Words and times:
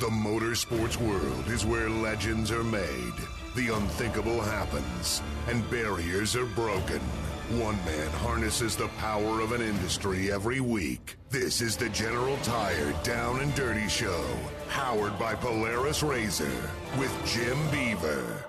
The 0.00 0.06
motorsports 0.06 0.96
world 0.96 1.46
is 1.46 1.64
where 1.64 1.88
legends 1.88 2.50
are 2.50 2.64
made, 2.64 3.14
the 3.54 3.72
unthinkable 3.72 4.40
happens, 4.40 5.22
and 5.46 5.68
barriers 5.70 6.34
are 6.34 6.46
broken. 6.46 6.98
One 7.60 7.76
man 7.84 8.10
harnesses 8.10 8.74
the 8.74 8.88
power 8.98 9.40
of 9.40 9.52
an 9.52 9.62
industry 9.62 10.32
every 10.32 10.58
week. 10.58 11.16
This 11.30 11.60
is 11.60 11.76
the 11.76 11.90
General 11.90 12.36
Tire 12.38 12.92
Down 13.04 13.38
and 13.38 13.54
Dirty 13.54 13.86
Show, 13.86 14.24
powered 14.68 15.16
by 15.16 15.36
Polaris 15.36 16.02
Razor, 16.02 16.70
with 16.98 17.16
Jim 17.24 17.56
Beaver. 17.70 18.46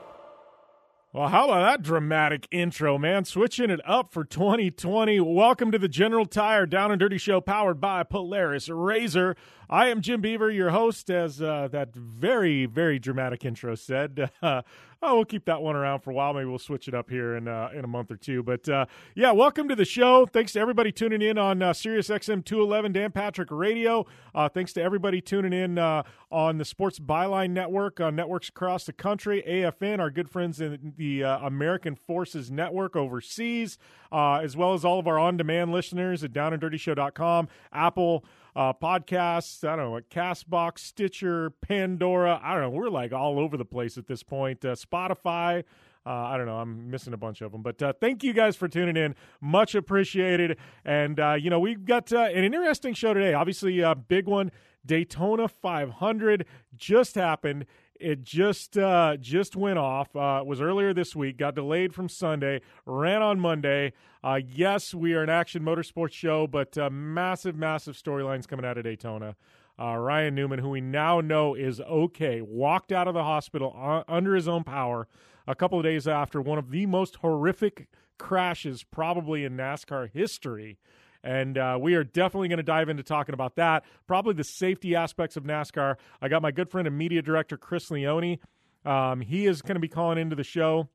Well, 1.16 1.30
how 1.30 1.46
about 1.46 1.62
that 1.62 1.82
dramatic 1.82 2.46
intro, 2.52 2.98
man? 2.98 3.23
Switching 3.23 3.70
it 3.70 3.80
up 3.88 4.12
for 4.12 4.25
2020. 4.25 5.21
Welcome 5.21 5.71
to 5.71 5.80
the 5.80 5.88
General 5.88 6.25
Tire 6.25 6.66
Down 6.66 6.91
and 6.91 7.00
Dirty 7.00 7.18
Show, 7.18 7.39
powered 7.39 7.80
by 7.80 8.04
Polaris 8.04 8.68
Razor. 8.68 9.38
I 9.70 9.88
am 9.88 10.02
Jim 10.02 10.22
Beaver, 10.22 10.52
your 10.52 10.70
host, 10.70 11.10
as 11.10 11.42
uh, 11.42 11.68
that 11.72 11.96
very, 11.96 12.66
very 12.66 13.00
dramatic 13.00 13.46
intro 13.46 13.76
said. 13.76 14.30
Uh, 14.46 14.62
oh, 15.02 15.16
we'll 15.16 15.26
keep 15.26 15.46
that 15.46 15.62
one 15.62 15.76
around 15.76 16.02
for 16.02 16.12
a 16.12 16.14
while. 16.14 16.34
Maybe 16.34 16.46
we'll 16.46 16.60
switch 16.60 16.88
it 16.88 16.94
up 16.94 17.10
here 17.10 17.36
in 17.36 17.48
uh, 17.48 17.70
in 17.73 17.84
a 17.84 17.88
month 17.88 18.12
or 18.12 18.16
two. 18.16 18.44
But 18.44 18.68
uh, 18.70 18.86
yeah, 19.16 19.32
welcome 19.32 19.68
to 19.70 19.76
the 19.76 19.86
show. 19.86 20.26
Thanks 20.26 20.54
to 20.54 20.59
everybody 20.59 20.92
tuning 20.92 21.22
in 21.22 21.38
on 21.38 21.62
uh, 21.62 21.73
Sirius 21.73 22.09
XM 22.09 22.46
211 22.46 22.92
Dan 22.92 23.12
Patrick 23.12 23.50
Radio. 23.50 24.06
Uh, 24.34 24.50
thanks 24.50 24.73
to 24.73 24.82
everybody 24.82 25.22
tuning 25.22 25.54
in 25.54 25.78
uh, 25.78 26.04
on 26.32 26.58
the 26.58 26.66
Sports 26.66 27.00
Byline 27.00 27.52
Network 27.52 28.00
on 28.00 28.16
networks 28.16 28.50
across 28.50 28.86
the 28.86 28.94
country. 28.94 29.44
AFN, 29.48 30.00
our 30.00 30.12
good 30.12 30.30
friends 30.30 30.62
in 30.62 30.94
the 30.98 31.23
uh, 31.23 31.40
American 31.40 31.95
Forces 31.95 32.52
Network 32.52 32.95
overseas, 32.95 33.78
uh, 34.12 34.36
as 34.36 34.56
well 34.56 34.73
as 34.73 34.86
all 34.86 35.00
of 35.00 35.08
our 35.08 35.18
on 35.18 35.38
demand 35.38 35.72
listeners 35.72 36.23
at 36.23 36.34
downanddirtyshow.com, 36.34 37.48
Apple 37.72 38.26
uh, 38.55 38.73
podcasts. 38.73 39.68
I 39.68 39.76
don't 39.76 39.86
know, 39.86 39.91
what 39.91 40.09
Castbox, 40.09 40.80
Stitcher, 40.80 41.50
Pandora. 41.62 42.40
I 42.44 42.54
don't 42.54 42.64
know. 42.64 42.70
We're 42.70 42.89
like 42.89 43.11
all 43.11 43.39
over 43.39 43.58
the 43.58 43.66
place 43.66 43.98
at 43.98 44.08
this 44.08 44.23
point. 44.23 44.64
Uh, 44.64 44.75
Spotify. 44.75 45.64
Uh, 46.08 46.11
I 46.11 46.38
don't 46.38 46.45
know. 46.45 46.58
I'm 46.58 46.92
missing 46.92 47.14
a 47.14 47.17
bunch 47.17 47.42
of 47.42 47.52
them, 47.52 47.64
but 47.64 47.81
uh, 47.81 47.94
thank 48.00 48.23
you 48.23 48.31
guys 48.31 48.56
for 48.56 48.67
tuning 48.67 48.95
in. 48.95 49.16
Much 49.42 49.73
appreciated. 49.73 50.58
And 50.86 51.20
uh, 51.20 51.33
you 51.33 51.50
know, 51.50 51.59
we've 51.59 51.83
got 51.83 52.14
uh, 52.14 52.30
an 52.33 52.44
interesting 52.44 52.94
show 52.94 53.14
today. 53.14 53.33
Obviously, 53.33 53.80
a 53.80 53.95
big 53.95 54.28
one. 54.28 54.52
Daytona 54.86 55.48
500 55.48 56.45
just 56.78 57.16
happened. 57.16 57.66
It 58.00 58.24
just 58.24 58.78
uh, 58.78 59.18
just 59.18 59.56
went 59.56 59.80
off. 59.80 60.16
Uh, 60.16 60.40
it 60.42 60.48
was 60.48 60.60
earlier 60.60 60.94
this 60.94 61.16
week. 61.16 61.38
Got 61.38 61.56
delayed 61.56 61.94
from 61.94 62.10
Sunday. 62.10 62.62
Ran 62.86 63.22
on 63.22 63.40
Monday. 63.40 63.94
Uh, 64.24 64.40
yes, 64.46 64.94
we 64.94 65.14
are 65.14 65.24
an 65.24 65.30
action 65.30 65.64
motorsports 65.64 66.12
show, 66.12 66.48
but 66.48 66.78
uh, 66.78 66.90
massive, 66.90 67.56
massive 67.56 67.96
storylines 67.96 68.48
coming 68.48 68.66
out 68.66 68.78
of 68.78 68.84
Daytona. 68.84 69.36
Uh, 69.80 69.96
Ryan 69.96 70.36
Newman, 70.36 70.60
who 70.60 70.70
we 70.70 70.82
now 70.82 71.22
know 71.22 71.54
is 71.54 71.80
okay, 71.82 72.42
walked 72.42 72.92
out 72.92 73.08
of 73.08 73.14
the 73.14 73.23
hospital 73.23 73.76
uh, 73.78 74.04
under 74.08 74.36
his 74.36 74.48
own 74.48 74.64
power 74.64 75.08
a 75.48 75.56
couple 75.56 75.78
of 75.78 75.84
days 75.84 76.08
after 76.08 76.42
one 76.42 76.58
of 76.58 76.72
the 76.72 76.86
most 76.86 77.18
horrific 77.18 77.88
crashes 78.18 78.84
probably 78.84 79.44
in 79.44 79.58
NASCAR 79.58 80.10
history. 80.12 80.78
And 81.26 81.58
uh, 81.58 81.80
we 81.81 81.95
are 81.95 82.04
definitely 82.04 82.50
going 82.50 82.58
to 82.58 82.64
dive 82.64 82.88
into 82.88 83.02
talking 83.02 83.34
about 83.34 83.56
that. 83.56 83.84
Probably 84.06 84.36
the 84.36 84.44
safety 84.44 84.95
aspects 84.95 85.36
of 85.36 85.44
NASCAR. 85.44 85.95
I 86.22 86.28
got 86.28 86.44
my 86.44 86.52
good 86.52 86.70
friend 86.70 86.88
and 86.88 86.95
media 86.95 87.23
director, 87.23 87.58
Chris 87.58 87.90
Leone. 87.90 88.38
Um, 88.86 89.22
he 89.22 89.48
is 89.48 89.64
going 89.64 89.76
to 89.76 89.80
be 89.80 89.88
calling 89.88 90.20
into 90.20 90.36
the 90.36 90.44
show. 90.44 90.88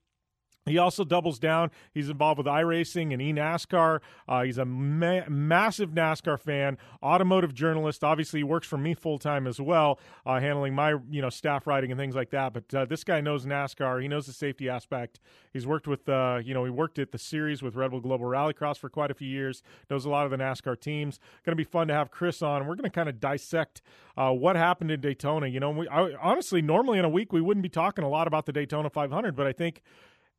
He 0.66 0.77
also 0.77 1.05
doubles 1.05 1.39
down. 1.39 1.70
He's 1.92 2.11
involved 2.11 2.36
with 2.39 2.47
iRacing 2.47 3.14
and 3.14 3.22
eNASCAR. 3.22 4.00
Uh, 4.28 4.42
he's 4.42 4.58
a 4.58 4.66
ma- 4.66 5.27
massive 5.28 5.91
NASCAR 5.91 6.39
fan, 6.39 6.77
automotive 7.03 7.55
journalist. 7.55 8.05
Obviously, 8.05 8.41
he 8.41 8.44
works 8.44 8.66
for 8.66 8.77
me 8.77 8.94
full 8.94 9.19
time 9.19 9.47
as 9.47 9.58
well, 9.58 9.98
uh, 10.27 10.38
handling 10.38 10.75
my 10.75 10.97
you 11.11 11.22
know 11.22 11.31
staff 11.31 11.66
writing 11.66 11.91
and 11.91 11.98
things 11.98 12.14
like 12.14 12.31
that. 12.31 12.53
But 12.53 12.75
uh, 12.75 12.84
this 12.84 13.05
guy 13.05 13.22
knows 13.22 13.47
NASCAR. 13.47 14.03
He 14.03 14.08
knows 14.08 14.27
the 14.27 14.34
safety 14.34 14.69
aspect. 14.69 15.19
He's 15.50 15.66
worked 15.66 15.88
with 15.88 16.06
uh, 16.09 16.41
you 16.44 16.53
know 16.53 16.65
he 16.65 16.71
worked 16.71 16.98
at 16.98 17.10
the 17.10 17.19
series 17.19 17.62
with 17.62 17.75
Red 17.75 17.91
Bull 17.91 18.00
Global 18.00 18.27
Rallycross 18.27 18.77
for 18.77 18.91
quite 18.91 19.10
a 19.10 19.15
few 19.15 19.28
years. 19.28 19.62
Knows 19.88 20.04
a 20.04 20.10
lot 20.10 20.27
of 20.27 20.31
the 20.31 20.37
NASCAR 20.37 20.78
teams. 20.78 21.19
Going 21.44 21.53
to 21.53 21.56
be 21.56 21.65
fun 21.65 21.88
to 21.88 21.94
have 21.94 22.10
Chris 22.10 22.42
on. 22.42 22.66
We're 22.66 22.77
going 22.77 22.84
to 22.84 22.91
kind 22.91 23.09
of 23.09 23.19
dissect 23.19 23.81
uh, 24.16 24.31
what 24.32 24.56
happened 24.56 24.91
in 24.91 25.00
Daytona. 25.00 25.47
You 25.47 25.60
know, 25.60 25.71
we, 25.71 25.88
I, 25.88 26.12
honestly, 26.21 26.60
normally 26.60 26.98
in 26.98 27.06
a 27.06 27.09
week 27.09 27.32
we 27.32 27.41
wouldn't 27.41 27.62
be 27.62 27.71
talking 27.71 28.04
a 28.04 28.09
lot 28.10 28.27
about 28.27 28.44
the 28.44 28.53
Daytona 28.53 28.91
500, 28.91 29.34
but 29.34 29.47
I 29.47 29.53
think 29.53 29.81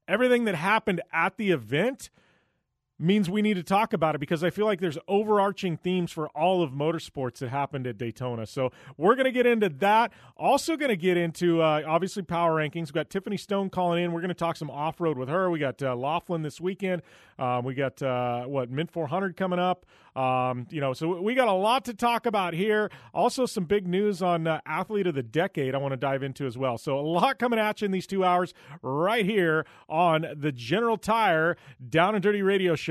everything 0.08 0.46
that 0.46 0.56
happened 0.56 1.02
at 1.12 1.38
the 1.38 1.52
event 1.52 2.10
means 3.02 3.30
we 3.30 3.42
need 3.42 3.56
to 3.56 3.64
talk 3.64 3.94
about 3.94 4.16
it 4.16 4.20
because 4.20 4.44
I 4.44 4.50
feel 4.50 4.66
like 4.66 4.80
there's 4.80 4.98
overarching 5.08 5.78
themes 5.78 6.12
for 6.12 6.30
all 6.30 6.64
of 6.64 6.72
motorsports 6.72 7.40
that 7.40 7.50
happened 7.50 7.88
at 7.88 7.98
Daytona. 7.98 8.46
So 8.46 8.72
we're 8.98 9.16
going 9.16 9.26
to 9.26 9.32
get 9.32 9.46
into 9.46 9.70
that. 9.70 10.12
Also, 10.38 10.78
going 10.78 10.90
to 10.90 10.96
get 10.98 11.18
into 11.18 11.62
uh, 11.62 11.84
obviously 11.88 12.24
power 12.24 12.56
rankings. 12.56 12.88
We've 12.88 12.94
got 12.94 13.10
Tiffany 13.10 13.38
Stone 13.38 13.70
calling 13.72 14.04
in. 14.04 14.12
We're 14.12 14.22
going 14.22 14.30
to 14.30 14.36
talk 14.36 14.56
some 14.56 14.70
off 14.70 15.02
road 15.02 15.18
with 15.18 15.30
her. 15.30 15.50
We 15.50 15.60
got 15.60 15.82
uh, 15.82 15.96
Laughlin 15.96 16.44
this 16.44 16.62
weekend. 16.62 17.02
Um, 17.40 17.66
we 17.66 17.74
got 17.74 18.02
uh, 18.02 18.44
what 18.44 18.70
Mint 18.70 18.92
400 18.92 19.36
coming 19.36 19.60
up. 19.60 19.86
Um, 20.16 20.68
you 20.70 20.82
know, 20.82 20.94
so 20.94 21.22
we 21.22 21.36
got 21.36 21.48
a 21.48 21.54
lot 21.54 21.86
to 21.86 21.94
talk 21.94 22.26
about 22.26 22.54
here. 22.54 22.92
Also, 23.14 23.46
some 23.46 23.64
big 23.64 23.88
news 23.88 24.22
on 24.22 24.46
uh, 24.46 24.60
athlete 24.66 25.08
of 25.08 25.16
the 25.16 25.24
decade. 25.24 25.74
I 25.74 25.78
want 25.78 25.94
to 25.94 25.98
dive 25.98 26.22
into 26.22 26.46
as 26.46 26.58
well. 26.58 26.78
So 26.78 27.00
a 27.00 27.02
lot 27.02 27.40
coming 27.40 27.60
at 27.60 27.82
you 27.82 27.86
in 27.86 27.92
these 27.92 28.08
two 28.08 28.26
hours 28.26 28.54
right 28.82 29.26
here 29.26 29.66
on 29.88 30.26
the 30.36 30.52
General 30.52 30.98
Tire 30.98 31.56
Down 31.90 32.14
and 32.14 32.22
Dirty 32.22 32.42
Radio 32.42 32.76
Show. 32.76 32.91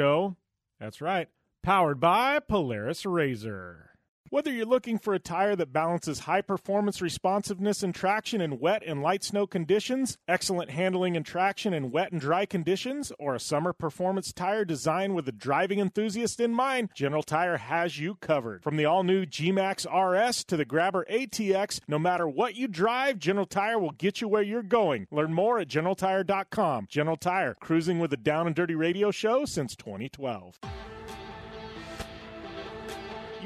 That's 0.78 1.02
right, 1.02 1.28
powered 1.62 2.00
by 2.00 2.38
Polaris 2.38 3.04
Razor. 3.04 3.89
Whether 4.32 4.52
you're 4.52 4.64
looking 4.64 4.96
for 4.96 5.12
a 5.12 5.18
tire 5.18 5.56
that 5.56 5.72
balances 5.72 6.20
high 6.20 6.42
performance 6.42 7.02
responsiveness 7.02 7.82
and 7.82 7.92
traction 7.92 8.40
in 8.40 8.60
wet 8.60 8.84
and 8.86 9.02
light 9.02 9.24
snow 9.24 9.44
conditions, 9.44 10.18
excellent 10.28 10.70
handling 10.70 11.16
and 11.16 11.26
traction 11.26 11.74
in 11.74 11.90
wet 11.90 12.12
and 12.12 12.20
dry 12.20 12.46
conditions, 12.46 13.10
or 13.18 13.34
a 13.34 13.40
summer 13.40 13.72
performance 13.72 14.32
tire 14.32 14.64
designed 14.64 15.16
with 15.16 15.24
the 15.24 15.32
driving 15.32 15.80
enthusiast 15.80 16.38
in 16.38 16.54
mind, 16.54 16.90
General 16.94 17.24
Tire 17.24 17.56
has 17.56 17.98
you 17.98 18.14
covered. 18.20 18.62
From 18.62 18.76
the 18.76 18.84
all 18.84 19.02
new 19.02 19.26
G 19.26 19.50
Max 19.50 19.84
RS 19.84 20.44
to 20.44 20.56
the 20.56 20.64
Grabber 20.64 21.04
ATX, 21.10 21.80
no 21.88 21.98
matter 21.98 22.28
what 22.28 22.54
you 22.54 22.68
drive, 22.68 23.18
General 23.18 23.46
Tire 23.46 23.80
will 23.80 23.90
get 23.90 24.20
you 24.20 24.28
where 24.28 24.42
you're 24.42 24.62
going. 24.62 25.08
Learn 25.10 25.34
more 25.34 25.58
at 25.58 25.66
GeneralTire.com. 25.66 26.86
General 26.88 27.16
Tire, 27.16 27.56
cruising 27.60 27.98
with 27.98 28.12
the 28.12 28.16
Down 28.16 28.46
and 28.46 28.54
Dirty 28.54 28.76
Radio 28.76 29.10
Show 29.10 29.44
since 29.44 29.74
2012. 29.74 30.60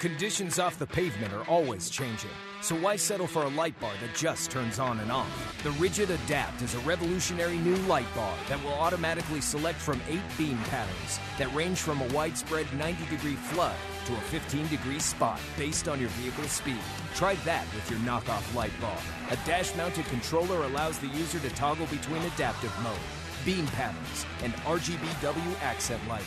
Conditions 0.00 0.60
off 0.60 0.78
the 0.78 0.86
pavement 0.86 1.32
are 1.32 1.42
always 1.48 1.90
changing, 1.90 2.30
so 2.62 2.76
why 2.76 2.94
settle 2.94 3.26
for 3.26 3.42
a 3.42 3.48
light 3.48 3.78
bar 3.80 3.90
that 4.00 4.14
just 4.14 4.48
turns 4.48 4.78
on 4.78 5.00
and 5.00 5.10
off? 5.10 5.60
The 5.64 5.72
Rigid 5.72 6.10
Adapt 6.10 6.62
is 6.62 6.76
a 6.76 6.78
revolutionary 6.80 7.58
new 7.58 7.74
light 7.88 8.06
bar 8.14 8.36
that 8.48 8.62
will 8.62 8.74
automatically 8.74 9.40
select 9.40 9.76
from 9.76 10.00
eight 10.08 10.22
beam 10.36 10.56
patterns 10.70 11.18
that 11.36 11.52
range 11.52 11.78
from 11.78 12.00
a 12.00 12.06
widespread 12.14 12.72
90 12.74 13.06
degree 13.06 13.34
flood 13.34 13.74
to 14.06 14.12
a 14.12 14.20
15 14.20 14.68
degree 14.68 15.00
spot 15.00 15.40
based 15.56 15.88
on 15.88 15.98
your 15.98 16.10
vehicle's 16.10 16.52
speed. 16.52 16.78
Try 17.16 17.34
that 17.44 17.66
with 17.74 17.90
your 17.90 17.98
knockoff 18.00 18.54
light 18.54 18.80
bar. 18.80 18.98
A 19.32 19.36
dash 19.46 19.74
mounted 19.74 20.04
controller 20.06 20.62
allows 20.62 21.00
the 21.00 21.08
user 21.08 21.40
to 21.40 21.50
toggle 21.56 21.86
between 21.86 22.22
adaptive 22.22 22.72
mode 22.84 22.94
beam 23.44 23.66
patterns, 23.68 24.26
and 24.42 24.52
RGBW 24.64 25.62
accent 25.62 26.02
lighting. 26.08 26.26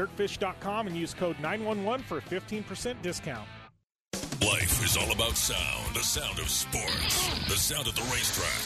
dirtfish.com 0.01 0.87
and 0.87 0.95
use 0.95 1.13
code 1.13 1.39
911 1.39 2.05
for 2.05 2.17
a 2.17 2.21
15% 2.21 3.01
discount. 3.01 3.47
Life 4.41 4.83
is 4.83 4.97
all 4.97 5.11
about 5.11 5.37
sound. 5.37 5.95
The 5.95 6.01
sound 6.01 6.39
of 6.39 6.49
sports. 6.49 7.29
The 7.47 7.55
sound 7.55 7.87
of 7.87 7.95
the 7.95 8.01
racetrack. 8.09 8.61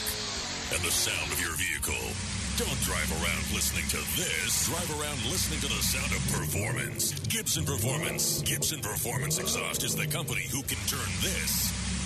And 0.72 0.82
the 0.82 0.90
sound 0.90 1.30
of 1.32 1.40
your 1.40 1.54
vehicle. 1.56 2.08
Don't 2.56 2.80
drive 2.80 3.10
around 3.20 3.44
listening 3.52 3.84
to 3.90 4.00
this. 4.16 4.66
Drive 4.66 4.90
around 4.98 5.20
listening 5.30 5.60
to 5.60 5.68
the 5.68 5.82
sound 5.82 6.10
of 6.12 6.24
performance. 6.32 7.12
Gibson 7.28 7.66
Performance. 7.66 8.40
Gibson 8.42 8.80
Performance 8.80 9.38
Exhaust 9.38 9.84
is 9.84 9.94
the 9.94 10.06
company 10.06 10.46
who 10.50 10.62
can 10.62 10.78
turn 10.88 11.12
this 11.20 11.85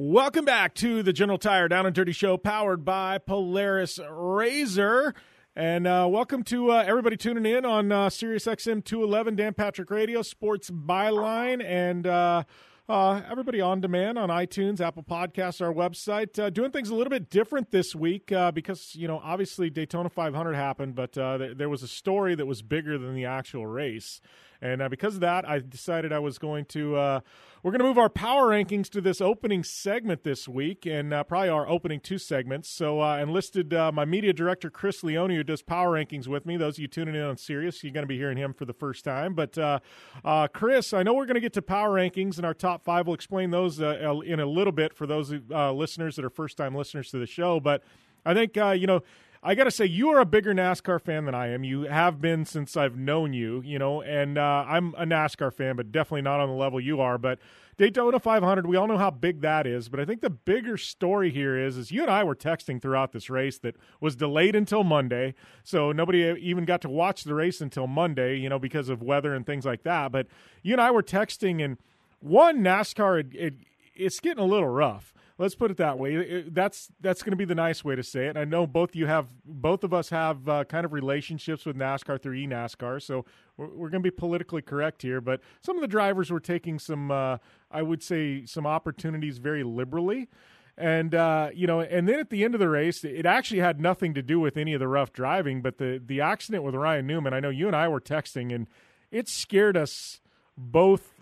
Welcome 0.00 0.44
back 0.44 0.74
to 0.74 1.02
the 1.02 1.12
General 1.12 1.38
Tire 1.38 1.66
Down 1.66 1.84
and 1.84 1.92
Dirty 1.92 2.12
Show, 2.12 2.36
powered 2.36 2.84
by 2.84 3.18
Polaris 3.18 3.98
Razor. 4.08 5.12
And 5.56 5.88
uh, 5.88 6.06
welcome 6.08 6.44
to 6.44 6.70
uh, 6.70 6.84
everybody 6.86 7.16
tuning 7.16 7.44
in 7.44 7.64
on 7.64 7.90
uh, 7.90 8.08
Sirius 8.08 8.44
XM 8.44 8.84
211, 8.84 9.34
Dan 9.34 9.54
Patrick 9.54 9.90
Radio, 9.90 10.22
Sports 10.22 10.70
Byline, 10.70 11.64
and 11.64 12.06
uh, 12.06 12.44
uh, 12.88 13.22
everybody 13.28 13.60
on 13.60 13.80
demand 13.80 14.20
on 14.20 14.28
iTunes, 14.28 14.80
Apple 14.80 15.02
Podcasts, 15.02 15.60
our 15.60 15.74
website. 15.74 16.38
Uh, 16.38 16.48
doing 16.48 16.70
things 16.70 16.90
a 16.90 16.94
little 16.94 17.10
bit 17.10 17.28
different 17.28 17.72
this 17.72 17.92
week 17.92 18.32
because, 18.54 18.94
you 18.94 19.08
know, 19.08 19.20
obviously 19.24 19.68
Daytona 19.68 20.08
500 20.10 20.54
happened, 20.54 20.94
but 20.94 21.14
th- 21.14 21.56
there 21.56 21.68
was 21.68 21.82
a 21.82 21.88
story 21.88 22.36
that 22.36 22.46
was 22.46 22.62
bigger 22.62 22.98
than 22.98 23.16
the 23.16 23.24
actual 23.24 23.66
race. 23.66 24.20
And 24.62 24.88
because 24.90 25.14
of 25.14 25.20
that, 25.22 25.48
I 25.48 25.58
decided 25.58 26.12
I 26.12 26.20
was 26.20 26.38
going 26.38 26.66
to. 26.66 27.20
Uh, 27.58 27.62
we're 27.62 27.70
going 27.70 27.80
to 27.80 27.84
move 27.84 27.98
our 27.98 28.08
power 28.08 28.48
rankings 28.48 28.88
to 28.90 29.00
this 29.00 29.20
opening 29.20 29.62
segment 29.62 30.24
this 30.24 30.48
week, 30.48 30.86
and 30.86 31.12
uh, 31.12 31.24
probably 31.24 31.48
our 31.48 31.68
opening 31.68 32.00
two 32.00 32.18
segments. 32.18 32.68
So, 32.68 33.00
uh, 33.00 33.18
enlisted 33.18 33.74
uh, 33.74 33.92
my 33.92 34.04
media 34.04 34.32
director 34.32 34.70
Chris 34.70 35.02
Leone, 35.02 35.30
who 35.30 35.42
does 35.42 35.62
power 35.62 35.94
rankings 35.94 36.26
with 36.26 36.46
me. 36.46 36.56
Those 36.56 36.74
of 36.74 36.80
you 36.80 36.88
tuning 36.88 37.14
in 37.14 37.22
on 37.22 37.36
Sirius, 37.36 37.82
you're 37.82 37.92
going 37.92 38.04
to 38.04 38.08
be 38.08 38.16
hearing 38.16 38.38
him 38.38 38.54
for 38.54 38.64
the 38.64 38.72
first 38.72 39.04
time. 39.04 39.34
But 39.34 39.58
uh, 39.58 40.48
Chris, 40.52 40.92
I 40.92 41.02
know 41.02 41.14
we're 41.14 41.26
going 41.26 41.34
to 41.34 41.40
get 41.40 41.52
to 41.54 41.62
power 41.62 41.90
rankings, 41.90 42.36
and 42.36 42.46
our 42.46 42.54
top 42.54 42.84
five. 42.84 43.06
We'll 43.06 43.14
explain 43.14 43.50
those 43.50 43.80
in 43.80 44.40
a 44.40 44.46
little 44.46 44.72
bit 44.72 44.94
for 44.94 45.06
those 45.06 45.32
listeners 45.32 46.16
that 46.16 46.24
are 46.24 46.30
first 46.30 46.56
time 46.56 46.74
listeners 46.74 47.10
to 47.10 47.18
the 47.18 47.26
show. 47.26 47.60
But 47.60 47.82
I 48.24 48.34
think 48.34 48.56
you 48.56 48.86
know 48.86 49.02
I 49.42 49.54
got 49.54 49.64
to 49.64 49.70
say, 49.70 49.84
you 49.84 50.08
are 50.08 50.18
a 50.18 50.24
bigger 50.24 50.52
NASCAR 50.52 51.00
fan 51.00 51.24
than 51.24 51.34
I 51.34 51.48
am. 51.48 51.62
You 51.62 51.82
have 51.82 52.20
been 52.20 52.44
since 52.44 52.76
I've 52.76 52.96
known 52.96 53.32
you, 53.32 53.62
you 53.64 53.78
know, 53.78 54.02
and 54.02 54.36
uh, 54.36 54.64
I'm 54.66 54.94
a 54.98 55.04
NASCAR 55.04 55.52
fan, 55.52 55.76
but 55.76 55.92
definitely 55.92 56.22
not 56.22 56.40
on 56.40 56.48
the 56.48 56.54
level 56.54 56.80
you 56.80 57.00
are. 57.00 57.18
But 57.18 57.38
Daytona 57.76 58.18
500, 58.18 58.66
we 58.66 58.76
all 58.76 58.88
know 58.88 58.98
how 58.98 59.12
big 59.12 59.40
that 59.42 59.64
is. 59.64 59.88
But 59.88 60.00
I 60.00 60.04
think 60.04 60.22
the 60.22 60.30
bigger 60.30 60.76
story 60.76 61.30
here 61.30 61.56
is, 61.56 61.76
is 61.76 61.92
you 61.92 62.02
and 62.02 62.10
I 62.10 62.24
were 62.24 62.34
texting 62.34 62.82
throughout 62.82 63.12
this 63.12 63.30
race 63.30 63.58
that 63.60 63.76
was 64.00 64.16
delayed 64.16 64.56
until 64.56 64.82
Monday, 64.82 65.34
so 65.62 65.92
nobody 65.92 66.34
even 66.40 66.64
got 66.64 66.80
to 66.82 66.88
watch 66.88 67.22
the 67.22 67.34
race 67.34 67.60
until 67.60 67.86
Monday, 67.86 68.36
you 68.36 68.48
know, 68.48 68.58
because 68.58 68.88
of 68.88 69.02
weather 69.02 69.34
and 69.34 69.46
things 69.46 69.64
like 69.64 69.84
that. 69.84 70.10
But 70.10 70.26
you 70.62 70.74
and 70.74 70.80
I 70.80 70.90
were 70.90 71.02
texting, 71.02 71.64
and 71.64 71.78
one 72.18 72.58
NASCAR, 72.58 73.20
it, 73.20 73.26
it, 73.34 73.54
it's 73.94 74.18
getting 74.18 74.42
a 74.42 74.46
little 74.46 74.68
rough. 74.68 75.14
Let's 75.38 75.54
put 75.54 75.70
it 75.70 75.76
that 75.76 76.00
way. 76.00 76.42
That's 76.48 76.90
that's 77.00 77.22
going 77.22 77.30
to 77.30 77.36
be 77.36 77.44
the 77.44 77.54
nice 77.54 77.84
way 77.84 77.94
to 77.94 78.02
say 78.02 78.26
it. 78.26 78.36
I 78.36 78.44
know 78.44 78.66
both 78.66 78.96
you 78.96 79.06
have 79.06 79.28
both 79.44 79.84
of 79.84 79.94
us 79.94 80.08
have 80.08 80.48
uh, 80.48 80.64
kind 80.64 80.84
of 80.84 80.92
relationships 80.92 81.64
with 81.64 81.76
NASCAR 81.76 82.20
through 82.20 82.34
eNASCAR, 82.36 83.00
so 83.00 83.24
we're, 83.56 83.68
we're 83.68 83.88
going 83.88 84.02
to 84.02 84.10
be 84.10 84.10
politically 84.10 84.62
correct 84.62 85.02
here. 85.02 85.20
But 85.20 85.40
some 85.62 85.76
of 85.76 85.80
the 85.80 85.88
drivers 85.88 86.32
were 86.32 86.40
taking 86.40 86.80
some, 86.80 87.12
uh, 87.12 87.38
I 87.70 87.82
would 87.82 88.02
say, 88.02 88.46
some 88.46 88.66
opportunities 88.66 89.38
very 89.38 89.62
liberally. 89.62 90.28
And 90.76 91.14
uh, 91.14 91.50
you 91.54 91.68
know, 91.68 91.80
and 91.80 92.08
then 92.08 92.18
at 92.18 92.30
the 92.30 92.42
end 92.42 92.54
of 92.54 92.60
the 92.60 92.68
race, 92.68 93.04
it 93.04 93.24
actually 93.24 93.60
had 93.60 93.80
nothing 93.80 94.14
to 94.14 94.22
do 94.22 94.40
with 94.40 94.56
any 94.56 94.74
of 94.74 94.80
the 94.80 94.88
rough 94.88 95.12
driving, 95.12 95.62
but 95.62 95.78
the 95.78 96.02
the 96.04 96.20
accident 96.20 96.64
with 96.64 96.74
Ryan 96.74 97.06
Newman. 97.06 97.32
I 97.32 97.38
know 97.38 97.50
you 97.50 97.68
and 97.68 97.76
I 97.76 97.86
were 97.86 98.00
texting, 98.00 98.52
and 98.52 98.66
it 99.12 99.28
scared 99.28 99.76
us 99.76 100.20
both 100.56 101.17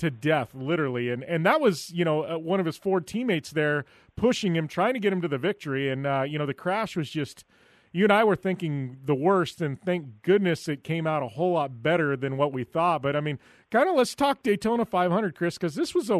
to 0.00 0.10
death, 0.10 0.54
literally. 0.54 1.10
And 1.10 1.22
and 1.24 1.46
that 1.46 1.60
was 1.60 1.90
you 1.90 2.04
know 2.04 2.24
uh, 2.24 2.38
one 2.38 2.60
of 2.60 2.66
his 2.66 2.76
Ford 2.76 3.06
teammates 3.06 3.50
there 3.50 3.84
pushing 4.16 4.56
him, 4.56 4.66
trying 4.68 4.94
to 4.94 5.00
get 5.00 5.12
him 5.12 5.22
to 5.22 5.28
the 5.28 5.38
victory. 5.38 5.88
And 5.88 6.06
uh, 6.06 6.24
you 6.26 6.38
know 6.38 6.46
the 6.46 6.54
crash 6.54 6.96
was 6.96 7.10
just. 7.10 7.44
You 7.92 8.04
and 8.04 8.12
I 8.12 8.22
were 8.22 8.36
thinking 8.36 8.98
the 9.04 9.16
worst, 9.16 9.60
and 9.60 9.76
thank 9.76 10.22
goodness 10.22 10.68
it 10.68 10.84
came 10.84 11.08
out 11.08 11.24
a 11.24 11.26
whole 11.26 11.54
lot 11.54 11.82
better 11.82 12.16
than 12.16 12.36
what 12.36 12.52
we 12.52 12.62
thought. 12.62 13.02
But 13.02 13.16
I 13.16 13.20
mean, 13.20 13.40
kind 13.72 13.88
of 13.88 13.96
let's 13.96 14.14
talk 14.14 14.44
Daytona 14.44 14.84
500, 14.84 15.34
Chris, 15.34 15.58
because 15.58 15.74
this 15.74 15.92
was 15.92 16.08
a 16.08 16.14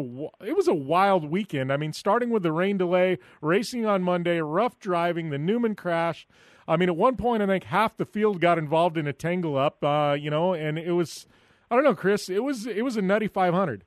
it 0.45 0.53
was 0.53 0.67
a 0.67 0.73
wild 0.73 1.23
weekend. 1.23 1.71
I 1.71 1.77
mean, 1.77 1.93
starting 1.93 2.29
with 2.29 2.43
the 2.43 2.51
rain 2.51 2.77
delay, 2.77 3.19
racing 3.39 3.85
on 3.85 4.03
Monday, 4.03 4.41
rough 4.41 4.79
driving, 4.79 5.29
the 5.29 5.37
Newman 5.37 5.75
crash. 5.75 6.27
I 6.67 6.75
mean, 6.75 6.89
at 6.89 6.97
one 6.97 7.15
point, 7.15 7.41
I 7.41 7.47
think 7.47 7.63
half 7.63 7.95
the 7.95 8.05
field 8.05 8.41
got 8.41 8.57
involved 8.57 8.97
in 8.97 9.07
a 9.07 9.13
tangle 9.13 9.57
up. 9.57 9.81
Uh, 9.81 10.17
you 10.19 10.29
know, 10.29 10.53
and 10.53 10.77
it 10.77 10.91
was 10.91 11.25
I 11.71 11.75
don't 11.75 11.85
know, 11.85 11.95
Chris. 11.95 12.29
It 12.29 12.43
was 12.43 12.67
it 12.67 12.83
was 12.83 12.97
a 12.97 13.01
nutty 13.01 13.29
500. 13.29 13.85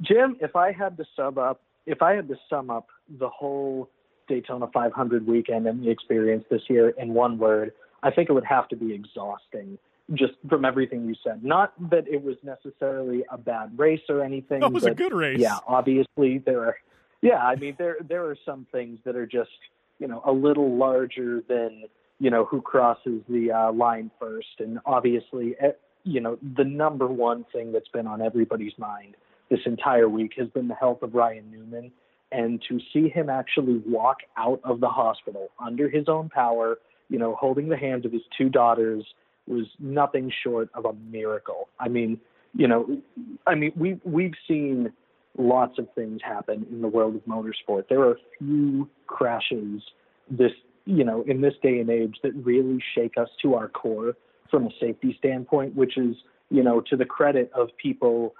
Jim, 0.00 0.36
if 0.40 0.54
I 0.54 0.70
had 0.70 0.96
to 0.98 1.04
sum 1.16 1.36
up, 1.36 1.60
if 1.84 2.00
I 2.00 2.12
had 2.12 2.28
to 2.28 2.36
sum 2.48 2.70
up 2.70 2.86
the 3.18 3.28
whole 3.28 3.90
Daytona 4.28 4.68
500 4.72 5.26
weekend 5.26 5.66
and 5.66 5.84
the 5.84 5.90
experience 5.90 6.44
this 6.48 6.62
year 6.68 6.90
in 6.90 7.12
one 7.12 7.38
word, 7.38 7.72
I 8.04 8.12
think 8.12 8.30
it 8.30 8.32
would 8.32 8.44
have 8.44 8.68
to 8.68 8.76
be 8.76 8.94
exhausting. 8.94 9.78
Just 10.14 10.34
from 10.48 10.64
everything 10.64 11.06
you 11.06 11.14
said, 11.24 11.44
not 11.44 11.72
that 11.90 12.06
it 12.08 12.22
was 12.22 12.36
necessarily 12.42 13.24
a 13.30 13.36
bad 13.36 13.76
race 13.78 14.00
or 14.08 14.22
anything. 14.24 14.62
It 14.64 14.72
was 14.72 14.84
a 14.84 14.94
good 14.94 15.12
race. 15.12 15.38
Yeah, 15.40 15.58
obviously 15.66 16.38
there 16.38 16.64
are. 16.66 16.76
Yeah, 17.20 17.38
I 17.38 17.56
mean 17.56 17.74
there 17.78 17.96
there 18.08 18.24
are 18.26 18.36
some 18.46 18.66
things 18.70 19.00
that 19.04 19.16
are 19.16 19.26
just 19.26 19.50
you 19.98 20.06
know 20.06 20.22
a 20.24 20.32
little 20.32 20.76
larger 20.76 21.42
than 21.48 21.84
you 22.20 22.30
know, 22.30 22.44
who 22.44 22.60
crosses 22.60 23.22
the 23.28 23.50
uh, 23.50 23.72
line 23.72 24.10
first. 24.20 24.60
And 24.60 24.78
obviously, 24.84 25.56
you 26.04 26.20
know, 26.20 26.38
the 26.56 26.64
number 26.64 27.06
one 27.06 27.44
thing 27.52 27.72
that's 27.72 27.88
been 27.88 28.06
on 28.06 28.22
everybody's 28.22 28.74
mind 28.78 29.16
this 29.50 29.60
entire 29.66 30.08
week 30.08 30.32
has 30.38 30.48
been 30.48 30.68
the 30.68 30.74
health 30.74 31.02
of 31.02 31.14
Ryan 31.14 31.50
Newman. 31.50 31.90
And 32.30 32.62
to 32.68 32.78
see 32.92 33.08
him 33.08 33.28
actually 33.28 33.82
walk 33.86 34.18
out 34.36 34.60
of 34.62 34.78
the 34.78 34.88
hospital 34.88 35.48
under 35.58 35.88
his 35.88 36.08
own 36.08 36.28
power, 36.28 36.78
you 37.08 37.18
know, 37.18 37.34
holding 37.34 37.68
the 37.68 37.76
hands 37.76 38.04
of 38.04 38.12
his 38.12 38.22
two 38.38 38.48
daughters 38.48 39.04
was 39.48 39.66
nothing 39.80 40.30
short 40.44 40.68
of 40.74 40.84
a 40.84 40.92
miracle. 40.92 41.68
I 41.80 41.88
mean, 41.88 42.20
you 42.54 42.68
know, 42.68 43.00
I 43.46 43.56
mean, 43.56 43.72
we 43.74 43.98
we've 44.04 44.34
seen 44.46 44.92
lots 45.36 45.78
of 45.78 45.88
things 45.94 46.20
happen 46.22 46.66
in 46.70 46.82
the 46.82 46.88
world 46.88 47.16
of 47.16 47.22
motorsport. 47.24 47.88
There 47.88 48.02
are 48.02 48.16
few 48.38 48.88
crashes 49.06 49.82
this 50.30 50.52
you 50.84 51.04
know, 51.04 51.22
in 51.22 51.40
this 51.40 51.54
day 51.62 51.78
and 51.78 51.90
age 51.90 52.16
that 52.22 52.32
really 52.34 52.82
shake 52.94 53.16
us 53.16 53.28
to 53.42 53.54
our 53.54 53.68
core 53.68 54.14
from 54.50 54.66
a 54.66 54.70
safety 54.80 55.14
standpoint, 55.18 55.74
which 55.74 55.96
is, 55.96 56.16
you 56.50 56.62
know, 56.62 56.80
to 56.80 56.96
the 56.96 57.04
credit 57.04 57.50
of 57.54 57.68
people 57.76 58.34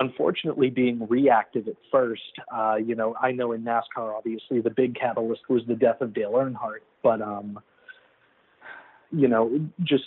unfortunately 0.00 0.70
being 0.70 1.06
reactive 1.08 1.68
at 1.68 1.74
first. 1.90 2.40
Uh, 2.54 2.76
you 2.76 2.94
know, 2.94 3.14
I 3.20 3.32
know 3.32 3.52
in 3.52 3.62
NASCAR, 3.62 4.16
obviously, 4.16 4.60
the 4.60 4.70
big 4.70 4.94
catalyst 4.94 5.42
was 5.48 5.62
the 5.68 5.74
death 5.74 6.00
of 6.00 6.14
Dale 6.14 6.32
Earnhardt, 6.32 6.80
but, 7.02 7.20
um, 7.20 7.60
you 9.10 9.28
know, 9.28 9.60
just 9.82 10.04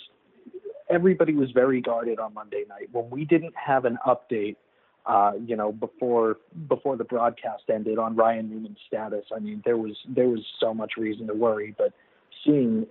everybody 0.90 1.34
was 1.34 1.50
very 1.52 1.80
guarded 1.80 2.18
on 2.18 2.34
Monday 2.34 2.64
night. 2.68 2.88
When 2.92 3.08
we 3.10 3.24
didn't 3.24 3.54
have 3.54 3.84
an 3.84 3.98
update 4.06 4.56
uh, 5.06 5.32
you 5.46 5.56
know, 5.56 5.72
before 5.72 6.38
before 6.68 6.96
the 6.96 7.04
broadcast 7.04 7.62
ended 7.72 7.98
on 7.98 8.16
Ryan 8.16 8.50
Newman's 8.50 8.78
status. 8.86 9.24
I 9.34 9.38
mean, 9.38 9.62
there 9.64 9.76
was 9.76 9.96
there 10.08 10.28
was 10.28 10.40
so 10.60 10.74
much 10.74 10.92
reason 10.96 11.26
to 11.28 11.34
worry, 11.34 11.74
but 11.78 11.92
seeing 12.44 12.86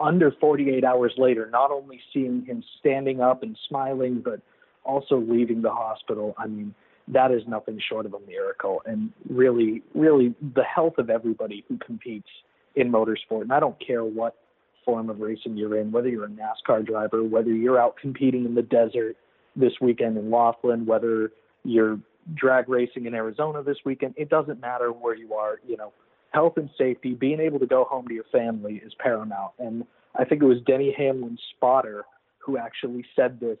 under 0.00 0.32
48 0.32 0.82
hours 0.84 1.12
later, 1.16 1.48
not 1.50 1.70
only 1.70 2.00
seeing 2.12 2.44
him 2.44 2.64
standing 2.80 3.20
up 3.20 3.42
and 3.42 3.56
smiling, 3.68 4.20
but 4.24 4.40
also 4.84 5.18
leaving 5.20 5.62
the 5.62 5.70
hospital. 5.70 6.34
I 6.38 6.46
mean, 6.46 6.74
that 7.06 7.30
is 7.30 7.42
nothing 7.46 7.80
short 7.86 8.06
of 8.06 8.14
a 8.14 8.20
miracle, 8.20 8.82
and 8.86 9.12
really, 9.28 9.82
really, 9.94 10.34
the 10.54 10.64
health 10.64 10.98
of 10.98 11.10
everybody 11.10 11.64
who 11.68 11.78
competes 11.78 12.28
in 12.74 12.90
motorsport. 12.90 13.42
And 13.42 13.52
I 13.52 13.60
don't 13.60 13.76
care 13.84 14.04
what 14.04 14.36
form 14.84 15.10
of 15.10 15.20
racing 15.20 15.56
you're 15.56 15.76
in, 15.76 15.92
whether 15.92 16.08
you're 16.08 16.24
a 16.24 16.28
NASCAR 16.28 16.84
driver, 16.84 17.22
whether 17.22 17.52
you're 17.52 17.80
out 17.80 17.96
competing 17.96 18.44
in 18.44 18.54
the 18.54 18.62
desert 18.62 19.16
this 19.54 19.72
weekend 19.80 20.16
in 20.16 20.30
Laughlin, 20.30 20.86
whether 20.86 21.32
you're 21.64 21.98
drag 22.34 22.68
racing 22.68 23.06
in 23.06 23.14
Arizona 23.14 23.62
this 23.62 23.78
weekend, 23.84 24.14
it 24.16 24.28
doesn't 24.28 24.60
matter 24.60 24.92
where 24.92 25.14
you 25.14 25.34
are, 25.34 25.60
you 25.66 25.76
know, 25.76 25.92
health 26.30 26.54
and 26.56 26.70
safety, 26.78 27.14
being 27.14 27.40
able 27.40 27.58
to 27.58 27.66
go 27.66 27.84
home 27.84 28.06
to 28.08 28.14
your 28.14 28.24
family 28.30 28.80
is 28.84 28.92
paramount. 28.98 29.52
And 29.58 29.84
I 30.16 30.24
think 30.24 30.42
it 30.42 30.46
was 30.46 30.58
Denny 30.66 30.94
Hamlin's 30.96 31.40
spotter 31.56 32.04
who 32.38 32.56
actually 32.56 33.04
said 33.16 33.40
this, 33.40 33.58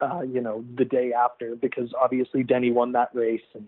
uh, 0.00 0.20
you 0.22 0.40
know, 0.40 0.64
the 0.76 0.84
day 0.84 1.12
after, 1.12 1.56
because 1.56 1.92
obviously 2.00 2.42
Denny 2.42 2.70
won 2.70 2.92
that 2.92 3.10
race 3.14 3.40
and 3.54 3.66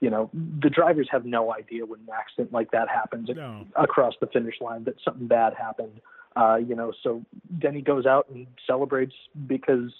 you 0.00 0.10
know, 0.10 0.30
the 0.32 0.70
drivers 0.70 1.08
have 1.10 1.24
no 1.24 1.52
idea 1.52 1.84
when 1.84 2.00
an 2.00 2.08
accident 2.16 2.52
like 2.52 2.70
that 2.70 2.88
happens 2.88 3.28
no. 3.34 3.66
across 3.74 4.14
the 4.20 4.28
finish 4.28 4.54
line 4.60 4.84
that 4.84 4.94
something 5.04 5.26
bad 5.26 5.54
happened. 5.54 6.00
Uh, 6.36 6.56
you 6.56 6.76
know, 6.76 6.92
so 7.02 7.24
Denny 7.58 7.82
goes 7.82 8.06
out 8.06 8.28
and 8.32 8.46
celebrates 8.66 9.14
because 9.46 9.90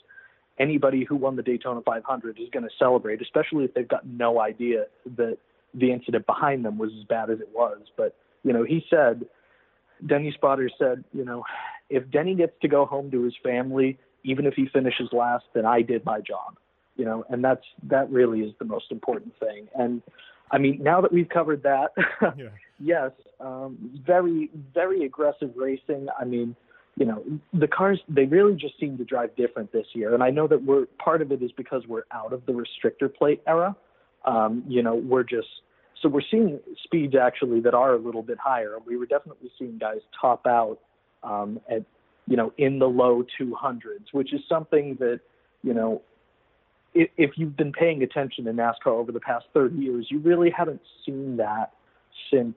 anybody 0.59 1.05
who 1.05 1.17
won 1.17 1.37
the 1.37 1.43
Daytona 1.43 1.81
500 1.83 2.39
is 2.39 2.49
going 2.51 2.65
to 2.65 2.71
celebrate, 2.79 3.23
especially 3.23 3.65
if 3.65 3.75
they've 3.75 3.89
got 3.89 4.07
no 4.07 4.41
idea 4.41 4.87
that 5.17 5.39
the 5.75 5.93
incident 5.93 6.27
behind 6.27 6.65
them 6.65 6.79
was 6.79 6.91
as 6.99 7.05
bad 7.05 7.31
as 7.31 7.41
it 7.41 7.49
was. 7.55 7.79
But, 7.97 8.17
you 8.43 8.53
know, 8.53 8.65
he 8.65 8.85
said, 8.89 9.27
Denny 10.07 10.33
Spotter 10.33 10.71
said, 10.79 11.05
you 11.13 11.25
know, 11.25 11.45
if 11.91 12.11
Denny 12.11 12.35
gets 12.35 12.55
to 12.63 12.69
go 12.69 12.87
home 12.87 13.11
to 13.11 13.23
his 13.23 13.35
family, 13.43 13.99
even 14.25 14.47
if 14.47 14.55
he 14.55 14.69
finishes 14.73 15.09
last, 15.13 15.45
then 15.55 15.67
I 15.67 15.83
did 15.83 16.05
my 16.05 16.21
job 16.21 16.57
you 16.99 17.05
know, 17.05 17.25
and 17.31 17.43
that's 17.43 17.65
that 17.85 18.11
really 18.11 18.41
is 18.41 18.53
the 18.59 18.65
most 18.67 18.91
important 18.91 19.33
thing. 19.39 19.69
And 19.75 20.03
I 20.51 20.59
mean, 20.59 20.83
now 20.83 21.01
that 21.01 21.13
we've 21.13 21.29
covered 21.29 21.63
that, 21.63 21.93
yeah. 22.37 22.49
yes, 22.79 23.13
um, 23.41 24.03
very 24.05 24.51
very 24.75 25.07
aggressive 25.07 25.53
racing. 25.57 26.09
I 26.21 26.25
mean, 26.25 26.55
you 26.99 27.07
know, 27.07 27.23
the 27.53 27.69
cars 27.69 28.01
they 28.09 28.25
really 28.25 28.55
just 28.55 28.79
seem 28.81 28.99
to 28.99 29.05
drive 29.05 29.35
different 29.37 29.73
this 29.73 29.87
year, 29.93 30.15
and 30.15 30.23
I 30.23 30.31
know 30.31 30.47
that 30.49 30.65
we're 30.65 30.87
part 31.03 31.23
of 31.23 31.31
it 31.31 31.43
is 31.43 31.53
because 31.53 31.87
we're 31.87 32.05
out 32.13 32.33
of 32.33 32.45
the 32.47 32.53
restrictor 32.53 33.13
plate 33.13 33.41
era. 33.47 33.77
Um, 34.25 34.65
you 34.67 34.83
know, 34.83 34.97
we're 34.97 35.23
just 35.23 35.49
so 36.03 36.09
we're 36.09 36.23
seeing 36.29 36.59
speeds 36.83 37.15
actually 37.15 37.61
that 37.61 37.75
are 37.75 37.95
a 37.95 37.99
little 37.99 38.23
bit 38.23 38.39
higher. 38.39 38.77
We 38.85 38.97
were 38.97 39.07
definitely 39.07 39.51
seeing 39.59 39.79
guys 39.79 39.99
top 40.21 40.47
out 40.47 40.79
um, 41.23 41.61
at 41.71 41.85
you 42.27 42.37
know 42.37 42.53
in 42.59 42.79
the 42.79 42.89
low 42.89 43.25
200s, 43.41 44.13
which 44.13 44.33
is 44.35 44.41
something 44.49 44.97
that 44.99 45.21
you 45.63 45.75
know 45.75 46.03
if 46.95 47.33
you've 47.37 47.57
been 47.57 47.73
paying 47.73 48.03
attention 48.03 48.45
to 48.47 48.53
NASCAR 48.53 48.89
over 48.89 49.13
the 49.13 49.21
past 49.21 49.47
30 49.55 49.77
years, 49.77 50.07
you 50.11 50.19
really 50.19 50.51
haven't 50.51 50.81
seen 51.05 51.37
that 51.37 51.73
since, 52.33 52.57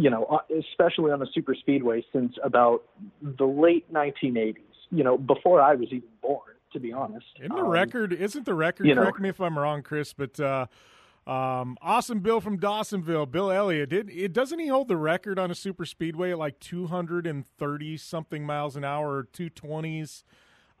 you 0.00 0.10
know, 0.10 0.24
uh, 0.24 0.38
especially 0.58 1.12
on 1.12 1.20
the 1.20 1.28
super 1.34 1.54
speedway 1.54 2.04
since 2.12 2.34
about 2.42 2.84
the 3.22 3.44
late 3.44 3.92
1980s. 3.92 4.56
You 4.90 5.04
know, 5.04 5.18
before 5.18 5.60
I 5.60 5.74
was 5.74 5.88
even 5.88 6.08
born, 6.22 6.54
to 6.72 6.80
be 6.80 6.92
honest. 6.92 7.26
In 7.40 7.48
the 7.48 7.56
um, 7.56 7.68
record, 7.68 8.12
isn't 8.12 8.44
the 8.44 8.54
record? 8.54 8.86
Correct 8.92 9.18
know, 9.18 9.22
me 9.22 9.28
if 9.28 9.40
I'm 9.40 9.58
wrong, 9.58 9.82
Chris, 9.82 10.12
but 10.12 10.40
uh, 10.40 10.66
um, 11.26 11.76
awesome 11.82 12.20
Bill 12.20 12.40
from 12.40 12.58
Dawsonville, 12.58 13.30
Bill 13.30 13.50
Elliott. 13.50 13.90
Did 13.90 14.10
it 14.10 14.32
doesn't 14.32 14.58
he 14.58 14.68
hold 14.68 14.88
the 14.88 14.96
record 14.96 15.38
on 15.38 15.50
a 15.50 15.54
super 15.54 15.84
speedway 15.84 16.32
at 16.32 16.38
like 16.38 16.58
230 16.60 17.96
something 17.98 18.44
miles 18.44 18.76
an 18.76 18.84
hour 18.84 19.18
or 19.18 19.24
220s? 19.24 20.24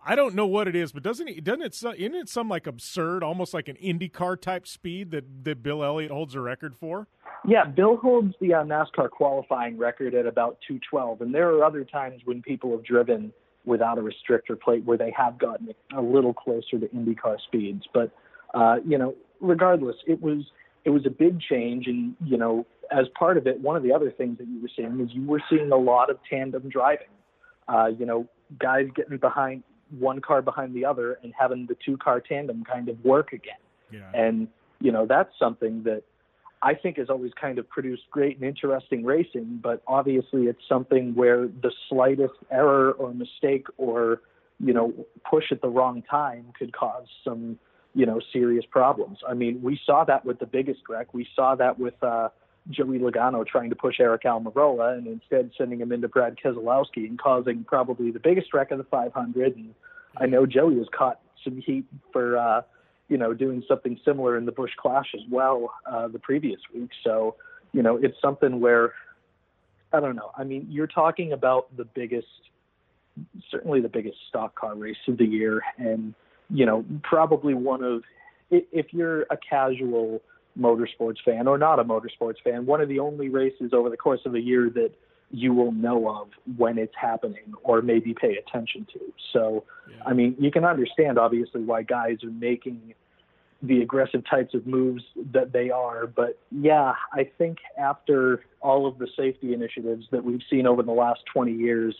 I 0.04 0.14
don't 0.14 0.34
know 0.34 0.46
what 0.46 0.66
it 0.66 0.74
is, 0.74 0.92
but 0.92 1.02
doesn't 1.02 1.28
it 1.28 1.44
doesn't 1.44 1.62
it 1.62 1.74
isn't 1.98 2.14
it 2.14 2.28
some 2.28 2.48
like 2.48 2.66
absurd, 2.66 3.22
almost 3.22 3.52
like 3.52 3.68
an 3.68 3.76
IndyCar 3.76 4.40
type 4.40 4.66
speed 4.66 5.10
that 5.10 5.44
that 5.44 5.62
Bill 5.62 5.84
Elliott 5.84 6.10
holds 6.10 6.34
a 6.34 6.40
record 6.40 6.74
for? 6.74 7.06
Yeah, 7.46 7.64
Bill 7.64 7.96
holds 7.96 8.34
the 8.40 8.54
uh, 8.54 8.64
NASCAR 8.64 9.10
qualifying 9.10 9.78
record 9.78 10.14
at 10.14 10.26
about 10.26 10.58
212, 10.68 11.22
and 11.22 11.34
there 11.34 11.50
are 11.50 11.64
other 11.64 11.84
times 11.84 12.20
when 12.24 12.42
people 12.42 12.70
have 12.72 12.84
driven 12.84 13.32
without 13.64 13.98
a 13.98 14.02
restrictor 14.02 14.58
plate 14.58 14.84
where 14.84 14.98
they 14.98 15.12
have 15.16 15.38
gotten 15.38 15.68
a 15.96 16.00
little 16.00 16.34
closer 16.34 16.78
to 16.78 16.86
IndyCar 16.88 17.38
speeds. 17.46 17.84
But 17.92 18.10
uh, 18.54 18.76
you 18.86 18.98
know, 18.98 19.14
regardless, 19.40 19.96
it 20.06 20.20
was 20.20 20.44
it 20.84 20.90
was 20.90 21.04
a 21.06 21.10
big 21.10 21.40
change, 21.40 21.86
and 21.86 22.16
you 22.24 22.38
know, 22.38 22.66
as 22.90 23.06
part 23.18 23.36
of 23.36 23.46
it, 23.46 23.60
one 23.60 23.76
of 23.76 23.82
the 23.82 23.92
other 23.92 24.10
things 24.10 24.38
that 24.38 24.48
you 24.48 24.62
were 24.62 24.70
seeing 24.74 24.98
is 25.00 25.10
you 25.12 25.26
were 25.26 25.42
seeing 25.50 25.70
a 25.72 25.76
lot 25.76 26.10
of 26.10 26.18
tandem 26.28 26.68
driving. 26.70 27.06
Uh, 27.68 27.86
you 27.86 28.04
know, 28.04 28.26
guys 28.58 28.86
getting 28.96 29.16
behind 29.18 29.62
one 29.98 30.20
car 30.20 30.42
behind 30.42 30.74
the 30.74 30.84
other 30.84 31.18
and 31.22 31.32
having 31.38 31.66
the 31.66 31.76
two 31.84 31.96
car 31.96 32.20
tandem 32.20 32.64
kind 32.64 32.88
of 32.88 33.02
work 33.04 33.32
again. 33.32 33.54
Yeah. 33.90 34.10
And, 34.14 34.48
you 34.80 34.92
know, 34.92 35.06
that's 35.06 35.30
something 35.38 35.82
that 35.84 36.02
I 36.62 36.74
think 36.74 36.98
has 36.98 37.08
always 37.08 37.32
kind 37.40 37.58
of 37.58 37.68
produced 37.68 38.02
great 38.10 38.36
and 38.36 38.44
interesting 38.44 39.04
racing, 39.04 39.60
but 39.62 39.82
obviously 39.86 40.44
it's 40.44 40.60
something 40.68 41.14
where 41.14 41.46
the 41.46 41.72
slightest 41.88 42.34
error 42.50 42.92
or 42.92 43.14
mistake 43.14 43.66
or, 43.78 44.20
you 44.58 44.74
know, 44.74 44.92
push 45.28 45.44
at 45.50 45.62
the 45.62 45.68
wrong 45.68 46.02
time 46.02 46.52
could 46.58 46.72
cause 46.72 47.06
some, 47.24 47.58
you 47.94 48.04
know, 48.04 48.20
serious 48.32 48.64
problems. 48.70 49.18
I 49.26 49.34
mean, 49.34 49.62
we 49.62 49.80
saw 49.86 50.04
that 50.04 50.24
with 50.24 50.38
the 50.38 50.46
biggest 50.46 50.80
wreck. 50.88 51.14
We 51.14 51.26
saw 51.34 51.54
that 51.56 51.78
with 51.78 52.00
uh 52.02 52.28
Joey 52.68 52.98
Logano 52.98 53.46
trying 53.46 53.70
to 53.70 53.76
push 53.76 53.98
Aric 53.98 54.22
Almirola 54.24 54.96
and 54.96 55.06
instead 55.06 55.50
sending 55.56 55.80
him 55.80 55.92
into 55.92 56.08
Brad 56.08 56.36
Keselowski 56.36 57.08
and 57.08 57.18
causing 57.18 57.64
probably 57.64 58.10
the 58.10 58.20
biggest 58.20 58.52
wreck 58.52 58.70
of 58.70 58.78
the 58.78 58.84
500. 58.84 59.56
And 59.56 59.74
I 60.18 60.26
know 60.26 60.46
Joey 60.46 60.74
was 60.76 60.88
caught 60.96 61.20
some 61.42 61.60
heat 61.60 61.86
for, 62.12 62.36
uh, 62.36 62.62
you 63.08 63.16
know, 63.16 63.32
doing 63.32 63.62
something 63.66 63.98
similar 64.04 64.36
in 64.36 64.44
the 64.44 64.52
Busch 64.52 64.72
Clash 64.76 65.14
as 65.14 65.22
well 65.30 65.72
uh, 65.86 66.08
the 66.08 66.18
previous 66.18 66.60
week. 66.74 66.90
So, 67.02 67.36
you 67.72 67.82
know, 67.82 67.96
it's 67.96 68.20
something 68.20 68.60
where, 68.60 68.92
I 69.92 70.00
don't 70.00 70.16
know. 70.16 70.30
I 70.36 70.44
mean, 70.44 70.66
you're 70.70 70.86
talking 70.86 71.32
about 71.32 71.74
the 71.76 71.84
biggest, 71.84 72.28
certainly 73.50 73.80
the 73.80 73.88
biggest 73.88 74.18
stock 74.28 74.54
car 74.54 74.74
race 74.74 74.96
of 75.08 75.16
the 75.16 75.24
year. 75.24 75.62
And, 75.78 76.14
you 76.50 76.66
know, 76.66 76.84
probably 77.02 77.54
one 77.54 77.82
of, 77.82 78.02
if 78.50 78.92
you're 78.92 79.22
a 79.22 79.36
casual 79.36 80.22
motorsports 80.58 81.18
fan 81.24 81.46
or 81.46 81.58
not 81.58 81.78
a 81.78 81.84
motorsports 81.84 82.40
fan, 82.42 82.66
one 82.66 82.80
of 82.80 82.88
the 82.88 82.98
only 82.98 83.28
races 83.28 83.72
over 83.72 83.90
the 83.90 83.96
course 83.96 84.20
of 84.26 84.34
a 84.34 84.40
year 84.40 84.70
that 84.70 84.92
you 85.30 85.52
will 85.54 85.72
know 85.72 86.08
of 86.08 86.28
when 86.56 86.76
it's 86.76 86.94
happening 87.00 87.54
or 87.62 87.82
maybe 87.82 88.14
pay 88.14 88.36
attention 88.36 88.86
to. 88.92 89.00
So, 89.32 89.64
yeah. 89.88 90.02
I 90.06 90.12
mean, 90.12 90.34
you 90.38 90.50
can 90.50 90.64
understand 90.64 91.18
obviously 91.18 91.62
why 91.62 91.82
guys 91.82 92.24
are 92.24 92.30
making 92.30 92.94
the 93.62 93.82
aggressive 93.82 94.22
types 94.28 94.54
of 94.54 94.66
moves 94.66 95.04
that 95.32 95.52
they 95.52 95.70
are. 95.70 96.06
But 96.06 96.38
yeah, 96.50 96.94
I 97.12 97.30
think 97.38 97.58
after 97.78 98.42
all 98.60 98.86
of 98.86 98.98
the 98.98 99.06
safety 99.16 99.52
initiatives 99.52 100.06
that 100.10 100.24
we've 100.24 100.42
seen 100.48 100.66
over 100.66 100.82
the 100.82 100.92
last 100.92 101.20
20 101.32 101.52
years, 101.52 101.94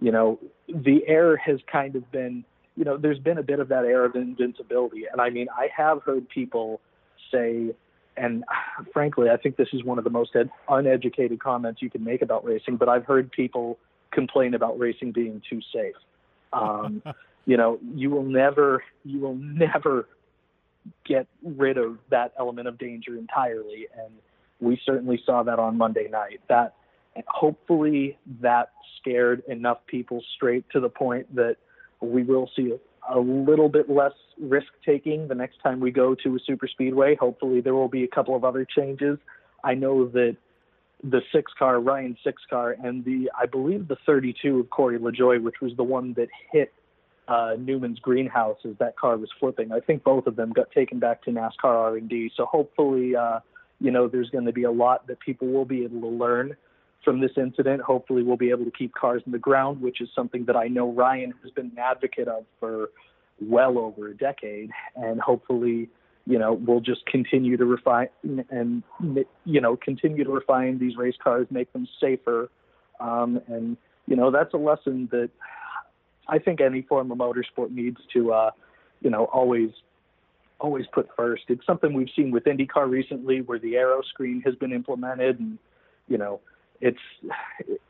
you 0.00 0.12
know, 0.12 0.38
the 0.68 1.06
air 1.06 1.36
has 1.36 1.60
kind 1.70 1.96
of 1.96 2.10
been, 2.10 2.44
you 2.76 2.84
know, 2.84 2.96
there's 2.96 3.18
been 3.18 3.38
a 3.38 3.42
bit 3.42 3.60
of 3.60 3.68
that 3.68 3.84
air 3.84 4.04
of 4.04 4.14
invincibility. 4.14 5.04
And 5.10 5.20
I 5.20 5.30
mean, 5.30 5.46
I 5.56 5.68
have 5.76 6.02
heard 6.02 6.28
people 6.28 6.80
say, 7.32 7.74
and 8.16 8.44
frankly, 8.92 9.30
I 9.30 9.36
think 9.36 9.56
this 9.56 9.68
is 9.72 9.84
one 9.84 9.98
of 9.98 10.04
the 10.04 10.10
most 10.10 10.34
ed- 10.36 10.50
uneducated 10.68 11.40
comments 11.40 11.82
you 11.82 11.90
can 11.90 12.04
make 12.04 12.22
about 12.22 12.44
racing. 12.44 12.76
But 12.76 12.88
I've 12.88 13.04
heard 13.04 13.30
people 13.30 13.78
complain 14.10 14.54
about 14.54 14.78
racing 14.78 15.12
being 15.12 15.42
too 15.48 15.60
safe. 15.72 15.96
Um, 16.52 17.02
you 17.46 17.56
know, 17.56 17.78
you 17.94 18.10
will 18.10 18.24
never, 18.24 18.82
you 19.04 19.20
will 19.20 19.36
never 19.36 20.08
get 21.04 21.26
rid 21.42 21.76
of 21.76 21.98
that 22.10 22.32
element 22.38 22.68
of 22.68 22.78
danger 22.78 23.16
entirely, 23.16 23.86
and 23.96 24.12
we 24.60 24.80
certainly 24.84 25.20
saw 25.24 25.42
that 25.42 25.58
on 25.58 25.76
Monday 25.76 26.08
night. 26.10 26.40
That 26.48 26.74
hopefully 27.26 28.18
that 28.40 28.70
scared 29.00 29.42
enough 29.48 29.78
people 29.86 30.22
straight 30.36 30.64
to 30.70 30.80
the 30.80 30.88
point 30.88 31.34
that 31.34 31.56
we 32.00 32.22
will 32.22 32.50
see 32.54 32.72
a 33.08 33.18
little 33.18 33.68
bit 33.68 33.88
less 33.90 34.12
risk 34.40 34.68
taking 34.84 35.28
the 35.28 35.34
next 35.34 35.60
time 35.62 35.80
we 35.80 35.90
go 35.90 36.14
to 36.14 36.36
a 36.36 36.38
super 36.46 36.68
speedway. 36.68 37.14
Hopefully, 37.16 37.60
there 37.60 37.74
will 37.74 37.88
be 37.88 38.04
a 38.04 38.08
couple 38.08 38.36
of 38.36 38.44
other 38.44 38.64
changes. 38.64 39.18
I 39.64 39.74
know 39.74 40.06
that 40.08 40.36
the 41.02 41.22
six 41.32 41.52
car, 41.58 41.80
Ryan 41.80 42.16
six 42.24 42.42
car, 42.48 42.76
and 42.82 43.04
the 43.04 43.30
I 43.38 43.46
believe 43.46 43.88
the 43.88 43.96
32 44.06 44.60
of 44.60 44.70
Corey 44.70 44.98
LaJoie, 44.98 45.42
which 45.42 45.60
was 45.60 45.72
the 45.76 45.84
one 45.84 46.12
that 46.14 46.28
hit 46.52 46.72
uh, 47.28 47.54
Newman's 47.58 47.98
greenhouse 47.98 48.58
as 48.64 48.76
that 48.78 48.96
car 48.96 49.16
was 49.16 49.30
flipping. 49.38 49.70
I 49.70 49.80
think 49.80 50.02
both 50.02 50.26
of 50.26 50.36
them 50.36 50.50
got 50.52 50.70
taken 50.72 50.98
back 50.98 51.22
to 51.24 51.30
NASCAR 51.30 51.64
R&D. 51.64 52.32
So 52.36 52.46
hopefully, 52.46 53.14
uh, 53.14 53.40
you 53.80 53.90
know, 53.90 54.08
there's 54.08 54.30
going 54.30 54.46
to 54.46 54.52
be 54.52 54.62
a 54.64 54.70
lot 54.70 55.06
that 55.08 55.20
people 55.20 55.48
will 55.48 55.66
be 55.66 55.84
able 55.84 56.00
to 56.00 56.08
learn 56.08 56.56
from 57.04 57.20
this 57.20 57.32
incident. 57.36 57.82
Hopefully, 57.82 58.22
we'll 58.22 58.36
be 58.36 58.50
able 58.50 58.64
to 58.64 58.70
keep 58.70 58.94
cars 58.94 59.22
in 59.26 59.32
the 59.32 59.38
ground, 59.38 59.80
which 59.80 60.00
is 60.00 60.08
something 60.14 60.44
that 60.46 60.56
I 60.56 60.68
know 60.68 60.90
Ryan 60.92 61.32
has 61.42 61.50
been 61.52 61.66
an 61.66 61.78
advocate 61.78 62.28
of 62.28 62.44
for 62.60 62.90
well 63.40 63.78
over 63.78 64.08
a 64.08 64.16
decade. 64.16 64.70
And 64.96 65.20
hopefully, 65.20 65.88
you 66.26 66.38
know, 66.38 66.52
we'll 66.52 66.80
just 66.80 67.06
continue 67.06 67.56
to 67.56 67.64
refine 67.64 68.08
and, 68.50 68.82
you 69.44 69.60
know, 69.60 69.76
continue 69.76 70.24
to 70.24 70.30
refine 70.30 70.78
these 70.78 70.96
race 70.96 71.16
cars, 71.22 71.46
make 71.50 71.72
them 71.72 71.88
safer, 72.00 72.50
um, 73.00 73.40
and, 73.46 73.76
you 74.06 74.16
know, 74.16 74.30
that's 74.30 74.52
a 74.54 74.58
lesson 74.58 75.08
that 75.12 75.30
I 76.28 76.38
think 76.38 76.60
any 76.60 76.82
form 76.82 77.10
of 77.10 77.18
motorsport 77.18 77.70
needs 77.70 78.00
to, 78.12 78.32
uh, 78.32 78.50
you 79.00 79.10
know, 79.10 79.24
always 79.26 79.70
always 80.60 80.86
put 80.92 81.08
first. 81.16 81.44
It's 81.48 81.64
something 81.64 81.92
we've 81.92 82.10
seen 82.16 82.32
with 82.32 82.44
IndyCar 82.44 82.90
recently, 82.90 83.42
where 83.42 83.60
the 83.60 83.76
aero 83.76 84.02
screen 84.02 84.42
has 84.44 84.54
been 84.56 84.72
implemented, 84.72 85.38
and 85.38 85.58
you 86.08 86.18
know, 86.18 86.40
it's 86.80 86.98
it, 87.66 87.80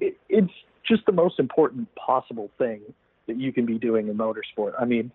it, 0.00 0.16
it's 0.28 0.52
just 0.86 1.04
the 1.06 1.12
most 1.12 1.38
important 1.38 1.88
possible 1.94 2.50
thing 2.58 2.80
that 3.26 3.38
you 3.38 3.52
can 3.52 3.66
be 3.66 3.78
doing 3.78 4.08
in 4.08 4.16
motorsport. 4.16 4.72
I 4.78 4.84
mean, 4.84 5.10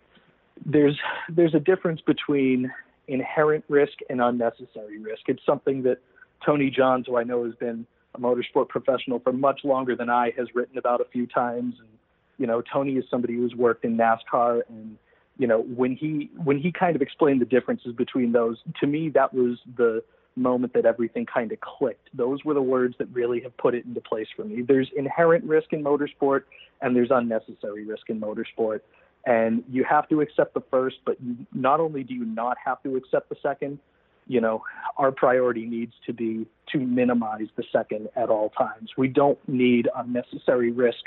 there's 0.66 0.98
there's 1.30 1.56
a 1.56 1.60
difference 1.60 2.02
between 2.02 2.72
inherent 3.08 3.66
risk 3.68 3.94
and 4.10 4.22
unnecessary 4.22 5.00
risk. 5.00 5.24
It's 5.28 5.46
something 5.46 5.84
that 5.84 5.98
Tony 6.46 6.70
Johns, 6.70 7.08
who 7.08 7.18
I 7.18 7.24
know 7.24 7.44
has 7.46 7.56
been 7.56 7.86
a 8.16 8.20
motorsport 8.20 8.70
professional 8.70 9.20
for 9.20 9.34
much 9.34 9.62
longer 9.64 9.96
than 9.96 10.10
I, 10.10 10.32
has 10.38 10.48
written 10.54 10.78
about 10.78 11.02
a 11.02 11.06
few 11.06 11.28
times. 11.28 11.76
And 11.80 11.90
you 12.38 12.48
know, 12.48 12.62
Tony 12.62 12.94
is 12.94 13.06
somebody 13.10 13.36
who's 13.36 13.56
worked 13.56 13.84
in 13.84 13.98
NASCAR, 13.98 14.62
and 14.70 14.98
you 15.38 15.48
know, 15.48 15.62
when 15.62 15.96
he 15.96 16.30
when 16.44 16.60
he 16.60 16.72
kind 16.72 16.96
of 16.96 17.02
explained 17.02 17.42
the 17.42 17.46
differences 17.46 17.94
between 17.94 18.32
those, 18.32 18.58
to 18.80 18.88
me, 18.88 19.10
that 19.10 19.34
was 19.34 19.58
the 19.78 20.04
moment 20.36 20.74
that 20.74 20.86
everything 20.86 21.26
kind 21.26 21.52
of 21.52 21.60
clicked. 21.62 22.10
Those 22.14 22.44
were 22.44 22.54
the 22.54 22.62
words 22.62 22.96
that 23.00 23.08
really 23.10 23.42
have 23.42 23.56
put 23.58 23.76
it 23.76 23.86
into 23.86 24.02
place 24.02 24.28
for 24.36 24.44
me. 24.44 24.62
There's 24.62 24.90
inherent 24.96 25.44
risk 25.46 25.74
in 25.74 25.84
motorsport, 25.84 26.44
and 26.82 26.96
there's 26.96 27.12
unnecessary 27.12 27.86
risk 27.86 28.10
in 28.10 28.20
motorsport. 28.20 28.82
And 29.26 29.64
you 29.70 29.84
have 29.86 30.10
to 30.10 30.22
accept 30.22 30.54
the 30.54 30.64
first, 30.70 30.98
but 31.06 31.18
not 31.54 31.80
only 31.80 32.04
do 32.04 32.14
you 32.14 32.26
not 32.26 32.58
have 32.64 32.82
to 32.84 32.96
accept 32.98 33.30
the 33.30 33.38
second, 33.42 33.80
you 34.28 34.42
know, 34.42 34.64
our 34.98 35.12
priority 35.12 35.66
needs 35.66 35.94
to 36.06 36.14
be 36.14 36.46
to 36.72 36.80
minimize 36.80 37.48
the 37.56 37.64
second 37.72 38.10
at 38.16 38.30
all 38.30 38.50
times. 38.50 38.92
We 38.98 39.08
don't 39.08 39.38
need 39.48 39.90
unnecessary 39.96 40.72
risk. 40.72 41.04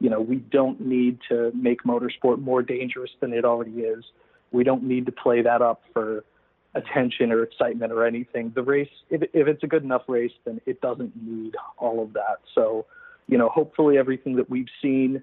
You 0.00 0.10
know, 0.10 0.20
we 0.20 0.36
don't 0.36 0.80
need 0.80 1.18
to 1.28 1.52
make 1.54 1.84
motorsport 1.84 2.40
more 2.40 2.62
dangerous 2.62 3.10
than 3.20 3.32
it 3.32 3.44
already 3.44 3.80
is. 3.80 4.04
We 4.52 4.62
don't 4.62 4.84
need 4.84 5.06
to 5.06 5.12
play 5.12 5.42
that 5.42 5.62
up 5.62 5.82
for 5.92 6.24
attention 6.76 7.32
or 7.32 7.42
excitement 7.42 7.92
or 7.92 8.06
anything. 8.06 8.52
The 8.54 8.62
race, 8.62 8.90
if, 9.10 9.22
if 9.32 9.48
it's 9.48 9.62
a 9.62 9.66
good 9.66 9.82
enough 9.82 10.02
race, 10.06 10.32
then 10.44 10.60
it 10.66 10.80
doesn't 10.80 11.12
need 11.20 11.56
all 11.78 12.02
of 12.02 12.12
that. 12.12 12.40
So, 12.54 12.86
you 13.26 13.38
know, 13.38 13.48
hopefully 13.48 13.98
everything 13.98 14.36
that 14.36 14.50
we've 14.50 14.68
seen, 14.82 15.22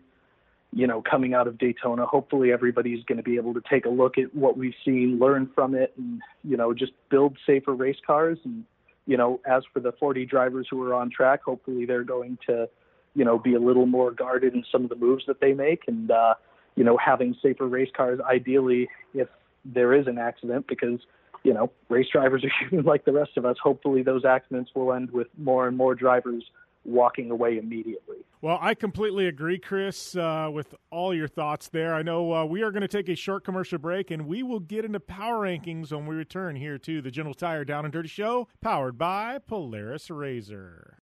you 0.73 0.87
know, 0.87 1.01
coming 1.01 1.33
out 1.33 1.47
of 1.47 1.57
Daytona, 1.57 2.05
hopefully 2.05 2.51
everybody's 2.51 3.03
going 3.05 3.17
to 3.17 3.23
be 3.23 3.35
able 3.35 3.53
to 3.53 3.61
take 3.69 3.85
a 3.85 3.89
look 3.89 4.17
at 4.17 4.33
what 4.35 4.57
we've 4.57 4.73
seen, 4.83 5.19
learn 5.19 5.49
from 5.53 5.75
it, 5.75 5.93
and, 5.97 6.21
you 6.43 6.57
know, 6.57 6.73
just 6.73 6.91
build 7.09 7.37
safer 7.45 7.73
race 7.73 7.99
cars. 8.05 8.39
And, 8.43 8.65
you 9.05 9.15
know, 9.15 9.39
as 9.45 9.63
for 9.71 9.79
the 9.79 9.91
40 9.93 10.25
drivers 10.25 10.67
who 10.69 10.81
are 10.83 10.93
on 10.93 11.11
track, 11.11 11.41
hopefully 11.45 11.85
they're 11.85 12.03
going 12.03 12.39
to, 12.47 12.67
you 13.13 13.23
know, 13.23 13.37
be 13.37 13.53
a 13.53 13.59
little 13.59 13.85
more 13.85 14.11
guarded 14.11 14.55
in 14.55 14.65
some 14.71 14.83
of 14.83 14.89
the 14.89 14.95
moves 14.95 15.25
that 15.27 15.39
they 15.39 15.53
make 15.53 15.83
and, 15.87 16.09
uh, 16.09 16.33
you 16.75 16.83
know, 16.83 16.97
having 16.97 17.35
safer 17.41 17.67
race 17.67 17.91
cars, 17.95 18.19
ideally, 18.27 18.89
if 19.13 19.27
there 19.63 19.93
is 19.93 20.07
an 20.07 20.17
accident, 20.17 20.65
because 20.67 20.99
you 21.43 21.53
know, 21.53 21.71
race 21.89 22.07
drivers 22.11 22.43
are 22.43 22.51
human 22.69 22.85
like 22.85 23.05
the 23.05 23.11
rest 23.11 23.37
of 23.37 23.45
us. 23.45 23.57
Hopefully, 23.61 24.01
those 24.01 24.25
accidents 24.25 24.71
will 24.75 24.93
end 24.93 25.11
with 25.11 25.27
more 25.37 25.67
and 25.67 25.77
more 25.77 25.95
drivers 25.95 26.43
walking 26.85 27.31
away 27.31 27.57
immediately. 27.57 28.17
Well, 28.41 28.59
I 28.59 28.73
completely 28.73 29.27
agree, 29.27 29.57
Chris, 29.57 30.17
uh, 30.17 30.49
with 30.51 30.75
all 30.91 31.13
your 31.13 31.29
thoughts 31.29 31.69
there. 31.69 31.95
I 31.95 32.01
know 32.01 32.33
uh, 32.33 32.45
we 32.45 32.61
are 32.61 32.71
going 32.71 32.81
to 32.81 32.89
take 32.89 33.07
a 33.07 33.15
short 33.15 33.45
commercial 33.45 33.77
break, 33.77 34.11
and 34.11 34.27
we 34.27 34.43
will 34.43 34.59
get 34.59 34.83
into 34.83 34.99
power 34.99 35.45
rankings 35.45 35.93
when 35.93 36.05
we 36.05 36.15
return 36.15 36.57
here 36.57 36.77
to 36.79 37.01
the 37.01 37.09
General 37.09 37.33
Tire 37.33 37.63
Down 37.63 37.85
and 37.85 37.93
Dirty 37.93 38.09
Show, 38.09 38.49
powered 38.59 38.97
by 38.97 39.39
Polaris 39.39 40.09
Razor. 40.09 41.02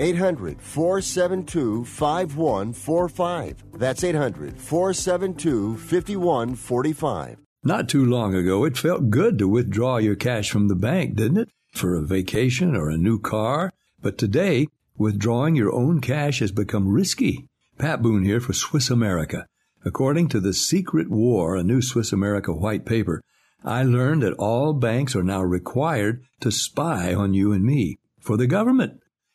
800 0.00 0.60
472 0.60 1.84
5145. 1.84 3.64
That's 3.72 4.04
800 4.04 4.60
472 4.60 5.76
5145. 5.76 7.38
Not 7.64 7.88
too 7.88 8.04
long 8.04 8.34
ago, 8.34 8.64
it 8.64 8.78
felt 8.78 9.10
good 9.10 9.38
to 9.38 9.48
withdraw 9.48 9.96
your 9.96 10.14
cash 10.14 10.50
from 10.50 10.68
the 10.68 10.76
bank, 10.76 11.16
didn't 11.16 11.38
it? 11.38 11.50
For 11.72 11.96
a 11.96 12.06
vacation 12.06 12.76
or 12.76 12.88
a 12.88 12.96
new 12.96 13.18
car. 13.18 13.72
But 14.00 14.16
today, 14.16 14.68
withdrawing 14.96 15.56
your 15.56 15.72
own 15.74 16.00
cash 16.00 16.38
has 16.38 16.52
become 16.52 16.88
risky. 16.88 17.48
Pat 17.76 18.00
Boone 18.00 18.24
here 18.24 18.40
for 18.40 18.52
Swiss 18.52 18.90
America. 18.90 19.46
According 19.84 20.28
to 20.28 20.40
The 20.40 20.54
Secret 20.54 21.08
War, 21.10 21.56
a 21.56 21.64
new 21.64 21.82
Swiss 21.82 22.12
America 22.12 22.52
white 22.52 22.84
paper, 22.84 23.22
I 23.64 23.82
learned 23.82 24.22
that 24.22 24.34
all 24.34 24.72
banks 24.72 25.16
are 25.16 25.22
now 25.24 25.42
required 25.42 26.22
to 26.40 26.52
spy 26.52 27.12
on 27.12 27.34
you 27.34 27.52
and 27.52 27.64
me 27.64 27.98
for 28.20 28.36
the 28.36 28.46
government 28.46 29.00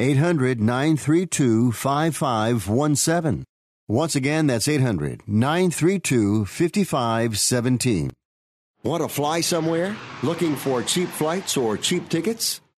800 0.00 0.60
932 0.60 1.72
5517. 1.72 3.44
Once 3.88 4.14
again, 4.14 4.46
that's 4.46 4.68
800 4.68 5.22
932 5.26 6.44
5517. 6.44 8.12
Want 8.84 9.02
to 9.02 9.08
fly 9.08 9.40
somewhere? 9.40 9.96
Looking 10.22 10.54
for 10.54 10.84
cheap 10.84 11.08
flights 11.08 11.56
or 11.56 11.76
cheap 11.76 12.08
tickets? 12.08 12.60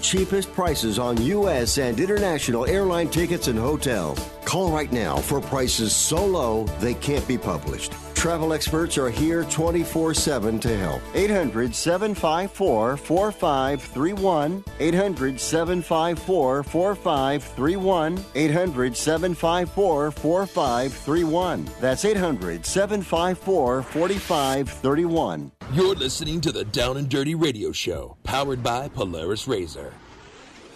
cheapest 0.00 0.52
prices 0.52 0.98
on 0.98 1.20
U.S. 1.22 1.78
and 1.78 2.00
international 2.00 2.66
airline 2.66 3.08
tickets 3.08 3.46
and 3.46 3.58
hotels. 3.58 4.18
Call 4.44 4.72
right 4.72 4.90
now 4.90 5.16
for 5.16 5.40
prices 5.40 5.94
so 5.94 6.24
low 6.24 6.64
they 6.80 6.94
can't 6.94 7.26
be 7.28 7.38
published. 7.38 7.92
Travel 8.20 8.52
experts 8.52 8.98
are 8.98 9.08
here 9.08 9.44
24 9.44 10.12
7 10.12 10.60
to 10.60 10.76
help. 10.76 11.00
800 11.14 11.74
754 11.74 12.98
4531. 12.98 14.62
800 14.78 15.40
754 15.40 16.62
4531. 16.62 18.24
800 18.34 18.96
754 18.96 20.10
4531. 20.10 21.68
That's 21.80 22.04
800 22.04 22.66
754 22.66 23.82
4531. 23.82 25.52
You're 25.72 25.94
listening 25.94 26.42
to 26.42 26.52
the 26.52 26.64
Down 26.64 26.98
and 26.98 27.08
Dirty 27.08 27.34
Radio 27.34 27.72
Show, 27.72 28.18
powered 28.22 28.62
by 28.62 28.88
Polaris 28.88 29.48
Razor. 29.48 29.94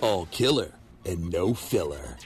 All 0.00 0.26
killer 0.26 0.72
and 1.04 1.30
no 1.30 1.52
filler. 1.52 2.16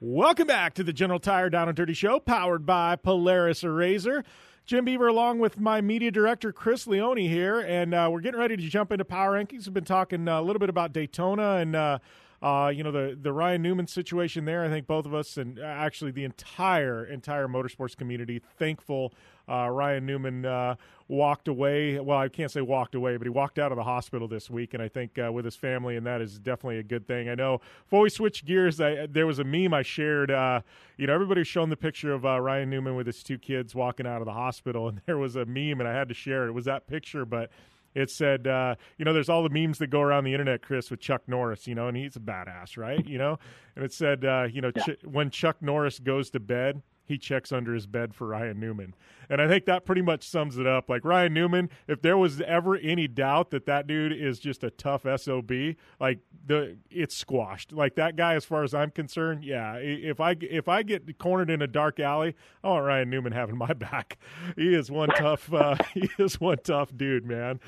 Welcome 0.00 0.46
back 0.46 0.74
to 0.74 0.84
the 0.84 0.92
General 0.92 1.18
Tire 1.18 1.50
Down 1.50 1.66
and 1.66 1.76
Dirty 1.76 1.92
Show, 1.92 2.20
powered 2.20 2.64
by 2.64 2.94
Polaris 2.94 3.64
Razor. 3.64 4.22
Jim 4.64 4.84
Beaver, 4.84 5.08
along 5.08 5.40
with 5.40 5.58
my 5.58 5.80
media 5.80 6.12
director 6.12 6.52
Chris 6.52 6.86
Leone 6.86 7.16
here, 7.16 7.58
and 7.58 7.92
uh, 7.92 8.08
we're 8.08 8.20
getting 8.20 8.38
ready 8.38 8.56
to 8.56 8.62
jump 8.62 8.92
into 8.92 9.04
power 9.04 9.32
rankings. 9.32 9.66
We've 9.66 9.74
been 9.74 9.82
talking 9.82 10.28
uh, 10.28 10.40
a 10.40 10.42
little 10.42 10.60
bit 10.60 10.68
about 10.68 10.92
Daytona 10.92 11.56
and 11.56 11.74
uh, 11.74 11.98
uh, 12.40 12.70
you 12.72 12.84
know 12.84 12.92
the 12.92 13.18
the 13.20 13.32
Ryan 13.32 13.60
Newman 13.60 13.88
situation 13.88 14.44
there. 14.44 14.64
I 14.64 14.68
think 14.68 14.86
both 14.86 15.04
of 15.04 15.14
us 15.14 15.36
and 15.36 15.58
uh, 15.58 15.62
actually 15.64 16.12
the 16.12 16.22
entire 16.22 17.04
entire 17.04 17.48
motorsports 17.48 17.96
community 17.96 18.40
thankful 18.56 19.12
uh, 19.48 19.68
Ryan 19.68 20.06
Newman 20.06 20.44
uh, 20.44 20.76
walked 21.08 21.48
away. 21.48 21.98
Well, 21.98 22.18
I 22.18 22.28
can't 22.28 22.50
say 22.50 22.60
walked 22.60 22.94
away, 22.94 23.16
but 23.16 23.26
he 23.26 23.30
walked 23.30 23.58
out 23.58 23.72
of 23.72 23.76
the 23.76 23.84
hospital 23.84 24.28
this 24.28 24.50
week, 24.50 24.74
and 24.74 24.82
I 24.82 24.88
think 24.88 25.18
uh, 25.18 25.32
with 25.32 25.44
his 25.44 25.56
family, 25.56 25.96
and 25.96 26.06
that 26.06 26.20
is 26.20 26.38
definitely 26.38 26.78
a 26.78 26.82
good 26.82 27.06
thing. 27.06 27.28
I 27.28 27.34
know. 27.34 27.60
Before 27.84 28.02
we 28.02 28.10
switch 28.10 28.44
gears, 28.44 28.80
I, 28.80 29.06
there 29.06 29.26
was 29.26 29.38
a 29.38 29.44
meme 29.44 29.72
I 29.72 29.82
shared. 29.82 30.30
Uh, 30.30 30.60
you 30.96 31.06
know, 31.06 31.14
everybody's 31.14 31.48
shown 31.48 31.70
the 31.70 31.76
picture 31.76 32.12
of 32.12 32.24
Ryan 32.24 32.70
Newman 32.70 32.94
with 32.94 33.06
his 33.06 33.22
two 33.22 33.38
kids 33.38 33.74
walking 33.74 34.06
out 34.06 34.20
of 34.20 34.26
the 34.26 34.32
hospital, 34.32 34.88
and 34.88 35.00
there 35.06 35.18
was 35.18 35.36
a 35.36 35.44
meme, 35.44 35.80
and 35.80 35.88
I 35.88 35.92
had 35.92 36.08
to 36.08 36.14
share 36.14 36.46
it. 36.46 36.48
It 36.48 36.52
was 36.52 36.66
that 36.66 36.86
picture, 36.86 37.24
but 37.24 37.50
it 37.94 38.10
said, 38.10 38.46
uh, 38.46 38.74
you 38.98 39.04
know, 39.04 39.12
there's 39.12 39.28
all 39.28 39.42
the 39.42 39.50
memes 39.50 39.78
that 39.78 39.88
go 39.88 40.00
around 40.00 40.24
the 40.24 40.32
internet, 40.32 40.62
Chris, 40.62 40.90
with 40.90 41.00
Chuck 41.00 41.22
Norris, 41.26 41.66
you 41.66 41.74
know, 41.74 41.88
and 41.88 41.96
he's 41.96 42.16
a 42.16 42.20
badass, 42.20 42.76
right? 42.76 43.04
You 43.06 43.18
know, 43.18 43.38
and 43.74 43.84
it 43.84 43.92
said, 43.92 44.24
uh, 44.24 44.46
you 44.50 44.60
know, 44.60 44.70
yeah. 44.76 44.82
ch- 44.84 45.04
when 45.04 45.30
Chuck 45.30 45.56
Norris 45.60 45.98
goes 45.98 46.30
to 46.30 46.40
bed, 46.40 46.82
he 47.08 47.16
checks 47.16 47.50
under 47.50 47.72
his 47.72 47.86
bed 47.86 48.14
for 48.14 48.26
Ryan 48.26 48.60
Newman. 48.60 48.94
And 49.30 49.40
I 49.40 49.48
think 49.48 49.64
that 49.64 49.84
pretty 49.84 50.02
much 50.02 50.28
sums 50.28 50.58
it 50.58 50.66
up. 50.66 50.88
Like 50.88 51.04
Ryan 51.04 51.32
Newman, 51.32 51.70
if 51.86 52.02
there 52.02 52.16
was 52.16 52.40
ever 52.42 52.76
any 52.76 53.08
doubt 53.08 53.50
that 53.50 53.64
that 53.66 53.86
dude 53.86 54.12
is 54.12 54.38
just 54.38 54.62
a 54.62 54.70
tough 54.70 55.06
SOB, 55.16 55.50
like 55.98 56.20
the 56.46 56.76
it's 56.90 57.14
squashed. 57.14 57.72
Like 57.72 57.94
that 57.96 58.16
guy 58.16 58.34
as 58.34 58.44
far 58.44 58.62
as 58.62 58.74
I'm 58.74 58.90
concerned, 58.90 59.44
yeah, 59.44 59.76
if 59.76 60.20
I 60.20 60.36
if 60.40 60.68
I 60.68 60.82
get 60.82 61.18
cornered 61.18 61.50
in 61.50 61.62
a 61.62 61.66
dark 61.66 62.00
alley, 62.00 62.34
I 62.62 62.68
want 62.68 62.84
Ryan 62.84 63.10
Newman 63.10 63.32
having 63.32 63.56
my 63.56 63.72
back. 63.74 64.18
He 64.56 64.74
is 64.74 64.90
one 64.90 65.08
tough 65.10 65.52
uh, 65.52 65.76
he 65.94 66.10
is 66.18 66.40
one 66.40 66.58
tough 66.62 66.94
dude, 66.96 67.24
man. 67.24 67.60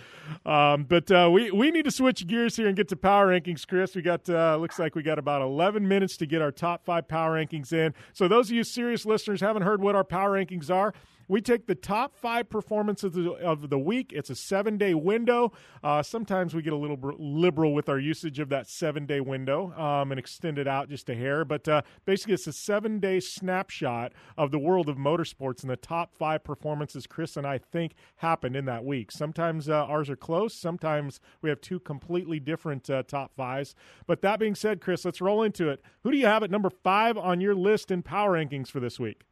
Um, 0.44 0.84
but 0.84 1.10
uh, 1.10 1.30
we 1.32 1.50
we 1.50 1.70
need 1.70 1.84
to 1.84 1.90
switch 1.90 2.26
gears 2.26 2.56
here 2.56 2.68
and 2.68 2.76
get 2.76 2.88
to 2.88 2.96
power 2.96 3.28
rankings, 3.28 3.66
Chris. 3.66 3.94
We 3.94 4.02
got 4.02 4.28
uh, 4.28 4.56
looks 4.56 4.78
like 4.78 4.94
we 4.94 5.02
got 5.02 5.18
about 5.18 5.42
11 5.42 5.86
minutes 5.86 6.16
to 6.18 6.26
get 6.26 6.42
our 6.42 6.52
top 6.52 6.84
5 6.84 7.06
power 7.08 7.36
rankings 7.36 7.72
in. 7.72 7.94
So 8.12 8.28
those 8.28 8.48
of 8.50 8.56
you 8.56 8.64
Sirius 8.64 9.06
listeners 9.06 9.29
listeners 9.30 9.46
haven't 9.46 9.62
heard 9.62 9.80
what 9.80 9.94
our 9.94 10.02
power 10.02 10.30
rankings 10.32 10.70
are, 10.74 10.92
we 11.30 11.40
take 11.40 11.66
the 11.66 11.76
top 11.76 12.16
five 12.16 12.50
performances 12.50 13.16
of 13.40 13.70
the, 13.70 13.78
week. 13.78 14.12
It's 14.12 14.30
a 14.30 14.34
seven 14.34 14.76
day 14.76 14.94
window. 14.94 15.52
Uh, 15.82 16.02
sometimes 16.02 16.54
we 16.54 16.60
get 16.60 16.72
a 16.72 16.76
little 16.76 16.98
liberal 17.18 17.72
with 17.72 17.88
our 17.88 18.00
usage 18.00 18.40
of 18.40 18.48
that 18.48 18.68
seven 18.68 19.06
day 19.06 19.20
window 19.20 19.72
um, 19.80 20.10
and 20.10 20.18
extend 20.18 20.58
it 20.58 20.66
out 20.66 20.88
just 20.88 21.08
a 21.08 21.14
hair. 21.14 21.44
But 21.44 21.68
uh, 21.68 21.82
basically, 22.04 22.34
it's 22.34 22.48
a 22.48 22.52
seven 22.52 22.98
day 22.98 23.20
snapshot 23.20 24.12
of 24.36 24.50
the 24.50 24.58
world 24.58 24.88
of 24.88 24.96
motorsports 24.96 25.62
and 25.62 25.70
the 25.70 25.76
top 25.76 26.12
five 26.12 26.42
performances 26.42 27.06
Chris 27.06 27.36
and 27.36 27.46
I 27.46 27.58
think 27.58 27.94
happened 28.16 28.56
in 28.56 28.64
that 28.64 28.84
week. 28.84 29.12
Sometimes 29.12 29.68
uh, 29.68 29.84
ours 29.84 30.10
are 30.10 30.16
close. 30.16 30.52
Sometimes 30.52 31.20
we 31.42 31.48
have 31.48 31.60
two 31.60 31.78
completely 31.78 32.40
different 32.40 32.90
uh, 32.90 33.04
top 33.04 33.36
fives. 33.36 33.76
But 34.04 34.20
that 34.22 34.40
being 34.40 34.56
said, 34.56 34.80
Chris, 34.80 35.04
let's 35.04 35.20
roll 35.20 35.44
into 35.44 35.68
it. 35.68 35.80
Who 36.02 36.10
do 36.10 36.18
you 36.18 36.26
have 36.26 36.42
at 36.42 36.50
number 36.50 36.70
five 36.70 37.16
on 37.16 37.40
your 37.40 37.54
list 37.54 37.92
in 37.92 38.02
power 38.02 38.32
rankings 38.32 38.68
for 38.68 38.80
this 38.80 38.98
week? 38.98 39.22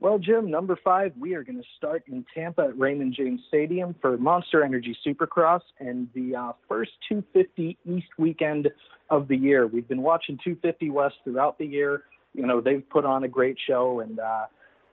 Well, 0.00 0.18
Jim, 0.18 0.50
number 0.50 0.78
five, 0.82 1.12
we 1.20 1.34
are 1.34 1.44
going 1.44 1.58
to 1.58 1.68
start 1.76 2.04
in 2.06 2.24
Tampa 2.34 2.62
at 2.62 2.78
Raymond 2.78 3.14
James 3.14 3.42
Stadium 3.48 3.94
for 4.00 4.16
Monster 4.16 4.64
Energy 4.64 4.96
Supercross 5.06 5.60
and 5.78 6.08
the 6.14 6.34
uh, 6.34 6.52
first 6.66 6.92
250 7.06 7.76
East 7.84 8.06
weekend 8.16 8.70
of 9.10 9.28
the 9.28 9.36
year. 9.36 9.66
We've 9.66 9.86
been 9.86 10.00
watching 10.00 10.38
250 10.42 10.88
West 10.88 11.16
throughout 11.22 11.58
the 11.58 11.66
year. 11.66 12.04
You 12.32 12.46
know, 12.46 12.62
they've 12.62 12.82
put 12.88 13.04
on 13.04 13.24
a 13.24 13.28
great 13.28 13.58
show, 13.66 14.00
and 14.00 14.18
uh, 14.18 14.46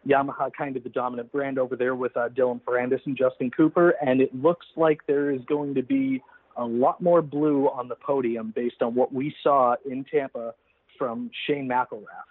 Yamaha 0.05 0.51
kind 0.51 0.75
of 0.75 0.83
the 0.83 0.89
dominant 0.89 1.31
brand 1.31 1.57
over 1.57 1.77
there 1.77 1.95
with 1.95 2.17
uh, 2.17 2.27
Dylan 2.27 2.59
Ferrandis 2.63 3.05
and 3.05 3.17
Justin 3.17 3.49
Cooper. 3.49 3.91
And 4.05 4.19
it 4.19 4.35
looks 4.35 4.65
like 4.75 5.07
there 5.07 5.31
is 5.31 5.39
going 5.47 5.73
to 5.75 5.83
be 5.83 6.21
a 6.57 6.65
lot 6.65 6.99
more 6.99 7.21
blue 7.21 7.69
on 7.69 7.87
the 7.87 7.95
podium 7.95 8.51
based 8.53 8.81
on 8.81 8.93
what 8.93 9.13
we 9.13 9.33
saw 9.41 9.75
in 9.89 10.03
Tampa 10.03 10.53
from 10.97 11.31
Shane 11.45 11.69
McElrath 11.69 12.27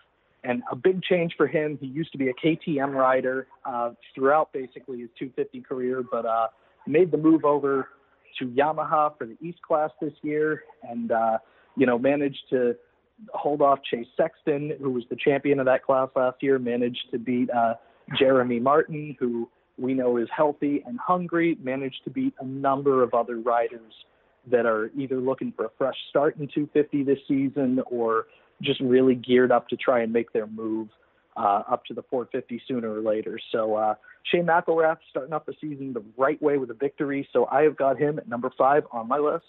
and 0.46 0.62
a 0.70 0.76
big 0.76 1.02
change 1.02 1.34
for 1.36 1.46
him. 1.46 1.76
He 1.80 1.86
used 1.86 2.12
to 2.12 2.18
be 2.18 2.28
a 2.28 2.34
KTM 2.34 2.94
rider 2.94 3.48
uh, 3.64 3.90
throughout 4.14 4.52
basically 4.52 5.00
his 5.00 5.10
250 5.18 5.60
career, 5.62 6.04
but 6.10 6.24
uh, 6.24 6.48
made 6.86 7.10
the 7.10 7.18
move 7.18 7.44
over 7.44 7.88
to 8.38 8.46
Yamaha 8.46 9.16
for 9.18 9.26
the 9.26 9.36
East 9.40 9.60
Class 9.62 9.90
this 10.00 10.12
year, 10.22 10.62
and 10.82 11.10
uh, 11.10 11.38
you 11.76 11.86
know 11.86 11.98
managed 11.98 12.42
to 12.50 12.76
hold 13.32 13.62
off 13.62 13.78
Chase 13.90 14.06
Sexton, 14.16 14.72
who 14.80 14.90
was 14.90 15.04
the 15.10 15.16
champion 15.16 15.58
of 15.58 15.66
that 15.66 15.82
class 15.82 16.08
last 16.14 16.36
year. 16.42 16.58
Managed 16.58 17.10
to 17.10 17.18
beat 17.18 17.50
uh, 17.50 17.74
Jeremy 18.18 18.60
Martin, 18.60 19.16
who 19.18 19.48
we 19.78 19.94
know 19.94 20.16
is 20.16 20.28
healthy 20.34 20.82
and 20.86 20.98
hungry. 21.00 21.56
Managed 21.62 22.04
to 22.04 22.10
beat 22.10 22.34
a 22.40 22.44
number 22.44 23.02
of 23.02 23.14
other 23.14 23.40
riders 23.40 23.92
that 24.50 24.64
are 24.64 24.90
either 24.96 25.16
looking 25.16 25.52
for 25.56 25.64
a 25.64 25.70
fresh 25.76 25.96
start 26.10 26.36
in 26.36 26.46
250 26.46 27.02
this 27.02 27.18
season 27.26 27.80
or 27.86 28.26
just 28.62 28.80
really 28.80 29.14
geared 29.14 29.52
up 29.52 29.68
to 29.68 29.76
try 29.76 30.02
and 30.02 30.12
make 30.12 30.32
their 30.32 30.46
move 30.46 30.88
uh, 31.36 31.62
up 31.70 31.84
to 31.86 31.94
the 31.94 32.02
450 32.02 32.62
sooner 32.66 32.92
or 32.92 33.00
later. 33.00 33.38
So 33.52 33.74
uh, 33.74 33.94
Shane 34.24 34.46
McElrath 34.46 34.98
starting 35.10 35.32
off 35.32 35.46
the 35.46 35.54
season 35.60 35.92
the 35.92 36.04
right 36.16 36.40
way 36.40 36.58
with 36.58 36.70
a 36.70 36.74
victory. 36.74 37.28
So 37.32 37.46
I 37.50 37.62
have 37.62 37.76
got 37.76 37.98
him 37.98 38.18
at 38.18 38.28
number 38.28 38.50
five 38.56 38.84
on 38.90 39.08
my 39.08 39.18
list. 39.18 39.44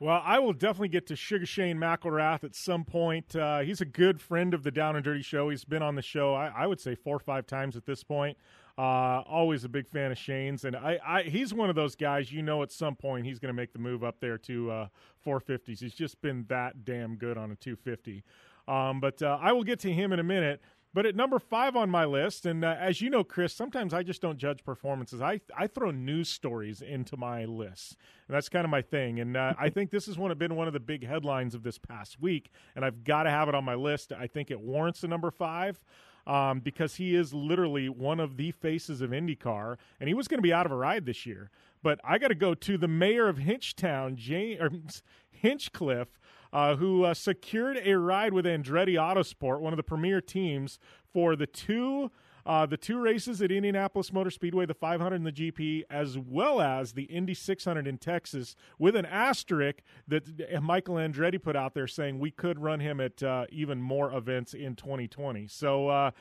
Well, 0.00 0.22
I 0.24 0.38
will 0.38 0.52
definitely 0.52 0.88
get 0.88 1.08
to 1.08 1.16
Sugar 1.16 1.46
Shane 1.46 1.76
McElrath 1.76 2.44
at 2.44 2.54
some 2.54 2.84
point. 2.84 3.34
Uh, 3.34 3.60
he's 3.60 3.80
a 3.80 3.84
good 3.84 4.20
friend 4.20 4.54
of 4.54 4.62
the 4.62 4.70
Down 4.70 4.94
and 4.94 5.04
Dirty 5.04 5.22
Show. 5.22 5.48
He's 5.48 5.64
been 5.64 5.82
on 5.82 5.96
the 5.96 6.02
show, 6.02 6.34
I, 6.34 6.52
I 6.56 6.66
would 6.68 6.80
say, 6.80 6.94
four 6.94 7.16
or 7.16 7.20
five 7.20 7.48
times 7.48 7.76
at 7.76 7.84
this 7.84 8.04
point. 8.04 8.38
Uh, 8.78 9.24
always 9.26 9.64
a 9.64 9.68
big 9.68 9.88
fan 9.88 10.12
of 10.12 10.18
Shane's, 10.18 10.64
and 10.64 10.76
I, 10.76 11.00
I, 11.04 11.22
he's 11.22 11.52
one 11.52 11.68
of 11.68 11.74
those 11.74 11.96
guys. 11.96 12.30
You 12.30 12.42
know, 12.42 12.62
at 12.62 12.70
some 12.70 12.94
point 12.94 13.26
he's 13.26 13.40
going 13.40 13.52
to 13.52 13.60
make 13.60 13.72
the 13.72 13.80
move 13.80 14.04
up 14.04 14.20
there 14.20 14.38
to 14.38 14.70
uh, 14.70 14.88
450s. 15.26 15.80
He's 15.80 15.94
just 15.94 16.22
been 16.22 16.44
that 16.48 16.84
damn 16.84 17.16
good 17.16 17.36
on 17.36 17.50
a 17.50 17.56
250. 17.56 18.22
Um, 18.68 19.00
but 19.00 19.22
uh, 19.22 19.38
I 19.40 19.52
will 19.52 19.64
get 19.64 19.80
to 19.80 19.92
him 19.92 20.12
in 20.12 20.20
a 20.20 20.24
minute. 20.24 20.60
But 20.94 21.04
at 21.04 21.14
number 21.14 21.38
five 21.38 21.76
on 21.76 21.90
my 21.90 22.06
list, 22.06 22.46
and 22.46 22.64
uh, 22.64 22.74
as 22.78 23.00
you 23.00 23.10
know, 23.10 23.22
Chris, 23.22 23.52
sometimes 23.52 23.92
I 23.92 24.02
just 24.02 24.22
don't 24.22 24.38
judge 24.38 24.64
performances. 24.64 25.20
I 25.20 25.40
I 25.56 25.66
throw 25.66 25.90
news 25.90 26.30
stories 26.30 26.80
into 26.80 27.16
my 27.16 27.44
list, 27.44 27.96
and 28.26 28.34
that's 28.34 28.48
kind 28.48 28.64
of 28.64 28.70
my 28.70 28.80
thing. 28.80 29.20
And 29.20 29.36
uh, 29.36 29.52
I 29.58 29.68
think 29.68 29.90
this 29.90 30.06
has 30.06 30.16
one 30.16 30.36
been 30.38 30.56
one 30.56 30.66
of 30.66 30.72
the 30.72 30.80
big 30.80 31.06
headlines 31.06 31.54
of 31.54 31.62
this 31.62 31.76
past 31.78 32.20
week, 32.20 32.50
and 32.74 32.86
I've 32.86 33.04
got 33.04 33.24
to 33.24 33.30
have 33.30 33.48
it 33.50 33.54
on 33.54 33.64
my 33.64 33.74
list. 33.74 34.12
I 34.12 34.26
think 34.26 34.50
it 34.50 34.60
warrants 34.60 35.02
a 35.02 35.08
number 35.08 35.30
five. 35.30 35.80
Um, 36.26 36.60
because 36.60 36.96
he 36.96 37.14
is 37.14 37.32
literally 37.32 37.88
one 37.88 38.20
of 38.20 38.36
the 38.36 38.50
faces 38.50 39.00
of 39.00 39.12
IndyCar, 39.12 39.78
and 39.98 40.08
he 40.08 40.14
was 40.14 40.28
going 40.28 40.36
to 40.36 40.42
be 40.42 40.52
out 40.52 40.66
of 40.66 40.72
a 40.72 40.76
ride 40.76 41.06
this 41.06 41.24
year. 41.24 41.50
But 41.82 42.00
I 42.04 42.18
got 42.18 42.28
to 42.28 42.34
go 42.34 42.52
to 42.52 42.76
the 42.76 42.88
mayor 42.88 43.28
of 43.28 43.38
Hinchtown, 43.38 44.60
or 44.60 44.70
Hinchcliffe, 45.30 46.20
uh, 46.52 46.76
who 46.76 47.04
uh, 47.04 47.14
secured 47.14 47.80
a 47.84 47.98
ride 47.98 48.32
with 48.32 48.44
Andretti 48.44 48.94
Autosport, 48.94 49.60
one 49.60 49.72
of 49.72 49.76
the 49.76 49.82
premier 49.82 50.20
teams, 50.20 50.78
for 51.12 51.36
the 51.36 51.46
two. 51.46 52.10
Uh, 52.46 52.64
the 52.64 52.78
two 52.78 52.98
races 52.98 53.42
at 53.42 53.52
Indianapolis 53.52 54.10
Motor 54.10 54.30
Speedway, 54.30 54.64
the 54.64 54.72
500 54.72 55.16
and 55.16 55.26
the 55.26 55.32
GP, 55.32 55.82
as 55.90 56.16
well 56.16 56.62
as 56.62 56.92
the 56.92 57.02
Indy 57.02 57.34
600 57.34 57.86
in 57.86 57.98
Texas, 57.98 58.56
with 58.78 58.96
an 58.96 59.04
asterisk 59.04 59.82
that 60.06 60.62
Michael 60.62 60.94
Andretti 60.94 61.42
put 61.42 61.56
out 61.56 61.74
there 61.74 61.86
saying 61.86 62.18
we 62.18 62.30
could 62.30 62.58
run 62.58 62.80
him 62.80 63.02
at 63.02 63.22
uh, 63.22 63.44
even 63.50 63.82
more 63.82 64.10
events 64.14 64.54
in 64.54 64.76
2020. 64.76 65.46
So 65.46 65.88
uh, 65.88 66.12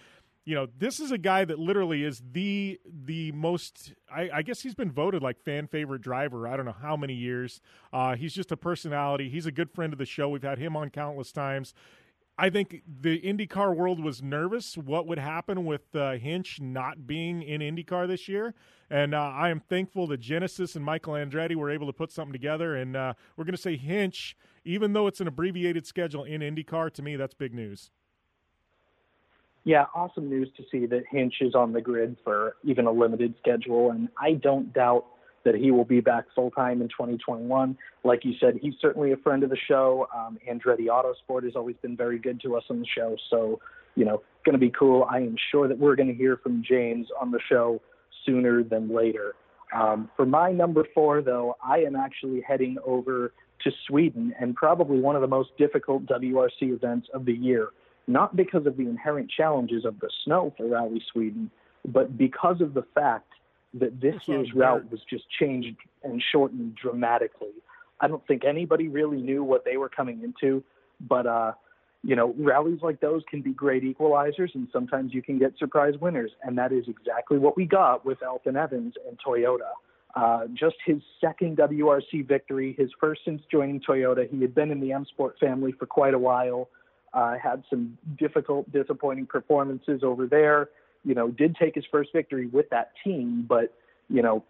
you 0.48 0.56
know, 0.56 0.66
this 0.80 1.02
is 1.02 1.12
a 1.12 1.18
guy 1.18 1.44
that 1.44 1.60
literally 1.60 2.06
is 2.06 2.24
the 2.32 2.80
the 2.86 3.34
most. 3.34 3.92
I, 4.10 4.30
I, 4.36 4.42
guess 4.44 4.62
he's 4.62 4.76
been 4.76 4.94
voted 4.94 5.22
like 5.22 5.44
fan 5.44 5.68
favorite 5.68 6.02
driver. 6.02 6.48
I 6.48 6.56
don't 6.56 6.66
know 6.66 6.76
how 6.82 6.96
many 6.96 7.16
years. 7.16 7.60
Uh, 7.92 8.16
he's 8.16 8.34
just 8.34 8.54
a 8.54 8.56
personality. 8.56 9.30
He's 9.30 9.46
a 9.46 9.52
good 9.52 9.70
friend 9.70 9.92
of 9.92 10.00
the 10.00 10.06
show. 10.06 10.30
We've 10.30 10.42
had 10.42 10.58
him 10.58 10.78
on 10.78 10.90
countless 10.90 11.34
times. 11.34 11.74
I 12.38 12.50
think 12.50 12.84
the 12.88 13.20
IndyCar 13.20 13.76
world 13.76 14.02
was 14.02 14.22
nervous 14.22 14.78
what 14.78 15.06
would 15.06 15.20
happen 15.20 15.66
with 15.66 15.94
uh, 15.94 16.14
Hinch 16.14 16.62
not 16.62 17.06
being 17.06 17.42
in 17.42 17.60
IndyCar 17.60 18.08
this 18.08 18.30
year, 18.30 18.54
and 18.90 19.14
uh, 19.14 19.18
I 19.18 19.50
am 19.50 19.60
thankful 19.60 20.08
that 20.08 20.22
Genesys 20.22 20.78
and 20.78 20.86
Michael 20.86 21.16
Andretti 21.16 21.56
were 21.56 21.70
able 21.70 21.88
to 21.88 21.94
put 21.94 22.10
something 22.10 22.32
together. 22.32 22.74
And 22.74 22.96
uh, 22.96 23.16
we're 23.36 23.44
going 23.44 23.54
to 23.54 23.62
say 23.62 23.76
Hinch, 23.76 24.38
even 24.64 24.94
though 24.94 25.08
it's 25.08 25.20
an 25.20 25.28
abbreviated 25.28 25.86
schedule 25.86 26.24
in 26.24 26.40
IndyCar. 26.40 26.94
To 26.94 27.02
me, 27.02 27.18
that's 27.18 27.34
big 27.34 27.54
news. 27.54 27.92
Yeah, 29.68 29.84
awesome 29.94 30.30
news 30.30 30.48
to 30.56 30.64
see 30.72 30.86
that 30.86 31.04
Hinch 31.12 31.36
is 31.42 31.54
on 31.54 31.74
the 31.74 31.82
grid 31.82 32.16
for 32.24 32.56
even 32.64 32.86
a 32.86 32.92
limited 32.92 33.36
schedule, 33.38 33.92
and 33.92 34.08
I 34.18 34.32
don't 34.32 34.72
doubt 34.72 35.06
that 35.44 35.56
he 35.56 35.72
will 35.72 35.84
be 35.84 36.00
back 36.00 36.24
full 36.34 36.52
time 36.52 36.82
in 36.82 36.88
2021. 36.88 37.78
Like 38.06 38.24
you 38.24 38.34
said, 38.40 38.60
he's 38.62 38.76
certainly 38.80 39.12
a 39.12 39.18
friend 39.18 39.44
of 39.44 39.50
the 39.50 39.58
show. 39.68 40.08
Um, 40.16 40.38
Andretti 40.50 40.88
Autosport 40.88 41.44
has 41.44 41.58
always 41.58 41.76
been 41.82 41.98
very 41.98 42.18
good 42.18 42.40
to 42.44 42.56
us 42.56 42.64
on 42.70 42.80
the 42.80 42.86
show, 42.86 43.18
so 43.30 43.60
you 43.96 44.06
know, 44.06 44.22
going 44.46 44.54
to 44.54 44.60
be 44.60 44.70
cool. 44.70 45.06
I 45.12 45.18
am 45.18 45.36
sure 45.52 45.68
that 45.68 45.78
we're 45.78 45.98
going 45.98 46.08
to 46.08 46.16
hear 46.16 46.38
from 46.38 46.64
James 46.66 47.08
on 47.20 47.32
the 47.32 47.40
show 47.50 47.82
sooner 48.26 48.64
than 48.64 48.96
later. 48.96 49.36
Um, 49.76 50.10
for 50.16 50.26
my 50.26 50.50
number 50.50 50.86
four, 50.94 51.22
though, 51.22 51.58
I 51.62 51.80
am 51.80 51.98
actually 51.98 52.40
heading 52.40 52.78
over 52.86 53.34
to 53.66 53.72
Sweden 53.86 54.34
and 54.40 54.56
probably 54.56 55.02
one 55.02 55.16
of 55.16 55.22
the 55.22 55.28
most 55.28 55.50
difficult 55.58 56.06
WRC 56.06 56.50
events 56.62 57.10
of 57.14 57.26
the 57.26 57.34
year. 57.34 57.72
Not 58.08 58.36
because 58.36 58.65
of 58.65 58.78
the 58.78 58.84
inherent 58.84 59.30
challenges 59.30 59.84
of 59.86 60.00
the 60.00 60.10
snow 60.24 60.54
for 60.56 60.67
Rally 60.67 61.04
Sweden, 61.12 61.52
but 61.86 62.17
because 62.17 62.62
of 62.62 62.74
the 62.74 62.84
fact 62.96 63.34
that 63.74 64.00
this 64.00 64.15
year's 64.28 64.54
route 64.54 64.89
was 64.91 65.02
just 65.10 65.26
changed 65.30 65.76
and 66.04 66.24
shortened 66.32 66.76
dramatically. 66.76 67.54
I 68.00 68.08
don't 68.08 68.26
think 68.28 68.46
anybody 68.46 68.88
really 68.88 69.22
knew 69.22 69.43
what 69.43 69.65
they 69.65 69.78
were 69.78 69.89
coming 69.89 70.24
into, 70.24 70.63
but 71.02 71.26
uh, 71.28 71.54
you 72.04 72.15
know, 72.15 72.34
rallies 72.38 72.80
like 72.82 73.00
those 73.00 73.24
can 73.30 73.41
be 73.41 73.52
great 73.52 73.84
equalizers, 73.84 74.54
and 74.56 74.67
sometimes 74.72 75.13
you 75.13 75.22
can 75.22 75.39
get 75.39 75.58
surprise 75.58 75.96
winners, 76.00 76.32
and 76.43 76.58
that 76.58 76.72
is 76.72 76.86
exactly 76.88 77.38
what 77.38 77.58
we 77.58 77.65
got 77.65 78.06
with 78.06 78.20
Elfyn 78.20 78.56
Evans 78.56 78.93
and 79.08 79.20
Toyota. 79.20 79.72
Uh, 80.15 80.46
just 80.54 80.76
his 80.86 80.98
second 81.20 81.58
WRC 81.58 82.28
victory, 82.28 82.76
his 82.78 82.89
first 83.00 83.22
since 83.26 83.41
joining 83.52 83.80
Toyota. 83.80 84.30
He 84.30 84.41
had 84.41 84.56
been 84.56 84.72
in 84.72 84.80
the 84.80 84.91
M 84.91 85.06
Sport 85.06 85.36
family 85.39 85.74
for 85.74 85.86
quite 85.86 86.13
a 86.13 86.20
while. 86.20 86.70
Uh, 87.18 87.36
had 87.36 87.64
some 87.68 87.98
difficult, 88.20 88.72
disappointing 88.72 89.26
performances 89.26 90.02
over 90.04 90.28
there. 90.28 90.70
You 91.04 91.16
know, 91.16 91.30
did 91.30 91.56
take 91.56 91.74
his 91.74 91.84
first 91.92 92.12
victory 92.14 92.46
with 92.46 92.70
that 92.70 92.92
team, 93.04 93.44
but 93.50 93.74
you 94.08 94.22
know, 94.22 94.44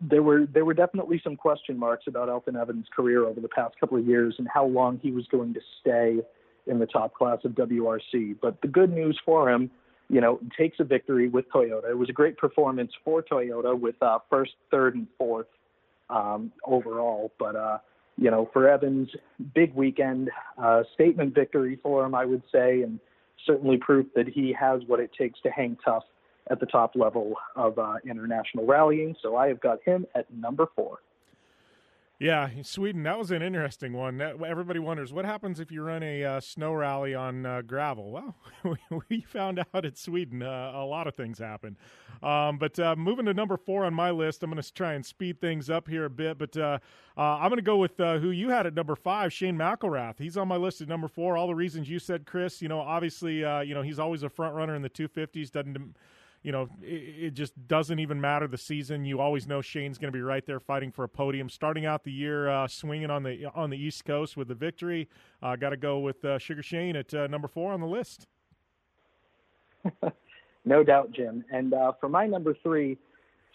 there 0.00 0.24
were 0.24 0.46
there 0.52 0.64
were 0.64 0.74
definitely 0.74 1.20
some 1.22 1.36
question 1.36 1.78
marks 1.78 2.08
about 2.08 2.28
Elfyn 2.28 2.60
Evans' 2.60 2.86
career 2.92 3.24
over 3.24 3.40
the 3.40 3.48
past 3.48 3.78
couple 3.78 3.96
of 3.96 4.04
years 4.04 4.34
and 4.38 4.48
how 4.52 4.66
long 4.66 4.98
he 5.00 5.12
was 5.12 5.28
going 5.28 5.54
to 5.54 5.60
stay 5.80 6.18
in 6.66 6.80
the 6.80 6.86
top 6.86 7.14
class 7.14 7.38
of 7.44 7.52
WRC. 7.52 8.34
But 8.42 8.60
the 8.62 8.68
good 8.68 8.92
news 8.92 9.16
for 9.24 9.48
him, 9.48 9.70
you 10.08 10.20
know, 10.20 10.40
takes 10.58 10.80
a 10.80 10.84
victory 10.84 11.28
with 11.28 11.48
Toyota. 11.54 11.88
It 11.90 11.98
was 11.98 12.08
a 12.08 12.12
great 12.12 12.36
performance 12.36 12.90
for 13.04 13.22
Toyota 13.22 13.78
with 13.78 13.94
uh, 14.02 14.18
first, 14.28 14.54
third, 14.72 14.96
and 14.96 15.06
fourth 15.16 15.46
um, 16.10 16.50
overall. 16.64 17.30
But 17.38 17.54
uh, 17.54 17.78
you 18.16 18.30
know, 18.30 18.48
for 18.52 18.68
Evans, 18.68 19.08
big 19.54 19.74
weekend, 19.74 20.30
uh, 20.58 20.82
statement 20.94 21.34
victory 21.34 21.78
for 21.82 22.04
him, 22.04 22.14
I 22.14 22.24
would 22.24 22.42
say, 22.52 22.82
and 22.82 23.00
certainly 23.46 23.76
proof 23.76 24.06
that 24.14 24.28
he 24.28 24.52
has 24.58 24.82
what 24.86 25.00
it 25.00 25.10
takes 25.16 25.40
to 25.42 25.50
hang 25.50 25.76
tough 25.84 26.04
at 26.50 26.60
the 26.60 26.66
top 26.66 26.94
level 26.94 27.34
of 27.56 27.78
uh, 27.78 27.94
international 28.08 28.66
rallying. 28.66 29.14
So 29.22 29.36
I 29.36 29.48
have 29.48 29.60
got 29.60 29.78
him 29.84 30.06
at 30.14 30.32
number 30.32 30.66
four. 30.74 30.98
Yeah, 32.18 32.50
Sweden. 32.62 33.02
That 33.02 33.18
was 33.18 33.32
an 33.32 33.42
interesting 33.42 33.94
one. 33.94 34.20
Everybody 34.20 34.78
wonders 34.78 35.12
what 35.12 35.24
happens 35.24 35.58
if 35.58 35.72
you 35.72 35.82
run 35.82 36.04
a 36.04 36.22
uh, 36.22 36.40
snow 36.40 36.72
rally 36.72 37.16
on 37.16 37.44
uh, 37.44 37.62
gravel. 37.62 38.12
Well, 38.12 38.78
we 39.08 39.22
found 39.22 39.58
out 39.58 39.84
at 39.84 39.98
Sweden 39.98 40.40
uh, 40.40 40.72
a 40.72 40.84
lot 40.84 41.08
of 41.08 41.16
things 41.16 41.40
happen. 41.40 41.76
Um, 42.22 42.58
but 42.58 42.78
uh, 42.78 42.94
moving 42.94 43.26
to 43.26 43.34
number 43.34 43.56
four 43.56 43.84
on 43.84 43.92
my 43.92 44.12
list, 44.12 44.44
I'm 44.44 44.50
going 44.50 44.62
to 44.62 44.72
try 44.72 44.92
and 44.92 45.04
speed 45.04 45.40
things 45.40 45.68
up 45.68 45.88
here 45.88 46.04
a 46.04 46.10
bit. 46.10 46.38
But 46.38 46.56
uh, 46.56 46.78
uh, 47.16 47.20
I'm 47.20 47.48
going 47.48 47.56
to 47.56 47.62
go 47.62 47.78
with 47.78 47.96
who 47.96 48.30
you 48.30 48.50
had 48.50 48.68
at 48.68 48.74
number 48.74 48.94
five, 48.94 49.32
Shane 49.32 49.56
McElrath. 49.56 50.18
He's 50.18 50.36
on 50.36 50.46
my 50.46 50.56
list 50.56 50.80
at 50.80 50.86
number 50.86 51.08
four. 51.08 51.36
All 51.36 51.48
the 51.48 51.56
reasons 51.56 51.90
you 51.90 51.98
said, 51.98 52.24
Chris. 52.24 52.62
You 52.62 52.68
know, 52.68 52.78
obviously, 52.78 53.38
you 53.38 53.74
know 53.74 53.82
he's 53.82 53.98
always 53.98 54.22
a 54.22 54.28
front 54.28 54.54
runner 54.54 54.76
in 54.76 54.82
the 54.82 54.90
250s. 54.90 55.50
Doesn't 55.50 55.96
you 56.42 56.50
know, 56.52 56.68
it, 56.82 57.24
it, 57.26 57.34
just 57.34 57.52
doesn't 57.68 57.98
even 57.98 58.20
matter 58.20 58.48
the 58.48 58.58
season. 58.58 59.04
You 59.04 59.20
always 59.20 59.46
know 59.46 59.60
Shane's 59.60 59.98
going 59.98 60.12
to 60.12 60.16
be 60.16 60.22
right 60.22 60.44
there 60.44 60.60
fighting 60.60 60.90
for 60.90 61.04
a 61.04 61.08
podium. 61.08 61.48
Starting 61.48 61.86
out 61.86 62.04
the 62.04 62.12
year 62.12 62.48
uh, 62.48 62.66
swinging 62.66 63.10
on 63.10 63.22
the 63.22 63.46
on 63.54 63.70
the 63.70 63.76
East 63.76 64.04
Coast 64.04 64.36
with 64.36 64.48
the 64.48 64.54
victory. 64.54 65.08
Uh, 65.42 65.56
Got 65.56 65.70
to 65.70 65.76
go 65.76 66.00
with 66.00 66.24
uh, 66.24 66.38
Sugar 66.38 66.62
Shane 66.62 66.96
at 66.96 67.14
uh, 67.14 67.26
number 67.28 67.48
four 67.48 67.72
on 67.72 67.80
the 67.80 67.86
list. 67.86 68.26
no 70.64 70.82
doubt, 70.82 71.12
Jim. 71.12 71.44
And 71.52 71.74
uh, 71.74 71.92
for 72.00 72.08
my 72.08 72.26
number 72.26 72.56
three, 72.62 72.98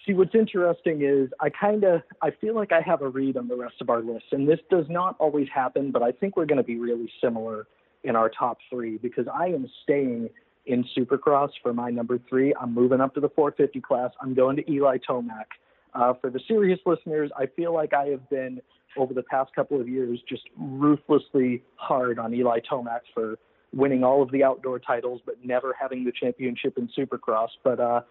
see 0.06 0.13
what's 0.13 0.36
interesting 0.36 1.02
is 1.02 1.30
I 1.41 1.50
kind 1.50 1.84
of 1.84 2.02
I 2.21 2.32
feel 2.32 2.56
like 2.56 2.71
I 2.71 2.82
have 2.82 3.02
a 3.02 3.10
read 3.10 3.36
on 3.36 3.47
the 3.47 3.56
rest 3.56 3.76
of 3.82 3.89
our 3.89 4.02
list, 4.02 4.26
and 4.32 4.47
this 4.47 4.60
does 4.69 4.86
not 4.89 5.15
always 5.19 5.47
happen, 5.54 5.91
but 5.91 6.02
I 6.02 6.12
think 6.12 6.38
we're 6.38 6.45
going 6.45 6.58
to 6.58 6.63
be 6.63 6.78
really 6.78 7.12
similar 7.21 7.67
in 8.04 8.15
our 8.15 8.30
top 8.30 8.60
three 8.69 8.97
because 8.97 9.26
I 9.28 9.47
am 9.47 9.67
staying 9.84 10.30
in 10.67 10.86
Supercross 10.95 11.49
for 11.63 11.73
my 11.73 11.89
number 11.89 12.19
three. 12.30 12.53
I'm 12.60 12.73
moving 12.73 13.01
up 13.01 13.13
to 13.15 13.19
the 13.19 13.30
450 13.30 13.82
class. 13.82 14.12
I'm 14.21 14.34
going 14.34 14.58
to 14.58 14.71
Eli 14.71 14.97
Tomac. 15.08 15.45
Uh, 15.93 16.13
for 16.21 16.30
the 16.30 16.39
Sirius 16.47 16.80
listeners, 16.86 17.32
I 17.38 17.47
feel 17.47 17.73
like 17.73 17.93
I 17.93 18.08
have 18.08 18.30
been 18.30 18.62
over 18.97 19.13
the 19.13 19.23
past 19.23 19.53
couple 19.56 19.80
of 19.80 19.88
years 19.88 20.19
just 20.27 20.43
ruthlessly 20.58 21.63
hard 21.75 22.19
on 22.19 22.34
Eli 22.34 22.60
Tomac 22.69 23.01
for 23.13 23.38
winning 23.73 24.03
all 24.03 24.21
of 24.21 24.32
the 24.32 24.43
outdoor 24.43 24.80
titles, 24.80 25.21
but 25.25 25.36
never 25.43 25.75
having 25.80 26.03
the 26.03 26.12
championship 26.12 26.77
in 26.77 26.89
Supercross. 26.97 27.49
But 27.63 27.80
uh, 27.80 28.01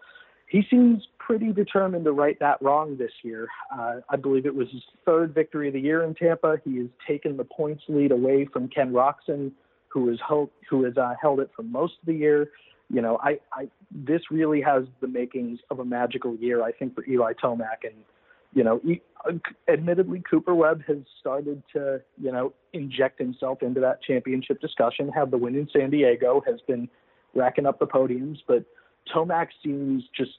he 0.49 0.63
seems 0.71 1.03
pretty 1.19 1.53
determined 1.53 2.05
to 2.05 2.13
right 2.13 2.39
that 2.41 2.61
wrong 2.63 2.97
this 2.97 3.13
year. 3.23 3.49
Uh, 3.75 3.97
I 4.09 4.17
believe 4.17 4.47
it 4.47 4.55
was 4.55 4.69
his 4.71 4.83
third 5.05 5.35
victory 5.35 5.69
of 5.69 5.75
the 5.75 5.81
year 5.81 6.05
in 6.05 6.15
Tampa. 6.15 6.59
He 6.65 6.79
has 6.79 6.89
taken 7.07 7.37
the 7.37 7.45
points 7.45 7.83
lead 7.89 8.13
away 8.13 8.47
from 8.53 8.69
Ken 8.69 8.93
Roczen 8.93 9.53
who 9.89 10.09
has 10.09 10.19
held 10.27 10.51
who 10.69 10.85
has 10.85 10.97
uh, 10.97 11.15
held 11.21 11.41
it 11.41 11.51
for 11.55 11.63
most 11.63 11.95
of 12.01 12.07
the 12.07 12.15
year. 12.15 12.51
You 12.89 13.03
know, 13.03 13.19
I, 13.23 13.39
I 13.53 13.69
this 13.91 14.23
really 14.31 14.61
has 14.61 14.85
the 15.01 15.09
makings 15.09 15.59
of 15.71 15.81
a 15.81 15.85
magical 15.85 16.37
year. 16.37 16.63
I 16.63 16.73
think 16.73 16.95
for 16.95 17.05
Eli 17.07 17.33
Tomac, 17.43 17.85
and 17.85 17.95
you 18.53 18.63
know, 18.63 18.81
he, 18.85 19.03
uh, 19.29 19.33
admittedly, 19.69 20.23
Cooper 20.29 20.55
Webb 20.55 20.83
has 20.87 20.99
started 21.21 21.63
to 21.75 22.01
you 22.21 22.31
know 22.31 22.53
inject 22.73 23.19
himself 23.19 23.63
into 23.63 23.81
that 23.81 24.03
championship 24.03 24.61
discussion. 24.61 25.09
Have 25.09 25.31
the 25.31 25.39
win 25.39 25.57
in 25.57 25.69
San 25.73 25.91
Diego 25.91 26.43
has 26.47 26.61
been 26.67 26.89
racking 27.35 27.67
up 27.67 27.79
the 27.79 27.87
podiums, 27.87 28.39
but 28.47 28.65
Tomac 29.15 29.49
seems 29.65 30.05
just 30.17 30.39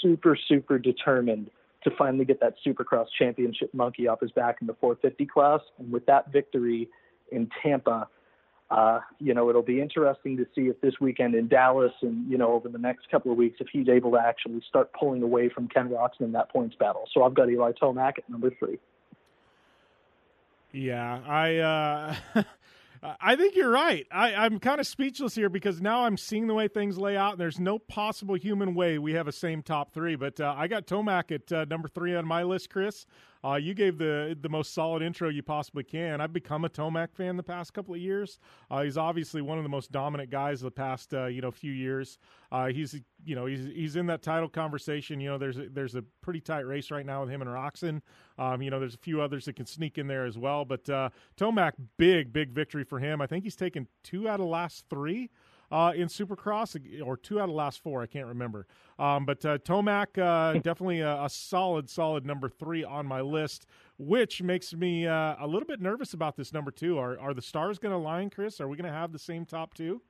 super 0.00 0.36
super 0.48 0.78
determined 0.78 1.50
to 1.84 1.90
finally 1.96 2.24
get 2.24 2.40
that 2.40 2.54
Supercross 2.66 3.06
championship 3.16 3.72
monkey 3.72 4.08
off 4.08 4.20
his 4.20 4.32
back 4.32 4.56
in 4.60 4.66
the 4.66 4.74
450 4.74 5.26
class. 5.26 5.60
And 5.78 5.92
with 5.92 6.06
that 6.06 6.32
victory 6.32 6.88
in 7.30 7.48
Tampa, 7.62 8.08
uh, 8.70 9.00
you 9.18 9.32
know, 9.32 9.48
it'll 9.48 9.62
be 9.62 9.80
interesting 9.80 10.36
to 10.36 10.46
see 10.54 10.62
if 10.62 10.80
this 10.80 10.94
weekend 11.00 11.34
in 11.34 11.48
Dallas 11.48 11.92
and, 12.02 12.30
you 12.30 12.36
know, 12.36 12.52
over 12.52 12.68
the 12.68 12.78
next 12.78 13.10
couple 13.10 13.32
of 13.32 13.38
weeks, 13.38 13.56
if 13.60 13.68
he's 13.72 13.88
able 13.88 14.10
to 14.12 14.18
actually 14.18 14.62
start 14.68 14.92
pulling 14.92 15.22
away 15.22 15.48
from 15.48 15.68
Ken 15.68 15.88
Roczen 15.88 16.20
in 16.20 16.32
that 16.32 16.50
points 16.52 16.76
battle. 16.76 17.08
So 17.14 17.22
I've 17.22 17.34
got 17.34 17.48
Eli 17.48 17.72
Tomac 17.80 18.18
at 18.18 18.28
number 18.28 18.50
three. 18.58 18.78
Yeah, 20.70 21.20
I 21.26 21.56
uh, 21.56 22.42
I 23.20 23.36
think 23.36 23.54
you're 23.54 23.70
right. 23.70 24.06
I, 24.10 24.34
I'm 24.34 24.58
kind 24.58 24.80
of 24.80 24.86
speechless 24.86 25.34
here 25.34 25.48
because 25.48 25.80
now 25.80 26.04
I'm 26.04 26.16
seeing 26.16 26.46
the 26.46 26.54
way 26.54 26.68
things 26.68 26.98
lay 26.98 27.16
out, 27.16 27.32
and 27.32 27.40
there's 27.40 27.60
no 27.60 27.78
possible 27.78 28.34
human 28.34 28.74
way 28.74 28.98
we 28.98 29.12
have 29.14 29.28
a 29.28 29.32
same 29.32 29.62
top 29.62 29.94
three. 29.94 30.16
But 30.16 30.40
uh, 30.40 30.54
I 30.56 30.66
got 30.66 30.86
Tomac 30.86 31.32
at 31.32 31.52
uh, 31.52 31.64
number 31.70 31.88
three 31.88 32.14
on 32.14 32.26
my 32.26 32.42
list, 32.42 32.70
Chris. 32.70 33.06
Uh, 33.44 33.54
you 33.54 33.74
gave 33.74 33.98
the 33.98 34.36
the 34.40 34.48
most 34.48 34.74
solid 34.74 35.02
intro 35.02 35.28
you 35.28 35.42
possibly 35.42 35.84
can. 35.84 36.20
I've 36.20 36.32
become 36.32 36.64
a 36.64 36.68
Tomac 36.68 37.14
fan 37.14 37.36
the 37.36 37.42
past 37.42 37.72
couple 37.72 37.94
of 37.94 38.00
years. 38.00 38.38
Uh, 38.70 38.82
he's 38.82 38.98
obviously 38.98 39.42
one 39.42 39.58
of 39.58 39.64
the 39.64 39.70
most 39.70 39.92
dominant 39.92 40.30
guys 40.30 40.60
the 40.60 40.70
past 40.70 41.14
uh, 41.14 41.26
you 41.26 41.40
know 41.40 41.50
few 41.50 41.72
years. 41.72 42.18
Uh, 42.50 42.66
he's 42.66 42.94
you 43.24 43.34
know 43.34 43.46
he's 43.46 43.66
he's 43.66 43.96
in 43.96 44.06
that 44.06 44.22
title 44.22 44.48
conversation. 44.48 45.20
You 45.20 45.30
know 45.30 45.38
there's 45.38 45.58
a, 45.58 45.68
there's 45.68 45.94
a 45.94 46.02
pretty 46.22 46.40
tight 46.40 46.66
race 46.66 46.90
right 46.90 47.06
now 47.06 47.22
with 47.22 47.30
him 47.30 47.42
and 47.42 47.50
Roczen. 47.50 48.00
Um, 48.38 48.62
you 48.62 48.70
know 48.70 48.80
there's 48.80 48.94
a 48.94 48.98
few 48.98 49.20
others 49.20 49.44
that 49.44 49.56
can 49.56 49.66
sneak 49.66 49.98
in 49.98 50.06
there 50.06 50.24
as 50.26 50.36
well. 50.36 50.64
But 50.64 50.88
uh, 50.88 51.10
Tomac, 51.36 51.72
big 51.96 52.32
big 52.32 52.50
victory 52.50 52.84
for 52.84 52.98
him. 52.98 53.20
I 53.20 53.26
think 53.26 53.44
he's 53.44 53.56
taken 53.56 53.86
two 54.02 54.28
out 54.28 54.40
of 54.40 54.46
last 54.46 54.84
three 54.90 55.30
uh, 55.70 55.92
in 55.94 56.08
Supercross, 56.08 56.76
or 57.04 57.16
two 57.16 57.40
out 57.40 57.44
of 57.44 57.50
the 57.50 57.54
last 57.54 57.82
four. 57.82 58.02
I 58.02 58.06
can't 58.06 58.26
remember. 58.26 58.66
Um, 58.98 59.24
but 59.26 59.44
uh, 59.44 59.58
Tomac, 59.58 60.18
uh, 60.18 60.58
definitely 60.62 61.00
a, 61.00 61.24
a, 61.24 61.28
solid, 61.28 61.88
solid 61.88 62.24
number 62.24 62.48
three 62.48 62.84
on 62.84 63.06
my 63.06 63.20
list, 63.20 63.66
which 63.98 64.42
makes 64.42 64.74
me 64.74 65.06
uh, 65.06 65.36
a 65.38 65.46
little 65.46 65.66
bit 65.66 65.80
nervous 65.80 66.14
about 66.14 66.36
this 66.36 66.52
number 66.52 66.70
two. 66.70 66.98
Are, 66.98 67.18
are 67.18 67.34
the 67.34 67.42
stars 67.42 67.78
going 67.78 67.92
to 67.92 67.98
align, 67.98 68.30
Chris? 68.30 68.60
Are 68.60 68.68
we 68.68 68.76
going 68.76 68.90
to 68.90 68.96
have 68.96 69.12
the 69.12 69.18
same 69.18 69.44
top 69.44 69.74
two? 69.74 70.00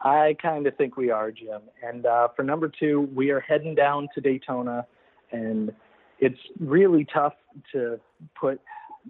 I 0.00 0.36
kind 0.42 0.66
of 0.66 0.76
think 0.76 0.96
we 0.96 1.10
are, 1.10 1.30
Jim. 1.30 1.62
And 1.82 2.04
uh, 2.04 2.28
for 2.36 2.42
number 2.42 2.68
two, 2.68 3.08
we 3.14 3.30
are 3.30 3.40
heading 3.40 3.74
down 3.74 4.08
to 4.14 4.20
Daytona, 4.20 4.86
and 5.32 5.72
it's 6.18 6.38
really 6.60 7.06
tough 7.12 7.32
to 7.72 7.98
put 8.38 8.60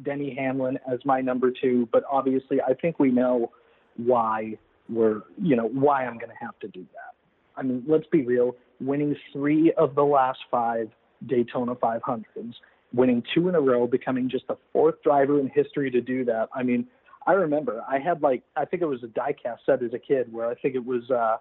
Denny 0.03 0.35
Hamlin 0.35 0.79
as 0.91 1.01
my 1.05 1.21
number 1.21 1.51
two, 1.51 1.89
but 1.93 2.05
obviously, 2.11 2.61
I 2.61 2.75
think 2.75 2.99
we 2.99 3.11
know 3.11 3.53
why 3.97 4.59
were, 4.89 5.25
you 5.41 5.57
know, 5.57 5.69
why 5.69 6.05
I'm 6.05 6.19
going 6.19 6.31
to 6.31 6.45
have 6.45 6.59
to 6.61 6.69
do 6.69 6.85
that. 6.93 7.15
I 7.57 7.63
mean, 7.63 7.85
let's 7.87 8.07
be 8.07 8.25
real. 8.25 8.57
Winning 8.81 9.17
three 9.33 9.73
of 9.73 9.95
the 9.95 10.03
last 10.03 10.41
five 10.51 10.91
Daytona 11.27 11.75
500s, 11.75 12.55
winning 12.93 13.23
two 13.35 13.49
in 13.49 13.55
a 13.55 13.61
row, 13.61 13.87
becoming 13.87 14.29
just 14.29 14.47
the 14.49 14.57
fourth 14.73 15.03
driver 15.03 15.41
in 15.41 15.49
history 15.49 15.91
to 15.91 16.01
do 16.01 16.25
that. 16.27 16.49
I 16.55 16.63
mean, 16.63 16.87
I 17.27 17.33
remember 17.33 17.83
I 17.89 17.99
had 17.99 18.23
like 18.23 18.43
I 18.57 18.65
think 18.65 18.83
it 18.83 18.87
was 18.87 19.03
a 19.03 19.07
diecast 19.07 19.59
set 19.65 19.83
as 19.83 19.95
a 19.95 19.99
kid 19.99 20.33
where 20.33 20.47
I 20.47 20.55
think 20.55 20.75
it 20.75 20.85
was 20.85 21.11
uh 21.11 21.39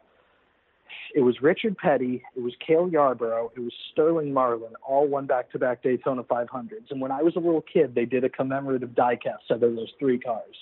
it 1.15 1.21
was 1.21 1.41
Richard 1.41 1.77
Petty, 1.77 2.23
it 2.35 2.41
was 2.41 2.53
Cale 2.65 2.87
Yarborough, 2.87 3.51
it 3.55 3.59
was 3.59 3.73
Sterling 3.91 4.31
Marlin, 4.31 4.73
all 4.87 5.07
won 5.07 5.25
back-to-back 5.25 5.81
Daytona 5.81 6.23
500s. 6.23 6.91
And 6.91 7.01
when 7.01 7.11
I 7.11 7.23
was 7.23 7.35
a 7.35 7.39
little 7.39 7.61
kid, 7.61 7.95
they 7.95 8.05
did 8.05 8.23
a 8.23 8.29
commemorative 8.29 8.89
diecast 8.89 9.47
set 9.47 9.63
of 9.63 9.75
those 9.75 9.91
three 9.99 10.19
cars. 10.19 10.55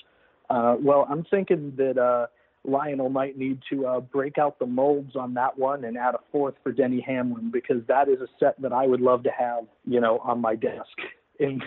Uh, 0.49 0.75
well, 0.79 1.05
I'm 1.09 1.25
thinking 1.25 1.73
that 1.77 1.97
uh, 1.97 2.27
Lionel 2.63 3.09
might 3.09 3.37
need 3.37 3.59
to 3.71 3.87
uh, 3.87 3.99
break 3.99 4.37
out 4.37 4.59
the 4.59 4.65
molds 4.65 5.15
on 5.15 5.33
that 5.33 5.57
one 5.57 5.83
and 5.83 5.97
add 5.97 6.15
a 6.15 6.19
fourth 6.31 6.55
for 6.61 6.71
Denny 6.71 7.01
Hamlin 7.01 7.49
because 7.51 7.81
that 7.87 8.07
is 8.07 8.21
a 8.21 8.27
set 8.39 8.61
that 8.61 8.71
I 8.71 8.85
would 8.85 9.01
love 9.01 9.23
to 9.23 9.31
have, 9.31 9.65
you 9.85 9.99
know, 9.99 10.19
on 10.19 10.39
my 10.39 10.55
desk 10.55 10.97
in 11.39 11.61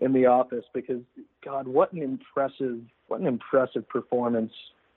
in 0.00 0.12
the 0.12 0.26
office. 0.26 0.64
Because 0.74 1.00
God, 1.44 1.66
what 1.66 1.92
an 1.92 2.02
impressive, 2.02 2.80
what 3.08 3.20
an 3.20 3.26
impressive 3.26 3.88
performance 3.88 4.52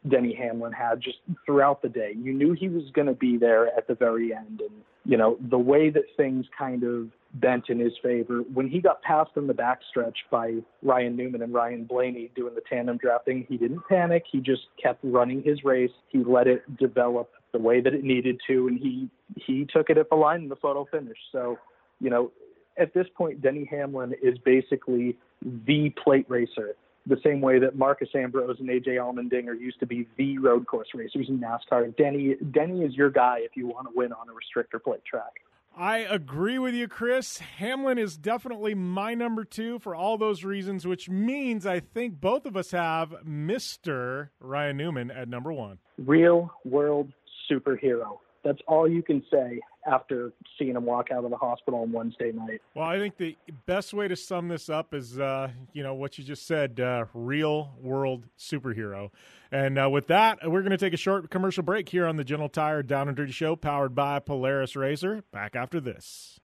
Denny 0.09 0.35
Hamlin 0.35 0.73
had 0.73 1.01
just 1.01 1.17
throughout 1.45 1.81
the 1.81 1.89
day. 1.89 2.13
You 2.17 2.33
knew 2.33 2.53
he 2.53 2.69
was 2.69 2.83
going 2.93 3.07
to 3.07 3.13
be 3.13 3.37
there 3.37 3.67
at 3.77 3.87
the 3.87 3.95
very 3.95 4.33
end, 4.33 4.61
and 4.61 4.83
you 5.05 5.17
know 5.17 5.37
the 5.49 5.57
way 5.57 5.89
that 5.89 6.03
things 6.17 6.45
kind 6.57 6.83
of 6.83 7.07
bent 7.39 7.69
in 7.69 7.79
his 7.79 7.93
favor 8.01 8.41
when 8.53 8.67
he 8.69 8.79
got 8.79 9.01
passed 9.01 9.31
in 9.35 9.47
the 9.47 9.53
backstretch 9.53 10.15
by 10.31 10.55
Ryan 10.81 11.15
Newman 11.15 11.41
and 11.41 11.53
Ryan 11.53 11.85
Blaney 11.85 12.31
doing 12.35 12.55
the 12.55 12.61
tandem 12.69 12.97
drafting. 12.97 13.45
He 13.49 13.57
didn't 13.57 13.81
panic. 13.87 14.23
He 14.31 14.39
just 14.39 14.63
kept 14.81 14.99
running 15.03 15.43
his 15.43 15.63
race. 15.63 15.91
He 16.09 16.23
let 16.23 16.47
it 16.47 16.63
develop 16.77 17.31
the 17.53 17.59
way 17.59 17.81
that 17.81 17.93
it 17.93 18.03
needed 18.03 18.39
to, 18.47 18.67
and 18.67 18.79
he 18.79 19.09
he 19.35 19.65
took 19.65 19.89
it 19.89 19.97
at 19.97 20.09
the 20.09 20.15
line 20.15 20.43
in 20.43 20.49
the 20.49 20.55
photo 20.55 20.85
finish. 20.91 21.17
So, 21.31 21.57
you 21.99 22.09
know, 22.09 22.31
at 22.77 22.93
this 22.93 23.07
point, 23.15 23.41
Denny 23.41 23.67
Hamlin 23.69 24.13
is 24.21 24.37
basically 24.39 25.17
the 25.65 25.93
plate 26.03 26.25
racer 26.29 26.75
the 27.07 27.17
same 27.23 27.41
way 27.41 27.57
that 27.59 27.75
Marcos 27.77 28.09
Ambrose 28.13 28.57
and 28.59 28.69
AJ 28.69 28.97
Allmendinger 28.97 29.57
used 29.59 29.79
to 29.79 29.85
be 29.85 30.07
the 30.17 30.37
road 30.39 30.67
course 30.67 30.89
racers 30.93 31.27
in 31.29 31.39
NASCAR. 31.39 31.95
Denny 31.95 32.35
Denny 32.51 32.81
is 32.81 32.93
your 32.95 33.09
guy 33.09 33.39
if 33.41 33.51
you 33.55 33.67
want 33.67 33.87
to 33.87 33.93
win 33.95 34.11
on 34.11 34.27
a 34.29 34.31
restrictor 34.31 34.81
plate 34.83 35.03
track. 35.05 35.31
I 35.77 35.99
agree 35.99 36.57
with 36.57 36.73
you, 36.73 36.87
Chris. 36.87 37.37
Hamlin 37.37 37.99
is 37.99 38.17
definitely 38.17 38.73
my 38.73 39.13
number 39.13 39.45
two 39.45 39.77
for 39.77 39.93
all 39.93 40.17
those 40.17 40.43
reasons, 40.43 40.87
which 40.87 41.07
means 41.07 41.67
I 41.67 41.81
think 41.81 42.19
both 42.19 42.47
of 42.47 42.57
us 42.57 42.71
have 42.71 43.13
Mr. 43.23 44.29
Ryan 44.39 44.77
Newman 44.77 45.11
at 45.11 45.29
number 45.29 45.53
one. 45.53 45.77
Real 45.99 46.49
world 46.65 47.13
superhero. 47.51 48.17
That's 48.43 48.59
all 48.67 48.87
you 48.87 49.03
can 49.03 49.23
say 49.31 49.59
after 49.85 50.33
seeing 50.57 50.75
him 50.75 50.85
walk 50.85 51.11
out 51.11 51.23
of 51.23 51.31
the 51.31 51.37
hospital 51.37 51.81
on 51.81 51.91
Wednesday 51.91 52.31
night. 52.31 52.61
Well, 52.75 52.87
I 52.87 52.97
think 52.97 53.17
the 53.17 53.37
best 53.65 53.93
way 53.93 54.07
to 54.07 54.15
sum 54.15 54.47
this 54.47 54.69
up 54.69 54.93
is, 54.93 55.19
uh, 55.19 55.49
you 55.73 55.83
know, 55.83 55.93
what 55.93 56.17
you 56.17 56.23
just 56.23 56.45
said 56.45 56.79
uh, 56.79 57.05
real 57.13 57.73
world 57.81 58.25
superhero. 58.37 59.11
And 59.51 59.79
uh, 59.79 59.89
with 59.89 60.07
that, 60.07 60.39
we're 60.43 60.61
going 60.61 60.71
to 60.71 60.77
take 60.77 60.93
a 60.93 60.97
short 60.97 61.29
commercial 61.29 61.63
break 61.63 61.89
here 61.89 62.05
on 62.05 62.17
the 62.17 62.23
General 62.23 62.49
Tire 62.49 62.83
Down 62.83 63.07
and 63.07 63.15
Dirty 63.15 63.31
Show, 63.31 63.55
powered 63.55 63.95
by 63.95 64.19
Polaris 64.19 64.75
Razor. 64.75 65.23
Back 65.31 65.55
after 65.55 65.79
this. 65.79 66.39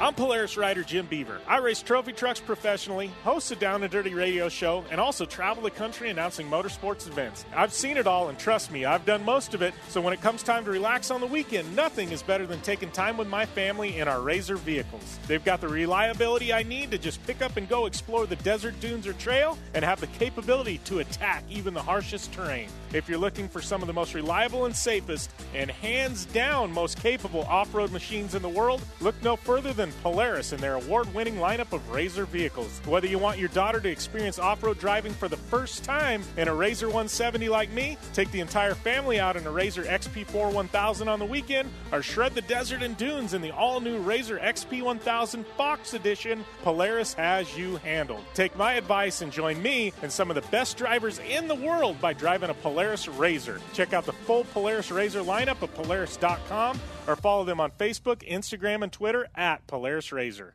I'm 0.00 0.14
Polaris 0.14 0.56
rider 0.56 0.82
Jim 0.82 1.04
Beaver. 1.04 1.42
I 1.46 1.58
race 1.58 1.82
trophy 1.82 2.14
trucks 2.14 2.40
professionally, 2.40 3.08
host 3.22 3.52
a 3.52 3.54
Down 3.54 3.82
and 3.82 3.92
Dirty 3.92 4.14
radio 4.14 4.48
show, 4.48 4.82
and 4.90 4.98
also 4.98 5.26
travel 5.26 5.62
the 5.62 5.70
country 5.70 6.08
announcing 6.08 6.48
motorsports 6.48 7.06
events. 7.06 7.44
I've 7.54 7.70
seen 7.70 7.98
it 7.98 8.06
all, 8.06 8.30
and 8.30 8.38
trust 8.38 8.70
me, 8.70 8.86
I've 8.86 9.04
done 9.04 9.22
most 9.26 9.52
of 9.52 9.60
it. 9.60 9.74
So 9.88 10.00
when 10.00 10.14
it 10.14 10.22
comes 10.22 10.42
time 10.42 10.64
to 10.64 10.70
relax 10.70 11.10
on 11.10 11.20
the 11.20 11.26
weekend, 11.26 11.76
nothing 11.76 12.12
is 12.12 12.22
better 12.22 12.46
than 12.46 12.62
taking 12.62 12.90
time 12.90 13.18
with 13.18 13.28
my 13.28 13.44
family 13.44 13.98
in 13.98 14.08
our 14.08 14.22
Razor 14.22 14.56
vehicles. 14.56 15.18
They've 15.26 15.44
got 15.44 15.60
the 15.60 15.68
reliability 15.68 16.50
I 16.50 16.62
need 16.62 16.90
to 16.92 16.98
just 16.98 17.22
pick 17.26 17.42
up 17.42 17.58
and 17.58 17.68
go 17.68 17.84
explore 17.84 18.24
the 18.24 18.36
desert 18.36 18.80
dunes 18.80 19.06
or 19.06 19.12
trail, 19.12 19.58
and 19.74 19.84
have 19.84 20.00
the 20.00 20.06
capability 20.06 20.78
to 20.86 21.00
attack 21.00 21.44
even 21.50 21.74
the 21.74 21.82
harshest 21.82 22.32
terrain. 22.32 22.70
If 22.92 23.08
you're 23.08 23.18
looking 23.18 23.48
for 23.48 23.62
some 23.62 23.82
of 23.82 23.86
the 23.86 23.92
most 23.92 24.14
reliable 24.14 24.64
and 24.64 24.74
safest, 24.74 25.30
and 25.54 25.70
hands 25.70 26.24
down 26.26 26.72
most 26.72 26.98
capable 26.98 27.42
off 27.42 27.72
road 27.72 27.92
machines 27.92 28.34
in 28.34 28.42
the 28.42 28.48
world, 28.48 28.82
look 29.00 29.14
no 29.22 29.36
further 29.36 29.72
than 29.72 29.92
Polaris 30.02 30.52
and 30.52 30.60
their 30.60 30.74
award 30.74 31.12
winning 31.14 31.36
lineup 31.36 31.72
of 31.72 31.88
Razor 31.90 32.24
vehicles. 32.26 32.80
Whether 32.86 33.06
you 33.06 33.18
want 33.18 33.38
your 33.38 33.48
daughter 33.50 33.78
to 33.80 33.88
experience 33.88 34.40
off 34.40 34.62
road 34.64 34.78
driving 34.78 35.12
for 35.12 35.28
the 35.28 35.36
first 35.36 35.84
time 35.84 36.22
in 36.36 36.48
a 36.48 36.54
Razor 36.54 36.86
170 36.86 37.48
like 37.48 37.70
me, 37.70 37.96
take 38.12 38.30
the 38.32 38.40
entire 38.40 38.74
family 38.74 39.20
out 39.20 39.36
in 39.36 39.46
a 39.46 39.50
Razor 39.50 39.84
XP4 39.84 40.52
1000 40.52 41.08
on 41.08 41.18
the 41.20 41.24
weekend, 41.24 41.68
or 41.92 42.02
shred 42.02 42.34
the 42.34 42.42
desert 42.42 42.82
and 42.82 42.96
dunes 42.96 43.34
in 43.34 43.42
the 43.42 43.52
all 43.52 43.78
new 43.80 43.98
Razor 43.98 44.38
XP 44.38 44.82
1000 44.82 45.46
Fox 45.56 45.94
Edition, 45.94 46.44
Polaris 46.62 47.14
has 47.14 47.56
you 47.56 47.76
handled. 47.76 48.24
Take 48.34 48.56
my 48.56 48.74
advice 48.74 49.22
and 49.22 49.30
join 49.30 49.62
me 49.62 49.92
and 50.02 50.10
some 50.10 50.28
of 50.28 50.34
the 50.34 50.48
best 50.50 50.76
drivers 50.76 51.20
in 51.20 51.46
the 51.46 51.54
world 51.54 52.00
by 52.00 52.12
driving 52.12 52.50
a 52.50 52.54
Polaris 52.54 52.79
Razor. 53.08 53.60
Check 53.72 53.92
out 53.92 54.06
the 54.06 54.12
full 54.12 54.44
Polaris 54.44 54.90
Razor 54.90 55.20
lineup 55.20 55.62
at 55.62 55.74
Polaris.com 55.74 56.80
or 57.06 57.16
follow 57.16 57.44
them 57.44 57.60
on 57.60 57.70
Facebook, 57.72 58.28
Instagram, 58.28 58.82
and 58.82 58.92
Twitter 58.92 59.28
at 59.34 59.66
Polaris 59.66 60.12
Razor. 60.12 60.54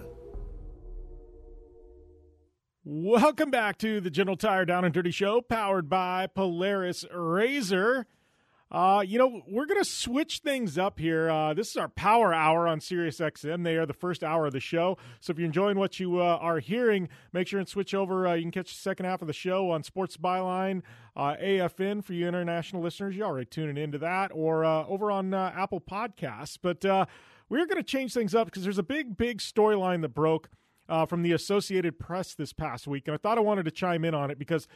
Welcome 2.83 3.51
back 3.51 3.77
to 3.79 4.01
the 4.01 4.09
General 4.09 4.35
Tire 4.35 4.65
Down 4.65 4.83
and 4.83 4.91
Dirty 4.91 5.11
Show, 5.11 5.39
powered 5.41 5.87
by 5.87 6.25
Polaris 6.25 7.05
Razor. 7.13 8.07
Uh, 8.71 9.03
you 9.05 9.19
know, 9.19 9.43
we're 9.47 9.67
going 9.67 9.79
to 9.79 9.87
switch 9.87 10.39
things 10.39 10.79
up 10.79 10.97
here. 10.97 11.29
Uh, 11.29 11.53
this 11.53 11.69
is 11.69 11.77
our 11.77 11.89
power 11.89 12.33
hour 12.33 12.67
on 12.67 12.81
Sirius 12.81 13.19
XM. 13.19 13.63
They 13.63 13.75
are 13.75 13.85
the 13.85 13.93
first 13.93 14.23
hour 14.23 14.47
of 14.47 14.53
the 14.53 14.59
show. 14.59 14.97
So 15.19 15.29
if 15.29 15.37
you're 15.37 15.45
enjoying 15.45 15.77
what 15.77 15.99
you 15.99 16.19
uh, 16.19 16.39
are 16.41 16.57
hearing, 16.57 17.07
make 17.31 17.47
sure 17.47 17.59
and 17.59 17.69
switch 17.69 17.93
over. 17.93 18.27
Uh, 18.27 18.33
you 18.33 18.41
can 18.41 18.51
catch 18.51 18.73
the 18.73 18.81
second 18.81 19.05
half 19.05 19.21
of 19.21 19.27
the 19.27 19.33
show 19.33 19.69
on 19.69 19.83
Sports 19.83 20.17
Byline, 20.17 20.81
uh, 21.15 21.35
AFN 21.39 22.03
for 22.03 22.13
you 22.13 22.27
international 22.27 22.81
listeners. 22.81 23.15
You're 23.15 23.27
already 23.27 23.45
tuning 23.45 23.77
into 23.77 23.99
that, 23.99 24.31
or 24.33 24.65
uh, 24.65 24.87
over 24.87 25.11
on 25.11 25.31
Apple 25.35 25.81
Podcasts. 25.81 26.57
But 26.59 26.83
we're 27.47 27.67
going 27.67 27.77
to 27.77 27.83
change 27.83 28.11
things 28.15 28.33
up 28.33 28.47
because 28.47 28.63
there's 28.63 28.79
a 28.79 28.83
big, 28.83 29.17
big 29.17 29.37
storyline 29.37 30.01
that 30.01 30.15
broke 30.15 30.49
from 31.05 31.21
the 31.23 31.31
Associated 31.31 31.99
Press 31.99 32.35
this 32.35 32.53
past 32.53 32.87
week. 32.87 33.07
And 33.07 33.13
I 33.13 33.17
thought 33.17 33.37
I 33.37 33.41
wanted 33.41 33.65
to 33.65 33.71
chime 33.71 34.05
in 34.05 34.13
on 34.13 34.29
it 34.31 34.37
because 34.37 34.67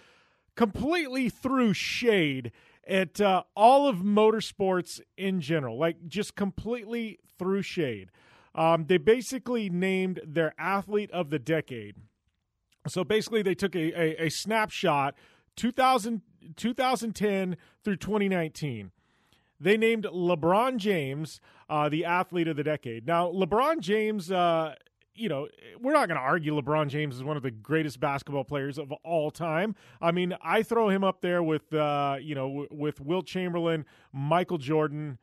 completely 0.56 1.30
threw 1.30 1.74
shade 1.74 2.52
at 2.88 3.20
uh, 3.20 3.44
all 3.56 3.88
of 3.88 3.98
motorsports 3.98 5.02
in 5.18 5.42
general, 5.42 5.78
like 5.78 6.08
just 6.08 6.36
completely 6.36 7.20
threw 7.38 7.62
shade. 7.62 8.10
Um, 8.54 8.86
they 8.86 8.98
basically 8.98 9.70
named 9.70 10.22
their 10.26 10.54
athlete 10.58 11.12
of 11.12 11.30
the 11.30 11.40
decade. 11.40 11.96
So 12.88 13.04
basically, 13.04 13.42
they 13.42 13.56
took 13.56 13.76
a, 13.76 14.00
a, 14.00 14.26
a 14.26 14.30
snapshot 14.30 15.16
2000, 15.56 16.22
2010 16.56 17.58
through 17.84 17.98
2019. 17.98 18.92
They 19.60 19.78
named 19.78 20.06
LeBron 20.06 20.78
James 20.78 21.40
uh, 21.70 21.90
the 21.90 22.06
athlete 22.06 22.48
of 22.48 22.58
the 22.58 22.64
decade. 22.64 23.08
Now, 23.08 23.32
LeBron 23.32 23.80
James 23.80 24.32
uh, 24.32 24.76
you 25.16 25.30
know, 25.30 25.48
we're 25.82 25.94
not 25.94 26.08
going 26.08 26.18
to 26.18 26.24
argue 26.24 26.60
LeBron 26.60 26.90
James 26.90 27.16
is 27.16 27.24
one 27.24 27.38
of 27.38 27.44
the 27.44 27.52
greatest 27.52 28.00
basketball 28.00 28.44
players 28.44 28.78
of 28.78 28.92
all 29.04 29.32
time. 29.32 29.76
I 30.02 30.12
mean, 30.12 30.36
I 30.44 30.62
throw 30.62 30.90
him 30.90 31.04
up 31.04 31.22
there 31.22 31.42
with, 31.42 31.74
uh, 31.74 32.18
you 32.22 32.36
know, 32.36 32.48
w- 32.48 32.68
with 32.72 33.00
Wilt 33.00 33.26
Chamberlain, 33.26 33.86
Michael 34.12 34.58
Jordan, 34.58 35.18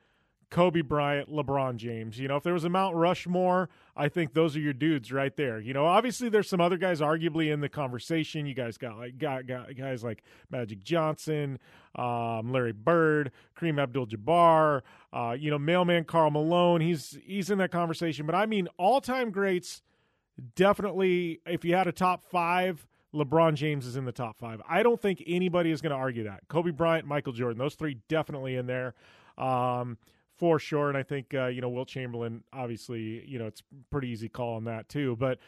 Kobe 0.52 0.82
Bryant, 0.82 1.30
LeBron 1.30 1.76
James. 1.76 2.18
You 2.18 2.28
know, 2.28 2.36
if 2.36 2.42
there 2.42 2.52
was 2.52 2.64
a 2.64 2.68
Mount 2.68 2.94
Rushmore, 2.94 3.70
I 3.96 4.10
think 4.10 4.34
those 4.34 4.54
are 4.54 4.60
your 4.60 4.74
dudes 4.74 5.10
right 5.10 5.34
there. 5.34 5.58
You 5.58 5.72
know, 5.72 5.86
obviously 5.86 6.28
there's 6.28 6.48
some 6.48 6.60
other 6.60 6.76
guys 6.76 7.00
arguably 7.00 7.50
in 7.50 7.60
the 7.60 7.70
conversation. 7.70 8.44
You 8.44 8.52
guys 8.52 8.76
got 8.76 8.98
like 8.98 9.16
got, 9.16 9.46
got 9.46 9.74
guys 9.74 10.04
like 10.04 10.22
Magic 10.50 10.84
Johnson, 10.84 11.58
um, 11.96 12.52
Larry 12.52 12.72
Bird, 12.72 13.32
Kareem 13.58 13.82
Abdul-Jabbar, 13.82 14.82
uh, 15.14 15.34
you 15.38 15.50
know, 15.50 15.58
mailman 15.58 16.04
Karl 16.04 16.30
Malone. 16.30 16.82
He's 16.82 17.18
he's 17.24 17.48
in 17.48 17.56
that 17.56 17.70
conversation. 17.70 18.26
But 18.26 18.34
I 18.34 18.44
mean, 18.44 18.68
all-time 18.76 19.30
greats. 19.30 19.82
Definitely, 20.54 21.40
if 21.46 21.64
you 21.64 21.74
had 21.74 21.86
a 21.86 21.92
top 21.92 22.24
five, 22.24 22.86
LeBron 23.14 23.54
James 23.54 23.86
is 23.86 23.96
in 23.96 24.04
the 24.04 24.12
top 24.12 24.38
five. 24.38 24.60
I 24.68 24.82
don't 24.82 25.00
think 25.00 25.22
anybody 25.26 25.70
is 25.70 25.80
going 25.80 25.92
to 25.92 25.96
argue 25.96 26.24
that. 26.24 26.42
Kobe 26.48 26.72
Bryant, 26.72 27.06
Michael 27.06 27.32
Jordan, 27.32 27.58
those 27.58 27.74
three 27.74 27.96
definitely 28.08 28.56
in 28.56 28.66
there. 28.66 28.94
Um, 29.38 29.96
for 30.42 30.58
sure. 30.58 30.88
And 30.88 30.98
I 30.98 31.04
think 31.04 31.32
uh, 31.34 31.46
you 31.46 31.60
know 31.60 31.68
Wilt 31.68 31.86
Chamberlain, 31.86 32.42
obviously, 32.52 33.24
you 33.24 33.38
know 33.38 33.46
it's 33.46 33.62
pretty 33.92 34.08
easy 34.08 34.28
call 34.28 34.56
on 34.56 34.64
that 34.64 34.88
too. 34.88 35.14
But 35.14 35.38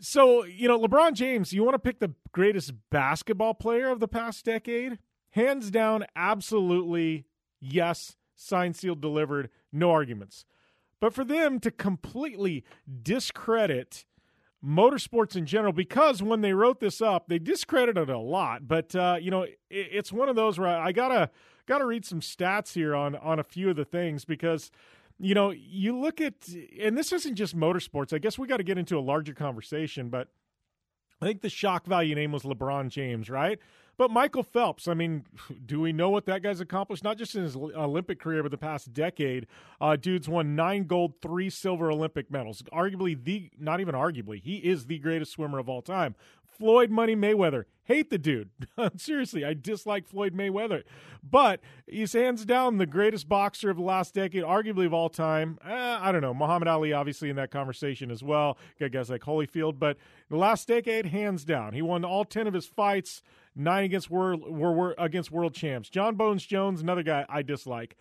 so 0.00 0.42
you 0.46 0.68
know 0.68 0.80
LeBron 0.80 1.12
James, 1.12 1.52
you 1.52 1.62
want 1.62 1.74
to 1.74 1.78
pick 1.78 2.00
the 2.00 2.14
greatest 2.32 2.72
basketball 2.90 3.52
player 3.52 3.90
of 3.90 4.00
the 4.00 4.08
past 4.08 4.46
decade? 4.46 4.98
Hands 5.32 5.70
down, 5.70 6.06
absolutely 6.16 7.26
yes. 7.60 8.16
Signed, 8.36 8.74
sealed, 8.74 9.02
delivered. 9.02 9.50
No 9.70 9.90
arguments. 9.90 10.46
But 10.98 11.12
for 11.12 11.22
them 11.22 11.60
to 11.60 11.70
completely 11.70 12.64
discredit 13.02 14.06
motorsports 14.64 15.36
in 15.36 15.46
general 15.46 15.72
because 15.72 16.22
when 16.22 16.40
they 16.40 16.52
wrote 16.52 16.80
this 16.80 17.00
up, 17.00 17.28
they 17.28 17.38
discredited 17.38 18.10
a 18.10 18.18
lot. 18.18 18.68
But 18.68 18.94
uh, 18.94 19.16
you 19.20 19.30
know, 19.30 19.42
it, 19.42 19.56
it's 19.70 20.12
one 20.12 20.28
of 20.28 20.36
those 20.36 20.58
where 20.58 20.68
I 20.68 20.92
gotta 20.92 21.30
got 21.66 21.78
to 21.78 21.86
read 21.86 22.04
some 22.04 22.20
stats 22.20 22.74
here 22.74 22.94
on 22.94 23.16
on 23.16 23.38
a 23.38 23.44
few 23.44 23.70
of 23.70 23.76
the 23.76 23.84
things 23.84 24.24
because 24.24 24.70
you 25.18 25.34
know 25.34 25.50
you 25.50 25.98
look 25.98 26.20
at 26.20 26.34
and 26.80 26.96
this 26.96 27.12
isn't 27.12 27.36
just 27.36 27.56
motorsports. 27.56 28.12
I 28.12 28.18
guess 28.18 28.38
we 28.38 28.46
got 28.46 28.58
to 28.58 28.64
get 28.64 28.78
into 28.78 28.98
a 28.98 29.00
larger 29.00 29.34
conversation, 29.34 30.10
but 30.10 30.28
I 31.22 31.26
think 31.26 31.42
the 31.42 31.50
shock 31.50 31.86
value 31.86 32.14
name 32.14 32.32
was 32.32 32.42
LeBron 32.42 32.88
James, 32.88 33.28
right? 33.28 33.58
But 34.00 34.10
Michael 34.10 34.42
Phelps, 34.42 34.88
I 34.88 34.94
mean, 34.94 35.26
do 35.66 35.78
we 35.78 35.92
know 35.92 36.08
what 36.08 36.24
that 36.24 36.42
guy's 36.42 36.58
accomplished? 36.58 37.04
Not 37.04 37.18
just 37.18 37.34
in 37.34 37.42
his 37.42 37.54
Olympic 37.54 38.18
career, 38.18 38.42
but 38.42 38.50
the 38.50 38.56
past 38.56 38.94
decade. 38.94 39.46
Uh, 39.78 39.96
dude's 39.96 40.26
won 40.26 40.56
nine 40.56 40.84
gold, 40.84 41.20
three 41.20 41.50
silver 41.50 41.90
Olympic 41.92 42.30
medals. 42.30 42.62
Arguably 42.72 43.22
the, 43.22 43.50
not 43.58 43.78
even 43.78 43.94
arguably, 43.94 44.40
he 44.40 44.56
is 44.56 44.86
the 44.86 44.98
greatest 45.00 45.32
swimmer 45.32 45.58
of 45.58 45.68
all 45.68 45.82
time. 45.82 46.14
Floyd 46.60 46.90
Money 46.90 47.16
Mayweather. 47.16 47.64
Hate 47.84 48.10
the 48.10 48.18
dude. 48.18 48.50
Seriously, 48.98 49.46
I 49.46 49.54
dislike 49.54 50.06
Floyd 50.06 50.34
Mayweather. 50.34 50.82
But 51.28 51.60
he's 51.86 52.12
hands 52.12 52.44
down 52.44 52.76
the 52.76 52.84
greatest 52.84 53.30
boxer 53.30 53.70
of 53.70 53.78
the 53.78 53.82
last 53.82 54.12
decade, 54.14 54.44
arguably 54.44 54.84
of 54.84 54.92
all 54.92 55.08
time. 55.08 55.58
Eh, 55.66 55.98
I 56.00 56.12
don't 56.12 56.20
know. 56.20 56.34
Muhammad 56.34 56.68
Ali, 56.68 56.92
obviously, 56.92 57.30
in 57.30 57.36
that 57.36 57.50
conversation 57.50 58.10
as 58.10 58.22
well. 58.22 58.58
Got 58.78 58.92
guys 58.92 59.08
like 59.08 59.22
Holyfield. 59.22 59.78
But 59.78 59.96
the 60.28 60.36
last 60.36 60.68
decade, 60.68 61.06
hands 61.06 61.46
down. 61.46 61.72
He 61.72 61.80
won 61.80 62.04
all 62.04 62.26
10 62.26 62.46
of 62.46 62.52
his 62.52 62.66
fights, 62.66 63.22
nine 63.56 63.84
against 63.84 64.10
world, 64.10 64.42
were, 64.46 64.72
were 64.72 64.94
against 64.98 65.32
world 65.32 65.54
champs. 65.54 65.88
John 65.88 66.14
Bones 66.14 66.44
Jones, 66.44 66.82
another 66.82 67.02
guy 67.02 67.24
I 67.26 67.40
dislike 67.40 67.96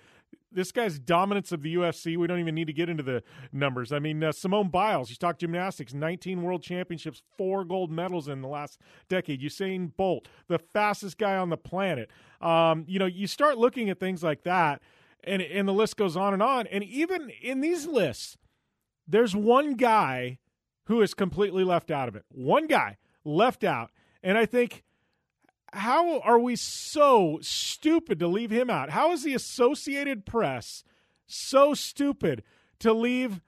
this 0.52 0.72
guy's 0.72 0.98
dominance 0.98 1.52
of 1.52 1.62
the 1.62 1.76
UFC, 1.76 2.18
we 2.18 2.28
don't 2.28 2.40
even 2.40 2.56
need 2.56 2.68
to 2.68 2.74
get 2.74 2.90
into 2.90 3.04
the 3.04 3.24
numbers. 3.52 3.92
I 3.92 4.00
mean, 4.00 4.24
uh, 4.24 4.32
Simone 4.32 4.70
Biles, 4.70 5.10
you 5.10 5.16
talk 5.16 5.38
gymnastics, 5.38 5.94
19 5.94 6.42
world 6.42 6.64
championships, 6.64 7.22
four 7.38 7.64
gold 7.64 7.92
medals 7.92 8.28
in 8.28 8.42
the 8.42 8.48
last 8.48 8.80
decade. 9.08 9.42
Usain 9.42 9.96
Bolt, 9.96 10.28
the 10.48 10.60
fastest 10.60 11.18
guy 11.18 11.38
on 11.38 11.50
the 11.50 11.58
planet. 11.58 12.10
Um, 12.42 12.86
you 12.88 13.00
know, 13.00 13.06
you 13.06 13.28
start 13.28 13.58
looking 13.58 13.90
at 13.90 14.00
things 14.00 14.24
like 14.24 14.44
that, 14.44 14.82
and 15.24 15.42
and 15.42 15.68
the 15.68 15.74
list 15.74 15.98
goes 15.98 16.18
on 16.18 16.34
and 16.34 16.42
on. 16.42 16.68
And 16.68 16.84
even 16.84 17.32
in 17.42 17.62
these 17.62 17.86
lists, 17.86 18.38
there's 19.08 19.36
one 19.36 19.76
guy 19.76 20.40
who 20.86 21.02
is 21.02 21.14
completely 21.14 21.64
left 21.64 21.92
out 21.92 22.08
of 22.08 22.16
it. 22.16 22.26
One 22.30 22.66
guy 22.66 22.98
left 23.24 23.64
out, 23.64 23.92
and 24.24 24.38
I 24.38 24.46
think 24.46 24.84
how 25.74 26.20
are 26.22 26.39
we 26.39 26.55
so 26.55 27.39
stupid 27.41 28.20
to 28.20 28.28
leave 28.28 28.51
him 28.51 28.70
out? 28.70 28.91
How 28.91 29.11
is 29.11 29.24
the 29.24 29.34
Associated 29.34 30.26
Press 30.26 30.84
so 31.28 31.74
stupid 31.74 32.43
to 32.80 32.93
leave 32.93 33.41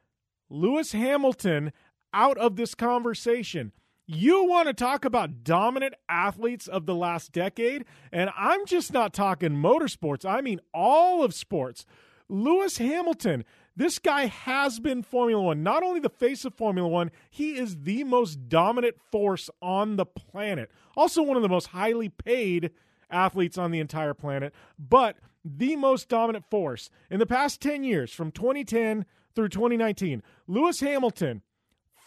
Lewis 0.50 0.92
Hamilton 0.92 1.72
out 2.14 2.38
of 2.38 2.56
this 2.56 2.76
conversation? 2.76 3.72
You 4.06 4.46
want 4.46 4.68
to 4.68 4.74
talk 4.74 5.06
about 5.06 5.44
dominant 5.44 5.94
athletes 6.10 6.68
of 6.68 6.86
the 6.86 6.96
last 6.96 7.32
decade? 7.32 7.86
And 8.12 8.30
I'm 8.36 8.66
just 8.66 8.92
not 8.92 9.14
talking 9.14 9.52
motorsports, 9.52 10.26
I 10.26 10.42
mean 10.42 10.60
all 10.74 11.24
of 11.24 11.34
sports. 11.34 11.86
Lewis 12.28 12.78
Hamilton, 12.78 13.44
this 13.76 14.00
guy 14.00 14.26
has 14.26 14.80
been 14.80 15.04
Formula 15.04 15.42
One. 15.42 15.64
Not 15.64 15.84
only 15.84 16.00
the 16.00 16.10
face 16.10 16.46
of 16.46 16.54
Formula 16.54 16.88
One, 16.88 17.12
he 17.30 17.58
is 17.58 17.84
the 17.84 18.04
most 18.04 18.50
dominant 18.50 18.96
force 19.12 19.50
on 19.62 19.96
the 19.96 20.06
planet. 20.06 20.70
Also, 20.96 21.24
one 21.24 21.38
of 21.38 21.44
the 21.44 21.50
most 21.50 21.68
highly 21.68 22.10
paid 22.10 22.72
athletes 23.10 23.58
on 23.58 23.72
the 23.72 23.80
entire 23.80 24.14
planet, 24.14 24.54
but 24.78 25.18
the 25.44 25.76
most 25.76 26.10
dominant 26.10 26.46
force. 26.50 26.90
In 27.10 27.20
the 27.20 27.26
past 27.26 27.62
10 27.62 27.84
years, 27.84 28.14
from 28.14 28.32
2010 28.32 29.06
through 29.36 29.50
2019, 29.50 30.22
Lewis 30.48 30.80
Hamilton, 30.80 31.42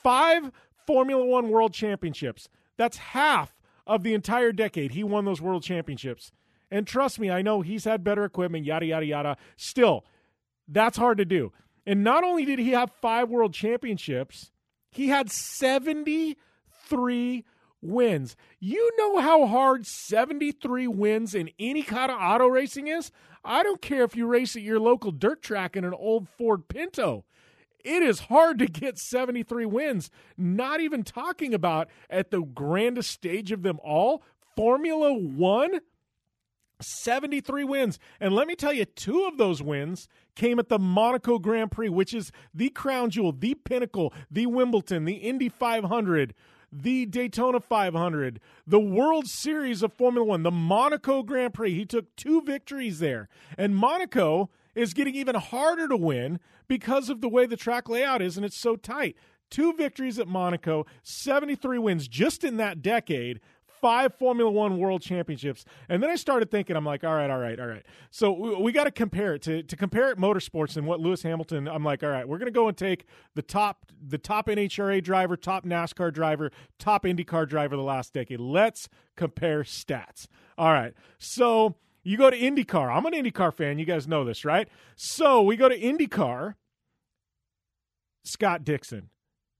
five 0.02 0.50
Formula 0.86 1.24
One 1.24 1.48
world 1.48 1.72
championships. 1.72 2.48
That's 2.76 2.96
half 2.98 3.54
of 3.86 4.02
the 4.02 4.14
entire 4.14 4.52
decade 4.52 4.92
he 4.92 5.04
won 5.04 5.24
those 5.24 5.40
world 5.40 5.62
championships. 5.62 6.30
And 6.70 6.86
trust 6.86 7.20
me, 7.20 7.30
I 7.30 7.42
know 7.42 7.60
he's 7.60 7.84
had 7.84 8.02
better 8.02 8.24
equipment, 8.24 8.64
yada, 8.64 8.86
yada, 8.86 9.06
yada. 9.06 9.36
Still, 9.56 10.04
that's 10.68 10.96
hard 10.96 11.18
to 11.18 11.24
do. 11.24 11.52
And 11.86 12.02
not 12.02 12.24
only 12.24 12.44
did 12.44 12.58
he 12.58 12.70
have 12.70 12.90
five 13.02 13.28
world 13.28 13.52
championships, 13.52 14.50
he 14.90 15.08
had 15.08 15.30
73 15.30 17.44
wins. 17.82 18.36
You 18.58 18.90
know 18.96 19.20
how 19.20 19.46
hard 19.46 19.86
73 19.86 20.88
wins 20.88 21.34
in 21.34 21.50
any 21.58 21.82
kind 21.82 22.10
of 22.10 22.20
auto 22.20 22.46
racing 22.46 22.88
is? 22.88 23.12
I 23.44 23.62
don't 23.62 23.82
care 23.82 24.04
if 24.04 24.16
you 24.16 24.26
race 24.26 24.56
at 24.56 24.62
your 24.62 24.80
local 24.80 25.12
dirt 25.12 25.42
track 25.42 25.76
in 25.76 25.84
an 25.84 25.92
old 25.92 26.28
Ford 26.28 26.68
Pinto. 26.68 27.24
It 27.84 28.02
is 28.02 28.20
hard 28.20 28.58
to 28.60 28.66
get 28.66 28.98
73 28.98 29.66
wins, 29.66 30.10
not 30.38 30.80
even 30.80 31.02
talking 31.02 31.52
about 31.52 31.88
at 32.08 32.30
the 32.30 32.40
grandest 32.40 33.10
stage 33.10 33.52
of 33.52 33.62
them 33.62 33.78
all, 33.84 34.22
Formula 34.56 35.12
One. 35.12 35.80
73 36.80 37.64
wins. 37.64 37.98
And 38.20 38.34
let 38.34 38.46
me 38.46 38.54
tell 38.54 38.72
you, 38.72 38.84
two 38.84 39.24
of 39.24 39.38
those 39.38 39.62
wins 39.62 40.08
came 40.34 40.58
at 40.58 40.68
the 40.68 40.78
Monaco 40.78 41.38
Grand 41.38 41.70
Prix, 41.70 41.88
which 41.88 42.12
is 42.14 42.32
the 42.52 42.70
crown 42.70 43.10
jewel, 43.10 43.32
the 43.32 43.54
pinnacle, 43.54 44.12
the 44.30 44.46
Wimbledon, 44.46 45.04
the 45.04 45.14
Indy 45.14 45.48
500, 45.48 46.34
the 46.72 47.06
Daytona 47.06 47.60
500, 47.60 48.40
the 48.66 48.80
World 48.80 49.28
Series 49.28 49.82
of 49.82 49.92
Formula 49.92 50.26
One, 50.26 50.42
the 50.42 50.50
Monaco 50.50 51.22
Grand 51.22 51.54
Prix. 51.54 51.74
He 51.74 51.84
took 51.84 52.14
two 52.16 52.42
victories 52.42 52.98
there. 52.98 53.28
And 53.56 53.76
Monaco 53.76 54.50
is 54.74 54.94
getting 54.94 55.14
even 55.14 55.36
harder 55.36 55.86
to 55.88 55.96
win 55.96 56.40
because 56.66 57.08
of 57.08 57.20
the 57.20 57.28
way 57.28 57.46
the 57.46 57.56
track 57.56 57.88
layout 57.88 58.22
is 58.22 58.36
and 58.36 58.44
it's 58.44 58.58
so 58.58 58.74
tight. 58.74 59.16
Two 59.50 59.72
victories 59.74 60.18
at 60.18 60.26
Monaco, 60.26 60.84
73 61.04 61.78
wins 61.78 62.08
just 62.08 62.42
in 62.42 62.56
that 62.56 62.82
decade 62.82 63.40
five 63.84 64.14
Formula 64.14 64.50
One 64.50 64.78
World 64.78 65.02
Championships. 65.02 65.66
And 65.90 66.02
then 66.02 66.08
I 66.08 66.16
started 66.16 66.50
thinking, 66.50 66.74
I'm 66.74 66.86
like, 66.86 67.04
all 67.04 67.12
right, 67.12 67.28
all 67.28 67.36
right, 67.36 67.60
all 67.60 67.66
right. 67.66 67.84
So 68.10 68.32
we, 68.32 68.54
we 68.54 68.72
got 68.72 68.84
to 68.84 68.90
compare 68.90 69.34
it 69.34 69.42
to 69.42 69.62
to 69.62 69.76
compare 69.76 70.10
it 70.10 70.16
motorsports 70.16 70.78
and 70.78 70.86
what 70.86 71.00
Lewis 71.00 71.22
Hamilton. 71.22 71.68
I'm 71.68 71.84
like, 71.84 72.02
all 72.02 72.08
right, 72.08 72.26
we're 72.26 72.38
going 72.38 72.46
to 72.46 72.50
go 72.50 72.66
and 72.66 72.74
take 72.74 73.04
the 73.34 73.42
top 73.42 73.92
the 74.02 74.16
top 74.16 74.46
NHRA 74.46 75.04
driver, 75.04 75.36
top 75.36 75.66
NASCAR 75.66 76.14
driver, 76.14 76.50
top 76.78 77.04
IndyCar 77.04 77.46
driver 77.46 77.76
the 77.76 77.82
last 77.82 78.14
decade. 78.14 78.40
Let's 78.40 78.88
compare 79.16 79.64
stats. 79.64 80.28
All 80.56 80.72
right, 80.72 80.94
so. 81.18 81.76
You 82.06 82.18
go 82.18 82.28
to 82.28 82.38
IndyCar. 82.38 82.94
I'm 82.94 83.06
an 83.06 83.14
IndyCar 83.14 83.54
fan. 83.54 83.78
You 83.78 83.86
guys 83.86 84.06
know 84.06 84.24
this, 84.24 84.44
right? 84.44 84.68
So 84.94 85.40
we 85.40 85.56
go 85.56 85.70
to 85.70 85.80
IndyCar. 85.80 86.54
Scott 88.24 88.62
Dixon. 88.62 89.08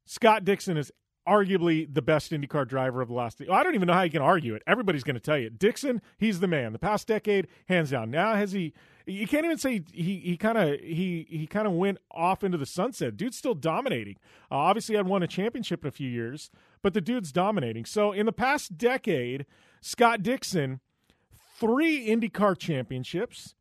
Scott 0.04 0.44
Dixon 0.44 0.76
is 0.76 0.92
arguably 1.26 1.92
the 1.92 2.02
best 2.02 2.32
IndyCar 2.32 2.68
driver 2.68 3.00
of 3.00 3.08
the 3.08 3.14
last. 3.14 3.40
I 3.40 3.62
don't 3.62 3.74
even 3.74 3.86
know 3.86 3.94
how 3.94 4.02
you 4.02 4.10
can 4.10 4.22
argue 4.22 4.54
it. 4.54 4.62
Everybody's 4.66 5.04
going 5.04 5.14
to 5.14 5.20
tell 5.20 5.38
you 5.38 5.50
Dixon. 5.50 6.02
He's 6.18 6.40
the 6.40 6.46
man. 6.46 6.72
The 6.72 6.78
past 6.78 7.06
decade, 7.06 7.48
hands 7.68 7.90
down. 7.90 8.10
Now 8.10 8.34
has 8.34 8.52
he? 8.52 8.72
You 9.06 9.26
can't 9.26 9.44
even 9.44 9.58
say 9.58 9.82
he 9.92 10.18
he 10.18 10.36
kind 10.36 10.56
of 10.56 10.80
he 10.80 11.26
he 11.28 11.46
kind 11.46 11.66
of 11.66 11.74
went 11.74 11.98
off 12.10 12.42
into 12.42 12.56
the 12.56 12.66
sunset. 12.66 13.16
Dude's 13.16 13.36
still 13.36 13.54
dominating. 13.54 14.16
Uh, 14.50 14.56
obviously, 14.56 14.96
had 14.96 15.06
won 15.06 15.22
a 15.22 15.26
championship 15.26 15.84
in 15.84 15.88
a 15.88 15.92
few 15.92 16.08
years, 16.08 16.50
but 16.82 16.94
the 16.94 17.02
dude's 17.02 17.30
dominating. 17.30 17.84
So 17.84 18.12
in 18.12 18.24
the 18.24 18.32
past 18.32 18.78
decade, 18.78 19.44
Scott 19.82 20.22
Dixon, 20.22 20.80
three 21.58 22.08
IndyCar 22.08 22.56
championships, 22.56 23.54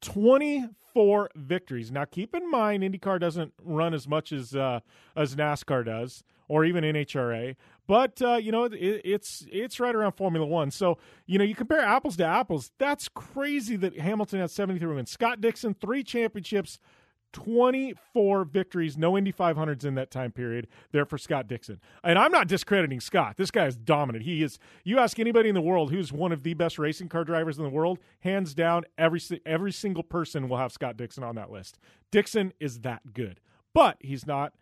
twenty 0.00 0.66
four 0.94 1.30
victories. 1.36 1.92
Now, 1.92 2.04
keep 2.04 2.34
in 2.34 2.50
mind, 2.50 2.82
IndyCar 2.82 3.20
doesn't 3.20 3.52
run 3.62 3.94
as 3.94 4.08
much 4.08 4.32
as 4.32 4.54
uh, 4.54 4.80
as 5.14 5.36
NASCAR 5.36 5.84
does, 5.84 6.24
or 6.50 6.64
even 6.64 6.82
NHRA. 6.82 7.54
But 7.86 8.20
uh, 8.20 8.34
you 8.34 8.50
know, 8.50 8.64
it, 8.64 8.74
it's 9.04 9.46
it's 9.50 9.78
right 9.78 9.94
around 9.94 10.12
Formula 10.12 10.44
One. 10.44 10.72
So 10.72 10.98
you 11.26 11.38
know, 11.38 11.44
you 11.44 11.54
compare 11.54 11.80
apples 11.80 12.16
to 12.16 12.24
apples. 12.26 12.72
That's 12.76 13.08
crazy 13.08 13.76
that 13.76 13.96
Hamilton 13.96 14.46
seventy 14.48 14.80
three 14.80 14.94
wins. 14.94 15.10
Scott 15.10 15.40
Dixon 15.40 15.74
three 15.74 16.02
championships. 16.02 16.78
24 17.32 18.44
victories, 18.46 18.98
no 18.98 19.16
Indy 19.16 19.32
500s 19.32 19.84
in 19.84 19.94
that 19.94 20.10
time 20.10 20.32
period 20.32 20.66
there 20.90 21.04
for 21.04 21.16
Scott 21.16 21.46
Dixon. 21.46 21.80
And 22.02 22.18
I'm 22.18 22.32
not 22.32 22.48
discrediting 22.48 22.98
Scott. 22.98 23.36
This 23.36 23.52
guy 23.52 23.66
is 23.66 23.76
dominant. 23.76 24.24
He 24.24 24.42
is, 24.42 24.58
you 24.82 24.98
ask 24.98 25.16
anybody 25.16 25.48
in 25.48 25.54
the 25.54 25.60
world 25.60 25.92
who's 25.92 26.12
one 26.12 26.32
of 26.32 26.42
the 26.42 26.54
best 26.54 26.76
racing 26.76 27.08
car 27.08 27.22
drivers 27.22 27.56
in 27.56 27.62
the 27.62 27.70
world, 27.70 28.00
hands 28.18 28.52
down, 28.52 28.82
every, 28.98 29.20
every 29.46 29.70
single 29.70 30.02
person 30.02 30.48
will 30.48 30.56
have 30.56 30.72
Scott 30.72 30.96
Dixon 30.96 31.22
on 31.22 31.36
that 31.36 31.52
list. 31.52 31.78
Dixon 32.10 32.52
is 32.58 32.80
that 32.80 33.14
good. 33.14 33.38
But 33.72 33.98
he's 34.00 34.26
not, 34.26 34.52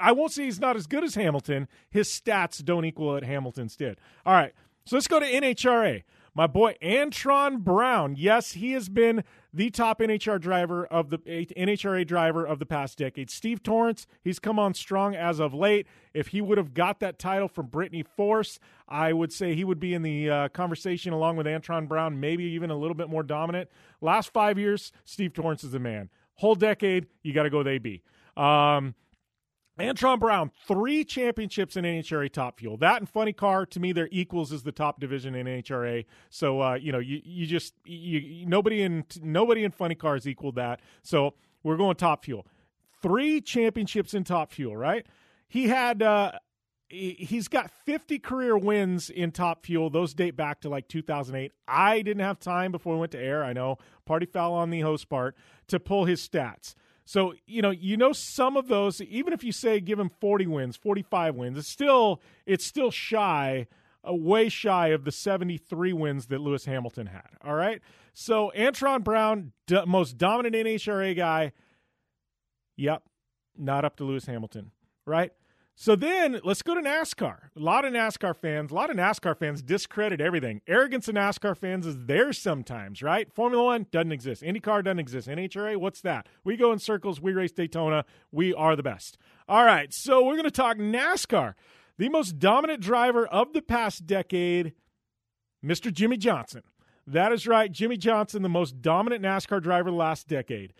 I 0.00 0.12
won't 0.12 0.32
say 0.32 0.44
he's 0.44 0.60
not 0.60 0.76
as 0.76 0.86
good 0.86 1.04
as 1.04 1.14
Hamilton. 1.14 1.68
His 1.90 2.08
stats 2.08 2.64
don't 2.64 2.84
equal 2.84 3.08
what 3.08 3.24
Hamilton's 3.24 3.76
did. 3.76 3.98
All 4.26 4.34
right, 4.34 4.52
so 4.84 4.96
let's 4.96 5.08
go 5.08 5.20
to 5.20 5.26
NHRA. 5.26 6.02
My 6.36 6.48
boy 6.48 6.74
Antron 6.82 7.60
Brown. 7.60 8.16
Yes, 8.18 8.52
he 8.52 8.72
has 8.72 8.88
been 8.88 9.22
the 9.52 9.70
top 9.70 10.00
NHR 10.00 10.40
driver 10.40 10.84
of 10.84 11.10
the 11.10 11.18
NHRA 11.18 12.04
driver 12.04 12.44
of 12.44 12.58
the 12.58 12.66
past 12.66 12.98
decade. 12.98 13.30
Steve 13.30 13.62
Torrence, 13.62 14.08
he's 14.24 14.40
come 14.40 14.58
on 14.58 14.74
strong 14.74 15.14
as 15.14 15.38
of 15.38 15.54
late. 15.54 15.86
If 16.12 16.28
he 16.28 16.40
would 16.40 16.58
have 16.58 16.74
got 16.74 16.98
that 16.98 17.20
title 17.20 17.46
from 17.46 17.66
Brittany 17.66 18.02
Force, 18.02 18.58
I 18.88 19.12
would 19.12 19.32
say 19.32 19.54
he 19.54 19.62
would 19.62 19.78
be 19.78 19.94
in 19.94 20.02
the 20.02 20.28
uh, 20.28 20.48
conversation 20.48 21.12
along 21.12 21.36
with 21.36 21.46
Antron 21.46 21.86
Brown, 21.86 22.18
maybe 22.18 22.42
even 22.44 22.70
a 22.70 22.76
little 22.76 22.96
bit 22.96 23.08
more 23.08 23.22
dominant. 23.22 23.70
Last 24.00 24.32
five 24.32 24.58
years, 24.58 24.90
Steve 25.04 25.34
Torrence 25.34 25.62
is 25.62 25.70
the 25.70 25.78
man. 25.78 26.10
Whole 26.34 26.56
decade, 26.56 27.06
you 27.22 27.32
got 27.32 27.44
to 27.44 27.50
go 27.50 27.58
with 27.58 27.68
AB. 27.68 28.02
Um, 28.36 28.96
Antron 29.78 30.20
Brown, 30.20 30.52
three 30.68 31.04
championships 31.04 31.76
in 31.76 31.84
NHRA 31.84 32.32
Top 32.32 32.60
Fuel. 32.60 32.76
That 32.76 33.00
and 33.00 33.08
Funny 33.08 33.32
Car, 33.32 33.66
to 33.66 33.80
me, 33.80 33.92
they're 33.92 34.08
equals 34.12 34.52
as 34.52 34.62
the 34.62 34.70
top 34.70 35.00
division 35.00 35.34
in 35.34 35.46
NHRA. 35.46 36.04
So 36.30 36.62
uh, 36.62 36.74
you 36.74 36.92
know, 36.92 37.00
you 37.00 37.20
you 37.24 37.46
just 37.46 37.74
you, 37.84 38.46
nobody 38.46 38.82
in 38.82 39.04
nobody 39.20 39.64
in 39.64 39.72
Funny 39.72 39.96
Cars 39.96 40.28
equaled 40.28 40.54
that. 40.54 40.80
So 41.02 41.34
we're 41.64 41.76
going 41.76 41.96
Top 41.96 42.24
Fuel. 42.24 42.46
Three 43.02 43.40
championships 43.40 44.14
in 44.14 44.22
Top 44.22 44.52
Fuel, 44.52 44.76
right? 44.76 45.04
He 45.48 45.66
had 45.68 46.02
uh, 46.02 46.32
he's 46.88 47.48
got 47.48 47.70
50 47.84 48.18
career 48.20 48.56
wins 48.56 49.10
in 49.10 49.32
Top 49.32 49.66
Fuel. 49.66 49.90
Those 49.90 50.14
date 50.14 50.36
back 50.36 50.60
to 50.60 50.68
like 50.68 50.86
2008. 50.88 51.52
I 51.66 52.02
didn't 52.02 52.22
have 52.22 52.38
time 52.38 52.70
before 52.70 52.94
we 52.94 53.00
went 53.00 53.12
to 53.12 53.20
air. 53.20 53.42
I 53.44 53.52
know 53.52 53.78
party 54.04 54.26
foul 54.26 54.52
on 54.54 54.70
the 54.70 54.80
host 54.80 55.08
part 55.08 55.36
to 55.68 55.80
pull 55.80 56.04
his 56.04 56.26
stats. 56.26 56.74
So, 57.04 57.34
you 57.46 57.60
know, 57.60 57.70
you 57.70 57.96
know 57.96 58.12
some 58.12 58.56
of 58.56 58.68
those 58.68 59.00
even 59.02 59.32
if 59.32 59.44
you 59.44 59.52
say 59.52 59.80
give 59.80 59.98
him 59.98 60.10
40 60.20 60.46
wins, 60.46 60.76
45 60.76 61.34
wins, 61.34 61.58
it's 61.58 61.68
still 61.68 62.20
it's 62.46 62.64
still 62.64 62.90
shy, 62.90 63.66
uh, 64.08 64.14
way 64.14 64.48
shy 64.48 64.88
of 64.88 65.04
the 65.04 65.12
73 65.12 65.92
wins 65.92 66.26
that 66.26 66.40
Lewis 66.40 66.64
Hamilton 66.64 67.06
had. 67.06 67.28
All 67.42 67.54
right? 67.54 67.80
So, 68.14 68.52
Antron 68.56 69.02
Brown, 69.02 69.52
most 69.86 70.16
dominant 70.16 70.54
NHRA 70.54 71.16
guy. 71.16 71.52
Yep, 72.76 73.02
not 73.58 73.84
up 73.84 73.96
to 73.96 74.04
Lewis 74.04 74.26
Hamilton, 74.26 74.70
right? 75.06 75.32
So 75.76 75.96
then 75.96 76.40
let's 76.44 76.62
go 76.62 76.76
to 76.76 76.80
NASCAR. 76.80 77.50
A 77.56 77.60
lot 77.60 77.84
of 77.84 77.92
NASCAR 77.92 78.36
fans, 78.36 78.70
a 78.70 78.74
lot 78.74 78.90
of 78.90 78.96
NASCAR 78.96 79.36
fans 79.36 79.60
discredit 79.60 80.20
everything. 80.20 80.60
Arrogance 80.68 81.08
of 81.08 81.16
NASCAR 81.16 81.56
fans 81.56 81.84
is 81.84 81.96
there 82.06 82.32
sometimes, 82.32 83.02
right? 83.02 83.32
Formula 83.32 83.64
One 83.64 83.86
doesn't 83.90 84.12
exist. 84.12 84.42
IndyCar 84.42 84.84
doesn't 84.84 85.00
exist. 85.00 85.26
NHRA, 85.26 85.76
what's 85.76 86.00
that? 86.02 86.28
We 86.44 86.56
go 86.56 86.70
in 86.72 86.78
circles. 86.78 87.20
We 87.20 87.32
race 87.32 87.50
Daytona. 87.50 88.04
We 88.30 88.54
are 88.54 88.76
the 88.76 88.84
best. 88.84 89.18
All 89.48 89.64
right, 89.64 89.92
so 89.92 90.24
we're 90.24 90.36
going 90.36 90.44
to 90.44 90.50
talk 90.52 90.76
NASCAR. 90.76 91.54
The 91.98 92.08
most 92.08 92.38
dominant 92.38 92.80
driver 92.80 93.26
of 93.26 93.52
the 93.52 93.62
past 93.62 94.06
decade, 94.06 94.74
Mr. 95.64 95.92
Jimmie 95.92 96.18
Johnson. 96.18 96.62
That 97.04 97.32
is 97.32 97.48
right, 97.48 97.70
Jimmie 97.70 97.96
Johnson, 97.96 98.42
the 98.42 98.48
most 98.48 98.80
dominant 98.80 99.24
NASCAR 99.24 99.60
driver 99.60 99.90
last 99.90 100.28
decade 100.28 100.72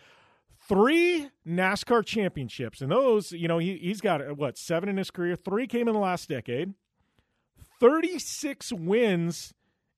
three 0.68 1.28
NASCAR 1.46 2.04
championships, 2.04 2.80
and 2.80 2.90
those, 2.90 3.32
you 3.32 3.48
know, 3.48 3.58
he, 3.58 3.76
he's 3.76 4.00
got 4.00 4.20
uh, 4.20 4.34
what 4.34 4.58
seven 4.58 4.88
in 4.88 4.96
his 4.96 5.10
career. 5.10 5.36
Three 5.36 5.66
came 5.66 5.88
in 5.88 5.94
the 5.94 6.00
last 6.00 6.28
decade. 6.28 6.74
Thirty-six 7.80 8.72
wins 8.72 9.52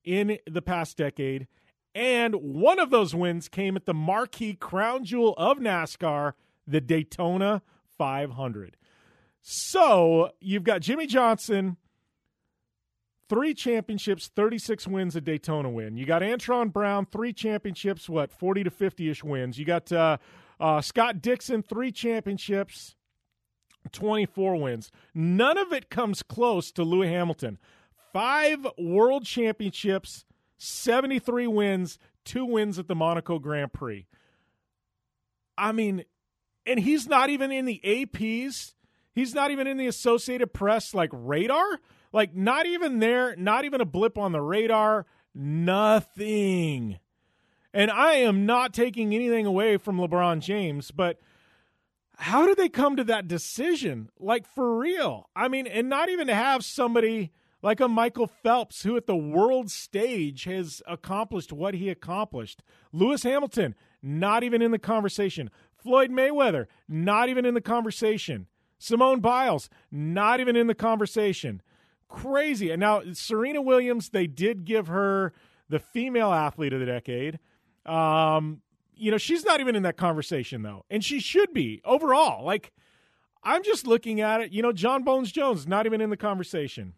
in 0.04 0.38
the 0.46 0.62
past 0.62 0.96
decade, 0.96 1.46
and 1.94 2.34
one 2.34 2.78
of 2.78 2.90
those 2.90 3.14
wins 3.14 3.48
came 3.48 3.76
at 3.76 3.86
the 3.86 3.94
marquee 3.94 4.54
crown 4.54 5.04
jewel 5.04 5.34
of 5.36 5.58
NASCAR, 5.58 6.32
the 6.66 6.80
Daytona 6.80 7.62
500. 7.96 8.76
So 9.40 10.30
you've 10.40 10.64
got 10.64 10.80
Jimmie 10.80 11.06
Johnson, 11.06 11.76
three 13.28 13.54
championships, 13.54 14.28
36 14.34 14.86
wins, 14.88 15.16
a 15.16 15.20
Daytona 15.20 15.70
win. 15.70 15.96
You 15.96 16.04
got 16.04 16.22
Antron 16.22 16.72
Brown, 16.72 17.06
three 17.06 17.32
championships, 17.32 18.08
what, 18.08 18.32
40 18.32 18.64
to 18.64 18.70
50 18.70 19.08
ish 19.08 19.24
wins. 19.24 19.58
You 19.58 19.64
got 19.64 19.90
uh, 19.92 20.18
uh, 20.58 20.80
Scott 20.80 21.20
Dixon, 21.20 21.62
three 21.62 21.92
championships, 21.92 22.96
24 23.92 24.56
wins. 24.56 24.90
None 25.14 25.58
of 25.58 25.72
it 25.72 25.90
comes 25.90 26.22
close 26.22 26.70
to 26.72 26.82
Lewis 26.82 27.08
Hamilton. 27.08 27.58
Five 28.12 28.66
world 28.78 29.24
championships, 29.24 30.24
73 30.58 31.46
wins, 31.46 31.98
two 32.24 32.44
wins 32.44 32.78
at 32.78 32.88
the 32.88 32.94
Monaco 32.94 33.38
Grand 33.38 33.72
Prix. 33.72 34.06
I 35.58 35.72
mean, 35.72 36.04
and 36.66 36.80
he's 36.80 37.08
not 37.08 37.30
even 37.30 37.52
in 37.52 37.64
the 37.64 37.80
APs. 37.84 38.74
He's 39.14 39.34
not 39.34 39.50
even 39.50 39.66
in 39.66 39.76
the 39.76 39.86
Associated 39.86 40.52
Press 40.52 40.94
like 40.94 41.10
radar. 41.12 41.80
Like, 42.12 42.34
not 42.34 42.66
even 42.66 42.98
there, 42.98 43.36
not 43.36 43.64
even 43.64 43.80
a 43.80 43.84
blip 43.84 44.16
on 44.16 44.32
the 44.32 44.40
radar, 44.40 45.06
nothing. 45.34 46.98
And 47.76 47.90
I 47.90 48.14
am 48.14 48.46
not 48.46 48.72
taking 48.72 49.14
anything 49.14 49.44
away 49.44 49.76
from 49.76 49.98
LeBron 49.98 50.40
James, 50.40 50.90
but 50.90 51.20
how 52.16 52.46
did 52.46 52.56
they 52.56 52.70
come 52.70 52.96
to 52.96 53.04
that 53.04 53.28
decision? 53.28 54.08
Like 54.18 54.46
for 54.46 54.78
real. 54.78 55.28
I 55.36 55.48
mean, 55.48 55.66
and 55.66 55.90
not 55.90 56.08
even 56.08 56.26
to 56.28 56.34
have 56.34 56.64
somebody 56.64 57.32
like 57.60 57.78
a 57.78 57.86
Michael 57.86 58.28
Phelps 58.28 58.84
who 58.84 58.96
at 58.96 59.06
the 59.06 59.14
world 59.14 59.70
stage 59.70 60.44
has 60.44 60.80
accomplished 60.86 61.52
what 61.52 61.74
he 61.74 61.90
accomplished. 61.90 62.62
Lewis 62.92 63.24
Hamilton, 63.24 63.74
not 64.02 64.42
even 64.42 64.62
in 64.62 64.70
the 64.70 64.78
conversation. 64.78 65.50
Floyd 65.76 66.10
Mayweather, 66.10 66.68
not 66.88 67.28
even 67.28 67.44
in 67.44 67.52
the 67.52 67.60
conversation. 67.60 68.46
Simone 68.78 69.20
Biles, 69.20 69.68
not 69.90 70.40
even 70.40 70.56
in 70.56 70.66
the 70.66 70.74
conversation. 70.74 71.60
Crazy. 72.08 72.70
And 72.70 72.80
now 72.80 73.02
Serena 73.12 73.60
Williams, 73.60 74.08
they 74.08 74.26
did 74.26 74.64
give 74.64 74.86
her 74.86 75.34
the 75.68 75.78
female 75.78 76.32
athlete 76.32 76.72
of 76.72 76.80
the 76.80 76.86
decade. 76.86 77.38
Um, 77.86 78.62
you 78.94 79.10
know, 79.10 79.18
she's 79.18 79.44
not 79.44 79.60
even 79.60 79.76
in 79.76 79.82
that 79.84 79.96
conversation 79.96 80.62
though, 80.62 80.84
and 80.90 81.04
she 81.04 81.20
should 81.20 81.52
be 81.52 81.80
overall. 81.84 82.44
Like, 82.44 82.72
I'm 83.42 83.62
just 83.62 83.86
looking 83.86 84.20
at 84.20 84.40
it. 84.40 84.52
You 84.52 84.62
know, 84.62 84.72
John 84.72 85.04
Bones 85.04 85.30
Jones 85.30 85.66
not 85.66 85.86
even 85.86 86.00
in 86.00 86.10
the 86.10 86.16
conversation. 86.16 86.94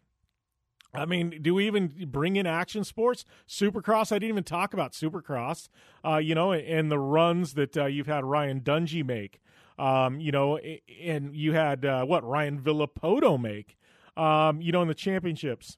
I 0.95 1.05
mean, 1.05 1.41
do 1.43 1.55
we 1.55 1.66
even 1.66 1.93
bring 2.11 2.36
in 2.36 2.47
action 2.47 2.82
sports? 2.82 3.26
Supercross, 3.47 4.11
I 4.11 4.14
didn't 4.16 4.30
even 4.30 4.45
talk 4.45 4.72
about 4.72 4.93
Supercross, 4.93 5.68
uh, 6.03 6.16
you 6.16 6.34
know, 6.34 6.53
and 6.53 6.91
the 6.91 6.99
runs 6.99 7.53
that 7.55 7.76
uh, 7.76 7.84
you've 7.84 8.07
had 8.07 8.24
Ryan 8.24 8.62
Dungey 8.62 9.05
make, 9.05 9.39
um, 9.78 10.18
you 10.18 10.32
know, 10.32 10.57
and 10.57 11.36
you 11.36 11.53
had, 11.53 11.84
uh, 11.84 12.07
what, 12.07 12.24
Ryan 12.24 12.59
Villopoto 12.59 13.39
make, 13.39 13.76
um, 14.16 14.62
you 14.62 14.72
know, 14.72 14.80
in 14.80 14.89
the 14.89 14.95
championships. 14.95 15.76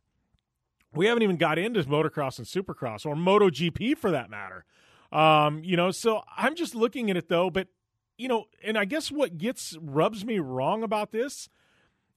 we 0.94 1.06
haven't 1.06 1.22
even 1.22 1.36
got 1.36 1.58
into 1.58 1.82
motocross 1.84 2.38
and 2.38 2.46
supercross 2.46 3.06
or 3.06 3.14
MotoGP 3.14 3.96
for 3.96 4.10
that 4.10 4.30
matter. 4.30 4.64
Um, 5.12 5.62
you 5.64 5.76
know, 5.76 5.90
so 5.90 6.22
I'm 6.36 6.54
just 6.54 6.74
looking 6.74 7.10
at 7.10 7.16
it 7.16 7.28
though, 7.28 7.50
but 7.50 7.68
you 8.16 8.28
know, 8.28 8.44
and 8.62 8.76
I 8.76 8.84
guess 8.84 9.10
what 9.10 9.38
gets 9.38 9.76
rubs 9.80 10.24
me 10.24 10.38
wrong 10.38 10.82
about 10.82 11.10
this 11.10 11.48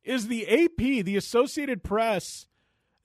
is 0.03 0.27
the 0.27 0.47
AP, 0.47 1.05
the 1.05 1.15
Associated 1.15 1.81
Press, 1.81 2.45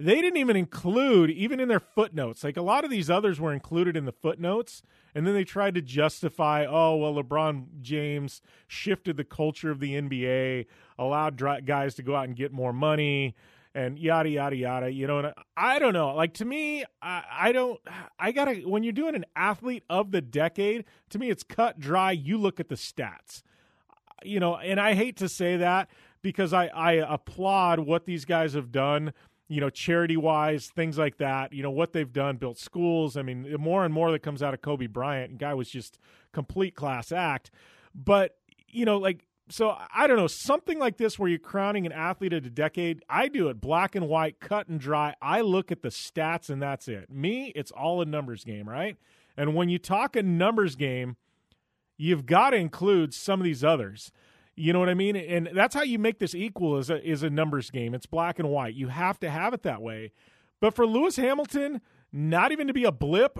they 0.01 0.20
didn't 0.20 0.36
even 0.36 0.57
include 0.57 1.30
even 1.30 1.61
in 1.61 1.68
their 1.68 1.80
footnotes. 1.80 2.45
Like 2.45 2.57
a 2.57 2.62
lot 2.62 2.84
of 2.84 2.91
these 2.91 3.09
others 3.09 3.41
were 3.41 3.53
included 3.53 3.97
in 3.97 4.05
the 4.05 4.12
footnotes, 4.12 4.82
and 5.14 5.26
then 5.26 5.34
they 5.34 5.45
tried 5.45 5.74
to 5.74 5.82
justify, 5.82 6.66
oh 6.68 6.97
well, 6.97 7.14
LeBron 7.14 7.80
James 7.80 8.43
shifted 8.66 9.16
the 9.16 9.24
culture 9.24 9.70
of 9.70 9.80
the 9.80 9.95
NBA, 9.95 10.66
allowed 10.99 11.36
guys 11.64 11.95
to 11.95 12.03
go 12.03 12.14
out 12.14 12.26
and 12.26 12.36
get 12.36 12.53
more 12.53 12.72
money 12.72 13.34
and 13.79 13.99
yada 13.99 14.29
yada 14.29 14.57
yada. 14.57 14.91
You 14.93 15.07
know, 15.07 15.18
and 15.20 15.35
I 15.57 15.79
don't 15.79 15.93
know. 15.93 16.14
Like 16.14 16.35
to 16.35 16.45
me, 16.45 16.85
I, 17.01 17.22
I 17.31 17.53
don't. 17.53 17.81
I 18.18 18.33
gotta 18.33 18.57
when 18.57 18.83
you're 18.83 18.93
doing 18.93 19.14
an 19.14 19.24
athlete 19.37 19.85
of 19.89 20.11
the 20.11 20.20
decade. 20.20 20.85
To 21.11 21.18
me, 21.18 21.31
it's 21.31 21.45
cut 21.45 21.79
dry. 21.79 22.12
You 22.12 22.39
look 22.39 22.59
at 22.59 22.68
the 22.68 22.74
stats. 22.74 23.43
You 24.24 24.41
know, 24.41 24.57
and 24.57 24.81
I 24.81 24.95
hate 24.95 25.16
to 25.18 25.29
say 25.29 25.59
that 25.59 25.89
because 26.22 26.53
I 26.53 26.66
I 26.66 26.93
applaud 26.93 27.81
what 27.81 28.05
these 28.05 28.24
guys 28.24 28.55
have 28.55 28.72
done. 28.72 29.12
You 29.51 29.61
know, 29.61 29.70
charity 29.70 30.16
wise, 30.16 30.66
things 30.74 30.99
like 30.99 31.18
that. 31.18 31.53
You 31.53 31.62
know 31.62 31.70
what 31.70 31.93
they've 31.93 32.12
done, 32.12 32.37
built 32.37 32.59
schools. 32.59 33.16
I 33.16 33.22
mean, 33.22 33.55
more 33.59 33.85
and 33.85 33.95
more 33.95 34.11
that 34.11 34.22
comes 34.22 34.43
out 34.43 34.53
of 34.53 34.61
Kobe 34.61 34.89
Bryant. 34.89 35.39
Guy 35.39 35.55
was 35.55 35.70
just 35.70 35.99
complete 36.33 36.74
class 36.74 37.12
act. 37.12 37.51
But 37.95 38.37
you 38.68 38.85
know, 38.85 38.99
like 38.99 39.24
so 39.51 39.76
I 39.94 40.07
don't 40.07 40.16
know 40.16 40.26
something 40.26 40.78
like 40.78 40.96
this 40.96 41.18
where 41.18 41.28
you're 41.28 41.38
crowning 41.38 41.86
an 41.86 41.92
athlete 41.92 42.32
of 42.32 42.42
the 42.42 42.51
decade. 42.51 43.03
I 43.09 43.28
do 43.28 43.49
it 43.49 43.61
black 43.61 43.94
and 43.94 44.09
white, 44.09 44.40
cut 44.40 44.68
and 44.68 44.78
dry. 44.78 45.14
I 45.22 45.40
look 45.40 45.72
at 45.72 45.82
the 45.82 45.88
stats 45.88 46.51
and 46.51 46.61
that's 46.61 46.88
it. 46.88 47.11
Me, 47.11 47.53
it's 47.57 47.70
all 47.70 48.03
a 48.03 48.05
numbers 48.05 48.44
game, 48.44 48.68
right? 48.68 48.96
And 49.36 49.55
when 49.55 49.68
you 49.68 49.78
talk 49.78 50.16
a 50.16 50.22
numbers 50.22 50.76
game, 50.76 51.16
you've 51.96 52.26
got 52.26 52.51
to 52.51 52.57
include 52.57 53.14
some 53.14 53.40
of 53.40 53.44
these 53.44 53.64
others. 53.64 54.12
You 54.55 54.72
know 54.72 54.80
what 54.80 54.88
I 54.88 54.94
mean? 54.94 55.16
And 55.16 55.51
that's 55.55 55.74
how 55.74 55.82
you 55.82 55.99
make 55.99 56.18
this 56.18 56.34
equal 56.34 56.78
is 56.78 56.90
a 56.90 57.03
is 57.09 57.22
a 57.22 57.30
numbers 57.30 57.70
game. 57.70 57.94
It's 57.94 58.07
black 58.07 58.40
and 58.40 58.49
white. 58.49 58.74
You 58.74 58.88
have 58.88 59.20
to 59.20 59.30
have 59.30 59.55
it 59.55 59.62
that 59.62 59.80
way. 59.80 60.12
But 60.61 60.74
for 60.74 60.84
Lewis 60.86 61.16
Hamilton, 61.16 61.80
not 62.12 62.51
even 62.51 62.66
to 62.66 62.72
be 62.72 62.84
a 62.84 62.90
blip 62.90 63.38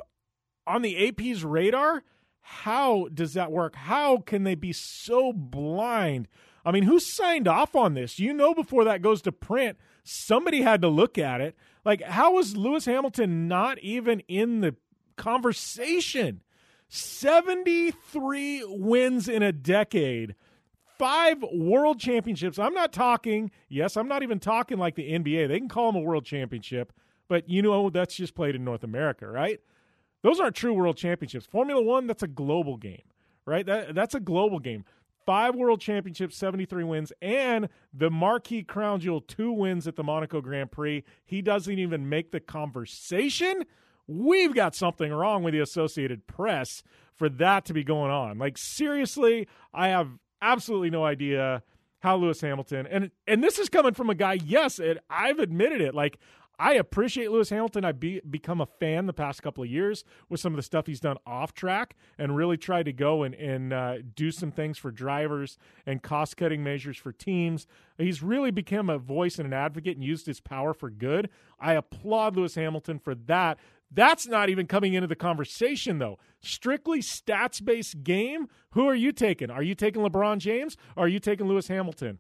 on 0.67 0.83
the 0.83 1.09
AP's 1.09 1.45
radar, 1.45 2.05
how 2.51 3.09
does 3.13 3.35
that 3.35 3.53
work? 3.53 3.77
How 3.77 4.19
can 4.19 4.45
they 4.45 4.55
be 4.55 4.73
so 4.73 5.35
blind? 5.35 6.29
I 6.65 6.73
mean, 6.73 6.85
who 6.85 6.99
signed 6.99 7.47
off 7.47 7.77
on 7.77 7.93
this? 7.93 8.19
You 8.19 8.33
know, 8.33 8.55
before 8.55 8.85
that 8.85 9.03
goes 9.03 9.21
to 9.23 9.33
print, 9.33 9.77
somebody 10.03 10.63
had 10.63 10.81
to 10.81 10.89
look 10.89 11.19
at 11.19 11.43
it. 11.43 11.57
Like, 11.85 12.03
how 12.03 12.33
was 12.33 12.57
Lewis 12.57 12.87
Hamilton 12.87 13.49
not 13.49 13.79
even 13.81 14.21
in 14.29 14.63
the 14.63 14.75
conversation? 15.17 16.41
73 16.89 18.65
wins 18.67 19.29
in 19.29 19.43
a 19.43 19.53
decade, 19.53 20.35
five 20.99 21.45
world 21.53 22.01
championships. 22.01 22.59
I'm 22.59 22.75
not 22.75 22.95
talking, 22.95 23.51
yes, 23.69 23.95
I'm 23.95 24.09
not 24.09 24.23
even 24.23 24.41
talking 24.41 24.79
like 24.79 24.95
the 24.95 25.13
NBA. 25.13 25.49
They 25.49 25.59
can 25.59 25.69
call 25.69 25.93
them 25.93 26.01
a 26.01 26.05
world 26.05 26.25
championship, 26.25 26.95
but 27.29 27.49
you 27.49 27.61
know, 27.61 27.91
that's 27.91 28.17
just 28.17 28.35
played 28.35 28.55
in 28.55 28.65
North 28.65 28.85
America, 28.85 29.29
right? 29.29 29.61
Those 30.23 30.41
aren't 30.41 30.57
true 30.57 30.73
world 30.73 30.97
championships. 30.97 31.47
Formula 31.47 31.83
One, 31.83 32.07
that's 32.07 32.23
a 32.23 32.29
global 32.29 32.77
game, 32.77 33.03
right? 33.47 33.65
That 33.65 33.95
that's 33.95 34.15
a 34.15 34.21
global 34.21 34.59
game. 34.59 34.85
Five 35.27 35.57
world 35.57 35.81
championships, 35.81 36.39
73 36.39 36.85
wins, 36.85 37.13
and 37.21 37.69
the 37.93 38.11
marquee 38.11 38.63
crown 38.63 39.01
jewel, 39.01 39.21
two 39.21 39.53
wins 39.53 39.87
at 39.87 39.95
the 39.95 40.03
Monaco 40.03 40.41
Grand 40.41 40.73
Prix. 40.73 41.05
He 41.27 41.43
doesn't 41.43 41.79
even 41.79 42.09
make 42.09 42.33
the 42.33 42.41
conversation. 42.41 43.65
We've 44.07 44.55
got 44.55 44.75
something 44.75 45.13
wrong 45.13 45.43
with 45.43 45.53
the 45.53 45.61
Associated 45.61 46.27
Press 46.27 46.83
for 47.15 47.29
that 47.29 47.67
to 47.67 47.75
be 47.75 47.85
going 47.85 48.11
on. 48.11 48.39
Like 48.39 48.57
seriously, 48.57 49.47
I 49.75 49.89
have 49.89 50.09
absolutely 50.41 50.89
no 50.89 51.05
idea 51.05 51.63
how 52.01 52.17
Lewis 52.17 52.41
Hamilton 52.41 52.87
and 52.87 53.11
and 53.27 53.43
this 53.43 53.59
is 53.59 53.69
coming 53.69 53.93
from 53.93 54.09
a 54.09 54.15
guy. 54.15 54.35
Yes, 54.35 54.79
it, 54.79 54.99
I've 55.11 55.41
admitted 55.41 55.81
it. 55.81 55.95
Like 55.95 56.19
I 56.59 56.75
appreciate 56.75 57.31
Lewis 57.31 57.51
Hamilton. 57.51 57.85
I've 57.85 58.01
be, 58.01 58.21
become 58.29 58.61
a 58.61 58.67
fan 58.67 59.07
the 59.07 59.13
past 59.13 59.43
couple 59.43 59.63
of 59.63 59.71
years 59.71 60.03
with 60.29 60.41
some 60.41 60.53
of 60.53 60.57
the 60.57 60.63
stuff 60.63 60.87
he's 60.87 60.99
done 60.99 61.17
off 61.25 61.55
track 61.55 61.95
and 62.19 62.35
really 62.35 62.57
tried 62.57 62.85
to 62.87 62.93
go 62.93 63.23
and, 63.23 63.35
and 63.37 63.73
uh, 63.73 63.95
do 64.17 64.33
some 64.33 64.51
things 64.51 64.77
for 64.77 64.91
drivers 64.91 65.57
and 65.87 66.03
cost 66.03 66.37
cutting 66.37 66.65
measures 66.65 66.97
for 66.97 67.13
teams. 67.13 67.69
He's 67.97 68.23
really 68.23 68.51
become 68.51 68.91
a 68.91 68.99
voice 68.99 69.39
and 69.39 69.47
an 69.47 69.53
advocate 69.53 69.97
and 69.97 70.05
used 70.05 70.27
his 70.27 70.41
power 70.41 70.75
for 70.75 70.91
good. 70.91 71.31
I 71.61 71.75
applaud 71.75 72.37
Lewis 72.37 72.57
Hamilton 72.57 72.99
for 72.99 73.15
that. 73.15 73.59
That's 73.91 74.27
not 74.27 74.51
even 74.51 74.67
coming 74.67 74.95
into 74.95 75.07
the 75.07 75.17
conversation, 75.17 75.99
though. 75.99 76.19
Strictly 76.41 77.01
stats 77.01 77.65
based 77.65 78.03
game. 78.03 78.49
Who 78.73 78.87
are 78.87 78.95
you 78.95 79.13
taking? 79.13 79.51
Are 79.51 79.63
you 79.63 79.75
taking 79.75 80.03
LeBron 80.03 80.39
James 80.39 80.77
or 80.97 81.05
are 81.05 81.09
you 81.09 81.21
taking 81.21 81.47
Lewis 81.47 81.69
Hamilton? 81.69 82.19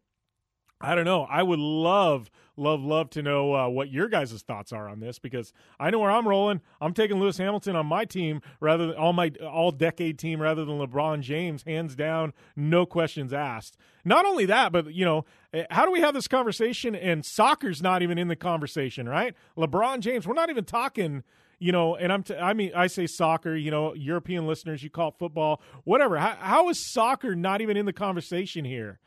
I 0.81 0.95
don't 0.95 1.05
know. 1.05 1.25
I 1.25 1.43
would 1.43 1.59
love, 1.59 2.31
love, 2.57 2.81
love 2.81 3.11
to 3.11 3.23
know 3.23 3.55
uh, 3.55 3.69
what 3.69 3.91
your 3.91 4.09
guys' 4.09 4.41
thoughts 4.43 4.73
are 4.73 4.89
on 4.89 5.01
this 5.01 5.19
because 5.19 5.53
I 5.81 5.91
know 5.91 5.99
where 5.99 6.11
I'm 6.11 6.29
rolling. 6.29 6.61
I'm 6.81 6.95
taking 6.95 7.19
Lewis 7.19 7.39
Hamilton 7.39 7.75
on 7.75 7.87
my 7.87 8.05
team 8.05 8.41
rather 8.61 8.87
than 8.87 8.97
all 8.97 9.13
my 9.13 9.33
all 9.43 9.73
decade 9.73 10.19
team 10.19 10.41
rather 10.41 10.65
than 10.65 10.79
LeBron 10.79 11.21
James, 11.23 11.65
hands 11.65 11.97
down, 11.97 12.33
no 12.55 12.87
questions 12.87 13.33
asked. 13.33 13.77
Not 14.05 14.25
only 14.25 14.47
that, 14.47 14.71
but 14.71 14.95
you 14.95 15.05
know, 15.05 15.25
eh, 15.53 15.65
how 15.71 15.85
do 15.85 15.91
we 15.91 16.01
have 16.01 16.15
this 16.15 16.29
conversation 16.29 16.95
and 16.95 17.25
soccer's 17.25 17.83
not 17.83 18.03
even 18.03 18.17
in 18.17 18.29
the 18.29 18.37
conversation, 18.37 19.09
right? 19.09 19.35
LeBron 19.57 19.99
James, 19.99 20.27
we're 20.27 20.35
not 20.35 20.51
even 20.51 20.65
talking 20.65 21.25
you 21.61 21.73
know, 21.73 21.97
and 21.97 22.13
I'm, 22.13 22.23
t- 22.23 22.37
I 22.37 22.53
mean, 22.53 22.71
I 22.75 22.87
say 22.87 23.09
soccer, 23.09 23.57
you 23.57 23.73
know, 23.73 23.93
European 23.93 24.47
listeners, 24.47 24.83
you 24.85 24.91
call 24.91 25.09
it 25.09 25.15
football, 25.19 25.61
whatever. 25.83 26.17
How, 26.17 26.37
how 26.39 26.69
is 26.69 26.93
soccer 26.93 27.35
not 27.35 27.61
even 27.61 27.77
in 27.77 27.85
the 27.85 27.93
conversation 27.93 28.65
here? 28.65 29.01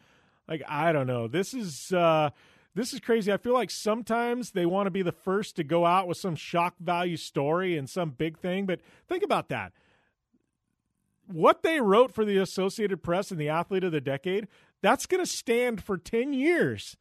Like 0.51 0.63
I 0.67 0.91
don't 0.91 1.07
know. 1.07 1.29
This 1.29 1.53
is 1.53 1.93
uh 1.93 2.29
this 2.75 2.91
is 2.91 2.99
crazy. 2.99 3.31
I 3.31 3.37
feel 3.37 3.53
like 3.53 3.71
sometimes 3.71 4.51
they 4.51 4.65
want 4.65 4.87
to 4.87 4.91
be 4.91 5.01
the 5.01 5.13
first 5.13 5.55
to 5.55 5.63
go 5.63 5.85
out 5.85 6.09
with 6.09 6.17
some 6.17 6.35
shock 6.35 6.75
value 6.77 7.15
story 7.15 7.77
and 7.77 7.89
some 7.89 8.09
big 8.09 8.37
thing, 8.37 8.65
but 8.65 8.81
think 9.07 9.23
about 9.23 9.47
that. 9.47 9.71
What 11.25 11.63
they 11.63 11.79
wrote 11.79 12.13
for 12.13 12.25
the 12.25 12.37
Associated 12.37 13.01
Press 13.01 13.31
and 13.31 13.39
the 13.39 13.47
Athlete 13.47 13.85
of 13.85 13.93
the 13.93 14.01
Decade, 14.01 14.49
that's 14.81 15.05
going 15.05 15.23
to 15.23 15.29
stand 15.29 15.81
for 15.81 15.97
10 15.97 16.33
years. 16.33 16.97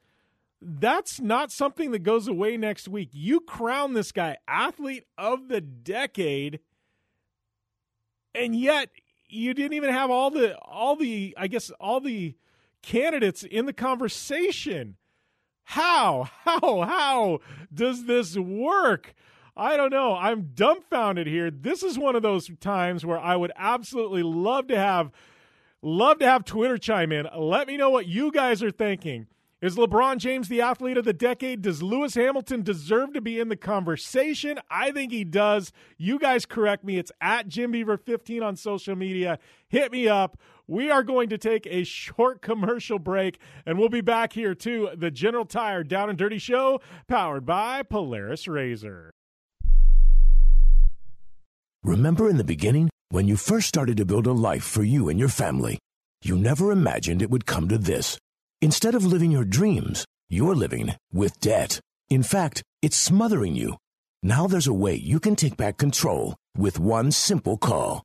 That's 0.62 1.20
not 1.20 1.50
something 1.50 1.90
that 1.90 2.04
goes 2.04 2.28
away 2.28 2.56
next 2.56 2.86
week. 2.86 3.10
You 3.12 3.40
crown 3.40 3.94
this 3.94 4.12
guy 4.12 4.36
Athlete 4.46 5.06
of 5.18 5.48
the 5.48 5.60
Decade, 5.60 6.60
and 8.32 8.54
yet 8.54 8.90
you 9.28 9.54
didn't 9.54 9.72
even 9.72 9.90
have 9.90 10.10
all 10.10 10.30
the 10.30 10.56
all 10.58 10.94
the 10.94 11.34
I 11.36 11.48
guess 11.48 11.70
all 11.80 12.00
the 12.00 12.36
candidates 12.82 13.42
in 13.42 13.66
the 13.66 13.72
conversation. 13.72 14.96
How, 15.64 16.28
how, 16.44 16.80
how 16.82 17.38
does 17.72 18.06
this 18.06 18.36
work? 18.36 19.14
I 19.56 19.76
don't 19.76 19.90
know. 19.90 20.14
I'm 20.14 20.50
dumbfounded 20.54 21.26
here. 21.26 21.50
This 21.50 21.82
is 21.82 21.98
one 21.98 22.16
of 22.16 22.22
those 22.22 22.50
times 22.60 23.04
where 23.04 23.18
I 23.18 23.36
would 23.36 23.52
absolutely 23.56 24.22
love 24.22 24.68
to 24.68 24.76
have 24.76 25.10
love 25.82 26.18
to 26.18 26.26
have 26.26 26.44
Twitter 26.44 26.78
chime 26.78 27.12
in. 27.12 27.28
Let 27.36 27.66
me 27.66 27.76
know 27.76 27.90
what 27.90 28.06
you 28.06 28.32
guys 28.32 28.62
are 28.62 28.70
thinking. 28.70 29.26
Is 29.62 29.76
LeBron 29.76 30.16
James 30.16 30.48
the 30.48 30.62
athlete 30.62 30.96
of 30.96 31.04
the 31.04 31.12
decade? 31.12 31.60
Does 31.60 31.82
Lewis 31.82 32.14
Hamilton 32.14 32.62
deserve 32.62 33.12
to 33.12 33.20
be 33.20 33.38
in 33.38 33.50
the 33.50 33.56
conversation? 33.56 34.58
I 34.70 34.90
think 34.90 35.12
he 35.12 35.22
does. 35.22 35.70
You 35.98 36.18
guys 36.18 36.46
correct 36.46 36.82
me. 36.82 36.96
It's 36.96 37.12
at 37.20 37.46
Jim 37.46 37.72
Beaver 37.72 37.98
15 37.98 38.42
on 38.42 38.56
social 38.56 38.96
media. 38.96 39.38
Hit 39.68 39.92
me 39.92 40.08
up. 40.08 40.38
We 40.70 40.88
are 40.88 41.02
going 41.02 41.30
to 41.30 41.36
take 41.36 41.66
a 41.66 41.82
short 41.82 42.42
commercial 42.42 43.00
break 43.00 43.40
and 43.66 43.76
we'll 43.76 43.88
be 43.88 44.02
back 44.02 44.34
here 44.34 44.54
to 44.54 44.90
the 44.96 45.10
General 45.10 45.44
Tire 45.44 45.82
Down 45.82 46.08
and 46.08 46.16
Dirty 46.16 46.38
Show 46.38 46.80
powered 47.08 47.44
by 47.44 47.82
Polaris 47.82 48.46
Razor. 48.46 49.10
Remember 51.82 52.30
in 52.30 52.36
the 52.36 52.44
beginning 52.44 52.88
when 53.08 53.26
you 53.26 53.36
first 53.36 53.66
started 53.66 53.96
to 53.96 54.06
build 54.06 54.28
a 54.28 54.32
life 54.32 54.62
for 54.62 54.84
you 54.84 55.08
and 55.08 55.18
your 55.18 55.28
family? 55.28 55.80
You 56.22 56.36
never 56.36 56.70
imagined 56.70 57.20
it 57.20 57.30
would 57.30 57.46
come 57.46 57.66
to 57.66 57.76
this. 57.76 58.16
Instead 58.62 58.94
of 58.94 59.04
living 59.04 59.32
your 59.32 59.44
dreams, 59.44 60.04
you're 60.28 60.54
living 60.54 60.94
with 61.12 61.40
debt. 61.40 61.80
In 62.10 62.22
fact, 62.22 62.62
it's 62.80 62.96
smothering 62.96 63.56
you. 63.56 63.76
Now 64.22 64.46
there's 64.46 64.68
a 64.68 64.72
way 64.72 64.94
you 64.94 65.18
can 65.18 65.34
take 65.34 65.56
back 65.56 65.78
control 65.78 66.36
with 66.56 66.78
one 66.78 67.10
simple 67.10 67.58
call. 67.58 68.04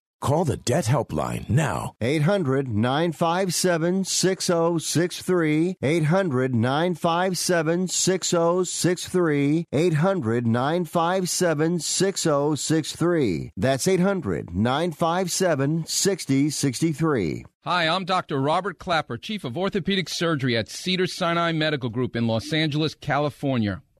Call 0.21 0.45
the 0.45 0.57
Debt 0.57 0.85
Helpline 0.85 1.49
now. 1.49 1.95
800 1.99 2.67
957 2.67 4.05
6063. 4.05 5.77
800 5.81 6.53
957 6.53 7.87
6063. 7.87 9.65
800 9.73 10.45
957 10.45 11.79
6063. 11.79 13.51
That's 13.57 13.87
800 13.87 14.53
957 14.53 15.85
6063. 15.87 17.45
Hi, 17.63 17.87
I'm 17.87 18.05
Dr. 18.05 18.39
Robert 18.39 18.77
Klapper, 18.77 19.17
Chief 19.17 19.43
of 19.43 19.57
Orthopedic 19.57 20.07
Surgery 20.07 20.55
at 20.55 20.69
Cedar 20.69 21.07
Sinai 21.07 21.51
Medical 21.51 21.89
Group 21.89 22.15
in 22.15 22.27
Los 22.27 22.53
Angeles, 22.53 22.93
California 22.93 23.81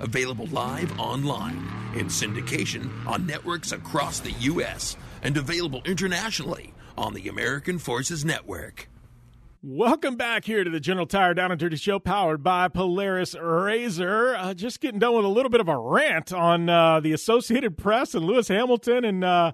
Available 0.00 0.46
live 0.46 0.98
online, 0.98 1.56
in 1.94 2.06
syndication 2.06 2.90
on 3.06 3.26
networks 3.26 3.72
across 3.72 4.20
the 4.20 4.32
U.S., 4.32 4.96
and 5.22 5.36
available 5.36 5.82
internationally 5.84 6.72
on 6.96 7.12
the 7.12 7.28
American 7.28 7.78
Forces 7.78 8.24
Network. 8.24 8.88
Welcome 9.62 10.16
back 10.16 10.46
here 10.46 10.64
to 10.64 10.70
the 10.70 10.80
General 10.80 11.04
Tire 11.04 11.34
Down 11.34 11.50
and 11.50 11.60
Dirty 11.60 11.76
Show, 11.76 11.98
powered 11.98 12.42
by 12.42 12.68
Polaris 12.68 13.34
Razor. 13.34 14.34
Uh, 14.34 14.54
just 14.54 14.80
getting 14.80 15.00
done 15.00 15.14
with 15.14 15.26
a 15.26 15.28
little 15.28 15.50
bit 15.50 15.60
of 15.60 15.68
a 15.68 15.76
rant 15.76 16.32
on 16.32 16.70
uh, 16.70 17.00
the 17.00 17.12
Associated 17.12 17.76
Press 17.76 18.14
and 18.14 18.24
Lewis 18.24 18.48
Hamilton 18.48 19.04
and 19.04 19.22
uh, 19.22 19.52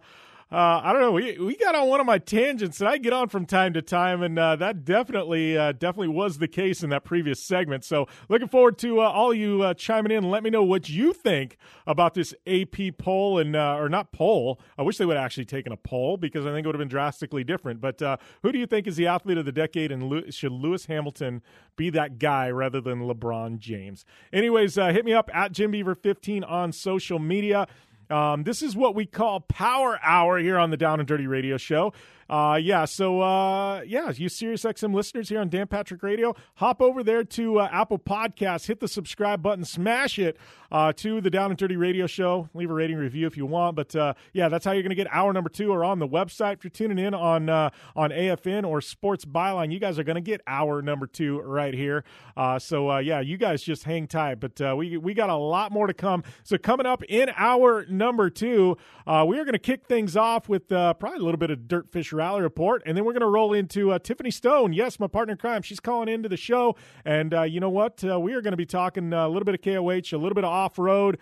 uh, 0.51 0.81
I 0.85 0.93
don't 0.93 1.03
know. 1.03 1.11
We 1.11 1.37
we 1.39 1.57
got 1.57 1.75
on 1.75 1.89
one 1.89 1.99
of 1.99 2.07
my 2.07 2.19
tangents 2.19 2.79
that 2.79 2.87
I 2.87 2.99
get 2.99 3.13
on 3.13 3.29
from 3.29 3.47
time 3.47 3.73
to 3.73 3.83
time, 3.83 4.23
and 4.23 4.39
uh, 4.39 4.55
that 4.55 4.85
definitely 4.85 5.59
uh, 5.59 5.73
definitely 5.73 6.15
was 6.15 6.39
the 6.39 6.47
case 6.47 6.85
in 6.85 6.91
that 6.91 7.03
previous 7.03 7.43
segment. 7.43 7.83
So 7.83 8.07
looking 8.29 8.47
forward 8.47 8.79
to 8.79 9.01
uh, 9.01 9.09
all 9.09 9.35
you 9.35 9.63
uh, 9.63 9.75
chiming 9.75 10.13
in 10.13 10.19
and 10.19 10.31
let 10.31 10.45
me 10.45 10.51
know 10.51 10.63
what 10.63 10.89
you 10.89 11.13
think 11.13 11.57
about 11.85 12.15
this 12.15 12.33
AP 12.47 12.97
poll 12.97 13.41
and 13.41 13.57
uh, 13.57 13.75
or 13.75 13.89
not 13.89 14.13
poll. 14.13 14.61
I 14.79 14.83
wish 14.83 14.99
they 14.99 15.05
would 15.05 15.17
have 15.17 15.25
actually 15.25 15.47
taken 15.47 15.73
a 15.73 15.77
poll 15.77 16.17
because 16.17 16.47
I 16.47 16.53
think 16.53 16.65
it 16.65 16.69
would 16.69 16.77
have 16.77 16.81
been 16.81 16.87
drastically 16.87 17.43
different. 17.43 17.81
But 17.81 18.01
who 18.43 18.53
do 18.53 18.59
you 18.61 18.67
think 18.67 18.87
is 18.87 18.95
the 18.95 19.09
athlete 19.09 19.39
of 19.39 19.47
the 19.47 19.53
decade, 19.53 19.91
and 19.91 20.33
should 20.33 20.53
Lewis 20.53 20.87
Hamilton 20.87 21.43
be 21.75 21.91
that 21.91 22.21
guy 22.21 22.51
rather 22.51 22.81
than 22.81 23.01
LeBron 23.01 23.59
James? 23.59 24.05
Anyways, 24.33 24.77
hit 24.77 25.05
me 25.05 25.13
up 25.13 25.29
at 25.35 25.51
Jim 25.51 25.73
Beaver 25.73 25.97
15 25.97 26.45
on 26.45 26.71
social 26.71 27.19
media. 27.19 27.67
Um, 28.11 28.45
this 28.45 28.63
is 28.63 28.77
what 28.77 28.95
we 28.95 29.07
call 29.07 29.41
Power 29.41 29.99
Hour 30.03 30.39
here 30.39 30.59
on 30.59 30.71
the 30.71 30.77
Down 30.77 31.01
and 31.01 31.09
Dirty 31.09 31.27
Radio 31.27 31.57
Show. 31.57 31.93
Uh, 32.29 32.59
yeah, 32.61 32.85
so 32.85 33.21
uh, 33.21 33.83
yeah, 33.83 34.11
you 34.15 34.29
Sirius 34.29 34.63
XM 34.65 34.95
listeners 34.95 35.29
here 35.29 35.41
on 35.41 35.49
Dan 35.49 35.67
Patrick 35.67 36.03
Radio, 36.03 36.35
hop 36.57 36.83
over 36.83 37.03
there 37.03 37.25
to 37.25 37.61
uh, 37.61 37.69
Apple 37.71 37.99
Podcasts, 37.99 38.67
hit 38.67 38.81
the 38.81 38.89
subscribe 38.89 39.43
button, 39.43 39.65
smash 39.65 40.19
it 40.19 40.37
uh, 40.71 40.93
to 40.95 41.21
the 41.21 41.31
Down 41.31 41.51
and 41.51 41.59
Dirty 41.59 41.77
Radio 41.77 42.07
Show. 42.07 42.49
Leave 42.55 42.71
a 42.71 42.75
rating 42.75 42.97
review 42.97 43.27
if 43.27 43.37
you 43.37 43.47
want, 43.47 43.77
but 43.77 43.95
uh, 43.95 44.15
yeah, 44.33 44.49
that's 44.49 44.65
how 44.65 44.73
you're 44.73 44.83
going 44.83 44.91
to 44.91 44.97
get 44.97 45.07
hour 45.11 45.33
number 45.33 45.51
two, 45.51 45.71
or 45.71 45.85
on 45.85 45.99
the 45.99 46.09
website 46.09 46.55
if 46.55 46.65
you're 46.65 46.71
tuning 46.71 46.99
in 46.99 47.15
on 47.15 47.49
uh, 47.49 47.71
on 47.95 48.11
AFN 48.11 48.67
or 48.67 48.81
Sports 48.81 49.25
Byline. 49.25 49.73
You 49.73 49.79
guys 49.79 49.99
are 49.99 50.05
going 50.05 50.17
to 50.17 50.21
get 50.21 50.41
hour 50.47 50.83
number 50.83 51.07
two 51.07 51.41
right 51.41 51.75
here. 51.75 52.05
Uh, 52.37 52.59
so 52.59 52.91
uh, 52.91 52.99
yeah, 52.99 53.21
you 53.21 53.37
guys 53.37 53.63
just 53.63 53.85
hang 53.85 54.07
tight, 54.07 54.41
but 54.41 54.61
uh, 54.61 54.75
we 54.77 54.97
we 54.97 55.15
got 55.15 55.31
a 55.31 55.37
lot 55.37 55.73
more 55.73 55.87
to 55.87 55.95
come. 55.95 56.23
So 56.43 56.59
coming 56.59 56.87
up 56.87 57.03
in 57.05 57.31
hour 57.37 57.87
number 57.89 58.31
two, 58.31 58.77
uh, 59.07 59.25
we 59.27 59.39
are 59.39 59.45
going 59.45 59.53
to 59.53 59.59
kick 59.59 59.87
things 59.87 60.17
off 60.17 60.49
with 60.49 60.71
uh, 60.73 60.95
probably 60.95 61.21
a 61.21 61.23
little 61.23 61.39
bit 61.39 61.51
of 61.51 61.69
Rally 62.17 62.43
Report, 62.43 62.83
and 62.87 62.97
then 62.97 63.05
we're 63.05 63.13
going 63.13 63.21
to 63.21 63.29
roll 63.29 63.53
into 63.53 63.93
uh, 63.93 63.99
Tiffany 63.99 64.31
Stone. 64.31 64.73
Yes, 64.73 64.99
my 64.99 65.07
partner 65.07 65.33
in 65.33 65.39
crime. 65.39 65.63
She's 65.63 65.81
calling 65.81 66.09
into 66.09 66.29
the 66.29 66.37
show, 66.37 66.77
and 67.05 67.33
uh, 67.33 67.43
you 67.43 67.61
know 67.61 67.71
what? 67.71 68.03
Uh, 68.03 68.19
we 68.19 68.33
are 68.33 68.41
going 68.41 68.53
to 68.53 68.57
be 68.57 68.67
talking 68.67 69.13
uh, 69.13 69.27
a 69.27 69.29
little 69.29 69.45
bit 69.45 69.55
of 69.55 69.63
KOH, 69.63 70.17
a 70.17 70.19
little 70.19 70.35
bit 70.35 70.45
of 70.45 70.51
off 70.51 70.79
road, 70.79 71.19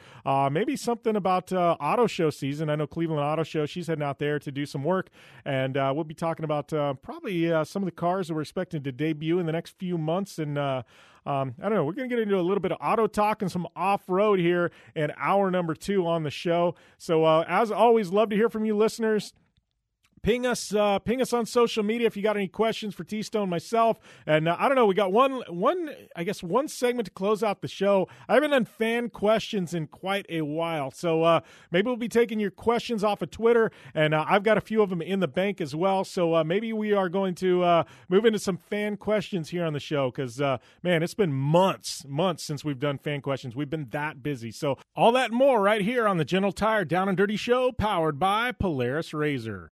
maybe 0.50 0.76
something 0.76 1.16
about 1.16 1.52
auto 1.52 2.06
show 2.06 2.30
season. 2.30 2.70
I 2.70 2.76
know 2.76 2.86
Cleveland 2.86 3.20
Auto 3.20 3.42
Show. 3.42 3.66
She's 3.66 3.88
heading 3.88 4.04
out 4.04 4.18
there 4.18 4.38
to 4.38 4.50
do 4.50 4.64
some 4.64 4.84
work, 4.84 5.10
and 5.44 5.74
we'll 5.74 6.04
be 6.04 6.14
talking 6.14 6.44
about 6.44 6.68
probably 7.02 7.48
some 7.64 7.82
of 7.82 7.86
the 7.86 7.92
cars 7.92 8.28
that 8.28 8.34
we're 8.34 8.42
expecting 8.42 8.82
to 8.82 8.92
debut 8.92 9.38
in 9.38 9.46
the 9.46 9.52
next 9.52 9.78
few 9.78 9.98
months, 9.98 10.38
and. 10.38 10.58
Um, 11.26 11.54
I 11.58 11.70
don't 11.70 11.74
know. 11.74 11.84
We're 11.84 11.94
going 11.94 12.08
to 12.08 12.14
get 12.14 12.22
into 12.22 12.38
a 12.38 12.42
little 12.42 12.60
bit 12.60 12.72
of 12.72 12.78
auto 12.82 13.06
talk 13.06 13.40
and 13.40 13.50
some 13.50 13.66
off 13.74 14.02
road 14.08 14.38
here 14.38 14.70
in 14.94 15.10
hour 15.16 15.50
number 15.50 15.74
two 15.74 16.06
on 16.06 16.22
the 16.22 16.30
show. 16.30 16.74
So, 16.98 17.24
uh, 17.24 17.44
as 17.48 17.70
always, 17.70 18.10
love 18.10 18.28
to 18.30 18.36
hear 18.36 18.50
from 18.50 18.66
you 18.66 18.76
listeners 18.76 19.32
ping 20.24 20.46
us 20.46 20.74
uh, 20.74 20.98
ping 20.98 21.20
us 21.20 21.32
on 21.32 21.46
social 21.46 21.84
media 21.84 22.06
if 22.06 22.16
you 22.16 22.22
got 22.22 22.36
any 22.36 22.48
questions 22.48 22.94
for 22.94 23.04
T 23.04 23.22
Stone 23.22 23.48
myself. 23.48 23.98
And 24.26 24.48
uh, 24.48 24.56
I 24.58 24.66
don't 24.66 24.74
know, 24.74 24.86
we 24.86 24.94
got 24.94 25.12
one 25.12 25.42
one 25.48 25.90
I 26.16 26.24
guess 26.24 26.42
one 26.42 26.66
segment 26.66 27.06
to 27.06 27.12
close 27.12 27.42
out 27.42 27.60
the 27.60 27.68
show. 27.68 28.08
I 28.28 28.34
haven't 28.34 28.50
done 28.50 28.64
fan 28.64 29.10
questions 29.10 29.74
in 29.74 29.86
quite 29.86 30.26
a 30.28 30.42
while, 30.42 30.90
so 30.90 31.22
uh, 31.22 31.40
maybe 31.70 31.86
we'll 31.86 31.96
be 31.96 32.08
taking 32.08 32.40
your 32.40 32.50
questions 32.50 33.04
off 33.04 33.22
of 33.22 33.30
Twitter, 33.30 33.70
and 33.94 34.14
uh, 34.14 34.24
I've 34.26 34.42
got 34.42 34.58
a 34.58 34.62
few 34.62 34.82
of 34.82 34.90
them 34.90 35.02
in 35.02 35.20
the 35.20 35.28
bank 35.28 35.60
as 35.60 35.76
well. 35.76 36.04
So 36.04 36.34
uh, 36.34 36.44
maybe 36.44 36.72
we 36.72 36.92
are 36.92 37.10
going 37.10 37.34
to 37.36 37.62
uh, 37.62 37.84
move 38.08 38.24
into 38.24 38.38
some 38.38 38.56
fan 38.56 38.96
questions 38.96 39.50
here 39.50 39.64
on 39.64 39.74
the 39.74 39.80
show 39.80 40.10
because 40.10 40.38
man, 40.82 41.02
it's 41.02 41.14
been 41.14 41.32
months 41.32 42.04
months 42.08 42.42
since 42.42 42.64
we've 42.64 42.80
done 42.80 42.96
fan 42.96 43.20
questions. 43.20 43.54
We've 43.54 43.70
been 43.70 43.88
that 43.90 44.22
busy. 44.22 44.50
So 44.50 44.78
all 44.96 45.12
that 45.12 45.30
more 45.30 45.60
right 45.60 45.82
here 45.82 46.08
on 46.08 46.16
the 46.16 46.24
General 46.24 46.52
Tire 46.52 46.86
Down 46.86 47.08
and 47.08 47.16
Dirty 47.16 47.36
Show, 47.36 47.72
powered 47.72 48.18
by 48.18 48.52
Polaris 48.52 49.12
Razor. 49.12 49.73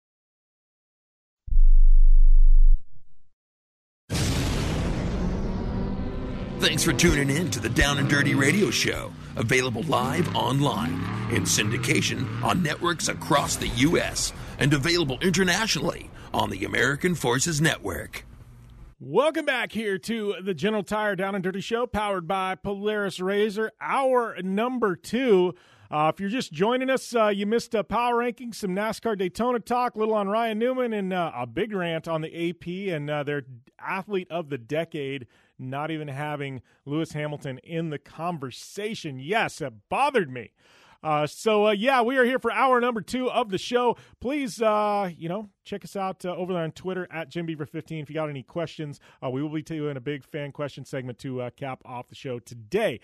Thanks 6.65 6.83
for 6.83 6.95
tuning 6.95 7.29
in 7.29 7.51
to 7.51 7.61
the 7.61 7.69
Down 7.69 7.99
and 7.99 8.09
Dirty 8.09 8.35
Radio 8.35 8.71
Show, 8.71 9.13
available 9.37 9.83
live 9.83 10.35
online, 10.35 10.95
in 11.31 11.43
syndication 11.43 12.43
on 12.43 12.63
networks 12.63 13.09
across 13.09 13.57
the 13.57 13.69
U.S., 13.69 14.33
and 14.59 14.73
available 14.73 15.19
internationally 15.21 16.11
on 16.33 16.49
the 16.49 16.65
American 16.65 17.15
Forces 17.15 17.61
Network. 17.61 18.25
Welcome 18.99 19.45
back 19.45 19.73
here 19.73 19.99
to 19.99 20.37
the 20.43 20.55
General 20.55 20.83
Tire 20.83 21.15
Down 21.15 21.35
and 21.35 21.45
Dirty 21.45 21.61
Show, 21.61 21.87
powered 21.87 22.27
by 22.27 22.55
Polaris 22.55 23.21
Razor. 23.21 23.71
Hour 23.79 24.39
number 24.41 24.97
two. 24.97 25.55
Uh, 25.91 26.11
if 26.15 26.19
you're 26.19 26.31
just 26.31 26.51
joining 26.51 26.89
us, 26.89 27.15
uh, 27.15 27.27
you 27.27 27.45
missed 27.45 27.75
a 27.75 27.85
power 27.85 28.17
ranking, 28.17 28.55
some 28.55 28.71
NASCAR 28.71 29.19
Daytona 29.19 29.61
talk, 29.61 29.97
a 29.97 29.99
little 29.99 30.15
on 30.15 30.29
Ryan 30.29 30.59
Newman, 30.59 30.95
and 30.95 31.13
uh, 31.13 31.31
a 31.37 31.47
big 31.47 31.75
rant 31.75 32.09
on 32.09 32.23
the 32.23 32.49
AP 32.49 32.95
and 32.95 33.11
uh, 33.11 33.23
their 33.23 33.43
athlete 33.79 34.29
of 34.31 34.49
the 34.49 34.57
decade 34.57 35.27
not 35.59 35.91
even 35.91 36.09
having 36.09 36.63
Lewis 36.85 37.13
Hamilton 37.13 37.59
in 37.59 37.91
the 37.91 37.99
conversation. 37.99 39.19
Yes, 39.19 39.61
it 39.61 39.73
bothered 39.89 40.31
me. 40.31 40.53
Uh, 41.03 41.27
so 41.27 41.67
uh, 41.67 41.71
yeah, 41.73 42.01
we 42.01 42.17
are 42.17 42.25
here 42.25 42.39
for 42.39 42.51
hour 42.51 42.81
number 42.81 43.01
two 43.03 43.31
of 43.31 43.51
the 43.51 43.59
show. 43.59 43.97
Please, 44.21 44.63
uh, 44.63 45.11
you 45.17 45.29
know, 45.29 45.51
check 45.65 45.85
us 45.85 45.97
out 45.97 46.25
uh, 46.25 46.35
over 46.37 46.53
there 46.53 46.63
on 46.63 46.73
Twitter 46.73 47.09
at 47.11 47.31
JimBeaver15. 47.31 48.03
If 48.03 48.11
you 48.11 48.15
got 48.15 48.29
any 48.29 48.43
questions, 48.43 49.01
uh, 49.23 49.31
we 49.31 49.43
will 49.43 49.49
be 49.49 49.63
doing 49.63 49.97
a 49.97 50.01
big 50.01 50.25
fan 50.25 50.53
question 50.53 50.85
segment 50.85 51.19
to 51.21 51.43
uh, 51.43 51.51
cap 51.51 51.83
off 51.85 52.09
the 52.09 52.15
show 52.15 52.39
today. 52.39 53.01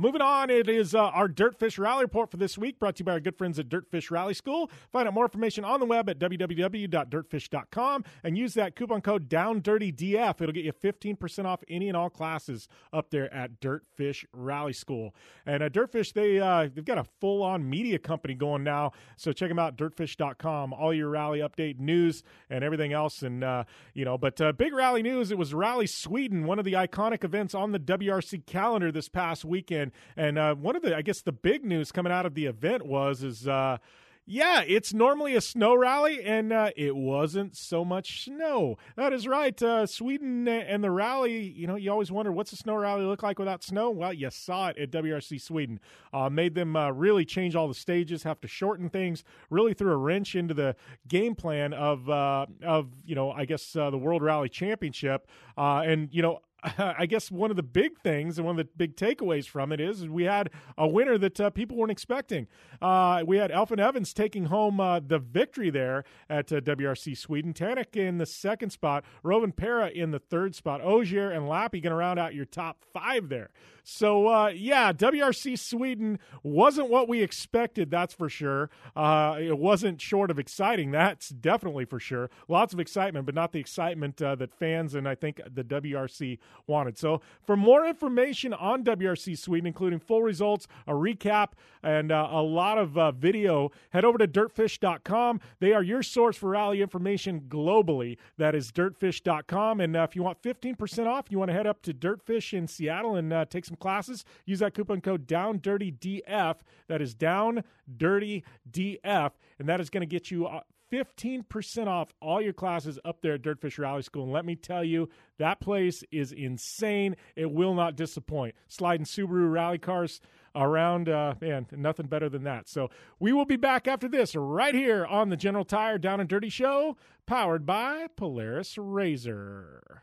moving 0.00 0.20
on, 0.20 0.50
it 0.50 0.68
is 0.68 0.94
our 0.94 1.28
Dirtfish 1.28 1.78
Rally 1.78 2.04
Report 2.04 2.30
for 2.30 2.36
this 2.36 2.58
week, 2.58 2.78
brought 2.78 2.96
to 2.96 3.00
you 3.00 3.04
by 3.04 3.12
our 3.12 3.20
good 3.20 3.36
friends 3.36 3.58
at 3.58 3.68
Dirtfish 3.68 4.10
Rally 4.10 4.34
School. 4.34 4.70
Find 4.92 5.08
out 5.08 5.14
more 5.14 5.24
information 5.24 5.64
on 5.64 5.80
the 5.80 5.86
web 5.86 6.08
at 6.08 6.18
www.dirtfish.com 6.18 8.04
and 8.22 8.38
use 8.38 8.54
that 8.54 8.76
coupon 8.76 9.00
code 9.00 9.28
DownDirtyDF. 9.28 10.40
It'll 10.40 10.52
get 10.52 10.64
you 10.64 10.72
15% 10.72 11.44
off 11.44 11.62
any 11.68 11.88
and 11.88 11.96
all 11.96 12.10
classes 12.10 12.68
up 12.92 13.10
there 13.10 13.32
at 13.32 13.60
Dirtfish 13.60 14.24
Rally 14.32 14.72
School. 14.72 15.14
And 15.46 15.62
at 15.62 15.72
Dirtfish, 15.72 16.12
they 16.12 16.38
they've 16.74 16.84
got 16.84 16.98
a 16.98 17.04
full 17.20 17.42
on 17.42 17.68
media 17.68 17.98
company 17.98 18.34
going 18.34 18.64
now. 18.64 18.92
So 19.16 19.32
check 19.32 19.48
them 19.48 19.58
out, 19.58 19.76
dirtfish.com. 19.76 20.72
All 20.72 20.92
your 20.92 21.08
rally 21.08 21.40
update 21.40 21.78
news 21.78 22.01
and 22.50 22.64
everything 22.64 22.92
else. 22.92 23.22
And, 23.22 23.44
uh, 23.44 23.64
you 23.94 24.04
know, 24.04 24.18
but 24.18 24.40
uh, 24.40 24.52
big 24.52 24.72
rally 24.72 25.02
news 25.02 25.30
it 25.30 25.38
was 25.38 25.54
Rally 25.54 25.86
Sweden, 25.86 26.46
one 26.46 26.58
of 26.58 26.64
the 26.64 26.72
iconic 26.72 27.24
events 27.24 27.54
on 27.54 27.72
the 27.72 27.78
WRC 27.78 28.46
calendar 28.46 28.90
this 28.90 29.08
past 29.08 29.44
weekend. 29.44 29.92
And 30.16 30.38
uh, 30.38 30.54
one 30.54 30.76
of 30.76 30.82
the, 30.82 30.96
I 30.96 31.02
guess, 31.02 31.22
the 31.22 31.32
big 31.32 31.64
news 31.64 31.92
coming 31.92 32.12
out 32.12 32.26
of 32.26 32.34
the 32.34 32.46
event 32.46 32.86
was, 32.86 33.22
is, 33.22 33.46
uh, 33.46 33.78
yeah, 34.24 34.62
it's 34.64 34.94
normally 34.94 35.34
a 35.34 35.40
snow 35.40 35.74
rally, 35.74 36.22
and 36.22 36.52
uh, 36.52 36.70
it 36.76 36.94
wasn't 36.94 37.56
so 37.56 37.84
much 37.84 38.24
snow. 38.24 38.78
That 38.96 39.12
is 39.12 39.26
right. 39.26 39.60
Uh, 39.60 39.84
Sweden 39.84 40.46
and 40.46 40.84
the 40.84 40.92
rally, 40.92 41.40
you 41.42 41.66
know, 41.66 41.74
you 41.74 41.90
always 41.90 42.12
wonder 42.12 42.30
what's 42.30 42.52
a 42.52 42.56
snow 42.56 42.76
rally 42.76 43.04
look 43.04 43.24
like 43.24 43.40
without 43.40 43.64
snow? 43.64 43.90
Well, 43.90 44.12
you 44.12 44.30
saw 44.30 44.68
it 44.68 44.78
at 44.78 44.92
WRC 44.92 45.40
Sweden. 45.40 45.80
Uh, 46.12 46.30
made 46.30 46.54
them 46.54 46.76
uh, 46.76 46.90
really 46.90 47.24
change 47.24 47.56
all 47.56 47.66
the 47.66 47.74
stages, 47.74 48.22
have 48.22 48.40
to 48.42 48.48
shorten 48.48 48.88
things, 48.88 49.24
really 49.50 49.74
threw 49.74 49.92
a 49.92 49.96
wrench 49.96 50.36
into 50.36 50.54
the 50.54 50.76
game 51.08 51.34
plan 51.34 51.72
of, 51.72 52.08
uh, 52.08 52.46
of 52.62 52.90
you 53.04 53.16
know, 53.16 53.32
I 53.32 53.44
guess 53.44 53.74
uh, 53.74 53.90
the 53.90 53.98
World 53.98 54.22
Rally 54.22 54.48
Championship. 54.48 55.26
and, 55.56 56.08
you 56.12 56.22
know, 56.22 56.38
I 56.78 57.06
guess 57.06 57.30
one 57.30 57.50
of 57.50 57.56
the 57.56 57.62
big 57.62 57.98
things 57.98 58.38
and 58.38 58.46
one 58.46 58.58
of 58.58 58.66
the 58.66 58.70
big 58.76 58.96
takeaways 58.96 59.46
from 59.46 59.72
it 59.72 59.80
is 59.80 60.08
we 60.08 60.24
had 60.24 60.50
a 60.78 60.86
winner 60.86 61.18
that 61.18 61.40
uh, 61.40 61.50
people 61.50 61.76
weren't 61.76 61.90
expecting. 61.90 62.46
Uh, 62.80 63.22
we 63.26 63.38
had 63.38 63.50
Elfyn 63.50 63.80
Evans 63.80 64.12
taking 64.14 64.46
home 64.46 64.78
uh, 64.78 65.00
the 65.00 65.18
victory 65.18 65.70
there 65.70 66.04
at 66.30 66.52
uh, 66.52 66.60
WRC 66.60 67.16
Sweden. 67.16 67.52
Tänak 67.52 67.96
in 67.96 68.18
the 68.18 68.26
second 68.26 68.70
spot, 68.70 69.04
Rovanperä 69.24 69.90
in 69.92 70.12
the 70.12 70.20
third 70.20 70.54
spot. 70.54 70.80
Ogier 70.80 71.30
and 71.30 71.46
Lappi 71.46 71.82
going 71.82 71.90
to 71.90 71.94
round 71.94 72.20
out 72.20 72.34
your 72.34 72.44
top 72.44 72.84
five 72.92 73.28
there. 73.28 73.50
So 73.82 74.28
uh, 74.28 74.48
yeah, 74.48 74.92
WRC 74.92 75.58
Sweden 75.58 76.18
wasn't 76.42 76.88
what 76.88 77.08
we 77.08 77.22
expected. 77.22 77.90
That's 77.90 78.14
for 78.14 78.28
sure. 78.28 78.70
Uh, 78.94 79.38
it 79.40 79.58
wasn't 79.58 80.00
short 80.00 80.30
of 80.30 80.38
exciting. 80.38 80.90
That's 80.92 81.30
definitely 81.30 81.84
for 81.84 81.98
sure. 81.98 82.30
Lots 82.48 82.72
of 82.72 82.80
excitement, 82.80 83.26
but 83.26 83.34
not 83.34 83.52
the 83.52 83.58
excitement 83.58 84.22
uh, 84.22 84.36
that 84.36 84.54
fans 84.54 84.94
and 84.94 85.08
I 85.08 85.14
think 85.14 85.40
the 85.52 85.64
WRC 85.64 86.38
wanted. 86.66 86.96
So 86.96 87.20
for 87.44 87.56
more 87.56 87.84
information 87.86 88.52
on 88.52 88.84
WRC 88.84 89.36
Sweden, 89.36 89.66
including 89.66 89.98
full 89.98 90.22
results, 90.22 90.68
a 90.86 90.92
recap, 90.92 91.52
and 91.82 92.12
uh, 92.12 92.28
a 92.30 92.42
lot 92.42 92.78
of 92.78 92.96
uh, 92.96 93.10
video, 93.10 93.72
head 93.90 94.04
over 94.04 94.18
to 94.18 94.28
dirtfish.com. 94.28 95.40
They 95.58 95.72
are 95.72 95.82
your 95.82 96.02
source 96.02 96.36
for 96.36 96.50
rally 96.50 96.82
information 96.82 97.42
globally. 97.48 98.16
That 98.38 98.54
is 98.54 98.70
dirtfish.com. 98.70 99.80
And 99.80 99.96
uh, 99.96 100.06
if 100.08 100.14
you 100.14 100.22
want 100.22 100.40
15% 100.42 101.06
off, 101.06 101.26
you 101.30 101.38
want 101.38 101.48
to 101.48 101.54
head 101.54 101.66
up 101.66 101.82
to 101.82 101.92
Dirtfish 101.92 102.56
in 102.56 102.68
Seattle 102.68 103.16
and 103.16 103.32
take 103.50 103.64
some 103.64 103.71
some 103.72 103.78
classes, 103.78 104.24
use 104.44 104.58
that 104.60 104.74
coupon 104.74 105.00
code 105.00 105.26
DownDirtyDF. 105.26 106.56
That 106.88 107.00
is 107.00 107.14
DownDirtyDF, 107.14 109.30
and 109.58 109.68
that 109.68 109.80
is 109.80 109.88
going 109.90 110.02
to 110.02 110.06
get 110.06 110.30
you. 110.30 110.48
15% 110.92 111.86
uh, 111.86 111.90
off 111.90 112.12
all 112.20 112.42
your 112.42 112.52
classes 112.52 112.98
up 113.02 113.22
there 113.22 113.32
at 113.34 113.42
Dirtfish 113.42 113.78
Rally 113.78 114.02
School. 114.02 114.24
And 114.24 114.32
let 114.32 114.44
me 114.44 114.54
tell 114.54 114.84
you, 114.84 115.08
that 115.38 115.58
place 115.58 116.04
is 116.12 116.32
insane. 116.32 117.16
It 117.34 117.50
will 117.50 117.72
not 117.72 117.96
disappoint. 117.96 118.54
Sliding 118.68 119.06
Subaru 119.06 119.50
rally 119.50 119.78
cars 119.78 120.20
around, 120.54 121.08
uh, 121.08 121.36
man, 121.40 121.66
nothing 121.72 122.08
better 122.08 122.28
than 122.28 122.42
that. 122.42 122.68
So 122.68 122.90
we 123.18 123.32
will 123.32 123.46
be 123.46 123.56
back 123.56 123.88
after 123.88 124.06
this 124.06 124.36
right 124.36 124.74
here 124.74 125.06
on 125.06 125.30
the 125.30 125.36
General 125.38 125.64
Tire 125.64 125.96
Down 125.96 126.20
and 126.20 126.28
Dirty 126.28 126.50
Show, 126.50 126.98
powered 127.24 127.64
by 127.64 128.08
Polaris 128.14 128.76
Razor. 128.76 130.02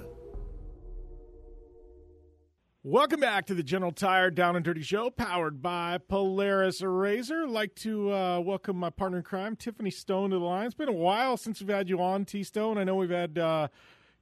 Welcome 2.83 3.19
back 3.19 3.45
to 3.45 3.53
the 3.53 3.61
General 3.61 3.91
Tire 3.91 4.31
Down 4.31 4.55
and 4.55 4.65
Dirty 4.65 4.81
Show, 4.81 5.11
powered 5.11 5.61
by 5.61 5.99
Polaris 5.99 6.81
Razor. 6.81 7.43
I'd 7.43 7.49
like 7.51 7.75
to 7.75 8.11
uh, 8.11 8.39
welcome 8.39 8.75
my 8.75 8.89
partner 8.89 9.19
in 9.19 9.23
crime, 9.23 9.55
Tiffany 9.55 9.91
Stone, 9.91 10.31
to 10.31 10.39
the 10.39 10.43
line. 10.43 10.65
It's 10.65 10.73
been 10.73 10.89
a 10.89 10.91
while 10.91 11.37
since 11.37 11.59
we've 11.59 11.69
had 11.69 11.89
you 11.89 12.01
on, 12.01 12.25
T 12.25 12.41
Stone. 12.41 12.79
I 12.79 12.83
know 12.83 12.95
we've 12.95 13.11
had 13.11 13.37
uh, 13.37 13.67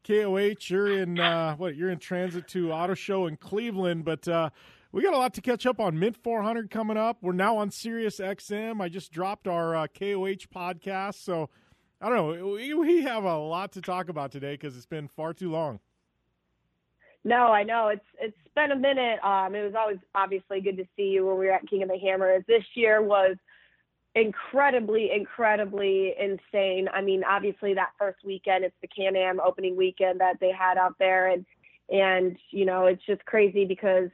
KOH. 0.06 0.56
You're 0.68 0.92
in 0.92 1.22
uh, 1.22 1.56
what? 1.56 1.78
You're 1.78 1.90
in 1.90 2.00
transit 2.00 2.50
to 2.50 2.74
Auto 2.74 2.96
Show 2.96 3.28
in 3.28 3.38
Cleveland, 3.38 4.04
but 4.04 4.28
uh, 4.28 4.50
we 4.92 5.04
got 5.04 5.14
a 5.14 5.18
lot 5.18 5.34
to 5.36 5.42
catch 5.42 5.66
up 5.66 5.80
on. 5.80 5.98
Mint 5.98 6.18
400 6.22 6.70
coming 6.70 6.98
up. 6.98 7.20
We're 7.22 7.32
now 7.32 7.56
on 7.56 7.72
Sirius 7.72 8.20
XM. 8.20 8.82
I 8.82 8.90
just 8.90 9.14
dropped 9.14 9.48
our 9.48 9.74
uh, 9.74 9.88
KOH 9.88 10.50
podcast, 10.54 11.24
so 11.24 11.50
I 12.02 12.10
don't 12.10 12.18
know. 12.18 12.48
We, 12.56 12.74
we 12.74 13.04
have 13.04 13.24
a 13.24 13.38
lot 13.38 13.72
to 13.72 13.82
talk 13.82 14.10
about 14.10 14.34
today 14.34 14.56
because 14.56 14.76
it's 14.76 14.86
been 14.86 15.08
far 15.08 15.34
too 15.34 15.50
long. 15.50 15.80
No, 17.24 17.48
I 17.48 17.64
know 17.64 17.90
it's 17.90 18.06
it's 18.20 18.38
been 18.60 18.72
a 18.72 18.76
minute. 18.76 19.20
Um, 19.24 19.56
it 19.56 19.64
was 19.64 19.74
always 19.78 20.00
obviously 20.14 20.60
good 20.60 20.78
to 20.78 20.86
see 20.96 21.04
you 21.04 21.26
when 21.26 21.38
we 21.38 21.46
were 21.46 21.54
at 21.54 21.68
King 21.70 21.84
of 21.84 21.90
the 21.90 21.98
Hammers. 21.98 22.44
This 22.48 22.64
year 22.74 23.02
was 23.02 23.38
incredibly, 24.16 25.12
incredibly 25.16 26.14
insane. 26.20 26.90
I 26.94 27.02
mean, 27.02 27.24
obviously 27.24 27.74
that 27.76 27.92
first 27.98 28.18
weekend, 28.26 28.66
it's 28.66 28.76
the 28.82 28.88
Can-Am 28.88 29.40
opening 29.40 29.78
weekend 29.78 30.20
that 30.20 30.40
they 30.42 30.52
had 30.52 30.78
out 30.78 30.96
there, 31.00 31.28
and 31.28 31.46
and 31.90 32.38
you 32.52 32.66
know 32.66 32.86
it's 32.86 33.06
just 33.06 33.24
crazy 33.26 33.66
because 33.66 34.10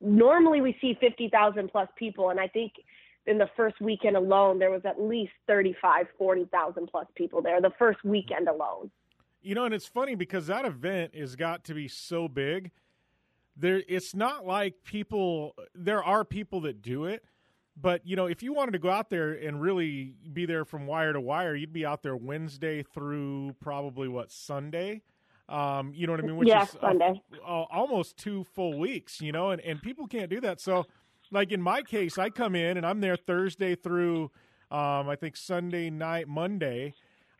normally 0.00 0.60
we 0.60 0.76
see 0.80 0.96
fifty 1.00 1.28
thousand 1.28 1.68
plus 1.70 1.88
people, 1.96 2.30
and 2.30 2.40
I 2.40 2.48
think 2.48 2.72
in 3.26 3.38
the 3.38 3.48
first 3.56 3.80
weekend 3.80 4.16
alone 4.16 4.58
there 4.58 4.70
was 4.70 4.82
at 4.84 5.00
least 5.00 5.32
35 5.46 6.08
40,000 6.18 6.86
plus 6.88 7.06
people 7.14 7.40
there 7.40 7.58
the 7.58 7.72
first 7.78 8.04
weekend 8.04 8.48
alone 8.48 8.90
you 9.44 9.54
know, 9.54 9.66
and 9.66 9.74
it's 9.74 9.86
funny 9.86 10.14
because 10.14 10.46
that 10.46 10.64
event 10.64 11.14
has 11.14 11.36
got 11.36 11.64
to 11.64 11.74
be 11.74 11.86
so 11.86 12.28
big. 12.28 12.70
There, 13.56 13.82
it's 13.88 14.14
not 14.14 14.44
like 14.46 14.74
people. 14.84 15.54
There 15.74 16.02
are 16.02 16.24
people 16.24 16.62
that 16.62 16.82
do 16.82 17.04
it, 17.04 17.24
but 17.80 18.06
you 18.06 18.16
know, 18.16 18.26
if 18.26 18.42
you 18.42 18.52
wanted 18.52 18.72
to 18.72 18.78
go 18.78 18.90
out 18.90 19.10
there 19.10 19.32
and 19.32 19.60
really 19.60 20.14
be 20.32 20.46
there 20.46 20.64
from 20.64 20.86
wire 20.86 21.12
to 21.12 21.20
wire, 21.20 21.54
you'd 21.54 21.72
be 21.72 21.86
out 21.86 22.02
there 22.02 22.16
Wednesday 22.16 22.82
through 22.82 23.54
probably 23.60 24.08
what 24.08 24.32
Sunday. 24.32 25.02
Um, 25.48 25.92
you 25.94 26.06
know 26.06 26.14
what 26.14 26.20
I 26.20 26.26
mean? 26.26 26.36
Which 26.36 26.48
yeah, 26.48 26.62
is 26.62 26.76
Sunday. 26.80 27.20
almost 27.46 28.16
two 28.16 28.44
full 28.54 28.78
weeks. 28.78 29.20
You 29.20 29.32
know, 29.32 29.50
and 29.50 29.60
and 29.60 29.80
people 29.80 30.06
can't 30.06 30.30
do 30.30 30.40
that. 30.40 30.60
So, 30.60 30.86
like 31.30 31.52
in 31.52 31.62
my 31.62 31.82
case, 31.82 32.18
I 32.18 32.30
come 32.30 32.54
in 32.54 32.76
and 32.76 32.84
I'm 32.84 33.00
there 33.00 33.16
Thursday 33.16 33.74
through, 33.76 34.30
um, 34.70 35.08
I 35.08 35.16
think 35.16 35.36
Sunday 35.36 35.90
night, 35.90 36.26
Monday 36.26 36.94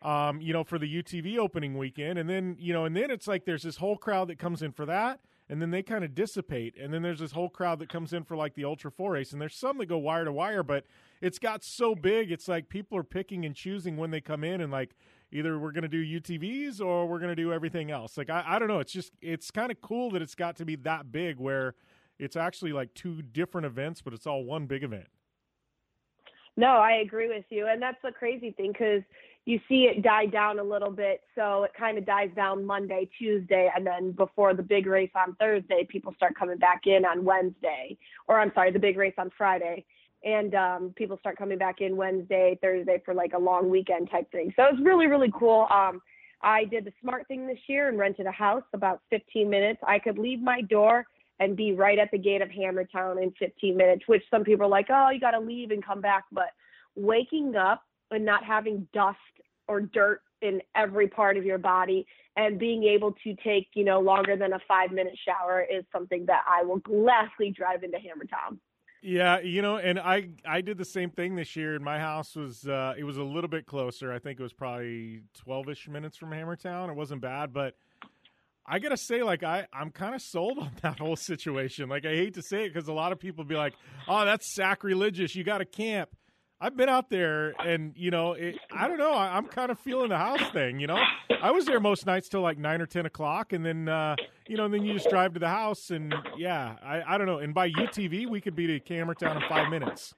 um, 0.05 0.39
you 0.39 0.53
know, 0.53 0.63
for 0.63 0.77
the 0.77 1.01
UTV 1.01 1.37
opening 1.39 1.77
weekend. 1.77 2.19
And 2.19 2.29
then, 2.29 2.55
you 2.59 2.73
know, 2.73 2.85
and 2.85 2.95
then 2.95 3.09
it's 3.09 3.27
like 3.27 3.45
there's 3.45 3.63
this 3.63 3.77
whole 3.77 3.97
crowd 3.97 4.27
that 4.27 4.37
comes 4.37 4.61
in 4.61 4.71
for 4.71 4.85
that. 4.85 5.19
And 5.47 5.61
then 5.61 5.69
they 5.69 5.83
kind 5.83 6.03
of 6.03 6.15
dissipate. 6.15 6.75
And 6.79 6.91
then 6.91 7.03
there's 7.03 7.19
this 7.19 7.33
whole 7.33 7.49
crowd 7.49 7.79
that 7.79 7.89
comes 7.89 8.13
in 8.13 8.23
for 8.23 8.35
like 8.35 8.55
the 8.55 8.65
Ultra 8.65 8.89
4 8.89 9.11
race. 9.11 9.31
And 9.31 9.39
there's 9.39 9.55
some 9.55 9.77
that 9.77 9.85
go 9.85 9.97
wire 9.97 10.25
to 10.25 10.31
wire, 10.31 10.63
but 10.63 10.85
it's 11.21 11.37
got 11.37 11.63
so 11.63 11.93
big. 11.93 12.31
It's 12.31 12.47
like 12.47 12.67
people 12.67 12.97
are 12.97 13.03
picking 13.03 13.45
and 13.45 13.55
choosing 13.55 13.95
when 13.95 14.09
they 14.09 14.21
come 14.21 14.43
in 14.43 14.59
and 14.59 14.71
like 14.71 14.95
either 15.31 15.59
we're 15.59 15.71
going 15.71 15.83
to 15.83 15.87
do 15.87 16.03
UTVs 16.19 16.81
or 16.81 17.07
we're 17.07 17.19
going 17.19 17.29
to 17.29 17.35
do 17.35 17.53
everything 17.53 17.91
else. 17.91 18.17
Like, 18.17 18.29
I, 18.29 18.43
I 18.45 18.59
don't 18.59 18.67
know. 18.67 18.79
It's 18.79 18.91
just, 18.91 19.11
it's 19.21 19.51
kind 19.51 19.71
of 19.71 19.81
cool 19.81 20.09
that 20.11 20.21
it's 20.21 20.35
got 20.35 20.55
to 20.57 20.65
be 20.65 20.75
that 20.77 21.11
big 21.11 21.37
where 21.37 21.75
it's 22.17 22.35
actually 22.35 22.73
like 22.73 22.93
two 22.95 23.21
different 23.21 23.65
events, 23.65 24.01
but 24.01 24.13
it's 24.13 24.25
all 24.25 24.43
one 24.43 24.65
big 24.65 24.83
event. 24.83 25.07
No, 26.57 26.67
I 26.67 26.93
agree 26.93 27.27
with 27.27 27.45
you. 27.49 27.67
And 27.67 27.81
that's 27.81 28.01
the 28.03 28.11
crazy 28.11 28.51
thing 28.51 28.71
because 28.71 29.03
you 29.45 29.59
see 29.69 29.83
it 29.83 30.01
die 30.01 30.25
down 30.25 30.57
a 30.57 30.63
little 30.63 30.89
bit. 30.89 31.21
So 31.35 31.63
it 31.63 31.71
kind 31.77 31.97
of 31.97 32.05
dies 32.05 32.31
down 32.35 32.65
Monday, 32.65 33.07
Tuesday, 33.17 33.71
and 33.75 33.85
then 33.85 34.11
before 34.11 34.55
the 34.55 34.63
big 34.63 34.87
race 34.87 35.11
on 35.15 35.35
Thursday, 35.35 35.85
people 35.87 36.13
start 36.15 36.35
coming 36.37 36.57
back 36.57 36.81
in 36.87 37.05
on 37.05 37.23
Wednesday, 37.23 37.97
or 38.27 38.39
I'm 38.39 38.51
sorry, 38.55 38.71
the 38.71 38.79
big 38.79 38.97
race 38.97 39.13
on 39.17 39.31
Friday. 39.37 39.85
And 40.23 40.55
um, 40.55 40.93
people 40.95 41.17
start 41.19 41.37
coming 41.37 41.59
back 41.59 41.81
in 41.81 41.95
Wednesday, 41.95 42.57
Thursday 42.59 42.99
for 43.05 43.13
like 43.13 43.33
a 43.33 43.39
long 43.39 43.69
weekend 43.69 44.09
type 44.09 44.31
thing. 44.31 44.51
So 44.55 44.63
it's 44.63 44.81
really, 44.81 45.05
really 45.05 45.31
cool. 45.37 45.67
Um, 45.71 46.01
I 46.41 46.65
did 46.65 46.85
the 46.85 46.93
smart 47.01 47.27
thing 47.27 47.45
this 47.45 47.59
year 47.67 47.89
and 47.89 47.99
rented 47.99 48.25
a 48.25 48.31
house 48.31 48.63
about 48.73 49.01
15 49.11 49.47
minutes. 49.47 49.79
I 49.87 49.99
could 49.99 50.17
leave 50.17 50.41
my 50.41 50.61
door 50.61 51.05
and 51.39 51.55
be 51.55 51.73
right 51.73 51.99
at 51.99 52.09
the 52.11 52.17
gate 52.17 52.41
of 52.41 52.49
Hammertown 52.49 53.21
in 53.21 53.31
15 53.37 53.77
minutes, 53.77 54.03
which 54.07 54.23
some 54.31 54.43
people 54.43 54.65
are 54.65 54.69
like, 54.69 54.87
oh, 54.89 55.09
you 55.11 55.19
got 55.19 55.31
to 55.31 55.39
leave 55.39 55.69
and 55.69 55.85
come 55.85 56.01
back. 56.01 56.23
But 56.31 56.49
waking 56.95 57.55
up 57.55 57.83
and 58.09 58.25
not 58.25 58.43
having 58.43 58.87
dust 58.93 59.17
or 59.67 59.81
dirt 59.81 60.21
in 60.41 60.61
every 60.75 61.07
part 61.07 61.37
of 61.37 61.45
your 61.45 61.57
body 61.57 62.05
and 62.37 62.59
being 62.59 62.83
able 62.83 63.13
to 63.23 63.35
take 63.43 63.67
you 63.73 63.83
know 63.83 63.99
longer 63.99 64.35
than 64.35 64.53
a 64.53 64.59
five 64.67 64.91
minute 64.91 65.17
shower 65.25 65.61
is 65.61 65.83
something 65.91 66.25
that 66.25 66.43
i 66.47 66.63
will 66.63 66.79
gladly 66.79 67.51
drive 67.51 67.83
into 67.83 67.97
hammertown 67.97 68.57
yeah 69.01 69.39
you 69.39 69.61
know 69.61 69.77
and 69.77 69.99
i 69.99 70.27
i 70.47 70.61
did 70.61 70.77
the 70.77 70.85
same 70.85 71.09
thing 71.09 71.35
this 71.35 71.55
year 71.55 71.75
and 71.75 71.83
my 71.83 71.99
house 71.99 72.35
was 72.35 72.67
uh 72.67 72.93
it 72.97 73.03
was 73.03 73.17
a 73.17 73.23
little 73.23 73.49
bit 73.49 73.65
closer 73.65 74.11
i 74.11 74.19
think 74.19 74.39
it 74.39 74.43
was 74.43 74.53
probably 74.53 75.21
12ish 75.47 75.87
minutes 75.87 76.17
from 76.17 76.31
hammertown 76.31 76.89
it 76.89 76.95
wasn't 76.95 77.21
bad 77.21 77.53
but 77.53 77.75
I 78.67 78.79
gotta 78.79 78.97
say, 78.97 79.21
like 79.21 79.43
I, 79.43 79.67
I'm 79.71 79.91
kind 79.91 80.15
of 80.15 80.21
sold 80.21 80.57
on 80.61 80.71
that 80.81 80.99
whole 80.99 81.15
situation. 81.15 81.87
Like 81.87 82.05
I 82.05 82.15
hate 82.15 82.33
to 82.33 82.41
say 82.41 82.65
it 82.65 82.73
because 82.73 82.87
a 82.87 82.93
lot 82.93 83.11
of 83.11 83.19
people 83.19 83.43
be 83.43 83.55
like, 83.55 83.73
"Oh, 84.07 84.25
that's 84.25 84.55
sacrilegious. 84.55 85.35
You 85.35 85.43
got 85.43 85.59
to 85.59 85.65
camp." 85.65 86.09
I've 86.65 86.75
been 86.75 86.89
out 86.89 87.11
there, 87.11 87.53
and 87.63 87.93
you 87.95 88.09
know, 88.09 88.33
it, 88.33 88.57
I 88.71 88.87
don't 88.87 88.97
know. 88.97 89.13
I, 89.13 89.37
am 89.37 89.45
kind 89.45 89.69
of 89.69 89.77
feeling 89.77 90.09
the 90.09 90.17
house 90.17 90.49
thing. 90.49 90.79
You 90.79 90.87
know, 90.87 90.97
I 91.39 91.51
was 91.51 91.67
there 91.67 91.79
most 91.79 92.07
nights 92.07 92.27
till 92.27 92.41
like 92.41 92.57
nine 92.57 92.81
or 92.81 92.87
ten 92.87 93.05
o'clock, 93.05 93.53
and 93.53 93.63
then 93.63 93.87
uh, 93.87 94.15
you 94.47 94.57
know, 94.57 94.65
and 94.65 94.73
then 94.73 94.83
you 94.83 94.93
just 94.93 95.07
drive 95.07 95.33
to 95.33 95.39
the 95.39 95.47
house, 95.47 95.91
and 95.91 96.11
yeah, 96.35 96.75
I, 96.83 97.03
I 97.07 97.17
don't 97.19 97.27
know. 97.27 97.37
And 97.37 97.53
by 97.53 97.69
UTV, 97.69 98.27
we 98.27 98.41
could 98.41 98.55
be 98.55 98.65
to 98.65 98.79
Hammertown 98.79 99.35
in 99.35 99.47
five 99.47 99.69
minutes. 99.69 100.15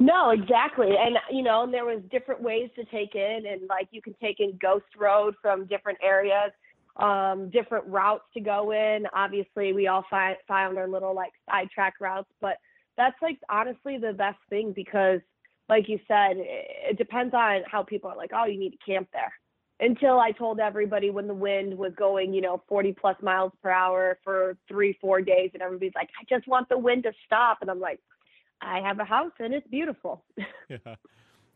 No, 0.00 0.30
exactly, 0.30 0.88
and 0.98 1.18
you 1.30 1.44
know, 1.44 1.62
and 1.62 1.72
there 1.72 1.84
was 1.84 2.02
different 2.10 2.42
ways 2.42 2.68
to 2.74 2.84
take 2.86 3.14
in, 3.14 3.44
and 3.48 3.68
like 3.68 3.86
you 3.92 4.02
can 4.02 4.16
take 4.20 4.40
in 4.40 4.58
Ghost 4.60 4.86
Road 4.98 5.36
from 5.40 5.66
different 5.66 5.98
areas, 6.02 6.50
um, 6.96 7.48
different 7.50 7.86
routes 7.86 8.24
to 8.34 8.40
go 8.40 8.72
in. 8.72 9.04
Obviously, 9.14 9.72
we 9.72 9.86
all 9.86 10.04
fi- 10.10 10.36
found 10.48 10.78
our 10.78 10.88
little 10.88 11.14
like 11.14 11.32
sidetrack 11.48 12.00
routes, 12.00 12.28
but 12.40 12.56
that's 12.96 13.20
like 13.22 13.38
honestly 13.48 13.98
the 13.98 14.12
best 14.12 14.38
thing 14.48 14.72
because 14.74 15.20
like 15.68 15.88
you 15.88 15.98
said 16.06 16.36
it 16.36 16.98
depends 16.98 17.34
on 17.34 17.62
how 17.70 17.82
people 17.82 18.10
are 18.10 18.16
like 18.16 18.30
oh 18.34 18.44
you 18.44 18.58
need 18.58 18.70
to 18.70 18.78
camp 18.86 19.08
there. 19.12 19.32
Until 19.80 20.20
i 20.20 20.30
told 20.30 20.60
everybody 20.60 21.10
when 21.10 21.26
the 21.26 21.34
wind 21.34 21.76
was 21.76 21.92
going 21.96 22.32
you 22.32 22.40
know 22.40 22.62
40 22.68 22.92
plus 23.00 23.16
miles 23.22 23.52
per 23.62 23.70
hour 23.70 24.18
for 24.22 24.56
three 24.68 24.96
four 25.00 25.20
days 25.20 25.50
and 25.54 25.62
everybody's 25.62 25.94
like 25.94 26.10
i 26.20 26.24
just 26.28 26.46
want 26.46 26.68
the 26.68 26.78
wind 26.78 27.04
to 27.04 27.12
stop. 27.26 27.58
And 27.60 27.70
i'm 27.70 27.80
like 27.80 28.00
i 28.60 28.80
have 28.80 28.98
a 29.00 29.04
house 29.04 29.32
and 29.38 29.54
it's 29.54 29.68
beautiful. 29.68 30.24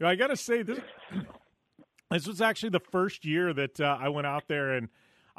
Yeah. 0.01 0.07
I 0.07 0.15
gotta 0.15 0.37
say 0.37 0.63
this 0.63 0.79
this 2.11 2.27
was 2.27 2.41
actually 2.41 2.69
the 2.71 2.81
first 2.81 3.25
year 3.25 3.53
that 3.53 3.81
uh, 3.81 3.99
i 4.01 4.09
went 4.09 4.27
out 4.27 4.45
there 4.47 4.73
and 4.73 4.89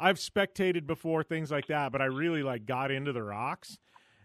I've 0.00 0.16
spectated 0.16 0.86
before 0.86 1.22
things 1.22 1.50
like 1.50 1.66
that, 1.66 1.92
but 1.92 2.00
I 2.00 2.06
really 2.06 2.42
like 2.42 2.64
got 2.64 2.90
into 2.90 3.12
the 3.12 3.22
rocks. 3.22 3.78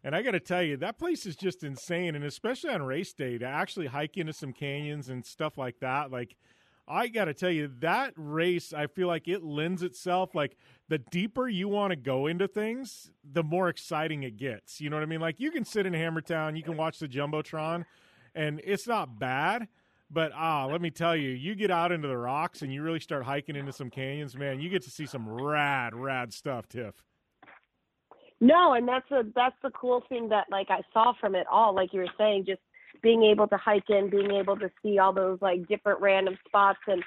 And 0.05 0.15
I 0.15 0.21
got 0.21 0.31
to 0.31 0.39
tell 0.39 0.61
you, 0.61 0.77
that 0.77 0.99
place 0.99 1.25
is 1.25 1.35
just 1.35 1.63
insane, 1.63 2.13
and 2.13 2.23
especially 2.23 2.69
on 2.69 2.83
race 2.83 3.11
day 3.11 3.39
to 3.39 3.45
actually 3.45 3.87
hike 3.87 4.17
into 4.17 4.33
some 4.33 4.53
canyons 4.53 5.09
and 5.09 5.25
stuff 5.25 5.57
like 5.57 5.79
that. 5.79 6.11
Like, 6.11 6.35
I 6.87 7.07
got 7.07 7.25
to 7.25 7.33
tell 7.33 7.49
you, 7.49 7.71
that 7.79 8.13
race, 8.15 8.71
I 8.71 8.85
feel 8.85 9.07
like 9.07 9.27
it 9.27 9.43
lends 9.43 9.81
itself. 9.81 10.35
Like, 10.35 10.57
the 10.89 10.99
deeper 10.99 11.47
you 11.49 11.67
want 11.67 11.89
to 11.89 11.95
go 11.95 12.27
into 12.27 12.47
things, 12.47 13.09
the 13.23 13.41
more 13.41 13.67
exciting 13.67 14.21
it 14.21 14.37
gets. 14.37 14.79
You 14.79 14.91
know 14.91 14.95
what 14.95 15.01
I 15.01 15.07
mean? 15.07 15.21
Like, 15.21 15.39
you 15.39 15.49
can 15.49 15.65
sit 15.65 15.87
in 15.87 15.93
Hammertown, 15.93 16.55
you 16.55 16.61
can 16.61 16.77
watch 16.77 16.99
the 16.99 17.07
jumbotron, 17.07 17.85
and 18.35 18.61
it's 18.63 18.85
not 18.85 19.17
bad. 19.17 19.67
But 20.11 20.33
ah, 20.35 20.67
let 20.67 20.81
me 20.81 20.91
tell 20.91 21.15
you, 21.15 21.31
you 21.31 21.55
get 21.55 21.71
out 21.71 21.91
into 21.91 22.07
the 22.07 22.15
rocks 22.15 22.61
and 22.61 22.71
you 22.71 22.83
really 22.83 22.99
start 22.99 23.23
hiking 23.23 23.55
into 23.55 23.73
some 23.73 23.89
canyons, 23.89 24.37
man. 24.37 24.59
You 24.59 24.69
get 24.69 24.83
to 24.83 24.91
see 24.91 25.07
some 25.07 25.27
rad, 25.27 25.95
rad 25.95 26.31
stuff, 26.31 26.69
Tiff. 26.69 26.93
No, 28.41 28.73
and 28.73 28.87
that's 28.87 29.09
a 29.11 29.23
that's 29.33 29.55
the 29.63 29.71
cool 29.71 30.03
thing 30.09 30.29
that 30.29 30.47
like 30.51 30.67
I 30.69 30.81
saw 30.93 31.13
from 31.19 31.35
it 31.35 31.47
all. 31.51 31.73
Like 31.73 31.93
you 31.93 32.01
were 32.01 32.13
saying, 32.17 32.45
just 32.45 32.61
being 33.01 33.23
able 33.23 33.47
to 33.47 33.57
hike 33.57 33.89
in, 33.89 34.09
being 34.09 34.31
able 34.31 34.57
to 34.57 34.69
see 34.83 34.99
all 34.99 35.13
those 35.13 35.39
like 35.41 35.67
different 35.67 36.01
random 36.01 36.37
spots 36.47 36.79
and 36.87 37.03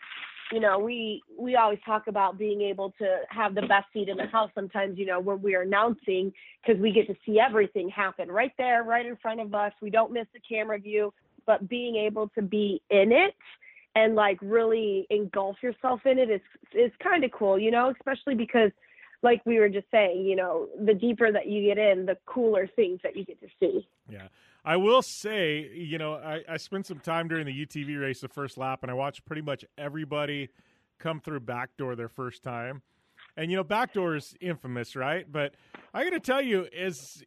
you 0.53 0.61
know, 0.61 0.79
we 0.79 1.23
we 1.39 1.57
always 1.57 1.79
talk 1.85 2.07
about 2.07 2.39
being 2.39 2.63
able 2.63 2.93
to 2.99 3.19
have 3.29 3.55
the 3.55 3.63
best 3.63 3.87
seat 3.93 4.09
in 4.09 4.17
the 4.17 4.27
house 4.27 4.51
sometimes, 4.55 4.99
you 4.99 5.07
know, 5.07 5.21
when 5.21 5.43
we're 5.43 5.63
announcing 5.63 6.33
because 6.63 6.81
we 6.81 6.93
get 6.93 7.07
to 7.07 7.15
see 7.27 7.39
everything 7.39 7.89
happen 7.89 8.31
right 8.31 8.53
there, 8.57 8.83
right 8.83 9.05
in 9.05 9.17
front 9.17 9.41
of 9.41 9.55
us. 9.55 9.73
We 9.83 9.91
don't 9.91 10.13
miss 10.13 10.27
the 10.33 10.41
camera 10.41 10.79
view, 10.79 11.13
but 11.47 11.69
being 11.69 11.97
able 11.97 12.29
to 12.31 12.43
be 12.43 12.81
in 12.91 13.13
it 13.13 13.35
and 13.95 14.15
like 14.15 14.39
really 14.41 15.07
engulf 15.11 15.57
yourself 15.63 16.01
in 16.07 16.19
it 16.19 16.31
is 16.31 16.41
is 16.73 16.93
kind 17.03 17.25
of 17.25 17.31
cool, 17.33 17.59
you 17.59 17.71
know, 17.71 17.93
especially 17.99 18.35
because 18.35 18.71
like 19.23 19.43
we 19.45 19.59
were 19.59 19.69
just 19.69 19.87
saying, 19.91 20.25
you 20.25 20.37
know, 20.37 20.69
the 20.81 20.95
deeper 20.95 21.31
that 21.31 21.49
you 21.49 21.63
get 21.63 21.79
in, 21.79 22.07
the 22.07 22.17
cooler 22.27 22.67
things 22.67 23.01
that 23.03 23.17
you 23.17 23.25
get 23.25 23.41
to 23.41 23.49
see. 23.61 23.87
Yeah. 24.09 24.29
I 24.65 24.77
will 24.77 25.03
say, 25.03 25.71
you 25.73 25.99
know, 25.99 26.15
I, 26.15 26.43
I 26.49 26.57
spent 26.57 26.87
some 26.87 26.99
time 26.99 27.29
during 27.29 27.47
the 27.47 27.67
UTV 27.67 28.01
race, 28.01 28.21
the 28.21 28.29
first 28.29 28.59
lap, 28.59 28.81
and 28.83 28.91
I 28.91 28.95
watched 28.95 29.25
pretty 29.25 29.43
much 29.43 29.65
everybody 29.77 30.51
come 30.99 31.21
through 31.21 31.41
backdoor 31.41 31.97
their 31.97 32.09
first 32.09 32.43
time. 32.43 32.83
And 33.37 33.51
you 33.51 33.57
know, 33.57 33.65
backdoor 33.65 34.17
is 34.17 34.35
infamous, 34.41 34.97
right? 34.97 35.31
But 35.31 35.55
I 35.95 36.05
got 36.05 36.11
to 36.11 36.21
tell 36.21 36.43
you, 36.43 36.67
is 36.73 37.25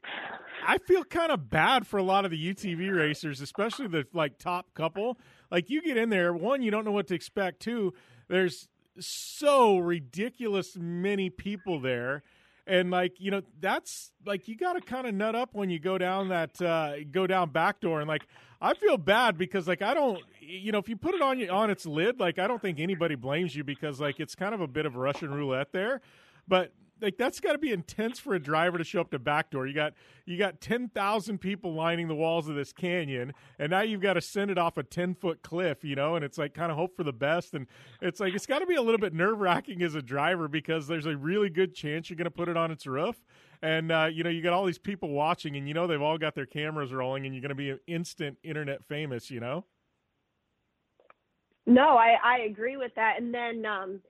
I 0.67 0.77
feel 0.77 1.03
kind 1.03 1.31
of 1.31 1.49
bad 1.49 1.87
for 1.87 1.97
a 1.97 2.03
lot 2.03 2.25
of 2.25 2.31
the 2.31 2.53
UTV 2.53 2.93
racers, 2.93 3.39
especially 3.39 3.87
the 3.87 4.05
like 4.13 4.37
top 4.37 4.73
couple. 4.73 5.17
Like 5.49 5.69
you 5.69 5.81
get 5.81 5.97
in 5.97 6.09
there, 6.09 6.33
one, 6.33 6.61
you 6.61 6.69
don't 6.69 6.83
know 6.83 6.91
what 6.91 7.07
to 7.07 7.15
expect. 7.15 7.61
Two, 7.61 7.93
there's 8.27 8.67
so 8.99 9.77
ridiculous 9.77 10.77
many 10.77 11.29
people 11.29 11.79
there. 11.79 12.23
And 12.67 12.91
like 12.91 13.19
you 13.19 13.31
know 13.31 13.41
that's 13.59 14.11
like 14.25 14.47
you 14.47 14.55
got 14.55 14.73
to 14.73 14.81
kind 14.81 15.07
of 15.07 15.15
nut 15.15 15.35
up 15.35 15.49
when 15.53 15.69
you 15.69 15.79
go 15.79 15.97
down 15.97 16.29
that 16.29 16.61
uh 16.61 17.03
go 17.11 17.25
down 17.25 17.49
back 17.49 17.79
door. 17.79 17.99
And 17.99 18.07
like 18.07 18.23
i 18.61 18.75
feel 18.75 18.95
bad 18.95 19.39
because 19.39 19.67
like 19.67 19.81
i 19.81 19.91
don't 19.91 20.19
you 20.39 20.71
know 20.71 20.77
if 20.77 20.87
you 20.87 20.95
put 20.95 21.15
it 21.15 21.21
on 21.21 21.39
you 21.39 21.49
on 21.49 21.71
its 21.71 21.83
lid 21.87 22.19
like 22.19 22.37
i 22.37 22.45
don't 22.45 22.61
think 22.61 22.79
anybody 22.79 23.15
blames 23.15 23.55
you 23.55 23.63
because 23.63 23.99
like 23.99 24.19
it's 24.19 24.35
kind 24.35 24.53
of 24.53 24.61
a 24.61 24.67
bit 24.67 24.85
of 24.85 24.95
russian 24.95 25.33
roulette 25.33 25.71
there. 25.71 26.01
But 26.47 26.71
like 27.01 27.17
that's 27.17 27.39
got 27.39 27.53
to 27.53 27.57
be 27.57 27.71
intense 27.71 28.19
for 28.19 28.33
a 28.35 28.39
driver 28.39 28.77
to 28.77 28.83
show 28.83 29.01
up 29.01 29.11
to 29.11 29.19
backdoor. 29.19 29.67
You 29.67 29.73
got 29.73 29.93
you 30.25 30.37
got 30.37 30.61
ten 30.61 30.89
thousand 30.89 31.39
people 31.39 31.73
lining 31.73 32.07
the 32.07 32.15
walls 32.15 32.47
of 32.47 32.55
this 32.55 32.71
canyon, 32.71 33.33
and 33.59 33.71
now 33.71 33.81
you've 33.81 34.01
got 34.01 34.13
to 34.13 34.21
send 34.21 34.51
it 34.51 34.57
off 34.57 34.77
a 34.77 34.83
ten 34.83 35.15
foot 35.15 35.41
cliff, 35.41 35.83
you 35.83 35.95
know, 35.95 36.15
and 36.15 36.23
it's 36.23 36.37
like 36.37 36.53
kind 36.53 36.71
of 36.71 36.77
hope 36.77 36.95
for 36.95 37.03
the 37.03 37.13
best, 37.13 37.53
and 37.53 37.67
it's 38.01 38.19
like 38.19 38.33
it's 38.33 38.45
got 38.45 38.59
to 38.59 38.65
be 38.65 38.75
a 38.75 38.81
little 38.81 38.99
bit 38.99 39.13
nerve 39.13 39.39
wracking 39.39 39.81
as 39.81 39.95
a 39.95 40.01
driver 40.01 40.47
because 40.47 40.87
there's 40.87 41.05
a 41.05 41.17
really 41.17 41.49
good 41.49 41.73
chance 41.73 42.09
you're 42.09 42.17
going 42.17 42.25
to 42.25 42.31
put 42.31 42.49
it 42.49 42.57
on 42.57 42.71
its 42.71 42.85
roof, 42.87 43.23
and 43.61 43.91
uh, 43.91 44.09
you 44.11 44.23
know 44.23 44.29
you 44.29 44.41
got 44.41 44.53
all 44.53 44.65
these 44.65 44.79
people 44.79 45.09
watching, 45.09 45.55
and 45.55 45.67
you 45.67 45.73
know 45.73 45.87
they've 45.87 46.01
all 46.01 46.17
got 46.17 46.35
their 46.35 46.45
cameras 46.45 46.93
rolling, 46.93 47.25
and 47.25 47.33
you're 47.35 47.41
going 47.41 47.49
to 47.49 47.55
be 47.55 47.75
instant 47.87 48.37
internet 48.43 48.85
famous, 48.85 49.31
you 49.31 49.39
know. 49.39 49.65
No, 51.65 51.97
I 51.97 52.17
I 52.23 52.39
agree 52.41 52.77
with 52.77 52.93
that, 52.95 53.15
and 53.19 53.33
then. 53.33 53.65
um 53.65 54.01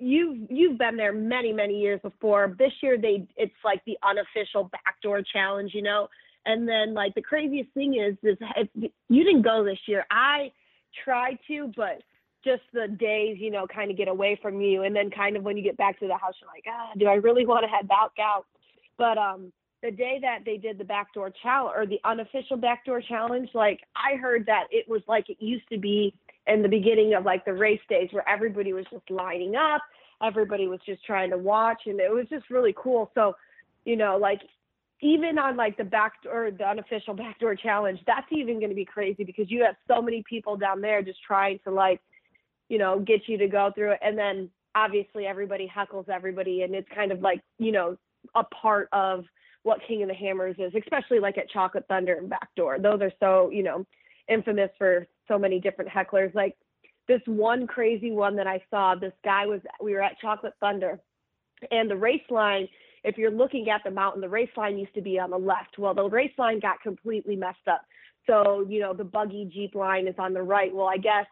you've 0.00 0.50
you've 0.50 0.78
been 0.78 0.96
there 0.96 1.12
many 1.12 1.52
many 1.52 1.80
years 1.80 2.00
before. 2.02 2.54
This 2.58 2.72
year 2.82 2.98
they 2.98 3.26
it's 3.36 3.52
like 3.64 3.84
the 3.84 3.96
unofficial 4.02 4.70
backdoor 4.84 5.22
challenge, 5.22 5.72
you 5.74 5.82
know. 5.82 6.08
And 6.46 6.66
then 6.68 6.94
like 6.94 7.14
the 7.14 7.22
craziest 7.22 7.70
thing 7.72 7.94
is 7.94 8.16
is 8.22 8.38
if 8.56 8.68
you 9.08 9.24
didn't 9.24 9.42
go 9.42 9.64
this 9.64 9.78
year. 9.86 10.04
I 10.10 10.52
tried 11.04 11.38
to, 11.48 11.72
but 11.76 12.02
just 12.44 12.62
the 12.72 12.88
days, 12.88 13.36
you 13.40 13.50
know, 13.50 13.66
kind 13.66 13.90
of 13.90 13.96
get 13.96 14.08
away 14.08 14.38
from 14.40 14.60
you. 14.60 14.82
And 14.84 14.94
then 14.94 15.10
kind 15.10 15.36
of 15.36 15.42
when 15.42 15.56
you 15.56 15.62
get 15.62 15.76
back 15.76 15.98
to 16.00 16.06
the 16.06 16.16
house, 16.16 16.34
you're 16.40 16.50
like, 16.50 16.64
ah, 16.68 16.92
do 16.98 17.06
I 17.06 17.14
really 17.14 17.44
want 17.44 17.64
to 17.64 17.68
head 17.68 17.88
back 17.88 18.12
out? 18.20 18.46
But 18.96 19.18
um, 19.18 19.52
the 19.82 19.90
day 19.90 20.18
that 20.22 20.40
they 20.44 20.56
did 20.56 20.78
the 20.78 20.84
backdoor 20.84 21.32
challenge 21.42 21.74
or 21.76 21.86
the 21.86 22.00
unofficial 22.04 22.56
backdoor 22.56 23.02
challenge, 23.02 23.50
like 23.54 23.80
I 23.94 24.16
heard 24.16 24.46
that 24.46 24.64
it 24.70 24.88
was 24.88 25.02
like 25.06 25.28
it 25.28 25.36
used 25.40 25.68
to 25.70 25.78
be 25.78 26.14
in 26.48 26.62
the 26.62 26.68
beginning 26.68 27.14
of 27.14 27.24
like 27.24 27.44
the 27.44 27.52
race 27.52 27.80
days 27.88 28.08
where 28.12 28.28
everybody 28.28 28.72
was 28.72 28.86
just 28.90 29.08
lining 29.10 29.54
up, 29.54 29.82
everybody 30.22 30.66
was 30.66 30.80
just 30.86 31.04
trying 31.04 31.30
to 31.30 31.38
watch, 31.38 31.82
and 31.86 32.00
it 32.00 32.12
was 32.12 32.26
just 32.28 32.50
really 32.50 32.74
cool. 32.76 33.10
So, 33.14 33.34
you 33.84 33.96
know, 33.96 34.16
like 34.16 34.40
even 35.00 35.38
on 35.38 35.56
like 35.56 35.76
the 35.76 35.84
back 35.84 36.14
or 36.30 36.50
the 36.50 36.64
unofficial 36.64 37.14
backdoor 37.14 37.54
challenge, 37.54 38.00
that's 38.06 38.26
even 38.32 38.58
going 38.58 38.70
to 38.70 38.74
be 38.74 38.84
crazy 38.84 39.24
because 39.24 39.50
you 39.50 39.62
have 39.64 39.76
so 39.86 40.02
many 40.02 40.24
people 40.28 40.56
down 40.56 40.80
there 40.80 41.02
just 41.02 41.22
trying 41.22 41.60
to 41.64 41.70
like, 41.70 42.00
you 42.68 42.78
know, 42.78 42.98
get 42.98 43.22
you 43.26 43.38
to 43.38 43.46
go 43.46 43.70
through 43.74 43.92
it, 43.92 44.00
and 44.02 44.16
then 44.16 44.50
obviously 44.74 45.26
everybody 45.26 45.70
heckles 45.74 46.08
everybody, 46.08 46.62
and 46.62 46.74
it's 46.74 46.88
kind 46.94 47.12
of 47.12 47.20
like 47.20 47.42
you 47.58 47.72
know 47.72 47.96
a 48.34 48.44
part 48.44 48.88
of 48.92 49.24
what 49.62 49.80
King 49.86 50.02
of 50.02 50.08
the 50.08 50.14
Hammers 50.14 50.56
is, 50.58 50.72
especially 50.74 51.20
like 51.20 51.36
at 51.36 51.50
Chocolate 51.50 51.84
Thunder 51.88 52.14
and 52.14 52.30
Backdoor. 52.30 52.78
Those 52.78 53.00
are 53.00 53.12
so 53.20 53.50
you 53.50 53.62
know 53.62 53.86
infamous 54.28 54.70
for 54.78 55.06
so 55.28 55.38
many 55.38 55.60
different 55.60 55.90
hecklers. 55.90 56.34
Like 56.34 56.56
this 57.06 57.20
one 57.26 57.66
crazy 57.66 58.10
one 58.10 58.36
that 58.36 58.46
I 58.46 58.62
saw, 58.70 58.94
this 58.94 59.12
guy 59.24 59.46
was, 59.46 59.60
we 59.82 59.92
were 59.92 60.02
at 60.02 60.18
Chocolate 60.18 60.54
Thunder, 60.60 60.98
and 61.70 61.90
the 61.90 61.96
race 61.96 62.22
line, 62.30 62.68
if 63.04 63.16
you're 63.16 63.30
looking 63.30 63.70
at 63.70 63.82
the 63.84 63.90
mountain, 63.90 64.20
the 64.20 64.28
race 64.28 64.50
line 64.56 64.78
used 64.78 64.94
to 64.94 65.00
be 65.00 65.18
on 65.18 65.30
the 65.30 65.38
left. 65.38 65.78
Well, 65.78 65.94
the 65.94 66.08
race 66.08 66.32
line 66.38 66.60
got 66.60 66.80
completely 66.82 67.36
messed 67.36 67.68
up. 67.70 67.82
So, 68.26 68.66
you 68.68 68.80
know, 68.80 68.92
the 68.92 69.04
buggy 69.04 69.50
Jeep 69.52 69.74
line 69.74 70.06
is 70.06 70.14
on 70.18 70.34
the 70.34 70.42
right. 70.42 70.74
Well, 70.74 70.88
I 70.88 70.98
guess 70.98 71.26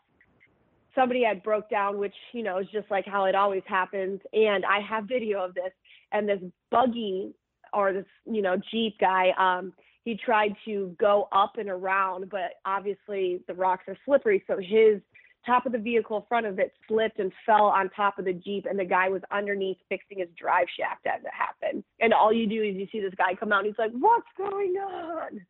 somebody 0.94 1.24
had 1.24 1.42
broke 1.42 1.68
down, 1.68 1.98
which, 1.98 2.14
you 2.32 2.42
know, 2.42 2.58
is 2.58 2.66
just 2.72 2.90
like 2.90 3.04
how 3.04 3.24
it 3.26 3.34
always 3.34 3.62
happens. 3.66 4.20
And 4.32 4.64
I 4.64 4.80
have 4.80 5.04
video 5.04 5.44
of 5.44 5.54
this. 5.54 5.72
And 6.12 6.28
this 6.28 6.40
buggy 6.70 7.34
or 7.72 7.92
this, 7.92 8.06
you 8.24 8.42
know, 8.42 8.56
Jeep 8.70 8.96
guy, 8.98 9.32
um, 9.38 9.72
he 10.06 10.16
tried 10.16 10.54
to 10.64 10.94
go 11.00 11.28
up 11.32 11.56
and 11.58 11.68
around, 11.68 12.30
but 12.30 12.52
obviously 12.64 13.42
the 13.48 13.54
rocks 13.54 13.82
are 13.88 13.98
slippery. 14.04 14.40
So 14.46 14.56
his 14.56 15.02
top 15.44 15.66
of 15.66 15.72
the 15.72 15.78
vehicle, 15.78 16.24
front 16.28 16.46
of 16.46 16.60
it 16.60 16.72
slipped 16.86 17.18
and 17.18 17.32
fell 17.44 17.64
on 17.64 17.90
top 17.90 18.16
of 18.20 18.24
the 18.24 18.32
Jeep, 18.32 18.66
and 18.70 18.78
the 18.78 18.84
guy 18.84 19.08
was 19.08 19.20
underneath 19.32 19.78
fixing 19.88 20.20
his 20.20 20.28
drive 20.38 20.68
shaft 20.78 21.04
as 21.06 21.22
it 21.24 21.32
happened. 21.36 21.82
And 21.98 22.14
all 22.14 22.32
you 22.32 22.46
do 22.46 22.62
is 22.62 22.76
you 22.76 22.86
see 22.92 23.00
this 23.00 23.14
guy 23.18 23.34
come 23.34 23.52
out 23.52 23.64
and 23.64 23.66
he's 23.66 23.78
like, 23.80 23.90
What's 23.98 24.28
going 24.38 24.76
on? 24.76 25.44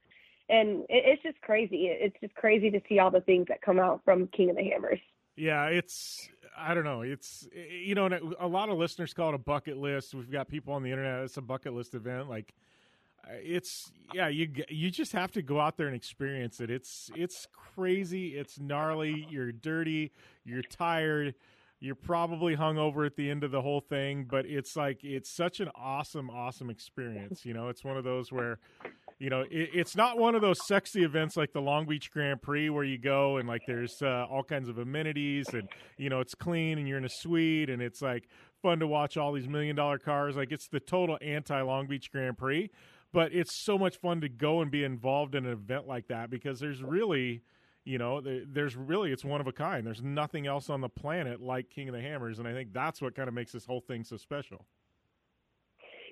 And 0.48 0.84
it, 0.88 1.04
it's 1.04 1.22
just 1.22 1.38
crazy. 1.42 1.88
It's 1.90 2.16
just 2.22 2.34
crazy 2.34 2.70
to 2.70 2.80
see 2.88 2.98
all 2.98 3.10
the 3.10 3.20
things 3.20 3.44
that 3.48 3.60
come 3.60 3.78
out 3.78 4.00
from 4.06 4.26
King 4.28 4.48
of 4.48 4.56
the 4.56 4.64
Hammers. 4.64 5.00
Yeah, 5.36 5.66
it's 5.66 6.30
I 6.56 6.72
don't 6.72 6.84
know. 6.84 7.02
It's 7.02 7.46
you 7.52 7.94
know, 7.94 8.08
a 8.40 8.48
lot 8.48 8.70
of 8.70 8.78
listeners 8.78 9.12
call 9.12 9.28
it 9.28 9.34
a 9.34 9.38
bucket 9.38 9.76
list. 9.76 10.14
We've 10.14 10.32
got 10.32 10.48
people 10.48 10.72
on 10.72 10.82
the 10.82 10.90
internet. 10.90 11.24
It's 11.24 11.36
a 11.36 11.42
bucket 11.42 11.74
list 11.74 11.94
event. 11.94 12.30
Like 12.30 12.54
it's 13.30 13.90
yeah 14.14 14.28
you 14.28 14.48
you 14.68 14.90
just 14.90 15.12
have 15.12 15.32
to 15.32 15.42
go 15.42 15.60
out 15.60 15.76
there 15.76 15.86
and 15.86 15.96
experience 15.96 16.60
it. 16.60 16.70
It's 16.70 17.10
it's 17.14 17.46
crazy. 17.52 18.36
It's 18.36 18.58
gnarly. 18.58 19.26
You're 19.30 19.52
dirty. 19.52 20.12
You're 20.44 20.62
tired. 20.62 21.34
You're 21.78 21.94
probably 21.94 22.54
hung 22.54 22.78
over 22.78 23.04
at 23.04 23.16
the 23.16 23.30
end 23.30 23.44
of 23.44 23.50
the 23.50 23.60
whole 23.60 23.80
thing 23.80 24.26
but 24.28 24.46
it's 24.46 24.76
like 24.76 25.04
it's 25.04 25.30
such 25.30 25.60
an 25.60 25.70
awesome 25.74 26.30
awesome 26.30 26.70
experience. 26.70 27.44
You 27.44 27.54
know 27.54 27.68
it's 27.68 27.84
one 27.84 27.96
of 27.96 28.04
those 28.04 28.32
where 28.32 28.58
you 29.18 29.28
know 29.28 29.40
it, 29.42 29.70
it's 29.74 29.96
not 29.96 30.18
one 30.18 30.34
of 30.34 30.40
those 30.40 30.58
sexy 30.66 31.02
events 31.02 31.36
like 31.36 31.52
the 31.52 31.60
long 31.60 31.86
beach 31.86 32.10
grand 32.10 32.42
prix 32.42 32.70
where 32.70 32.84
you 32.84 32.98
go 32.98 33.38
and 33.38 33.48
like 33.48 33.62
there's 33.66 34.00
uh, 34.02 34.26
all 34.30 34.42
kinds 34.42 34.68
of 34.68 34.78
amenities 34.78 35.48
and 35.52 35.68
you 35.98 36.08
know 36.08 36.20
it's 36.20 36.34
clean 36.34 36.78
and 36.78 36.86
you're 36.88 36.98
in 36.98 37.04
a 37.04 37.10
suite 37.10 37.68
and 37.68 37.82
it's 37.82 38.00
like 38.00 38.28
fun 38.62 38.78
to 38.78 38.86
watch 38.86 39.16
all 39.16 39.32
these 39.32 39.48
million 39.48 39.76
dollar 39.76 39.98
cars. 39.98 40.36
Like 40.36 40.52
it's 40.52 40.68
the 40.68 40.80
total 40.80 41.18
anti 41.20 41.60
long 41.60 41.86
beach 41.86 42.10
grand 42.10 42.38
prix 42.38 42.70
but 43.16 43.32
it's 43.32 43.54
so 43.54 43.78
much 43.78 43.96
fun 43.96 44.20
to 44.20 44.28
go 44.28 44.60
and 44.60 44.70
be 44.70 44.84
involved 44.84 45.34
in 45.34 45.46
an 45.46 45.52
event 45.52 45.88
like 45.88 46.06
that 46.08 46.28
because 46.28 46.60
there's 46.60 46.82
really 46.82 47.40
you 47.86 47.96
know 47.96 48.20
there's 48.20 48.76
really 48.76 49.10
it's 49.10 49.24
one 49.24 49.40
of 49.40 49.46
a 49.46 49.52
kind. 49.52 49.86
There's 49.86 50.02
nothing 50.02 50.46
else 50.46 50.68
on 50.68 50.82
the 50.82 50.90
planet 50.90 51.40
like 51.40 51.70
king 51.70 51.88
of 51.88 51.94
the 51.94 52.00
hammers 52.02 52.38
and 52.38 52.46
i 52.46 52.52
think 52.52 52.74
that's 52.74 53.00
what 53.00 53.14
kind 53.14 53.26
of 53.26 53.32
makes 53.32 53.52
this 53.52 53.64
whole 53.64 53.80
thing 53.80 54.04
so 54.04 54.18
special. 54.18 54.66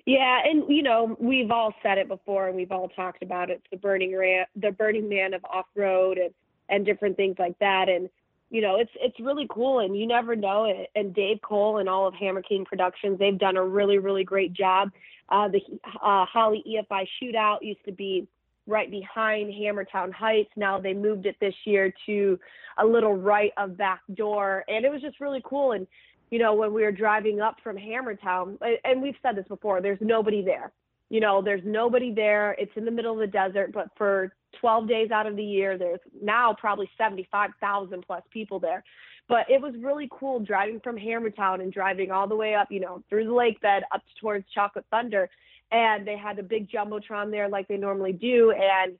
Yeah 0.07 0.39
and 0.45 0.63
you 0.67 0.81
know 0.81 1.15
we've 1.19 1.51
all 1.51 1.75
said 1.83 1.99
it 1.99 2.07
before 2.07 2.47
and 2.47 2.55
we've 2.55 2.71
all 2.71 2.89
talked 2.89 3.21
about 3.21 3.51
it 3.51 3.61
it's 3.61 3.67
the 3.69 3.77
burning 3.77 4.17
ram 4.17 4.47
the 4.55 4.71
burning 4.71 5.07
man 5.07 5.35
of 5.35 5.45
off 5.45 5.67
road 5.75 6.17
and 6.17 6.33
and 6.69 6.87
different 6.87 7.17
things 7.17 7.35
like 7.37 7.57
that 7.59 7.87
and 7.87 8.09
you 8.49 8.61
know, 8.61 8.77
it's 8.79 8.91
it's 8.95 9.19
really 9.19 9.47
cool, 9.49 9.79
and 9.79 9.97
you 9.97 10.07
never 10.07 10.35
know. 10.35 10.65
It. 10.65 10.89
And 10.95 11.13
Dave 11.13 11.39
Cole 11.41 11.79
and 11.79 11.89
all 11.89 12.07
of 12.07 12.13
Hammer 12.13 12.41
King 12.41 12.65
Productions, 12.65 13.17
they've 13.19 13.37
done 13.37 13.57
a 13.57 13.65
really 13.65 13.97
really 13.97 14.23
great 14.23 14.53
job. 14.53 14.91
Uh, 15.29 15.47
the 15.47 15.59
uh, 16.01 16.25
Holley 16.25 16.63
EFI 16.67 17.05
Shootout 17.21 17.57
used 17.61 17.83
to 17.85 17.91
be 17.91 18.27
right 18.67 18.89
behind 18.89 19.51
Hammertown 19.51 20.11
Heights. 20.11 20.49
Now 20.55 20.79
they 20.79 20.93
moved 20.93 21.25
it 21.25 21.35
this 21.39 21.55
year 21.65 21.93
to 22.05 22.39
a 22.77 22.85
little 22.85 23.15
right 23.15 23.51
of 23.57 23.77
back 23.77 24.01
door, 24.13 24.63
and 24.67 24.85
it 24.85 24.91
was 24.91 25.01
just 25.01 25.19
really 25.19 25.41
cool. 25.43 25.71
And 25.71 25.87
you 26.29 26.39
know, 26.39 26.53
when 26.53 26.73
we 26.73 26.83
were 26.83 26.91
driving 26.91 27.41
up 27.41 27.57
from 27.63 27.77
Hammertown, 27.77 28.57
and 28.83 29.01
we've 29.01 29.15
said 29.21 29.35
this 29.35 29.47
before, 29.47 29.81
there's 29.81 29.99
nobody 30.01 30.43
there. 30.43 30.71
You 31.09 31.19
know, 31.19 31.41
there's 31.41 31.61
nobody 31.63 32.13
there. 32.13 32.53
It's 32.53 32.71
in 32.75 32.85
the 32.85 32.91
middle 32.91 33.13
of 33.13 33.19
the 33.19 33.27
desert, 33.27 33.71
but 33.73 33.89
for 33.97 34.33
12 34.59 34.87
days 34.87 35.11
out 35.11 35.27
of 35.27 35.35
the 35.35 35.43
year, 35.43 35.77
there's 35.77 35.99
now 36.21 36.55
probably 36.59 36.89
75,000 36.97 38.03
plus 38.05 38.23
people 38.31 38.59
there. 38.59 38.83
But 39.27 39.49
it 39.49 39.61
was 39.61 39.73
really 39.79 40.07
cool 40.11 40.39
driving 40.39 40.79
from 40.79 40.97
Hammertown 40.97 41.61
and 41.61 41.73
driving 41.73 42.11
all 42.11 42.27
the 42.27 42.35
way 42.35 42.53
up, 42.53 42.71
you 42.71 42.79
know, 42.79 43.03
through 43.09 43.25
the 43.25 43.33
lake 43.33 43.59
bed 43.61 43.83
up 43.91 44.03
towards 44.19 44.45
Chocolate 44.53 44.85
Thunder. 44.91 45.29
And 45.71 46.07
they 46.07 46.15
had 46.15 46.37
a 46.37 46.43
big 46.43 46.69
jumbotron 46.69 47.31
there 47.31 47.49
like 47.49 47.67
they 47.67 47.77
normally 47.77 48.13
do. 48.13 48.51
And 48.51 48.97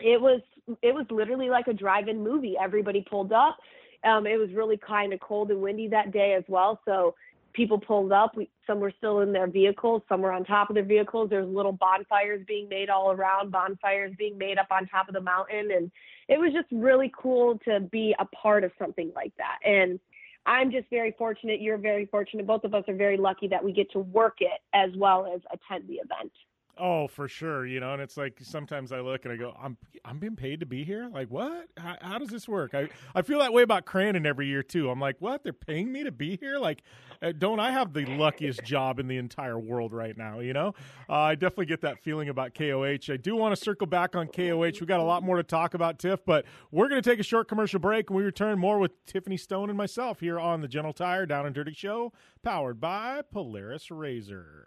it 0.00 0.20
was 0.20 0.40
it 0.82 0.94
was 0.94 1.06
literally 1.10 1.48
like 1.48 1.68
a 1.68 1.72
drive-in 1.72 2.22
movie. 2.22 2.56
Everybody 2.60 3.04
pulled 3.08 3.32
up. 3.32 3.58
Um, 4.04 4.26
it 4.26 4.36
was 4.36 4.50
really 4.52 4.76
kind 4.76 5.12
of 5.12 5.20
cold 5.20 5.50
and 5.50 5.60
windy 5.60 5.88
that 5.88 6.12
day 6.12 6.34
as 6.34 6.44
well. 6.48 6.80
So 6.84 7.14
people 7.52 7.78
pulled 7.78 8.12
up. 8.12 8.36
We, 8.36 8.48
some 8.66 8.80
were 8.80 8.92
still 8.96 9.20
in 9.20 9.32
their 9.32 9.46
vehicles, 9.46 10.02
some 10.08 10.22
were 10.22 10.32
on 10.32 10.44
top 10.44 10.70
of 10.70 10.74
their 10.74 10.84
vehicles. 10.84 11.30
There's 11.30 11.48
little 11.48 11.72
bonfires 11.72 12.44
being 12.46 12.68
made 12.68 12.90
all 12.90 13.12
around, 13.12 13.50
bonfires 13.50 14.14
being 14.18 14.38
made 14.38 14.58
up 14.58 14.68
on 14.70 14.86
top 14.86 15.08
of 15.08 15.14
the 15.14 15.20
mountain. 15.20 15.70
And 15.70 15.90
it 16.28 16.38
was 16.38 16.52
just 16.52 16.68
really 16.70 17.12
cool 17.16 17.58
to 17.64 17.80
be 17.80 18.14
a 18.18 18.24
part 18.26 18.64
of 18.64 18.72
something 18.78 19.12
like 19.14 19.32
that. 19.38 19.58
And 19.64 20.00
I'm 20.46 20.72
just 20.72 20.88
very 20.90 21.14
fortunate. 21.16 21.60
You're 21.60 21.78
very 21.78 22.06
fortunate. 22.06 22.46
Both 22.46 22.64
of 22.64 22.74
us 22.74 22.84
are 22.88 22.94
very 22.94 23.16
lucky 23.16 23.48
that 23.48 23.62
we 23.62 23.72
get 23.72 23.90
to 23.92 24.00
work 24.00 24.36
it 24.40 24.60
as 24.72 24.90
well 24.96 25.32
as 25.32 25.40
attend 25.52 25.88
the 25.88 25.94
event. 25.94 26.32
Oh, 26.78 27.06
for 27.06 27.28
sure. 27.28 27.66
You 27.66 27.80
know, 27.80 27.92
and 27.92 28.00
it's 28.00 28.16
like 28.16 28.38
sometimes 28.42 28.92
I 28.92 29.00
look 29.00 29.24
and 29.24 29.32
I 29.32 29.36
go, 29.36 29.54
I'm 29.60 29.76
I'm 30.06 30.18
being 30.18 30.36
paid 30.36 30.60
to 30.60 30.66
be 30.66 30.84
here. 30.84 31.08
Like, 31.12 31.30
what? 31.30 31.68
How, 31.76 31.96
how, 32.00 32.18
does 32.18 32.30
this 32.30 32.48
work? 32.48 32.74
I 32.74 32.88
I 33.14 33.20
feel 33.20 33.40
that 33.40 33.52
way 33.52 33.62
about 33.62 33.84
Crandon 33.84 34.26
every 34.26 34.46
year 34.46 34.62
too. 34.62 34.90
I'm 34.90 34.98
like, 34.98 35.16
what? 35.20 35.44
They're 35.44 35.52
paying 35.52 35.92
me 35.92 36.02
to 36.04 36.10
be 36.10 36.38
here? 36.40 36.58
Like, 36.58 36.82
uh, 37.20 37.32
don't 37.36 37.60
I 37.60 37.72
have 37.72 37.92
the 37.92 38.06
luckiest 38.06 38.64
job 38.64 38.98
in 38.98 39.06
the 39.06 39.18
entire 39.18 39.58
world 39.58 39.92
right 39.92 40.16
now? 40.16 40.40
You 40.40 40.54
know, 40.54 40.74
uh, 41.10 41.14
I 41.14 41.34
definitely 41.34 41.66
get 41.66 41.82
that 41.82 41.98
feeling 42.02 42.30
about 42.30 42.54
KOH. 42.54 43.12
I 43.12 43.18
do 43.18 43.36
want 43.36 43.54
to 43.54 43.62
circle 43.62 43.86
back 43.86 44.16
on 44.16 44.28
KOH. 44.28 44.80
We 44.80 44.86
got 44.86 45.00
a 45.00 45.04
lot 45.04 45.22
more 45.22 45.36
to 45.36 45.42
talk 45.42 45.74
about, 45.74 45.98
Tiff, 45.98 46.24
but 46.24 46.46
we're 46.70 46.88
going 46.88 47.02
to 47.02 47.08
take 47.08 47.20
a 47.20 47.24
short 47.24 47.48
commercial 47.48 47.80
break 47.80 48.08
and 48.08 48.16
we 48.16 48.22
return 48.22 48.58
more 48.58 48.78
with 48.78 48.92
Tiffany 49.04 49.36
Stone 49.36 49.68
and 49.68 49.76
myself 49.76 50.20
here 50.20 50.40
on 50.40 50.62
the 50.62 50.68
General 50.68 50.94
Tire 50.94 51.26
Down 51.26 51.44
and 51.44 51.54
Dirty 51.54 51.74
Show, 51.74 52.12
powered 52.42 52.80
by 52.80 53.20
Polaris 53.30 53.90
Razor. 53.90 54.66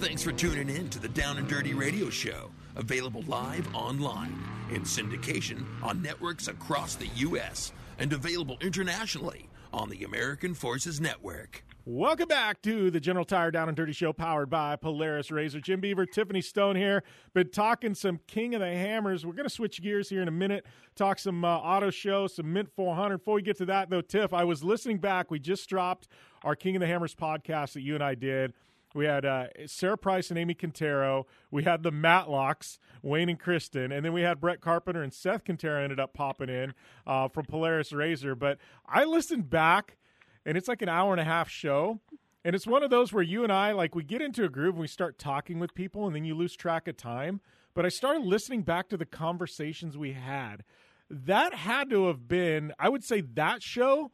Thanks 0.00 0.22
for 0.22 0.32
tuning 0.32 0.74
in 0.74 0.88
to 0.88 0.98
the 0.98 1.10
Down 1.10 1.36
and 1.36 1.46
Dirty 1.46 1.74
Radio 1.74 2.08
Show, 2.08 2.50
available 2.74 3.22
live 3.26 3.68
online 3.74 4.34
in 4.70 4.80
syndication 4.80 5.66
on 5.82 6.00
networks 6.00 6.48
across 6.48 6.94
the 6.94 7.08
U.S. 7.16 7.70
and 7.98 8.10
available 8.10 8.56
internationally 8.62 9.50
on 9.74 9.90
the 9.90 10.04
American 10.04 10.54
Forces 10.54 11.02
Network. 11.02 11.62
Welcome 11.84 12.28
back 12.28 12.62
to 12.62 12.90
the 12.90 12.98
General 12.98 13.26
Tire 13.26 13.50
Down 13.50 13.68
and 13.68 13.76
Dirty 13.76 13.92
Show, 13.92 14.14
powered 14.14 14.48
by 14.48 14.74
Polaris 14.76 15.30
Razor. 15.30 15.60
Jim 15.60 15.80
Beaver, 15.80 16.06
Tiffany 16.06 16.40
Stone 16.40 16.76
here. 16.76 17.02
Been 17.34 17.50
talking 17.50 17.94
some 17.94 18.20
King 18.26 18.54
of 18.54 18.60
the 18.62 18.68
Hammers. 18.68 19.26
We're 19.26 19.34
going 19.34 19.48
to 19.48 19.54
switch 19.54 19.82
gears 19.82 20.08
here 20.08 20.22
in 20.22 20.28
a 20.28 20.32
minute. 20.32 20.64
Talk 20.96 21.18
some 21.18 21.44
uh, 21.44 21.58
auto 21.58 21.90
show, 21.90 22.26
some 22.26 22.50
Mint 22.54 22.70
400. 22.74 23.18
Before 23.18 23.34
we 23.34 23.42
get 23.42 23.58
to 23.58 23.66
that, 23.66 23.90
though, 23.90 24.00
Tiff, 24.00 24.32
I 24.32 24.44
was 24.44 24.64
listening 24.64 24.96
back. 24.96 25.30
We 25.30 25.38
just 25.38 25.68
dropped 25.68 26.08
our 26.42 26.56
King 26.56 26.76
of 26.76 26.80
the 26.80 26.86
Hammers 26.86 27.14
podcast 27.14 27.74
that 27.74 27.82
you 27.82 27.94
and 27.94 28.02
I 28.02 28.14
did. 28.14 28.54
We 28.94 29.04
had 29.04 29.24
uh, 29.24 29.46
Sarah 29.66 29.98
Price 29.98 30.30
and 30.30 30.38
Amy 30.38 30.54
Quintero. 30.54 31.26
We 31.50 31.64
had 31.64 31.82
the 31.82 31.92
Matlocks, 31.92 32.78
Wayne 33.02 33.28
and 33.28 33.38
Kristen, 33.38 33.92
and 33.92 34.04
then 34.04 34.12
we 34.12 34.22
had 34.22 34.40
Brett 34.40 34.60
Carpenter 34.60 35.02
and 35.02 35.12
Seth 35.12 35.44
Quintero 35.44 35.82
ended 35.82 36.00
up 36.00 36.12
popping 36.12 36.48
in 36.48 36.74
uh, 37.06 37.28
from 37.28 37.46
Polaris 37.46 37.92
Razor. 37.92 38.34
But 38.34 38.58
I 38.86 39.04
listened 39.04 39.48
back 39.48 39.96
and 40.44 40.56
it's 40.56 40.68
like 40.68 40.82
an 40.82 40.88
hour 40.88 41.12
and 41.12 41.20
a 41.20 41.24
half 41.24 41.48
show. 41.48 42.00
And 42.44 42.56
it's 42.56 42.66
one 42.66 42.82
of 42.82 42.90
those 42.90 43.12
where 43.12 43.22
you 43.22 43.42
and 43.42 43.52
I, 43.52 43.72
like, 43.72 43.94
we 43.94 44.02
get 44.02 44.22
into 44.22 44.44
a 44.44 44.48
groove 44.48 44.74
and 44.74 44.80
we 44.80 44.86
start 44.86 45.18
talking 45.18 45.58
with 45.58 45.74
people, 45.74 46.06
and 46.06 46.16
then 46.16 46.24
you 46.24 46.34
lose 46.34 46.56
track 46.56 46.88
of 46.88 46.96
time. 46.96 47.40
But 47.74 47.84
I 47.84 47.90
started 47.90 48.24
listening 48.24 48.62
back 48.62 48.88
to 48.88 48.96
the 48.96 49.04
conversations 49.04 49.98
we 49.98 50.12
had. 50.12 50.64
That 51.10 51.54
had 51.54 51.90
to 51.90 52.06
have 52.06 52.26
been, 52.28 52.72
I 52.78 52.88
would 52.88 53.04
say, 53.04 53.20
that 53.20 53.62
show 53.62 54.10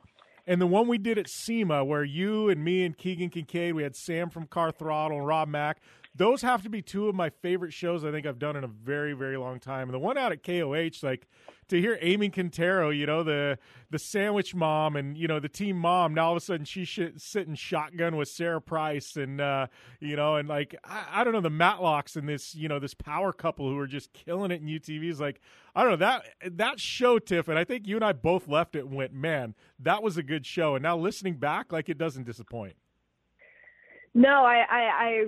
and 0.47 0.61
the 0.61 0.67
one 0.67 0.87
we 0.87 0.99
did 0.99 1.19
at 1.19 1.29
SEMA, 1.29 1.85
where 1.85 2.05
you 2.05 2.49
and 2.49 2.63
me 2.63 2.85
and 2.85 2.97
Keegan 2.97 3.31
Kincaid, 3.31 3.75
we 3.75 3.83
had 3.83 3.97
Sam 3.97 4.31
from 4.31 4.47
Car 4.47 4.71
Throttle 4.71 5.19
and 5.19 5.27
Rob 5.27 5.49
Mack. 5.49 5.79
Those 6.17 6.43
have 6.43 6.63
to 6.63 6.71
be 6.71 6.81
two 6.81 7.09
of 7.09 7.15
my 7.15 7.31
favorite 7.31 7.73
shows 7.73 8.05
I 8.05 8.11
think 8.11 8.27
I've 8.27 8.39
done 8.39 8.57
in 8.57 8.65
a 8.65 8.69
very, 8.69 9.13
very 9.13 9.37
long 9.37 9.61
time. 9.61 9.89
And 9.89 9.95
the 9.95 9.99
one 9.99 10.17
out 10.17 10.33
at 10.33 10.43
KOH, 10.43 11.07
like, 11.07 11.27
to 11.69 11.81
hear 11.81 11.99
Amy 12.01 12.31
Quintero, 12.31 12.91
you 12.91 13.07
know, 13.07 13.23
the 13.23 13.59
the 13.91 13.99
sandwich 13.99 14.55
mom 14.55 14.97
and 14.97 15.17
you 15.17 15.27
know 15.27 15.41
the 15.41 15.49
team 15.49 15.77
mom. 15.77 16.15
Now 16.15 16.27
all 16.27 16.33
of 16.33 16.37
a 16.37 16.41
sudden 16.41 16.65
she's 16.65 16.89
sh- 16.89 17.01
sitting 17.17 17.55
shotgun 17.55 18.17
with 18.17 18.29
Sarah 18.29 18.61
Price 18.61 19.17
and 19.17 19.41
uh, 19.41 19.67
you 20.01 20.17
know, 20.17 20.37
and 20.37 20.49
like 20.49 20.77
I, 20.85 21.07
I, 21.11 21.25
don't 21.25 21.33
know 21.33 21.41
the 21.41 21.51
Matlocks 21.51 22.17
and 22.17 22.29
this 22.29 22.55
you 22.55 22.69
know 22.69 22.79
this 22.79 22.95
power 22.95 23.33
couple 23.33 23.69
who 23.69 23.79
are 23.79 23.87
just 23.87 24.13
killing 24.13 24.53
it 24.53 24.61
in 24.61 24.69
UTVs. 24.69 25.19
Like 25.19 25.41
I 25.75 25.83
don't 25.83 25.93
know 25.93 25.97
that 25.97 26.25
that 26.57 26.81
show, 26.81 27.19
Tiff, 27.19 27.49
and 27.49 27.59
I 27.59 27.65
think 27.65 27.87
you 27.87 27.97
and 27.97 28.05
I 28.05 28.13
both 28.13 28.49
left 28.49 28.77
it 28.77 28.85
and 28.85 28.95
went, 28.95 29.13
man, 29.13 29.55
that 29.81 30.03
was 30.03 30.17
a 30.17 30.23
good 30.23 30.47
show. 30.47 30.77
And 30.77 30.83
now 30.85 30.97
listening 30.97 31.35
back, 31.35 31.73
like 31.73 31.89
it 31.89 31.99
doesn't 31.99 32.25
disappoint. 32.25 32.77
No, 34.15 34.47
I, 34.47 34.65
I 34.71 35.25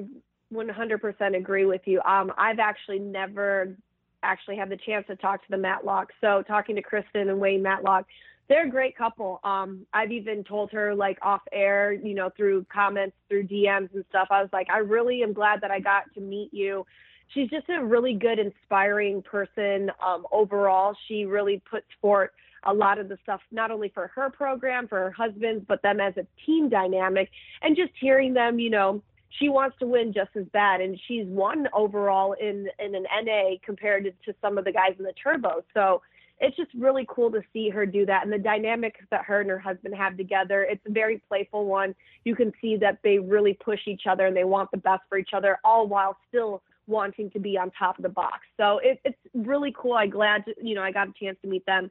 100% 0.52 1.36
agree 1.36 1.66
with 1.66 1.82
you. 1.84 2.00
Um, 2.02 2.32
I've 2.36 2.58
actually 2.58 2.98
never 2.98 3.76
actually 4.22 4.56
had 4.56 4.68
the 4.68 4.76
chance 4.76 5.06
to 5.06 5.16
talk 5.16 5.42
to 5.42 5.50
the 5.50 5.58
Matlock. 5.58 6.10
So 6.20 6.42
talking 6.42 6.74
to 6.76 6.82
Kristen 6.82 7.28
and 7.28 7.38
Wayne 7.38 7.62
Matlock, 7.62 8.06
they're 8.48 8.66
a 8.66 8.70
great 8.70 8.96
couple. 8.96 9.40
Um, 9.44 9.86
I've 9.92 10.10
even 10.10 10.42
told 10.42 10.72
her 10.72 10.94
like 10.94 11.18
off 11.22 11.42
air, 11.52 11.92
you 11.92 12.14
know, 12.14 12.30
through 12.36 12.66
comments, 12.72 13.16
through 13.28 13.46
DMs 13.46 13.94
and 13.94 14.04
stuff. 14.08 14.28
I 14.30 14.40
was 14.40 14.50
like, 14.52 14.68
I 14.70 14.78
really 14.78 15.22
am 15.22 15.32
glad 15.32 15.60
that 15.60 15.70
I 15.70 15.80
got 15.80 16.12
to 16.14 16.20
meet 16.20 16.52
you. 16.52 16.86
She's 17.34 17.50
just 17.50 17.68
a 17.68 17.84
really 17.84 18.14
good, 18.14 18.38
inspiring 18.38 19.20
person. 19.22 19.90
Um, 20.04 20.26
overall, 20.32 20.96
she 21.06 21.26
really 21.26 21.62
puts 21.70 21.86
forth 22.00 22.30
a 22.64 22.72
lot 22.72 22.98
of 22.98 23.08
the 23.08 23.18
stuff, 23.22 23.40
not 23.52 23.70
only 23.70 23.90
for 23.90 24.08
her 24.08 24.30
program, 24.30 24.88
for 24.88 24.98
her 24.98 25.10
husband, 25.10 25.66
but 25.68 25.82
them 25.82 26.00
as 26.00 26.14
a 26.16 26.26
team 26.44 26.70
dynamic, 26.70 27.30
and 27.62 27.76
just 27.76 27.92
hearing 28.00 28.32
them, 28.32 28.58
you 28.58 28.70
know, 28.70 29.02
she 29.30 29.48
wants 29.48 29.76
to 29.80 29.86
win 29.86 30.12
just 30.12 30.30
as 30.36 30.44
bad, 30.52 30.80
and 30.80 30.98
she's 31.06 31.26
won 31.26 31.68
overall 31.72 32.32
in 32.34 32.68
in 32.78 32.94
an 32.94 33.06
NA 33.24 33.56
compared 33.64 34.04
to, 34.04 34.34
some 34.40 34.58
of 34.58 34.64
the 34.64 34.72
guys 34.72 34.94
in 34.98 35.04
the 35.04 35.12
turbo. 35.22 35.64
So 35.74 36.02
it's 36.40 36.56
just 36.56 36.70
really 36.74 37.06
cool 37.08 37.30
to 37.32 37.42
see 37.52 37.68
her 37.68 37.84
do 37.84 38.06
that, 38.06 38.24
and 38.24 38.32
the 38.32 38.38
dynamic 38.38 38.96
that 39.10 39.24
her 39.24 39.40
and 39.40 39.50
her 39.50 39.58
husband 39.58 39.94
have 39.94 40.16
together. 40.16 40.62
It's 40.62 40.84
a 40.86 40.92
very 40.92 41.20
playful 41.28 41.66
one. 41.66 41.94
You 42.24 42.34
can 42.34 42.52
see 42.60 42.76
that 42.76 42.98
they 43.02 43.18
really 43.18 43.54
push 43.54 43.80
each 43.86 44.02
other 44.08 44.26
and 44.26 44.36
they 44.36 44.44
want 44.44 44.70
the 44.70 44.78
best 44.78 45.02
for 45.08 45.18
each 45.18 45.30
other, 45.34 45.58
all 45.64 45.86
while 45.88 46.16
still 46.28 46.62
wanting 46.86 47.30
to 47.32 47.38
be 47.38 47.58
on 47.58 47.70
top 47.78 47.98
of 47.98 48.02
the 48.02 48.08
box. 48.08 48.40
So 48.56 48.78
it, 48.82 48.98
it's 49.04 49.18
really 49.34 49.74
cool. 49.76 49.94
I'm 49.94 50.10
glad 50.10 50.44
you 50.62 50.74
know 50.74 50.82
I 50.82 50.90
got 50.90 51.08
a 51.08 51.12
chance 51.12 51.36
to 51.42 51.48
meet 51.48 51.66
them. 51.66 51.90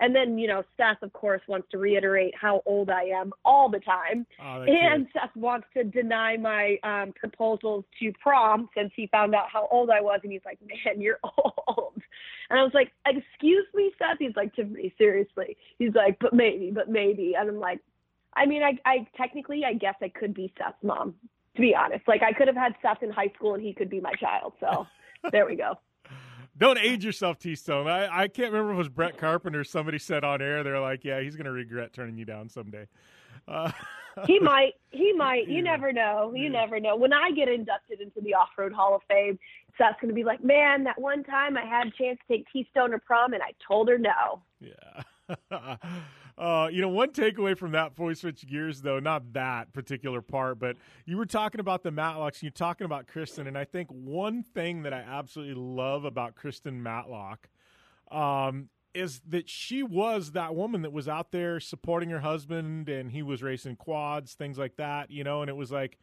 And 0.00 0.14
then, 0.14 0.38
you 0.38 0.46
know, 0.46 0.62
Seth, 0.76 1.02
of 1.02 1.12
course, 1.12 1.42
wants 1.48 1.68
to 1.72 1.78
reiterate 1.78 2.34
how 2.40 2.62
old 2.66 2.90
I 2.90 3.04
am 3.04 3.32
all 3.44 3.68
the 3.68 3.80
time. 3.80 4.26
Oh, 4.42 4.62
and 4.62 5.06
Seth 5.12 5.34
wants 5.34 5.66
to 5.74 5.84
deny 5.84 6.36
my 6.36 6.78
um, 6.84 7.12
proposals 7.18 7.84
to 8.00 8.12
prom 8.22 8.68
since 8.76 8.92
he 8.94 9.08
found 9.08 9.34
out 9.34 9.46
how 9.52 9.68
old 9.70 9.90
I 9.90 10.00
was. 10.00 10.20
And 10.22 10.32
he's 10.32 10.44
like, 10.44 10.58
man, 10.60 11.00
you're 11.00 11.18
old. 11.68 12.00
And 12.50 12.58
I 12.58 12.62
was 12.62 12.72
like, 12.74 12.92
excuse 13.06 13.66
me, 13.74 13.92
Seth? 13.98 14.18
He's 14.18 14.36
like, 14.36 14.54
Tiffany, 14.54 14.94
seriously. 14.98 15.56
He's 15.78 15.94
like, 15.94 16.18
but 16.20 16.32
maybe, 16.32 16.70
but 16.72 16.88
maybe. 16.88 17.34
And 17.38 17.48
I'm 17.48 17.58
like, 17.58 17.80
I 18.34 18.46
mean, 18.46 18.62
I, 18.62 18.78
I 18.88 19.06
technically, 19.16 19.62
I 19.64 19.74
guess 19.74 19.96
I 20.00 20.08
could 20.08 20.32
be 20.32 20.52
Seth's 20.56 20.82
mom, 20.82 21.14
to 21.56 21.60
be 21.60 21.74
honest. 21.74 22.06
Like, 22.06 22.22
I 22.22 22.32
could 22.32 22.46
have 22.46 22.56
had 22.56 22.74
Seth 22.82 23.02
in 23.02 23.10
high 23.10 23.32
school 23.34 23.54
and 23.54 23.62
he 23.62 23.72
could 23.72 23.90
be 23.90 24.00
my 24.00 24.12
child. 24.12 24.52
So 24.60 24.86
there 25.32 25.46
we 25.46 25.56
go. 25.56 25.74
Don't 26.58 26.78
age 26.78 27.04
yourself, 27.04 27.38
T 27.38 27.54
Stone. 27.54 27.86
I, 27.86 28.22
I 28.22 28.28
can't 28.28 28.52
remember 28.52 28.72
if 28.72 28.74
it 28.74 28.78
was 28.78 28.88
Brett 28.88 29.16
Carpenter. 29.16 29.62
Somebody 29.62 29.98
said 29.98 30.24
on 30.24 30.42
air, 30.42 30.64
they're 30.64 30.80
like, 30.80 31.04
yeah, 31.04 31.20
he's 31.20 31.36
going 31.36 31.46
to 31.46 31.52
regret 31.52 31.92
turning 31.92 32.18
you 32.18 32.24
down 32.24 32.48
someday. 32.48 32.88
Uh, 33.46 33.70
he 34.26 34.38
might. 34.40 34.72
He 34.90 35.12
might. 35.12 35.46
You 35.46 35.56
yeah. 35.56 35.62
never 35.62 35.92
know. 35.92 36.32
You 36.34 36.44
yeah. 36.44 36.48
never 36.48 36.80
know. 36.80 36.96
When 36.96 37.12
I 37.12 37.30
get 37.30 37.48
inducted 37.48 38.00
into 38.00 38.20
the 38.20 38.34
Off 38.34 38.48
Road 38.58 38.72
Hall 38.72 38.96
of 38.96 39.02
Fame, 39.08 39.38
Seth's 39.78 40.00
going 40.00 40.08
to 40.08 40.14
be 40.14 40.24
like, 40.24 40.42
man, 40.42 40.82
that 40.84 41.00
one 41.00 41.22
time 41.22 41.56
I 41.56 41.64
had 41.64 41.86
a 41.86 41.90
chance 41.90 42.18
to 42.26 42.36
take 42.36 42.46
T 42.52 42.66
Stone 42.72 42.90
to 42.90 42.98
prom 42.98 43.34
and 43.34 43.42
I 43.42 43.52
told 43.66 43.88
her 43.88 43.98
no. 43.98 44.42
Yeah. 44.60 45.02
Uh, 46.38 46.68
you 46.70 46.80
know, 46.80 46.88
one 46.88 47.10
takeaway 47.10 47.58
from 47.58 47.72
that 47.72 47.90
before 47.90 48.06
we 48.06 48.14
switch 48.14 48.46
gears, 48.46 48.82
though, 48.82 49.00
not 49.00 49.32
that 49.32 49.72
particular 49.72 50.22
part, 50.22 50.60
but 50.60 50.76
you 51.04 51.16
were 51.16 51.26
talking 51.26 51.60
about 51.60 51.82
the 51.82 51.90
Matlocks, 51.90 52.42
you're 52.42 52.52
talking 52.52 52.84
about 52.84 53.08
Kristen, 53.08 53.48
and 53.48 53.58
I 53.58 53.64
think 53.64 53.88
one 53.90 54.44
thing 54.44 54.82
that 54.84 54.92
I 54.92 55.00
absolutely 55.00 55.54
love 55.54 56.04
about 56.04 56.36
Kristen 56.36 56.80
Matlock 56.80 57.48
um, 58.12 58.68
is 58.94 59.20
that 59.26 59.48
she 59.48 59.82
was 59.82 60.30
that 60.32 60.54
woman 60.54 60.82
that 60.82 60.92
was 60.92 61.08
out 61.08 61.32
there 61.32 61.58
supporting 61.58 62.10
her 62.10 62.20
husband, 62.20 62.88
and 62.88 63.10
he 63.10 63.22
was 63.22 63.42
racing 63.42 63.74
quads, 63.74 64.34
things 64.34 64.58
like 64.58 64.76
that, 64.76 65.10
you 65.10 65.24
know, 65.24 65.42
and 65.42 65.50
it 65.50 65.56
was 65.56 65.72
like, 65.72 65.98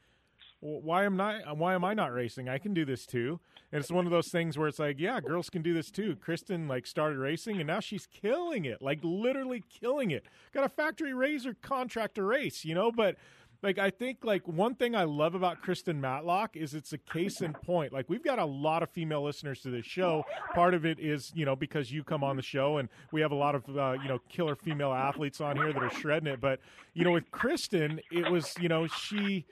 why 0.59 1.05
am 1.05 1.15
not 1.17 1.57
why 1.57 1.75
am 1.75 1.83
I 1.83 1.93
not 1.93 2.13
racing? 2.13 2.49
I 2.49 2.57
can 2.57 2.73
do 2.73 2.85
this 2.85 3.05
too. 3.05 3.39
And 3.71 3.81
it's 3.81 3.91
one 3.91 4.05
of 4.05 4.11
those 4.11 4.29
things 4.29 4.57
where 4.57 4.67
it's 4.67 4.79
like, 4.79 4.99
yeah, 4.99 5.19
girls 5.19 5.49
can 5.49 5.61
do 5.61 5.73
this 5.73 5.91
too. 5.91 6.15
Kristen 6.15 6.67
like 6.67 6.87
started 6.87 7.17
racing 7.17 7.57
and 7.57 7.67
now 7.67 7.79
she's 7.79 8.07
killing 8.07 8.65
it, 8.65 8.81
like 8.81 8.99
literally 9.03 9.63
killing 9.69 10.11
it. 10.11 10.25
Got 10.53 10.63
a 10.63 10.69
factory 10.69 11.13
razor 11.13 11.55
contract 11.61 12.15
to 12.15 12.23
race, 12.23 12.63
you 12.63 12.73
know, 12.73 12.91
but 12.91 13.17
like 13.65 13.79
I 13.79 13.89
think 13.89 14.19
like 14.23 14.47
one 14.47 14.75
thing 14.75 14.95
I 14.95 15.03
love 15.03 15.35
about 15.35 15.61
Kristen 15.61 15.99
Matlock 15.99 16.55
is 16.55 16.73
it's 16.73 16.93
a 16.93 16.97
case 16.97 17.41
in 17.41 17.53
point. 17.53 17.91
Like 17.91 18.09
we've 18.09 18.23
got 18.23 18.39
a 18.39 18.45
lot 18.45 18.83
of 18.83 18.89
female 18.91 19.23
listeners 19.23 19.61
to 19.61 19.71
this 19.71 19.85
show. 19.85 20.23
Part 20.53 20.73
of 20.73 20.85
it 20.85 20.99
is 20.99 21.31
you 21.35 21.45
know 21.45 21.55
because 21.55 21.91
you 21.91 22.03
come 22.03 22.23
on 22.23 22.35
the 22.35 22.43
show 22.43 22.77
and 22.77 22.89
we 23.11 23.21
have 23.21 23.31
a 23.31 23.35
lot 23.35 23.55
of 23.55 23.63
uh, 23.75 23.97
you 24.01 24.07
know 24.07 24.19
killer 24.29 24.55
female 24.55 24.93
athletes 24.93 25.41
on 25.41 25.57
here 25.57 25.73
that 25.73 25.81
are 25.81 25.89
shredding 25.89 26.31
it. 26.31 26.39
But 26.39 26.59
you 26.93 27.03
know 27.03 27.11
with 27.11 27.29
Kristen, 27.31 27.99
it 28.11 28.29
was 28.29 28.53
you 28.59 28.69
know 28.69 28.87
she 28.87 29.45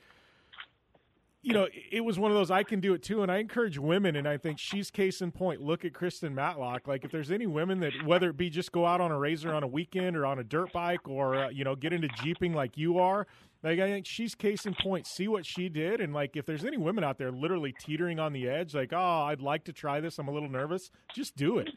you 1.43 1.51
know, 1.51 1.67
it 1.91 2.01
was 2.01 2.17
one 2.17 2.31
of 2.31 2.37
those 2.37 2.49
I 2.49 2.63
can 2.63 2.79
do 2.79 2.93
it 2.93 3.03
too, 3.03 3.21
and 3.21 3.29
I 3.29 3.37
encourage 3.37 3.77
women, 3.77 4.15
and 4.15 4.25
I 4.25 4.37
think 4.37 4.57
she's 4.59 4.89
case 4.89 5.21
in 5.21 5.31
point. 5.31 5.61
Look 5.61 5.83
at 5.83 5.93
Kristen 5.93 6.33
Matlock. 6.33 6.87
Like, 6.87 7.03
if 7.03 7.11
there's 7.11 7.31
any 7.31 7.47
women 7.47 7.81
that, 7.81 7.91
whether 8.05 8.29
it 8.29 8.37
be 8.37 8.49
just 8.49 8.71
go 8.71 8.85
out 8.85 9.01
on 9.01 9.11
a 9.11 9.19
razor 9.19 9.53
on 9.53 9.61
a 9.61 9.67
weekend 9.67 10.15
or 10.15 10.25
on 10.25 10.39
a 10.39 10.43
dirt 10.43 10.71
bike, 10.71 11.07
or 11.07 11.35
uh, 11.35 11.49
you 11.49 11.65
know, 11.65 11.75
get 11.75 11.91
into 11.91 12.07
jeeping 12.23 12.53
like 12.53 12.77
you 12.77 12.97
are, 12.97 13.27
like 13.61 13.79
I 13.79 13.87
think 13.87 14.05
she's 14.05 14.35
case 14.35 14.65
in 14.65 14.73
point. 14.73 15.05
See 15.05 15.27
what 15.27 15.45
she 15.45 15.67
did, 15.67 15.99
and 15.99 16.13
like 16.13 16.37
if 16.37 16.45
there's 16.45 16.63
any 16.63 16.77
women 16.77 17.03
out 17.03 17.17
there 17.17 17.31
literally 17.31 17.73
teetering 17.77 18.19
on 18.19 18.31
the 18.31 18.47
edge, 18.47 18.73
like, 18.73 18.93
oh, 18.93 19.23
I'd 19.23 19.41
like 19.41 19.65
to 19.65 19.73
try 19.73 19.99
this. 19.99 20.19
I'm 20.19 20.29
a 20.29 20.31
little 20.31 20.49
nervous. 20.49 20.91
Just 21.13 21.35
do 21.35 21.57
it. 21.57 21.69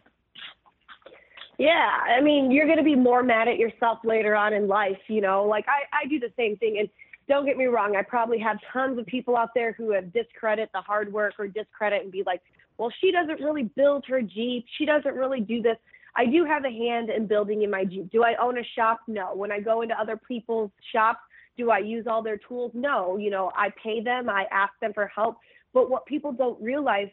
Yeah, 1.58 1.88
I 2.16 2.20
mean, 2.20 2.50
you're 2.50 2.66
going 2.66 2.78
to 2.78 2.84
be 2.84 2.94
more 2.94 3.22
mad 3.22 3.48
at 3.48 3.56
yourself 3.56 4.00
later 4.04 4.36
on 4.36 4.52
in 4.52 4.68
life, 4.68 4.98
you 5.08 5.22
know. 5.22 5.44
Like 5.44 5.64
I, 5.68 6.04
I 6.04 6.06
do 6.06 6.20
the 6.20 6.30
same 6.36 6.56
thing, 6.56 6.76
and 6.78 6.88
don't 7.28 7.44
get 7.44 7.56
me 7.56 7.66
wrong, 7.66 7.96
I 7.96 8.02
probably 8.02 8.38
have 8.38 8.58
tons 8.72 8.98
of 8.98 9.06
people 9.06 9.36
out 9.36 9.50
there 9.54 9.72
who 9.72 9.92
have 9.92 10.12
discredit 10.12 10.70
the 10.72 10.80
hard 10.80 11.12
work 11.12 11.34
or 11.38 11.48
discredit 11.48 12.02
and 12.02 12.12
be 12.12 12.22
like, 12.24 12.40
well, 12.78 12.92
she 13.00 13.10
doesn't 13.10 13.40
really 13.40 13.64
build 13.64 14.04
her 14.06 14.22
Jeep. 14.22 14.64
She 14.78 14.84
doesn't 14.84 15.14
really 15.14 15.40
do 15.40 15.62
this. 15.62 15.76
I 16.14 16.26
do 16.26 16.44
have 16.44 16.64
a 16.64 16.70
hand 16.70 17.10
in 17.10 17.26
building 17.26 17.62
in 17.62 17.70
my 17.70 17.84
Jeep. 17.84 18.10
Do 18.10 18.22
I 18.22 18.34
own 18.40 18.58
a 18.58 18.64
shop? 18.76 19.00
No. 19.06 19.34
When 19.34 19.50
I 19.50 19.60
go 19.60 19.82
into 19.82 19.98
other 20.00 20.16
people's 20.16 20.70
shops, 20.92 21.20
do 21.56 21.70
I 21.70 21.78
use 21.78 22.06
all 22.06 22.22
their 22.22 22.38
tools? 22.38 22.72
No. 22.74 23.16
You 23.16 23.30
know, 23.30 23.50
I 23.56 23.70
pay 23.82 24.00
them, 24.02 24.28
I 24.28 24.44
ask 24.50 24.72
them 24.80 24.92
for 24.94 25.06
help. 25.06 25.38
But 25.74 25.90
what 25.90 26.06
people 26.06 26.32
don't 26.32 26.60
realize, 26.62 27.08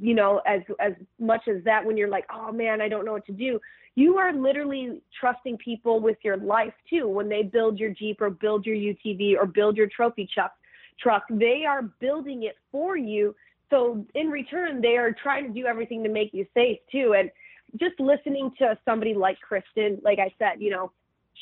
you 0.00 0.14
know, 0.14 0.40
as 0.46 0.62
as 0.80 0.92
much 1.18 1.42
as 1.48 1.62
that 1.64 1.84
when 1.84 1.96
you're 1.96 2.08
like, 2.08 2.26
oh 2.32 2.52
man, 2.52 2.80
I 2.80 2.88
don't 2.88 3.04
know 3.04 3.12
what 3.12 3.26
to 3.26 3.32
do, 3.32 3.60
you 3.94 4.16
are 4.18 4.32
literally 4.32 5.00
trusting 5.18 5.58
people 5.58 6.00
with 6.00 6.18
your 6.22 6.36
life 6.36 6.74
too 6.88 7.08
when 7.08 7.28
they 7.28 7.42
build 7.42 7.78
your 7.78 7.90
Jeep 7.90 8.20
or 8.20 8.30
build 8.30 8.66
your 8.66 8.76
UTV 8.76 9.36
or 9.36 9.46
build 9.46 9.76
your 9.76 9.88
trophy 9.88 10.28
truck. 10.32 10.52
Truck, 11.00 11.24
they 11.30 11.64
are 11.66 11.82
building 12.00 12.44
it 12.44 12.56
for 12.72 12.96
you. 12.96 13.34
So 13.70 14.06
in 14.14 14.28
return, 14.28 14.80
they 14.80 14.96
are 14.96 15.12
trying 15.12 15.46
to 15.46 15.52
do 15.52 15.66
everything 15.66 16.02
to 16.04 16.08
make 16.08 16.32
you 16.32 16.46
safe 16.54 16.78
too. 16.90 17.14
And 17.18 17.30
just 17.78 17.98
listening 17.98 18.50
to 18.58 18.78
somebody 18.84 19.14
like 19.14 19.38
Kristen, 19.40 19.98
like 20.02 20.18
I 20.18 20.32
said, 20.38 20.60
you 20.60 20.70
know, 20.70 20.92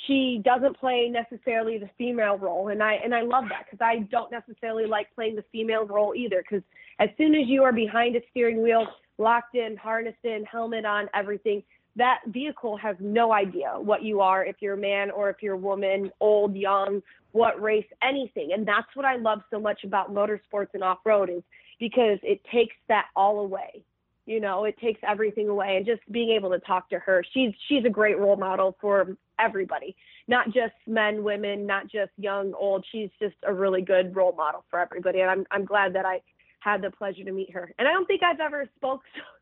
she 0.06 0.40
doesn't 0.44 0.76
play 0.78 1.08
necessarily 1.08 1.78
the 1.78 1.88
female 1.96 2.36
role 2.36 2.68
and 2.68 2.82
i 2.82 2.94
and 2.94 3.14
i 3.14 3.22
love 3.22 3.44
that 3.48 3.64
because 3.64 3.84
i 3.84 4.00
don't 4.10 4.30
necessarily 4.30 4.86
like 4.86 5.06
playing 5.14 5.36
the 5.36 5.44
female 5.52 5.86
role 5.86 6.14
either 6.14 6.42
because 6.42 6.62
as 6.98 7.08
soon 7.16 7.34
as 7.34 7.46
you 7.46 7.62
are 7.62 7.72
behind 7.72 8.16
a 8.16 8.20
steering 8.30 8.62
wheel 8.62 8.86
locked 9.18 9.54
in 9.54 9.76
harnessed 9.76 10.24
in 10.24 10.44
helmet 10.44 10.84
on 10.84 11.08
everything 11.14 11.62
that 11.96 12.20
vehicle 12.26 12.76
has 12.76 12.96
no 12.98 13.32
idea 13.32 13.72
what 13.78 14.02
you 14.02 14.20
are 14.20 14.44
if 14.44 14.56
you're 14.60 14.74
a 14.74 14.78
man 14.78 15.10
or 15.10 15.30
if 15.30 15.36
you're 15.40 15.54
a 15.54 15.58
woman 15.58 16.10
old 16.20 16.56
young 16.56 17.00
what 17.32 17.60
race 17.60 17.86
anything. 18.02 18.50
And 18.52 18.66
that's 18.66 18.88
what 18.94 19.04
i 19.04 19.16
love 19.16 19.40
so 19.50 19.60
much 19.60 19.84
about 19.84 20.12
motorsports 20.12 20.68
and 20.74 20.82
off-road 20.82 21.30
is 21.30 21.42
because 21.78 22.18
it 22.22 22.40
takes 22.52 22.74
that 22.88 23.06
all 23.16 23.40
away 23.40 23.82
you 24.26 24.40
know 24.40 24.64
it 24.64 24.76
takes 24.78 25.00
everything 25.06 25.48
away. 25.48 25.76
And 25.76 25.86
just 25.86 26.00
being 26.10 26.30
able 26.30 26.50
to 26.50 26.58
talk 26.60 26.88
to 26.90 26.98
her 26.98 27.24
she's 27.32 27.52
she's 27.68 27.84
a 27.84 27.90
great 27.90 28.18
role 28.18 28.36
model 28.36 28.76
for 28.80 29.16
everybody 29.38 29.96
not 30.28 30.46
just 30.46 30.74
men 30.86 31.22
women 31.22 31.66
not 31.66 31.84
just 31.88 32.10
young 32.16 32.54
old. 32.54 32.84
She's 32.90 33.10
just 33.20 33.36
a 33.46 33.52
really 33.52 33.82
good 33.82 34.14
role 34.16 34.34
model 34.36 34.64
for 34.70 34.78
everybody. 34.78 35.20
And 35.20 35.30
i'm 35.30 35.46
i'm 35.50 35.64
glad 35.64 35.94
that 35.94 36.06
i 36.06 36.20
had 36.60 36.80
the 36.80 36.90
pleasure 36.90 37.24
to 37.24 37.32
meet 37.32 37.52
her. 37.52 37.72
And 37.78 37.86
i 37.86 37.92
don't 37.92 38.06
think 38.06 38.22
i've 38.22 38.40
ever 38.40 38.68
spoke 38.76 39.02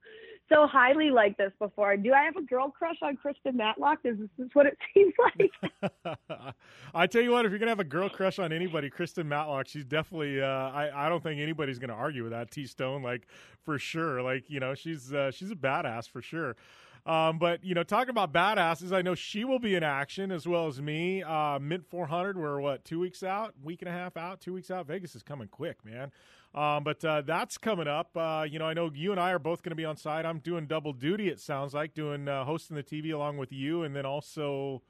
so, 0.52 0.66
highly 0.66 1.10
like 1.10 1.36
this 1.36 1.52
before 1.58 1.96
do 1.96 2.12
i 2.12 2.22
have 2.22 2.36
a 2.36 2.42
girl 2.42 2.70
crush 2.70 2.96
on 3.02 3.16
kristen 3.16 3.56
matlock 3.56 3.98
is 4.04 4.16
this 4.38 4.48
what 4.52 4.66
it 4.66 4.76
seems 4.94 5.14
like 5.18 5.50
I 6.94 7.06
tell 7.06 7.22
you 7.22 7.30
what, 7.30 7.46
if 7.46 7.50
you're 7.50 7.58
gonna 7.58 7.70
have 7.70 7.80
a 7.80 7.84
girl 7.84 8.08
crush 8.08 8.38
on 8.38 8.52
anybody, 8.52 8.90
Kristen 8.90 9.28
Matlock, 9.28 9.68
she's 9.68 9.84
definitely. 9.84 10.42
Uh, 10.42 10.46
I 10.46 11.06
I 11.06 11.08
don't 11.08 11.22
think 11.22 11.40
anybody's 11.40 11.78
gonna 11.78 11.94
argue 11.94 12.22
with 12.22 12.32
that. 12.32 12.50
T 12.50 12.66
Stone, 12.66 13.02
like 13.02 13.26
for 13.64 13.78
sure, 13.78 14.22
like 14.22 14.48
you 14.48 14.60
know, 14.60 14.74
she's 14.74 15.12
uh, 15.12 15.30
she's 15.30 15.50
a 15.50 15.56
badass 15.56 16.08
for 16.08 16.20
sure. 16.20 16.56
Um, 17.04 17.38
but 17.38 17.64
you 17.64 17.74
know, 17.74 17.82
talking 17.82 18.10
about 18.10 18.32
badasses, 18.32 18.92
I 18.92 19.02
know 19.02 19.14
she 19.14 19.44
will 19.44 19.58
be 19.58 19.74
in 19.74 19.82
action 19.82 20.30
as 20.30 20.46
well 20.46 20.68
as 20.68 20.80
me. 20.80 21.22
Uh, 21.22 21.58
Mint 21.58 21.84
400, 21.88 22.38
we're 22.38 22.60
what 22.60 22.84
two 22.84 23.00
weeks 23.00 23.22
out, 23.22 23.54
week 23.62 23.82
and 23.82 23.88
a 23.88 23.92
half 23.92 24.16
out, 24.16 24.40
two 24.40 24.52
weeks 24.52 24.70
out. 24.70 24.86
Vegas 24.86 25.16
is 25.16 25.22
coming 25.22 25.48
quick, 25.48 25.84
man. 25.84 26.12
Um, 26.54 26.84
but 26.84 27.02
uh, 27.04 27.22
that's 27.22 27.56
coming 27.56 27.88
up. 27.88 28.16
Uh, 28.16 28.44
you 28.48 28.58
know, 28.58 28.66
I 28.66 28.74
know 28.74 28.90
you 28.92 29.10
and 29.10 29.20
I 29.20 29.32
are 29.32 29.38
both 29.38 29.62
going 29.62 29.70
to 29.70 29.76
be 29.76 29.84
on 29.84 29.96
site. 29.96 30.26
I'm 30.26 30.38
doing 30.38 30.66
double 30.66 30.92
duty. 30.92 31.28
It 31.28 31.40
sounds 31.40 31.72
like 31.72 31.94
doing 31.94 32.28
uh, 32.28 32.44
hosting 32.44 32.76
the 32.76 32.82
TV 32.82 33.12
along 33.12 33.38
with 33.38 33.52
you, 33.52 33.82
and 33.82 33.96
then 33.96 34.04
also 34.04 34.82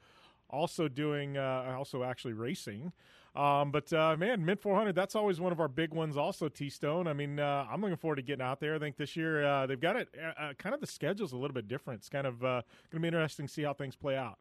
also 0.49 0.87
doing 0.87 1.37
uh, 1.37 1.73
also 1.77 2.03
actually 2.03 2.33
racing. 2.33 2.91
Um, 3.35 3.71
but 3.71 3.91
uh, 3.91 4.15
man, 4.17 4.45
Mint 4.45 4.61
400, 4.61 4.93
that's 4.93 5.15
always 5.15 5.39
one 5.39 5.51
of 5.51 5.59
our 5.59 5.67
big 5.69 5.93
ones. 5.93 6.17
Also, 6.17 6.49
T 6.49 6.69
Stone. 6.69 7.07
I 7.07 7.13
mean, 7.13 7.39
uh, 7.39 7.65
I'm 7.71 7.81
looking 7.81 7.97
forward 7.97 8.17
to 8.17 8.21
getting 8.21 8.45
out 8.45 8.59
there. 8.59 8.75
I 8.75 8.79
think 8.79 8.97
this 8.97 9.15
year 9.15 9.65
they've 9.65 9.79
got 9.79 9.95
it 9.95 10.09
kind 10.57 10.75
of 10.75 10.81
the 10.81 10.87
schedule's 10.87 11.31
a 11.31 11.37
little 11.37 11.55
bit 11.55 11.67
different. 11.67 12.01
It's 12.01 12.09
kind 12.09 12.27
of 12.27 12.41
going 12.41 12.63
to 12.91 12.99
be 12.99 13.07
interesting 13.07 13.47
to 13.47 13.53
see 13.53 13.63
how 13.63 13.73
things 13.73 13.95
play 13.95 14.17
out. 14.17 14.37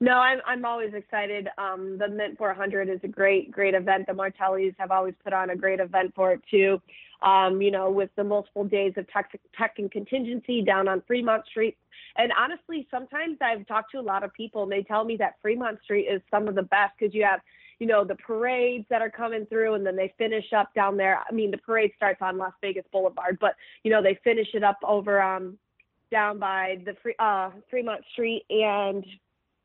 No, 0.00 0.14
I'm 0.18 0.40
I'm 0.46 0.64
always 0.64 0.92
excited. 0.92 1.48
Um, 1.56 1.98
the 1.98 2.08
Mint 2.08 2.36
400 2.36 2.88
is 2.88 3.00
a 3.04 3.08
great 3.08 3.50
great 3.50 3.74
event. 3.74 4.06
The 4.06 4.12
Martellis 4.12 4.74
have 4.78 4.90
always 4.90 5.14
put 5.22 5.32
on 5.32 5.50
a 5.50 5.56
great 5.56 5.80
event 5.80 6.12
for 6.14 6.32
it 6.32 6.40
too. 6.50 6.80
Um, 7.22 7.62
you 7.62 7.70
know, 7.70 7.90
with 7.90 8.10
the 8.16 8.24
multiple 8.24 8.64
days 8.64 8.92
of 8.96 9.08
tech, 9.08 9.30
tech 9.56 9.74
and 9.78 9.90
contingency 9.90 10.62
down 10.62 10.88
on 10.88 11.02
Fremont 11.06 11.46
Street. 11.46 11.78
And 12.16 12.32
honestly, 12.38 12.86
sometimes 12.90 13.38
I've 13.40 13.66
talked 13.66 13.92
to 13.92 13.98
a 13.98 14.02
lot 14.02 14.24
of 14.24 14.32
people 14.34 14.64
and 14.64 14.70
they 14.72 14.82
tell 14.82 15.04
me 15.04 15.16
that 15.16 15.36
Fremont 15.40 15.78
Street 15.82 16.04
is 16.04 16.20
some 16.30 16.48
of 16.48 16.54
the 16.54 16.62
best 16.62 16.92
because 16.98 17.14
you 17.14 17.24
have, 17.24 17.40
you 17.78 17.86
know, 17.86 18.04
the 18.04 18.14
parades 18.16 18.84
that 18.90 19.00
are 19.00 19.10
coming 19.10 19.46
through 19.46 19.74
and 19.74 19.86
then 19.86 19.96
they 19.96 20.12
finish 20.18 20.52
up 20.54 20.74
down 20.74 20.96
there. 20.96 21.20
I 21.28 21.32
mean, 21.32 21.50
the 21.50 21.58
parade 21.58 21.92
starts 21.96 22.20
on 22.20 22.36
Las 22.36 22.52
Vegas 22.60 22.84
Boulevard, 22.92 23.38
but 23.40 23.54
you 23.84 23.90
know, 23.90 24.02
they 24.02 24.18
finish 24.22 24.48
it 24.52 24.62
up 24.62 24.78
over 24.84 25.22
um 25.22 25.56
down 26.10 26.38
by 26.38 26.78
the 26.84 26.94
free, 27.02 27.14
uh 27.18 27.50
Fremont 27.70 28.02
Street 28.12 28.44
and 28.50 29.04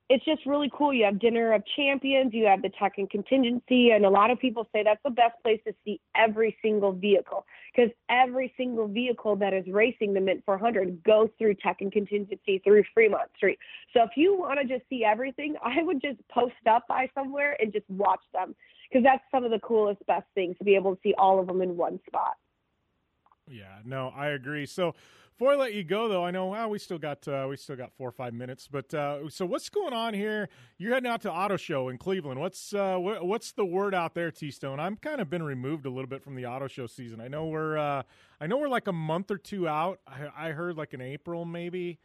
it's 0.10 0.26
just 0.26 0.44
really 0.48 0.72
cool. 0.76 0.92
You 0.92 1.06
have 1.06 1.20
Dinner 1.20 1.54
of 1.54 1.62
Champions, 1.76 2.34
you 2.34 2.46
have 2.46 2.64
the 2.64 2.70
Tech 2.80 2.94
and 2.98 3.08
Contingency, 3.08 3.92
and 3.92 4.06
a 4.06 4.10
lot 4.10 4.32
of 4.32 4.40
people 4.40 4.68
say 4.74 4.82
that's 4.84 5.02
the 5.04 5.12
best 5.12 5.36
place 5.44 5.62
to 5.68 5.74
see 5.86 6.02
every 6.16 6.58
single 6.64 6.92
vehicle 6.92 7.46
because 7.72 7.92
every 8.10 8.52
single 8.58 8.88
vehicle 8.88 9.36
that 9.36 9.54
is 9.54 9.66
racing 9.68 10.16
the 10.16 10.20
Mint 10.20 10.42
400 10.46 11.04
goes 11.04 11.30
through 11.38 11.54
Tech 11.56 11.78
and 11.82 11.92
Contingency 11.92 12.60
through 12.64 12.84
Fremont 12.92 13.30
Street. 13.38 13.60
So 13.94 14.02
if 14.02 14.12
you 14.16 14.36
want 14.36 14.60
to 14.60 14.66
just 14.66 14.90
see 14.90 15.06
everything, 15.06 15.56
I 15.64 15.84
would 15.84 16.02
just 16.02 16.18
post 16.30 16.56
up 16.68 16.88
by 16.88 17.08
somewhere 17.14 17.56
and 17.60 17.72
just 17.72 17.88
watch 17.88 18.24
them 18.34 18.56
because 18.90 19.04
that's 19.04 19.24
some 19.32 19.44
of 19.44 19.52
the 19.52 19.60
coolest, 19.60 20.04
best 20.08 20.26
things 20.34 20.58
to 20.58 20.64
be 20.64 20.74
able 20.74 20.96
to 20.96 21.02
see 21.04 21.14
all 21.20 21.40
of 21.40 21.46
them 21.46 21.62
in 21.62 21.78
one 21.78 22.00
spot. 22.08 22.34
Yeah, 23.48 23.78
no, 23.86 24.12
I 24.16 24.30
agree. 24.30 24.66
So 24.66 24.96
before 25.40 25.54
I 25.54 25.56
let 25.56 25.74
you 25.74 25.86
go, 25.86 26.10
though, 26.10 26.26
I 26.26 26.32
know 26.32 26.48
well, 26.48 26.70
we 26.70 26.80
still 26.80 26.98
got 26.98 27.26
uh, 27.26 27.46
we 27.50 27.56
still 27.56 27.78
got 27.78 27.94
four 27.94 28.10
or 28.10 28.12
five 28.12 28.34
minutes. 28.34 28.68
But 28.70 28.94
uh, 28.94 29.30
so 29.30 29.46
what's 29.46 29.70
going 29.70 29.94
on 29.94 30.14
here? 30.14 30.50
You're 30.78 30.94
heading 30.94 31.10
out 31.10 31.22
to 31.22 31.32
Auto 31.32 31.56
Show 31.56 31.88
in 31.88 31.98
Cleveland. 31.98 32.42
What's 32.42 32.74
uh, 32.74 32.98
wh- 32.98 33.24
what's 33.24 33.54
the 33.54 33.64
word 33.64 33.96
out 33.96 34.16
there, 34.16 34.32
T 34.32 34.52
Stone? 34.52 34.82
I'm 34.82 34.98
kind 34.98 35.22
of 35.22 35.30
been 35.30 35.44
removed 35.44 35.86
a 35.86 35.90
little 35.90 36.10
bit 36.10 36.22
from 36.22 36.36
the 36.36 36.46
Auto 36.46 36.68
Show 36.68 36.88
season. 36.88 37.22
I 37.22 37.30
know 37.30 37.46
we're 37.46 37.78
uh, 37.78 38.04
I 38.42 38.48
know 38.48 38.58
we're 38.58 38.68
like 38.68 38.90
a 38.90 38.92
month 38.92 39.32
or 39.32 39.38
two 39.38 39.66
out. 39.66 40.02
I, 40.06 40.50
I 40.50 40.52
heard 40.52 40.76
like 40.76 40.94
in 40.94 41.00
April 41.00 41.46
maybe. 41.46 42.00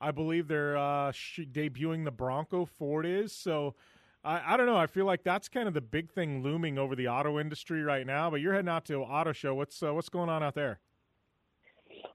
I 0.00 0.10
believe 0.10 0.48
they're 0.48 0.76
uh, 0.76 1.12
sh- 1.12 1.42
debuting 1.52 2.04
the 2.04 2.10
Bronco 2.10 2.64
Ford 2.64 3.06
is 3.06 3.32
so. 3.32 3.76
I, 4.24 4.54
I 4.54 4.56
don't 4.56 4.66
know. 4.66 4.76
I 4.76 4.88
feel 4.88 5.06
like 5.06 5.22
that's 5.22 5.48
kind 5.48 5.68
of 5.68 5.74
the 5.74 5.80
big 5.80 6.10
thing 6.10 6.42
looming 6.42 6.76
over 6.76 6.96
the 6.96 7.06
auto 7.06 7.38
industry 7.38 7.84
right 7.84 8.04
now. 8.04 8.30
But 8.30 8.40
you're 8.40 8.52
heading 8.52 8.68
out 8.68 8.84
to 8.86 8.96
Auto 8.96 9.30
Show. 9.32 9.54
What's 9.54 9.80
uh, 9.80 9.94
what's 9.94 10.08
going 10.08 10.28
on 10.28 10.42
out 10.42 10.56
there? 10.56 10.80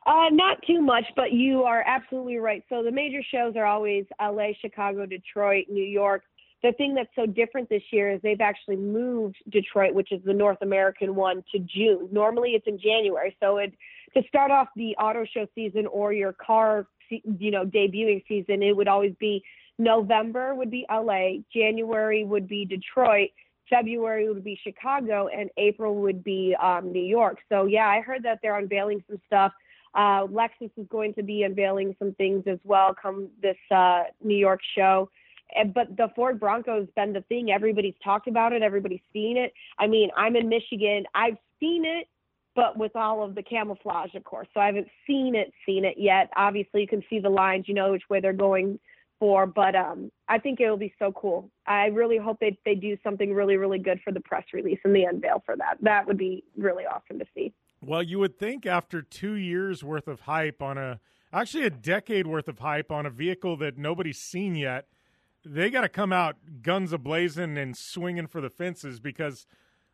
Uh, 0.05 0.29
not 0.31 0.61
too 0.67 0.81
much, 0.81 1.05
but 1.15 1.31
you 1.31 1.63
are 1.63 1.83
absolutely 1.87 2.37
right. 2.37 2.63
So 2.69 2.83
the 2.83 2.91
major 2.91 3.21
shows 3.23 3.55
are 3.55 3.65
always 3.65 4.05
LA, 4.21 4.49
Chicago, 4.61 5.05
Detroit, 5.05 5.65
New 5.67 5.83
York. 5.83 6.23
The 6.61 6.73
thing 6.73 6.93
that's 6.93 7.09
so 7.15 7.25
different 7.25 7.69
this 7.69 7.81
year 7.91 8.11
is 8.11 8.21
they've 8.21 8.41
actually 8.41 8.75
moved 8.75 9.37
Detroit, 9.49 9.93
which 9.93 10.11
is 10.11 10.21
the 10.23 10.33
North 10.33 10.59
American 10.61 11.15
one, 11.15 11.43
to 11.51 11.59
June. 11.59 12.07
Normally 12.11 12.51
it's 12.51 12.67
in 12.67 12.79
January. 12.79 13.35
So 13.39 13.57
it 13.57 13.73
to 14.15 14.23
start 14.27 14.51
off 14.51 14.67
the 14.75 14.95
auto 14.97 15.25
show 15.25 15.47
season 15.55 15.87
or 15.87 16.13
your 16.13 16.33
car, 16.33 16.87
you 17.09 17.51
know, 17.51 17.65
debuting 17.65 18.23
season, 18.27 18.63
it 18.63 18.75
would 18.75 18.87
always 18.87 19.13
be 19.19 19.43
November 19.77 20.55
would 20.55 20.71
be 20.71 20.85
LA, 20.89 21.41
January 21.53 22.23
would 22.23 22.47
be 22.47 22.65
Detroit, 22.65 23.29
February 23.69 24.31
would 24.31 24.43
be 24.43 24.57
Chicago, 24.63 25.27
and 25.27 25.49
April 25.57 25.95
would 25.95 26.23
be 26.23 26.55
um, 26.61 26.91
New 26.91 27.03
York. 27.03 27.39
So 27.49 27.65
yeah, 27.65 27.87
I 27.87 28.01
heard 28.01 28.23
that 28.23 28.39
they're 28.41 28.57
unveiling 28.57 29.03
some 29.09 29.19
stuff. 29.25 29.51
Uh, 29.95 30.27
Lexus 30.27 30.71
is 30.77 30.85
going 30.89 31.13
to 31.13 31.23
be 31.23 31.43
unveiling 31.43 31.95
some 31.97 32.13
things 32.15 32.43
as 32.47 32.59
well 32.63 32.93
come 32.99 33.29
this 33.41 33.57
uh, 33.71 34.03
New 34.23 34.37
York 34.37 34.59
show. 34.77 35.09
And, 35.55 35.73
but 35.73 35.95
the 35.95 36.09
Ford 36.15 36.39
Bronco 36.39 36.79
has 36.79 36.89
been 36.95 37.13
the 37.13 37.21
thing. 37.21 37.51
Everybody's 37.51 37.93
talked 38.03 38.27
about 38.27 38.51
it. 38.51 38.61
Everybody's 38.61 38.99
seen 39.13 39.37
it. 39.37 39.53
I 39.79 39.87
mean, 39.87 40.09
I'm 40.17 40.35
in 40.35 40.49
Michigan. 40.49 41.05
I've 41.13 41.37
seen 41.59 41.85
it, 41.85 42.07
but 42.55 42.77
with 42.77 42.95
all 42.95 43.23
of 43.23 43.35
the 43.35 43.43
camouflage, 43.43 44.15
of 44.15 44.23
course. 44.23 44.47
So 44.53 44.59
I 44.59 44.65
haven't 44.65 44.87
seen 45.07 45.35
it, 45.35 45.53
seen 45.65 45.85
it 45.85 45.95
yet. 45.97 46.29
Obviously, 46.35 46.81
you 46.81 46.87
can 46.87 47.03
see 47.09 47.19
the 47.19 47.29
lines. 47.29 47.65
You 47.67 47.73
know 47.73 47.91
which 47.91 48.09
way 48.09 48.19
they're 48.19 48.33
going 48.33 48.79
for. 49.19 49.45
But 49.45 49.75
um, 49.75 50.11
I 50.27 50.39
think 50.39 50.59
it 50.59 50.69
will 50.69 50.77
be 50.77 50.93
so 50.99 51.11
cool. 51.11 51.49
I 51.67 51.85
really 51.85 52.17
hope 52.17 52.39
they 52.39 52.57
they 52.65 52.75
do 52.75 52.97
something 53.03 53.33
really, 53.33 53.55
really 53.55 53.79
good 53.79 54.01
for 54.03 54.11
the 54.11 54.19
press 54.19 54.43
release 54.51 54.79
and 54.83 54.95
the 54.95 55.03
unveil 55.03 55.43
for 55.45 55.55
that. 55.55 55.77
That 55.81 56.07
would 56.07 56.17
be 56.17 56.43
really 56.57 56.85
awesome 56.85 57.19
to 57.19 57.25
see. 57.33 57.53
Well, 57.81 58.01
you 58.01 58.19
would 58.19 58.37
think 58.37 58.65
after 58.65 59.01
two 59.01 59.33
years 59.33 59.83
worth 59.83 60.07
of 60.07 60.21
hype 60.21 60.61
on 60.61 60.77
a, 60.77 60.99
actually 61.31 61.65
a 61.65 61.69
decade 61.69 62.25
worth 62.27 62.47
of 62.47 62.59
hype 62.59 62.91
on 62.91 63.05
a 63.05 63.09
vehicle 63.09 63.57
that 63.57 63.77
nobody's 63.77 64.19
seen 64.19 64.55
yet, 64.55 64.87
they 65.45 65.69
got 65.69 65.81
to 65.81 65.89
come 65.89 66.11
out 66.11 66.37
guns 66.61 66.91
ablazing 66.91 67.61
and 67.61 67.77
swinging 67.77 68.27
for 68.27 68.41
the 68.41 68.49
fences 68.49 68.99
because, 68.99 69.45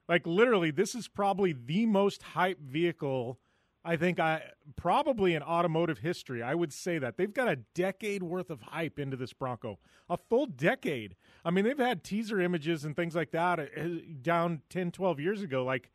like, 0.08 0.26
literally, 0.26 0.72
this 0.72 0.95
is 0.95 1.08
probably 1.08 1.53
the 1.53 1.86
most 1.86 2.24
hype 2.24 2.60
vehicle. 2.62 3.38
I 3.84 3.98
think 3.98 4.20
I 4.20 4.44
probably 4.76 5.34
in 5.34 5.41
automotive 5.44 5.98
history. 5.98 6.41
I 6.41 6.56
would 6.56 6.72
say 6.72 6.99
that 6.99 7.18
they've 7.18 7.34
got 7.34 7.49
a 7.49 7.58
decade 7.74 8.24
worth 8.24 8.49
of 8.49 8.62
hype 8.62 8.99
into 8.99 9.18
this 9.18 9.34
Bronco, 9.34 9.80
a 10.10 10.18
full 10.18 10.45
decade. 10.45 11.16
I 11.44 11.49
mean, 11.49 11.66
they've 11.66 11.78
had 11.78 12.03
teaser 12.03 12.40
images 12.40 12.86
and 12.86 12.95
things 12.95 13.16
like 13.16 13.32
that 13.32 13.60
uh, 13.60 13.66
down 14.22 14.62
10, 14.70 14.91
12 14.91 15.20
years 15.20 15.41
ago. 15.41 15.66
Like, 15.66 15.91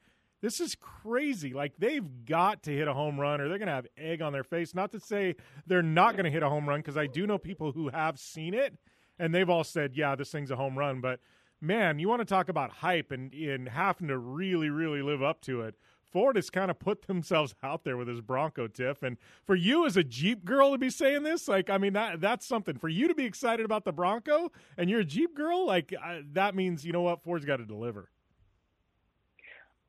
this 0.47 0.61
is 0.61 0.77
crazy. 0.77 1.53
Like 1.53 1.73
they've 1.77 2.25
got 2.25 2.63
to 2.63 2.71
hit 2.71 2.87
a 2.87 2.95
home 2.95 3.19
run 3.19 3.41
or 3.41 3.49
they're 3.49 3.59
going 3.59 3.67
to 3.67 3.75
have 3.75 3.89
egg 3.99 4.23
on 4.23 4.33
their 4.33 4.45
face. 4.45 4.77
Not 4.77 4.93
to 4.93 5.01
say 5.01 5.35
they're 5.67 5.83
not 5.83 6.13
going 6.13 6.25
to 6.25 6.31
hit 6.31 6.45
a 6.45 6.49
home 6.49 6.69
run 6.69 6.79
because 6.79 6.97
I 6.97 7.09
do 7.09 7.27
know 7.27 7.37
people 7.37 7.73
who 7.73 7.89
have 7.89 8.17
seen 8.17 8.55
it 8.55 8.79
and 9.19 9.35
they've 9.35 9.51
all 9.51 9.65
said, 9.65 9.97
"Yeah, 9.97 10.15
this 10.15 10.31
thing's 10.31 10.53
a 10.53 10.57
home 10.57 10.79
run." 10.79 11.01
But 11.01 11.19
man, 11.61 11.99
you 11.99 12.09
want 12.09 12.21
to 12.21 12.25
talk 12.25 12.49
about 12.49 12.71
hype 12.71 13.11
and 13.11 13.35
in 13.35 13.67
having 13.67 14.07
to 14.07 14.17
really 14.19 14.71
really 14.71 15.03
live 15.03 15.21
up 15.21 15.41
to 15.43 15.63
it. 15.63 15.75
Ford 16.05 16.37
has 16.37 16.49
kind 16.49 16.71
of 16.71 16.79
put 16.79 17.09
themselves 17.09 17.57
out 17.65 17.83
there 17.83 17.97
with 17.97 18.07
his 18.07 18.21
Bronco 18.21 18.69
Tiff, 18.69 19.03
and 19.03 19.17
for 19.45 19.57
you 19.57 19.85
as 19.85 19.97
a 19.97 20.05
Jeep 20.05 20.45
girl 20.45 20.71
to 20.71 20.79
be 20.79 20.91
saying 20.91 21.25
this, 21.25 21.49
like, 21.49 21.69
I 21.69 21.79
mean, 21.79 21.95
that 21.95 22.21
that's 22.21 22.47
something 22.47 22.79
for 22.79 22.89
you 22.89 23.09
to 23.09 23.17
be 23.17 23.25
excited 23.25 23.67
about 23.67 23.85
the 23.85 23.93
Bronco, 23.93 24.53
and 24.79 24.89
you're 24.89 25.01
a 25.01 25.05
Jeep 25.05 25.35
girl, 25.35 25.67
like, 25.67 25.93
uh, 25.93 26.19
that 26.35 26.55
means 26.55 26.87
you 26.87 26.93
know 26.93 27.03
what 27.03 27.25
Ford's 27.25 27.45
got 27.45 27.57
to 27.57 27.67
deliver. 27.67 28.11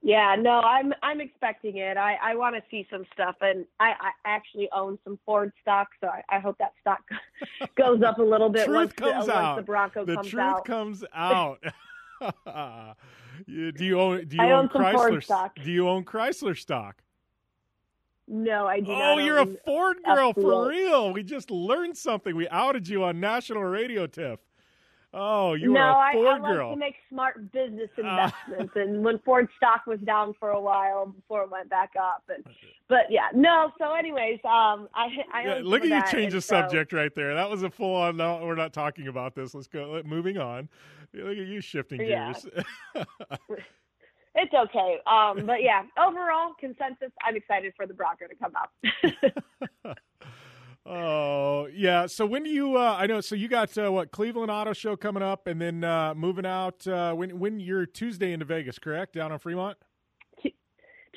Yeah, 0.07 0.37
no, 0.39 0.61
I'm 0.61 0.93
I'm 1.03 1.19
expecting 1.19 1.79
it. 1.79 1.97
I 1.97 2.15
I 2.23 2.35
want 2.35 2.55
to 2.55 2.61
see 2.71 2.87
some 2.89 3.03
stuff, 3.13 3.35
and 3.41 3.65
I, 3.77 3.87
I 3.89 4.11
actually 4.23 4.69
own 4.73 4.97
some 5.03 5.19
Ford 5.25 5.51
stock, 5.61 5.89
so 5.99 6.07
I, 6.07 6.23
I 6.29 6.39
hope 6.39 6.57
that 6.59 6.71
stock 6.79 7.01
goes 7.75 8.01
up 8.01 8.17
a 8.17 8.23
little 8.23 8.47
bit 8.47 8.67
truth 8.67 8.77
once 8.77 8.93
comes 8.93 9.25
the, 9.25 9.35
out. 9.35 9.43
once 9.43 9.59
the 9.59 9.65
Bronco 9.65 10.05
the 10.05 10.15
comes 10.15 10.29
truth 10.29 10.41
out. 10.41 10.63
comes 10.63 11.03
out. 11.13 11.61
Do 13.47 13.85
you 13.85 13.99
own? 13.99 14.25
Do 14.29 14.37
you 14.37 14.43
I 14.43 14.51
own 14.51 14.59
own 14.59 14.69
some 14.71 14.93
Ford 14.93 15.11
Chrysler 15.11 15.23
stock. 15.25 15.59
Do 15.61 15.69
you 15.69 15.89
own 15.89 16.05
Chrysler 16.05 16.57
stock? 16.57 17.03
No, 18.29 18.65
I 18.65 18.79
do 18.79 18.93
not. 18.93 19.01
Oh, 19.01 19.17
you're 19.17 19.39
a 19.39 19.45
Ford 19.65 19.97
girl 20.05 20.31
for 20.31 20.69
real. 20.69 21.11
We 21.11 21.21
just 21.21 21.51
learned 21.51 21.97
something. 21.97 22.33
We 22.33 22.47
outed 22.47 22.87
you 22.87 23.03
on 23.03 23.19
national 23.19 23.65
radio, 23.65 24.07
Tiff. 24.07 24.39
Oh, 25.13 25.53
you 25.53 25.71
no, 25.71 25.79
are 25.79 25.95
I, 25.95 26.11
a 26.11 26.13
Ford 26.15 26.27
I 26.27 26.37
like 26.39 26.51
girl. 26.53 26.69
to 26.73 26.75
make 26.79 26.95
smart 27.09 27.51
business 27.51 27.89
Ah. 28.03 28.33
investments, 28.47 28.73
and 28.75 29.03
when 29.03 29.19
Ford 29.19 29.47
stock 29.57 29.87
was 29.87 29.99
down 30.01 30.33
for 30.39 30.49
a 30.49 30.59
while 30.59 31.07
before 31.07 31.43
it 31.43 31.49
went 31.49 31.69
back 31.69 31.91
up, 31.99 32.23
and 32.29 32.43
but 32.89 33.03
yeah, 33.09 33.27
no. 33.33 33.71
So, 33.79 33.93
anyways, 33.93 34.39
um, 34.43 34.89
I 34.93 35.07
I 35.33 35.43
Yeah, 35.45 35.59
look 35.63 35.83
at 35.85 35.87
you 35.89 36.11
change 36.19 36.33
the 36.33 36.41
so- 36.41 36.55
subject 36.61 36.91
right 36.93 37.13
there. 37.15 37.33
That 37.35 37.49
was 37.49 37.63
a 37.63 37.69
full 37.69 37.95
on. 37.95 38.17
No, 38.17 38.39
we're 38.45 38.55
not 38.55 38.73
talking 38.73 39.07
about 39.07 39.33
this. 39.33 39.53
Let's 39.55 39.67
go. 39.67 39.91
let- 39.91 40.05
Moving 40.05 40.37
on. 40.37 40.67
Look 41.13 41.37
at 41.37 41.47
you 41.47 41.61
shifting 41.61 41.99
gears. 41.99 42.45
Yeah. 42.93 43.03
It's 44.39 44.53
okay. 44.53 44.97
Um, 45.07 45.47
but 45.47 45.63
yeah, 45.63 45.81
overall 45.97 46.53
consensus, 46.59 47.09
I'm 47.23 47.35
excited 47.35 47.73
for 47.75 47.87
the 47.87 47.93
Bronco 47.95 48.25
to 48.27 48.35
come 48.35 48.53
out. 48.55 48.69
oh 50.87 51.67
yeah. 51.73 52.05
So 52.05 52.25
when 52.25 52.43
do 52.43 52.49
you? 52.49 52.77
Uh, 52.77 52.95
I 52.99 53.07
know. 53.07 53.21
So 53.21 53.35
you 53.35 53.47
got 53.47 53.77
uh, 53.77 53.91
what 53.91 54.11
Cleveland 54.11 54.51
Auto 54.51 54.73
Show 54.73 54.95
coming 54.95 55.23
up, 55.23 55.47
and 55.47 55.61
then 55.61 55.83
uh, 55.83 56.13
moving 56.15 56.45
out. 56.45 56.87
Uh, 56.87 57.13
when 57.13 57.39
when 57.39 57.59
you're 57.59 57.85
Tuesday 57.85 58.33
into 58.33 58.45
Vegas, 58.45 58.79
correct? 58.79 59.13
Down 59.13 59.31
on 59.31 59.39
Fremont. 59.39 59.77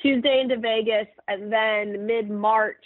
Tuesday 0.01 0.41
into 0.41 0.57
Vegas, 0.57 1.07
and 1.27 1.51
then 1.51 2.05
mid 2.05 2.29
March 2.29 2.83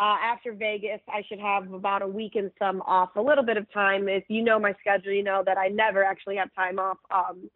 uh, 0.00 0.16
after 0.22 0.54
Vegas, 0.54 1.00
I 1.08 1.22
should 1.28 1.40
have 1.40 1.70
about 1.72 2.00
a 2.00 2.08
week 2.08 2.32
and 2.34 2.50
some 2.58 2.80
off, 2.82 3.10
a 3.16 3.20
little 3.20 3.44
bit 3.44 3.58
of 3.58 3.70
time. 3.70 4.08
If 4.08 4.24
you 4.28 4.42
know 4.42 4.58
my 4.58 4.72
schedule, 4.80 5.12
you 5.12 5.22
know 5.22 5.42
that 5.44 5.58
I 5.58 5.68
never 5.68 6.02
actually 6.02 6.36
have 6.36 6.52
time 6.54 6.78
off, 6.78 6.96
um, 7.10 7.50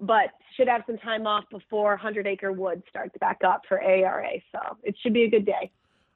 but 0.00 0.30
should 0.56 0.66
have 0.66 0.82
some 0.86 0.98
time 0.98 1.28
off 1.28 1.44
before 1.52 1.96
Hundred 1.96 2.26
Acre 2.26 2.50
Wood 2.50 2.82
starts 2.90 3.14
back 3.20 3.42
up 3.46 3.62
for 3.68 3.80
ARA. 3.80 4.32
So 4.50 4.76
it 4.82 4.96
should 5.00 5.14
be 5.14 5.22
a 5.22 5.30
good 5.30 5.46
day. 5.46 5.70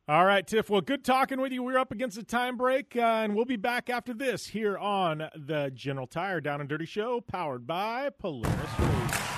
All 0.09 0.25
right, 0.25 0.47
Tiff. 0.47 0.71
Well, 0.71 0.81
good 0.81 1.05
talking 1.05 1.39
with 1.39 1.53
you. 1.53 1.63
We're 1.63 1.77
up 1.77 1.93
against 1.93 2.17
a 2.17 2.23
time 2.23 2.57
break, 2.57 2.97
uh, 2.97 3.01
and 3.01 3.37
we'll 3.37 3.45
be 3.45 3.57
back 3.57 3.91
after 3.91 4.15
this 4.15 4.47
here 4.47 4.79
on 4.79 5.29
the 5.37 5.71
General 5.75 6.07
Tire 6.07 6.41
Down 6.41 6.61
and 6.61 6.69
Dirty 6.69 6.87
Show, 6.87 7.21
powered 7.21 7.67
by 7.67 8.09
Polaris. 8.19 9.38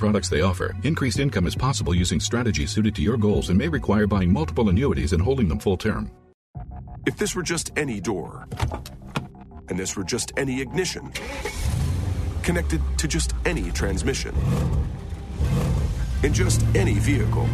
products 0.00 0.28
they 0.30 0.40
offer. 0.40 0.74
Increased 0.82 1.20
income 1.20 1.46
is 1.46 1.54
possible 1.54 1.94
using 1.94 2.18
strategies 2.18 2.70
suited 2.70 2.94
to 2.96 3.02
your 3.02 3.16
goals 3.16 3.50
and 3.50 3.58
may 3.58 3.68
require 3.68 4.06
buying 4.06 4.32
multiple 4.32 4.70
annuities 4.70 5.12
and 5.12 5.22
holding 5.22 5.46
them 5.46 5.60
full 5.60 5.76
term. 5.76 6.10
If 7.06 7.16
this 7.16 7.34
were 7.36 7.42
just 7.42 7.70
any 7.76 8.00
door, 8.00 8.48
and 9.68 9.78
this 9.78 9.96
were 9.96 10.04
just 10.04 10.32
any 10.36 10.60
ignition, 10.60 11.12
connected 12.42 12.80
to 12.98 13.06
just 13.06 13.34
any 13.44 13.70
transmission, 13.70 14.34
in 16.22 16.34
just 16.34 16.64
any 16.74 16.94
vehicle, 16.94 17.48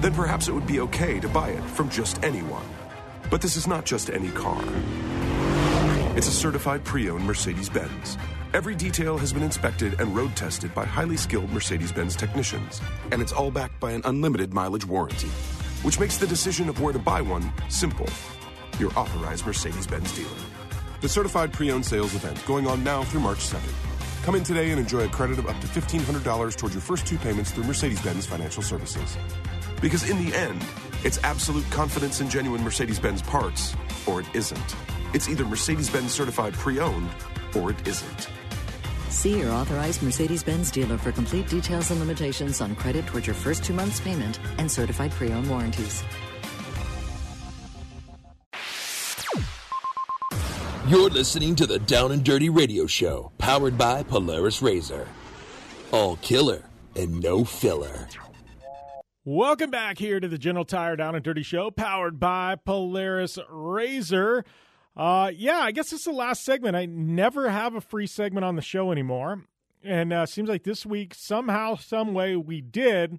then 0.00 0.12
perhaps 0.12 0.48
it 0.48 0.52
would 0.52 0.66
be 0.66 0.80
okay 0.80 1.20
to 1.20 1.28
buy 1.28 1.48
it 1.48 1.64
from 1.70 1.88
just 1.88 2.22
anyone. 2.22 2.66
But 3.30 3.40
this 3.40 3.56
is 3.56 3.66
not 3.66 3.84
just 3.84 4.10
any 4.10 4.30
car. 4.30 4.62
It's 6.16 6.28
a 6.28 6.32
certified 6.32 6.84
pre 6.84 7.10
owned 7.10 7.24
Mercedes 7.24 7.68
Benz. 7.68 8.18
Every 8.54 8.76
detail 8.76 9.18
has 9.18 9.32
been 9.32 9.42
inspected 9.42 10.00
and 10.00 10.14
road 10.14 10.36
tested 10.36 10.72
by 10.72 10.84
highly 10.84 11.16
skilled 11.16 11.50
Mercedes 11.50 11.90
Benz 11.90 12.14
technicians, 12.14 12.80
and 13.10 13.20
it's 13.20 13.32
all 13.32 13.50
backed 13.50 13.80
by 13.80 13.90
an 13.90 14.02
unlimited 14.04 14.54
mileage 14.54 14.86
warranty, 14.86 15.28
which 15.82 15.98
makes 15.98 16.16
the 16.16 16.28
decision 16.28 16.68
of 16.68 16.80
where 16.80 16.92
to 16.92 16.98
buy 16.98 17.20
one 17.20 17.52
simple. 17.68 18.08
Your 18.78 18.96
authorized 18.96 19.46
Mercedes 19.46 19.86
Benz 19.86 20.12
dealer. 20.12 20.30
The 21.00 21.08
certified 21.08 21.52
pre 21.52 21.72
owned 21.72 21.84
sales 21.84 22.14
event 22.14 22.40
going 22.46 22.68
on 22.68 22.84
now 22.84 23.02
through 23.02 23.20
March 23.20 23.40
7th. 23.40 23.74
Come 24.24 24.36
in 24.36 24.44
today 24.44 24.70
and 24.70 24.78
enjoy 24.78 25.00
a 25.00 25.08
credit 25.08 25.38
of 25.40 25.48
up 25.48 25.60
to 25.60 25.66
$1,500 25.66 26.56
toward 26.56 26.72
your 26.72 26.82
first 26.82 27.04
two 27.04 27.18
payments 27.18 27.50
through 27.50 27.64
Mercedes 27.64 28.00
Benz 28.00 28.26
Financial 28.26 28.62
Services. 28.62 29.16
Because 29.80 30.08
in 30.08 30.24
the 30.24 30.34
end, 30.34 30.64
it's 31.02 31.18
absolute 31.24 31.68
confidence 31.70 32.20
in 32.20 32.30
genuine 32.30 32.62
Mercedes 32.62 33.00
Benz 33.00 33.22
parts, 33.22 33.74
or 34.06 34.20
it 34.20 34.26
isn't. 34.34 34.76
It's 35.14 35.28
either 35.28 35.44
Mercedes 35.44 35.90
Benz 35.90 36.12
certified 36.12 36.54
pre 36.54 36.80
owned, 36.80 37.10
or 37.54 37.70
it 37.70 37.88
isn't. 37.88 38.28
See 39.10 39.38
your 39.38 39.50
authorized 39.50 40.02
Mercedes 40.02 40.42
Benz 40.42 40.70
dealer 40.70 40.98
for 40.98 41.12
complete 41.12 41.48
details 41.48 41.90
and 41.90 42.00
limitations 42.00 42.60
on 42.60 42.74
credit 42.76 43.06
towards 43.06 43.26
your 43.26 43.34
first 43.34 43.64
two 43.64 43.72
months' 43.72 44.00
payment 44.00 44.38
and 44.58 44.70
certified 44.70 45.10
pre 45.12 45.32
owned 45.32 45.48
warranties. 45.48 46.02
You're 50.88 51.10
listening 51.10 51.56
to 51.56 51.66
the 51.66 51.80
Down 51.80 52.12
and 52.12 52.22
Dirty 52.22 52.48
Radio 52.48 52.86
Show, 52.86 53.32
powered 53.38 53.76
by 53.76 54.04
Polaris 54.04 54.62
Razor. 54.62 55.08
All 55.90 56.14
killer 56.16 56.62
and 56.94 57.20
no 57.20 57.44
filler. 57.44 58.08
Welcome 59.24 59.72
back 59.72 59.98
here 59.98 60.20
to 60.20 60.28
the 60.28 60.38
General 60.38 60.64
Tire 60.64 60.94
Down 60.94 61.16
and 61.16 61.24
Dirty 61.24 61.42
Show, 61.42 61.72
powered 61.72 62.20
by 62.20 62.54
Polaris 62.54 63.36
Razor. 63.50 64.44
Uh, 64.96 65.30
yeah, 65.34 65.58
I 65.58 65.72
guess 65.72 65.90
this 65.90 66.00
is 66.00 66.06
the 66.06 66.12
last 66.12 66.44
segment. 66.44 66.74
I 66.74 66.86
never 66.86 67.50
have 67.50 67.74
a 67.74 67.80
free 67.80 68.06
segment 68.06 68.44
on 68.44 68.56
the 68.56 68.62
show 68.62 68.90
anymore, 68.90 69.42
and 69.84 70.12
uh, 70.12 70.24
seems 70.24 70.48
like 70.48 70.64
this 70.64 70.86
week 70.86 71.14
somehow, 71.14 71.76
some 71.76 72.14
way, 72.14 72.34
we 72.36 72.62
did. 72.62 73.18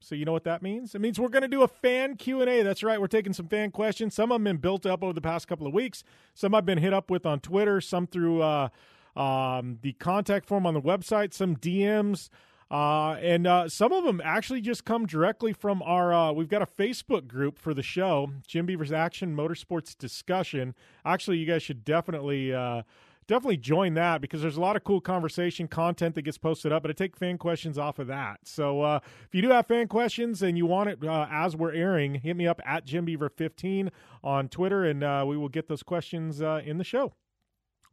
So 0.00 0.14
you 0.14 0.24
know 0.24 0.32
what 0.32 0.44
that 0.44 0.62
means? 0.62 0.94
It 0.94 1.00
means 1.00 1.18
we're 1.18 1.28
going 1.28 1.42
to 1.42 1.48
do 1.48 1.62
a 1.62 1.68
fan 1.68 2.16
Q&A. 2.16 2.62
That's 2.62 2.84
right. 2.84 3.00
We're 3.00 3.08
taking 3.08 3.32
some 3.32 3.48
fan 3.48 3.72
questions. 3.72 4.14
Some 4.14 4.30
of 4.30 4.36
them 4.36 4.44
been 4.44 4.56
built 4.58 4.86
up 4.86 5.02
over 5.02 5.12
the 5.12 5.20
past 5.20 5.48
couple 5.48 5.66
of 5.66 5.74
weeks. 5.74 6.04
Some 6.34 6.54
I've 6.54 6.64
been 6.64 6.78
hit 6.78 6.94
up 6.94 7.10
with 7.10 7.26
on 7.26 7.40
Twitter, 7.40 7.80
some 7.80 8.06
through 8.06 8.42
uh, 8.42 8.68
um, 9.16 9.78
the 9.82 9.94
contact 9.94 10.46
form 10.46 10.66
on 10.66 10.74
the 10.74 10.80
website, 10.80 11.34
some 11.34 11.56
DMs. 11.56 12.28
Uh, 12.70 13.12
and 13.22 13.46
uh, 13.46 13.68
some 13.68 13.92
of 13.92 14.04
them 14.04 14.20
actually 14.22 14.60
just 14.60 14.84
come 14.84 15.06
directly 15.06 15.52
from 15.52 15.82
our. 15.82 16.12
Uh, 16.12 16.32
we've 16.32 16.48
got 16.48 16.62
a 16.62 16.66
Facebook 16.66 17.26
group 17.26 17.58
for 17.58 17.72
the 17.72 17.82
show, 17.82 18.30
Jim 18.46 18.66
Beaver's 18.66 18.92
Action 18.92 19.34
Motorsports 19.34 19.96
Discussion. 19.96 20.74
Actually, 21.04 21.38
you 21.38 21.46
guys 21.46 21.62
should 21.62 21.84
definitely 21.84 22.52
uh, 22.52 22.82
definitely 23.26 23.56
join 23.56 23.94
that 23.94 24.20
because 24.20 24.42
there's 24.42 24.56
a 24.56 24.60
lot 24.60 24.74
of 24.74 24.82
cool 24.82 25.00
conversation 25.00 25.68
content 25.68 26.14
that 26.16 26.22
gets 26.22 26.38
posted 26.38 26.72
up. 26.72 26.82
But 26.82 26.90
I 26.90 26.94
take 26.94 27.16
fan 27.16 27.38
questions 27.38 27.78
off 27.78 27.98
of 27.98 28.08
that. 28.08 28.40
So 28.44 28.82
uh, 28.82 29.00
if 29.26 29.34
you 29.34 29.40
do 29.40 29.50
have 29.50 29.66
fan 29.66 29.86
questions 29.86 30.42
and 30.42 30.58
you 30.58 30.66
want 30.66 30.90
it 30.90 31.04
uh, 31.04 31.26
as 31.30 31.54
we're 31.54 31.72
airing, 31.72 32.16
hit 32.16 32.36
me 32.36 32.46
up 32.46 32.60
at 32.66 32.84
Jim 32.84 33.04
Beaver 33.04 33.28
15 33.28 33.90
on 34.24 34.48
Twitter, 34.48 34.84
and 34.84 35.04
uh, 35.04 35.24
we 35.26 35.36
will 35.36 35.48
get 35.48 35.68
those 35.68 35.82
questions 35.82 36.42
uh, 36.42 36.60
in 36.64 36.78
the 36.78 36.84
show. 36.84 37.12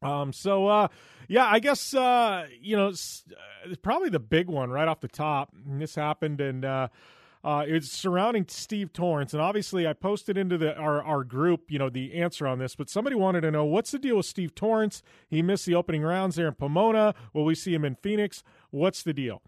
Um, 0.02 0.34
so 0.34 0.68
uh, 0.68 0.88
yeah, 1.28 1.46
I 1.46 1.60
guess 1.60 1.94
uh, 1.94 2.48
you 2.62 2.76
know 2.76 2.90
it's, 2.90 3.24
it's 3.66 3.78
probably 3.82 4.10
the 4.10 4.20
big 4.20 4.48
one 4.48 4.70
right 4.70 4.88
off 4.88 5.00
the 5.00 5.08
top. 5.08 5.54
And 5.66 5.82
this 5.82 5.96
happened, 5.96 6.42
and 6.42 6.66
uh, 6.66 6.88
uh, 7.44 7.64
it's 7.68 7.92
surrounding 7.92 8.46
Steve 8.48 8.92
Torrence, 8.94 9.34
and 9.34 9.42
obviously 9.42 9.88
I 9.88 9.94
posted 9.94 10.38
into 10.38 10.58
the 10.58 10.76
our 10.76 11.04
our 11.04 11.24
group, 11.24 11.70
you 11.70 11.80
know, 11.80 11.90
the 11.90 12.14
answer 12.16 12.48
on 12.48 12.60
this. 12.60 12.76
But 12.76 12.90
somebody 12.90 13.16
wanted 13.16 13.42
to 13.42 13.52
know 13.52 13.66
what's 13.66 13.92
the 13.92 14.00
deal 14.00 14.18
with 14.18 14.26
Steve 14.26 14.56
Torrence? 14.56 15.02
He 15.30 15.42
missed 15.42 15.66
the 15.66 15.76
opening 15.76 16.02
rounds 16.02 16.36
there 16.36 16.48
in 16.48 16.56
Pomona. 16.56 17.14
Will 17.34 17.46
we 17.46 17.56
see 17.56 17.74
him 17.74 17.86
in 17.86 17.96
Phoenix? 17.96 18.44
What's 18.72 19.04
the 19.04 19.14
deal? 19.14 19.42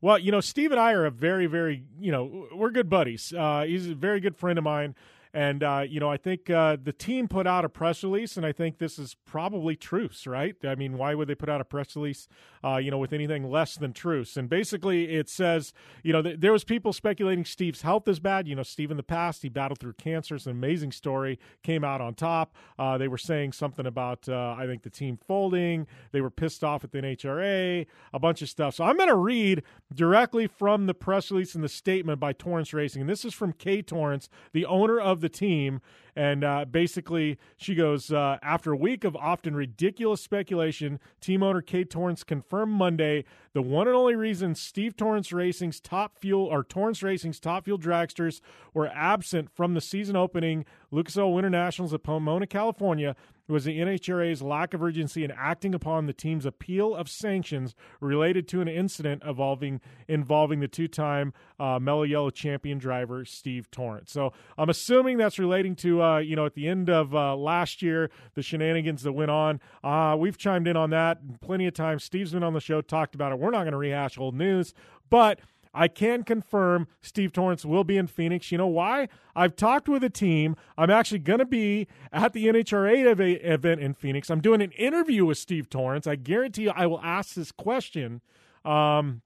Well, 0.00 0.18
you 0.18 0.30
know, 0.30 0.40
Steve 0.40 0.70
and 0.70 0.80
I 0.80 0.92
are 0.92 1.06
a 1.06 1.10
very, 1.10 1.46
very, 1.46 1.82
you 1.98 2.12
know, 2.12 2.46
we're 2.54 2.70
good 2.70 2.88
buddies. 2.88 3.32
Uh, 3.32 3.64
he's 3.66 3.88
a 3.88 3.94
very 3.94 4.20
good 4.20 4.36
friend 4.36 4.56
of 4.56 4.64
mine. 4.64 4.94
And, 5.32 5.62
uh, 5.62 5.84
you 5.88 6.00
know, 6.00 6.10
I 6.10 6.16
think 6.16 6.48
uh, 6.50 6.76
the 6.82 6.92
team 6.92 7.28
put 7.28 7.46
out 7.46 7.64
a 7.64 7.68
press 7.68 8.02
release, 8.02 8.36
and 8.36 8.46
I 8.46 8.52
think 8.52 8.78
this 8.78 8.98
is 8.98 9.16
probably 9.26 9.76
truce, 9.76 10.26
right? 10.26 10.56
I 10.64 10.74
mean, 10.74 10.96
why 10.96 11.14
would 11.14 11.28
they 11.28 11.34
put 11.34 11.48
out 11.48 11.60
a 11.60 11.64
press 11.64 11.94
release, 11.96 12.28
uh, 12.64 12.76
you 12.76 12.90
know, 12.90 12.98
with 12.98 13.12
anything 13.12 13.50
less 13.50 13.76
than 13.76 13.92
truce? 13.92 14.36
And 14.36 14.48
basically, 14.48 15.14
it 15.14 15.28
says, 15.28 15.72
you 16.02 16.12
know, 16.12 16.22
th- 16.22 16.40
there 16.40 16.52
was 16.52 16.64
people 16.64 16.92
speculating 16.92 17.44
Steve's 17.44 17.82
health 17.82 18.08
is 18.08 18.20
bad. 18.20 18.48
You 18.48 18.54
know, 18.54 18.62
Steve 18.62 18.90
in 18.90 18.96
the 18.96 19.02
past, 19.02 19.42
he 19.42 19.48
battled 19.48 19.78
through 19.78 19.94
cancer. 19.94 20.34
It's 20.34 20.46
an 20.46 20.52
amazing 20.52 20.92
story, 20.92 21.38
came 21.62 21.84
out 21.84 22.00
on 22.00 22.14
top. 22.14 22.54
Uh, 22.78 22.96
they 22.96 23.08
were 23.08 23.18
saying 23.18 23.52
something 23.52 23.86
about, 23.86 24.28
uh, 24.28 24.56
I 24.58 24.66
think, 24.66 24.82
the 24.82 24.90
team 24.90 25.18
folding. 25.26 25.86
They 26.12 26.20
were 26.20 26.30
pissed 26.30 26.64
off 26.64 26.84
at 26.84 26.92
the 26.92 26.98
NHRA, 26.98 27.86
a 28.12 28.18
bunch 28.18 28.42
of 28.42 28.48
stuff. 28.48 28.74
So 28.74 28.84
I'm 28.84 28.96
going 28.96 29.08
to 29.08 29.16
read 29.16 29.62
directly 29.94 30.46
from 30.46 30.86
the 30.86 30.94
press 30.94 31.30
release 31.30 31.54
and 31.54 31.62
the 31.62 31.68
statement 31.68 32.20
by 32.20 32.32
Torrence 32.32 32.72
Racing. 32.72 33.02
And 33.02 33.10
this 33.10 33.24
is 33.24 33.34
from 33.34 33.52
Kay 33.52 33.82
Torrence, 33.82 34.28
the 34.52 34.64
owner 34.64 34.98
of 34.98 35.17
the 35.20 35.28
team. 35.28 35.80
And 36.16 36.42
uh, 36.42 36.64
basically, 36.64 37.38
she 37.56 37.76
goes, 37.76 38.10
uh, 38.10 38.38
after 38.42 38.72
a 38.72 38.76
week 38.76 39.04
of 39.04 39.14
often 39.14 39.54
ridiculous 39.54 40.20
speculation, 40.20 40.98
team 41.20 41.42
owner 41.42 41.62
Kate 41.62 41.88
Torrence 41.88 42.24
confirmed 42.24 42.72
Monday 42.72 43.24
the 43.52 43.62
one 43.62 43.86
and 43.86 43.96
only 43.96 44.16
reason 44.16 44.54
Steve 44.54 44.96
Torrence 44.96 45.32
Racing's 45.32 45.80
top 45.80 46.18
fuel 46.18 46.44
or 46.44 46.64
Torrence 46.64 47.02
Racing's 47.02 47.38
top 47.38 47.64
fuel 47.64 47.78
dragsters 47.78 48.40
were 48.74 48.88
absent 48.88 49.48
from 49.54 49.74
the 49.74 49.80
season 49.80 50.16
opening 50.16 50.64
Lucas 50.90 51.16
Oil 51.16 51.34
Winter 51.34 51.50
Nationals 51.50 51.94
at 51.94 52.02
Pomona, 52.02 52.46
California 52.46 53.14
was 53.48 53.64
the 53.64 53.78
NHRA's 53.78 54.42
lack 54.42 54.74
of 54.74 54.82
urgency 54.82 55.24
in 55.24 55.30
acting 55.30 55.74
upon 55.74 56.06
the 56.06 56.12
team's 56.12 56.46
appeal 56.46 56.94
of 56.94 57.08
sanctions 57.08 57.74
related 58.00 58.46
to 58.48 58.60
an 58.60 58.68
incident 58.68 59.22
involving 59.24 59.80
involving 60.06 60.60
the 60.60 60.68
two-time 60.68 61.32
uh, 61.58 61.78
Mellow 61.78 62.02
Yellow 62.02 62.30
champion 62.30 62.78
driver 62.78 63.24
Steve 63.24 63.70
Torrence. 63.70 64.12
So 64.12 64.32
I'm 64.56 64.68
assuming 64.68 65.16
that's 65.16 65.38
relating 65.38 65.74
to 65.76 66.02
uh, 66.02 66.18
you 66.18 66.36
know 66.36 66.46
at 66.46 66.54
the 66.54 66.68
end 66.68 66.90
of 66.90 67.14
uh, 67.14 67.36
last 67.36 67.82
year 67.82 68.10
the 68.34 68.42
shenanigans 68.42 69.02
that 69.02 69.12
went 69.12 69.30
on. 69.30 69.60
Uh, 69.82 70.16
we've 70.18 70.36
chimed 70.36 70.68
in 70.68 70.76
on 70.76 70.90
that 70.90 71.40
plenty 71.40 71.66
of 71.66 71.74
times. 71.74 72.04
Steve's 72.04 72.32
been 72.32 72.42
on 72.42 72.52
the 72.52 72.60
show, 72.60 72.80
talked 72.80 73.14
about 73.14 73.32
it. 73.32 73.38
We're 73.38 73.50
not 73.50 73.62
going 73.62 73.72
to 73.72 73.78
rehash 73.78 74.18
old 74.18 74.34
news, 74.34 74.74
but 75.10 75.40
I 75.78 75.86
can 75.86 76.24
confirm 76.24 76.88
Steve 77.02 77.32
Torrence 77.32 77.64
will 77.64 77.84
be 77.84 77.96
in 77.96 78.08
Phoenix. 78.08 78.50
You 78.50 78.58
know 78.58 78.66
why? 78.66 79.08
I've 79.36 79.54
talked 79.54 79.88
with 79.88 80.02
a 80.02 80.10
team. 80.10 80.56
I'm 80.76 80.90
actually 80.90 81.20
going 81.20 81.38
to 81.38 81.46
be 81.46 81.86
at 82.12 82.32
the 82.32 82.46
NHRA 82.46 83.40
event 83.44 83.80
in 83.80 83.94
Phoenix. 83.94 84.28
I'm 84.28 84.40
doing 84.40 84.60
an 84.60 84.72
interview 84.72 85.24
with 85.24 85.38
Steve 85.38 85.70
Torrence. 85.70 86.08
I 86.08 86.16
guarantee 86.16 86.62
you 86.62 86.72
I 86.74 86.86
will 86.86 87.00
ask 87.00 87.34
this 87.34 87.52
question. 87.52 88.22
Um, 88.64 89.22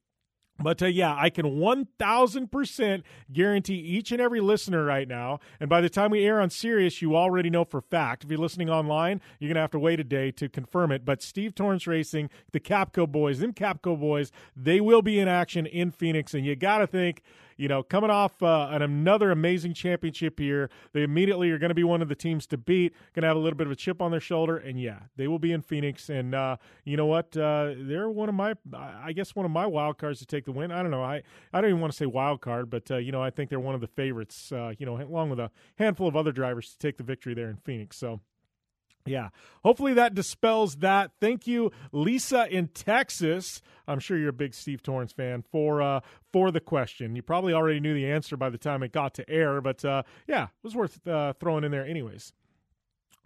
but 0.58 0.82
uh, 0.82 0.86
yeah, 0.86 1.14
I 1.18 1.30
can 1.30 1.46
1000% 1.46 3.02
guarantee 3.32 3.74
each 3.74 4.12
and 4.12 4.20
every 4.20 4.40
listener 4.40 4.84
right 4.84 5.08
now. 5.08 5.40
And 5.58 5.68
by 5.68 5.80
the 5.80 5.88
time 5.88 6.10
we 6.10 6.24
air 6.24 6.40
on 6.40 6.50
Sirius, 6.50 7.02
you 7.02 7.16
already 7.16 7.50
know 7.50 7.64
for 7.64 7.80
fact. 7.80 8.24
If 8.24 8.30
you're 8.30 8.38
listening 8.38 8.70
online, 8.70 9.20
you're 9.38 9.48
going 9.48 9.56
to 9.56 9.62
have 9.62 9.70
to 9.72 9.78
wait 9.78 10.00
a 10.00 10.04
day 10.04 10.30
to 10.32 10.48
confirm 10.48 10.92
it. 10.92 11.04
But 11.04 11.22
Steve 11.22 11.54
Torrence 11.54 11.86
Racing, 11.86 12.30
the 12.52 12.60
Capco 12.60 13.10
boys, 13.10 13.40
them 13.40 13.52
Capco 13.52 13.98
boys, 13.98 14.30
they 14.56 14.80
will 14.80 15.02
be 15.02 15.18
in 15.18 15.28
action 15.28 15.66
in 15.66 15.90
Phoenix. 15.90 16.34
And 16.34 16.44
you 16.44 16.54
got 16.54 16.78
to 16.78 16.86
think 16.86 17.22
you 17.56 17.68
know, 17.68 17.82
coming 17.82 18.10
off 18.10 18.42
uh, 18.42 18.68
an, 18.70 18.82
another 18.82 19.30
amazing 19.30 19.74
championship 19.74 20.40
year, 20.40 20.70
they 20.92 21.02
immediately 21.02 21.50
are 21.50 21.58
going 21.58 21.70
to 21.70 21.74
be 21.74 21.84
one 21.84 22.02
of 22.02 22.08
the 22.08 22.14
teams 22.14 22.46
to 22.48 22.56
beat. 22.56 22.92
Going 23.14 23.22
to 23.22 23.28
have 23.28 23.36
a 23.36 23.40
little 23.40 23.56
bit 23.56 23.66
of 23.68 23.72
a 23.72 23.76
chip 23.76 24.02
on 24.02 24.10
their 24.10 24.20
shoulder, 24.20 24.56
and 24.56 24.80
yeah, 24.80 25.00
they 25.16 25.28
will 25.28 25.38
be 25.38 25.52
in 25.52 25.62
Phoenix. 25.62 26.08
And 26.08 26.34
uh, 26.34 26.56
you 26.84 26.96
know 26.96 27.06
what? 27.06 27.36
Uh, 27.36 27.74
they're 27.76 28.10
one 28.10 28.28
of 28.28 28.34
my, 28.34 28.54
I 28.74 29.12
guess, 29.12 29.34
one 29.34 29.46
of 29.46 29.52
my 29.52 29.66
wild 29.66 29.98
cards 29.98 30.18
to 30.18 30.26
take 30.26 30.41
the 30.44 30.52
win. 30.52 30.70
I 30.70 30.82
don't 30.82 30.90
know. 30.90 31.02
I 31.02 31.22
I 31.52 31.60
don't 31.60 31.70
even 31.70 31.80
want 31.80 31.92
to 31.92 31.96
say 31.96 32.06
wild 32.06 32.40
card, 32.40 32.70
but 32.70 32.90
uh, 32.90 32.96
you 32.96 33.12
know, 33.12 33.22
I 33.22 33.30
think 33.30 33.50
they're 33.50 33.60
one 33.60 33.74
of 33.74 33.80
the 33.80 33.86
favorites. 33.86 34.52
Uh, 34.52 34.72
you 34.78 34.86
know, 34.86 35.00
along 35.00 35.30
with 35.30 35.40
a 35.40 35.50
handful 35.76 36.08
of 36.08 36.16
other 36.16 36.32
drivers 36.32 36.70
to 36.70 36.78
take 36.78 36.96
the 36.96 37.04
victory 37.04 37.34
there 37.34 37.48
in 37.48 37.56
Phoenix. 37.56 37.96
So. 37.96 38.20
Yeah. 39.04 39.30
Hopefully 39.64 39.94
that 39.94 40.14
dispels 40.14 40.76
that. 40.76 41.10
Thank 41.20 41.48
you, 41.48 41.72
Lisa 41.90 42.46
in 42.48 42.68
Texas. 42.68 43.60
I'm 43.88 43.98
sure 43.98 44.16
you're 44.16 44.28
a 44.28 44.32
big 44.32 44.54
Steve 44.54 44.80
Torrence 44.80 45.12
fan 45.12 45.42
for 45.50 45.82
uh, 45.82 46.00
for 46.32 46.52
the 46.52 46.60
question. 46.60 47.16
You 47.16 47.22
probably 47.22 47.52
already 47.52 47.80
knew 47.80 47.94
the 47.94 48.08
answer 48.08 48.36
by 48.36 48.48
the 48.48 48.58
time 48.58 48.82
it 48.84 48.92
got 48.92 49.14
to 49.14 49.28
air, 49.28 49.60
but 49.60 49.84
uh, 49.84 50.04
yeah, 50.28 50.44
it 50.44 50.62
was 50.62 50.76
worth 50.76 51.04
uh, 51.06 51.32
throwing 51.40 51.64
in 51.64 51.72
there 51.72 51.84
anyways. 51.84 52.32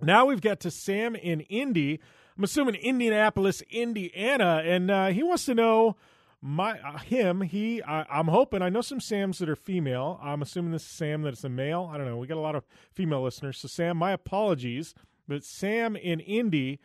Now 0.00 0.26
we've 0.26 0.40
got 0.40 0.60
to 0.60 0.70
Sam 0.70 1.14
in 1.14 1.40
Indy. 1.40 2.00
I'm 2.36 2.44
assuming 2.44 2.74
Indianapolis, 2.74 3.62
Indiana, 3.70 4.62
and 4.64 4.90
uh, 4.90 5.06
he 5.08 5.22
wants 5.22 5.46
to 5.46 5.54
know 5.54 5.96
my 6.42 6.78
uh, 6.80 6.98
him 6.98 7.40
he 7.40 7.82
I, 7.82 8.06
am 8.20 8.28
hoping 8.28 8.62
i 8.62 8.68
know 8.68 8.82
some 8.82 9.00
sams 9.00 9.38
that 9.38 9.48
are 9.48 9.56
female 9.56 10.20
i'm 10.22 10.42
assuming 10.42 10.72
this 10.72 10.82
is 10.82 10.90
sam 10.90 11.22
that 11.22 11.30
it's 11.32 11.44
a 11.44 11.48
male 11.48 11.90
i 11.92 11.96
don't 11.96 12.06
know 12.06 12.18
we 12.18 12.26
got 12.26 12.36
a 12.36 12.40
lot 12.40 12.54
of 12.54 12.64
female 12.92 13.22
listeners 13.22 13.58
so 13.58 13.68
sam 13.68 13.96
my 13.96 14.12
apologies 14.12 14.94
but 15.28 15.44
Sam 15.44 15.96
in 15.96 16.20
Indy, 16.20 16.80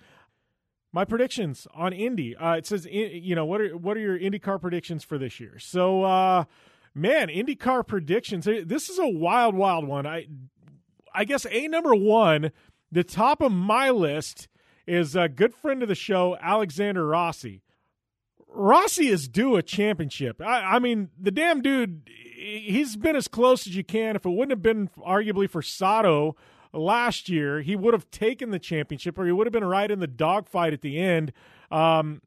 my 0.92 1.06
predictions 1.06 1.68
on 1.74 1.94
Indy. 1.94 2.36
Uh, 2.36 2.56
it 2.56 2.66
says, 2.66 2.86
you 2.86 3.36
know, 3.36 3.46
what 3.46 3.62
are 3.62 3.78
what 3.78 3.98
are 3.98 4.02
your 4.02 4.20
IndyCar 4.20 4.60
predictions 4.60 5.04
for 5.04 5.18
this 5.18 5.40
year? 5.40 5.60
So, 5.60 6.04
uh, 6.04 6.46
man, 6.94 7.28
IndyCar 7.28 7.86
predictions. 7.86 8.46
This 8.46 8.90
is 8.90 9.00
a 9.00 9.08
wild, 9.08 9.56
wild 9.56 9.88
one. 9.88 10.06
I, 10.06 10.28
I 11.14 11.26
guess 11.26 11.46
a 11.50 11.68
number 11.68 11.96
one, 11.96 12.52
the 12.92 13.04
top 13.04 13.42
of 13.42 13.52
my 13.52 13.90
list 13.90 14.48
is 14.88 15.16
a 15.16 15.30
good 15.30 15.54
friend 15.54 15.84
of 15.84 15.90
the 15.90 15.96
show, 15.96 16.38
Alexander 16.42 17.06
Rossi. 17.06 17.62
Rossi 18.54 19.08
is 19.08 19.28
due 19.28 19.56
a 19.56 19.64
championship. 19.64 20.42
I, 20.42 20.76
I 20.76 20.80
mean, 20.80 21.10
the 21.20 21.32
damn 21.32 21.62
dude, 21.62 22.10
he's 22.36 22.96
been 22.96 23.16
as 23.16 23.28
close 23.28 23.66
as 23.66 23.76
you 23.76 23.84
can. 23.84 24.16
If 24.16 24.26
it 24.26 24.30
wouldn't 24.30 24.52
have 24.52 24.62
been 24.62 24.90
arguably 25.00 25.50
for 25.50 25.62
Sato 25.62 26.36
last 26.74 27.30
year, 27.30 27.62
he 27.62 27.76
would 27.76 27.94
have 27.94 28.10
taken 28.12 28.52
the 28.52 28.60
championship 28.60 29.18
or 29.18 29.26
he 29.26 29.32
would 29.32 29.48
have 29.48 29.54
been 29.54 29.64
right 29.64 29.90
in 29.90 30.00
the 30.00 30.08
dogfight 30.08 30.74
at 30.74 30.82
the 30.82 31.00
end. 31.00 31.32
Um, 31.72 32.22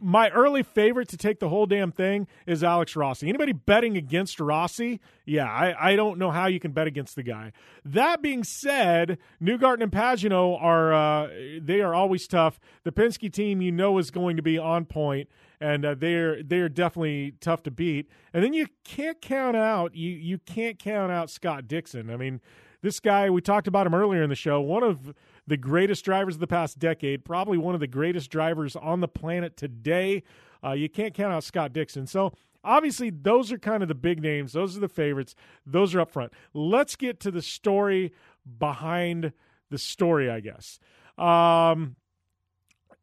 my 0.00 0.30
early 0.30 0.62
favorite 0.62 1.08
to 1.08 1.16
take 1.16 1.40
the 1.40 1.48
whole 1.48 1.66
damn 1.66 1.92
thing 1.92 2.26
is 2.46 2.64
Alex 2.64 2.96
Rossi. 2.96 3.28
Anybody 3.28 3.52
betting 3.52 3.96
against 3.96 4.40
Rossi? 4.40 5.00
Yeah, 5.26 5.44
I, 5.44 5.92
I 5.92 5.96
don't 5.96 6.18
know 6.18 6.30
how 6.30 6.46
you 6.46 6.58
can 6.58 6.72
bet 6.72 6.86
against 6.86 7.16
the 7.16 7.22
guy. 7.22 7.52
That 7.84 8.22
being 8.22 8.42
said, 8.44 9.18
Newgarden 9.42 9.82
and 9.82 9.92
Pagenaud 9.92 10.60
are 10.60 10.92
uh, 10.92 11.28
they 11.60 11.80
are 11.80 11.94
always 11.94 12.26
tough. 12.26 12.58
The 12.84 12.92
Penske 12.92 13.32
team 13.32 13.60
you 13.60 13.72
know 13.72 13.98
is 13.98 14.10
going 14.10 14.36
to 14.36 14.42
be 14.42 14.58
on 14.58 14.86
point, 14.86 15.28
and 15.60 15.84
uh, 15.84 15.94
they're 15.94 16.42
they're 16.42 16.68
definitely 16.68 17.34
tough 17.40 17.62
to 17.64 17.70
beat. 17.70 18.08
And 18.32 18.42
then 18.42 18.52
you 18.52 18.66
can't 18.84 19.20
count 19.20 19.56
out 19.56 19.94
you 19.94 20.10
you 20.10 20.38
can't 20.38 20.78
count 20.78 21.12
out 21.12 21.30
Scott 21.30 21.68
Dixon. 21.68 22.10
I 22.10 22.16
mean 22.16 22.40
this 22.82 23.00
guy, 23.00 23.30
we 23.30 23.40
talked 23.40 23.68
about 23.68 23.86
him 23.86 23.94
earlier 23.94 24.22
in 24.22 24.30
the 24.30 24.36
show, 24.36 24.60
one 24.60 24.82
of 24.82 25.12
the 25.46 25.56
greatest 25.56 26.04
drivers 26.04 26.34
of 26.34 26.40
the 26.40 26.46
past 26.46 26.78
decade, 26.78 27.24
probably 27.24 27.58
one 27.58 27.74
of 27.74 27.80
the 27.80 27.86
greatest 27.86 28.30
drivers 28.30 28.76
on 28.76 29.00
the 29.00 29.08
planet 29.08 29.56
today. 29.56 30.22
Uh, 30.64 30.72
you 30.72 30.88
can't 30.88 31.14
count 31.14 31.32
out 31.32 31.44
Scott 31.44 31.72
Dixon. 31.72 32.06
So, 32.06 32.32
obviously, 32.62 33.10
those 33.10 33.50
are 33.50 33.58
kind 33.58 33.82
of 33.82 33.88
the 33.88 33.94
big 33.94 34.22
names. 34.22 34.52
Those 34.52 34.76
are 34.76 34.80
the 34.80 34.88
favorites. 34.88 35.34
Those 35.66 35.94
are 35.94 36.00
up 36.00 36.10
front. 36.10 36.32
Let's 36.52 36.96
get 36.96 37.20
to 37.20 37.30
the 37.30 37.42
story 37.42 38.12
behind 38.58 39.32
the 39.70 39.78
story, 39.78 40.30
I 40.30 40.40
guess. 40.40 40.78
Um, 41.16 41.96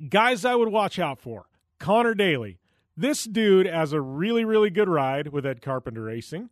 guys, 0.09 0.45
I 0.45 0.55
would 0.55 0.69
watch 0.69 0.99
out 0.99 1.19
for 1.19 1.47
Connor 1.79 2.13
Daly. 2.13 2.59
This 2.95 3.25
dude 3.25 3.67
has 3.67 3.93
a 3.93 4.01
really, 4.01 4.43
really 4.43 4.69
good 4.69 4.89
ride 4.89 5.27
with 5.27 5.45
Ed 5.45 5.61
Carpenter 5.61 6.01
Racing. 6.01 6.49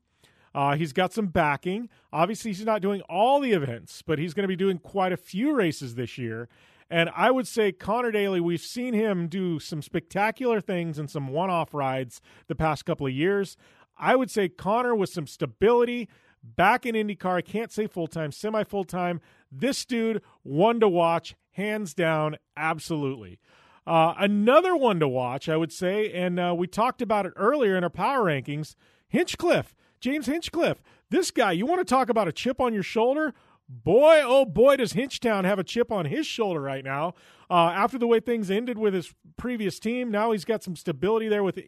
Uh, 0.56 0.77
he's 0.77 0.94
got 0.94 1.11
some 1.11 1.27
backing. 1.27 1.90
Obviously, 2.14 2.52
he's 2.52 2.65
not 2.65 2.82
doing 2.82 3.02
all 3.10 3.41
the 3.41 3.52
events, 3.52 4.02
but 4.02 4.18
he's 4.18 4.34
going 4.34 4.45
to 4.45 4.48
be 4.48 4.56
doing 4.56 4.80
quite 4.80 5.11
a 5.11 5.18
few 5.18 5.53
races 5.53 5.95
this 5.95 6.18
year. 6.18 6.48
And 6.90 7.10
I 7.14 7.30
would 7.30 7.45
say 7.45 7.73
Connor 7.73 8.11
Daly, 8.11 8.40
we've 8.40 8.61
seen 8.61 8.94
him 8.94 9.27
do 9.27 9.60
some 9.60 9.82
spectacular 9.82 10.61
things 10.61 10.98
and 10.98 11.10
some 11.10 11.27
one 11.27 11.49
off 11.49 11.73
rides 11.73 12.22
the 12.48 12.56
past 12.56 12.86
couple 12.86 13.06
of 13.06 13.11
years. 13.11 13.57
I 13.98 14.15
would 14.15 14.32
say 14.32 14.48
Connor 14.48 14.95
with 14.95 15.10
some 15.10 15.27
stability 15.27 16.07
back 16.41 16.86
in 16.86 16.95
IndyCar. 16.95 17.36
I 17.36 17.41
can't 17.41 17.72
say 17.72 17.86
full 17.86 18.07
time, 18.07 18.32
semi 18.32 18.64
full 18.64 18.86
time. 18.86 19.19
This 19.52 19.84
dude, 19.84 20.22
one 20.44 20.80
to 20.80 20.88
watch, 20.88 21.36
hands 21.52 21.94
down, 21.94 22.38
absolutely. 22.56 23.40
Uh, 23.86 24.14
another 24.18 24.73
one 24.73 25.02
to 25.02 25.07
watch, 25.07 25.49
I 25.49 25.57
would 25.57 25.73
say, 25.73 26.14
and 26.14 26.40
uh, 26.40 26.56
we 26.57 26.65
talked 26.65 27.02
about 27.02 27.26
it 27.26 27.34
earlier 27.36 27.76
in 27.76 27.84
our 27.84 27.90
power 27.90 28.23
rankings 28.23 28.76
Hinchcliffe, 29.07 29.76
James 30.06 30.27
Hinchcliffe. 30.27 30.84
This 31.10 31.32
guy, 31.32 31.53
you 31.53 31.65
want 31.65 31.80
to 31.80 31.84
talk 31.84 32.10
about 32.10 32.27
a 32.27 32.32
chip 32.32 32.61
on 32.61 32.76
your 32.76 32.84
shoulder? 32.84 33.34
Boy, 33.68 34.22
oh 34.23 34.45
boy, 34.45 34.76
does 34.76 34.94
Hinchtown 34.94 35.45
have 35.45 35.57
a 35.57 35.64
chip 35.64 35.91
on 35.91 36.06
his 36.06 36.27
shoulder 36.27 36.61
right 36.61 36.84
now. 36.86 37.15
Uh, 37.49 37.72
after 37.73 37.98
the 37.98 38.06
way 38.06 38.19
things 38.19 38.52
ended 38.52 38.77
with 38.77 38.94
his 38.94 39.15
previous 39.36 39.80
team, 39.80 40.11
now 40.11 40.32
he's 40.32 40.45
got 40.45 40.61
some 40.61 40.76
stability 40.76 41.27
there 41.27 41.44
with 41.44 41.60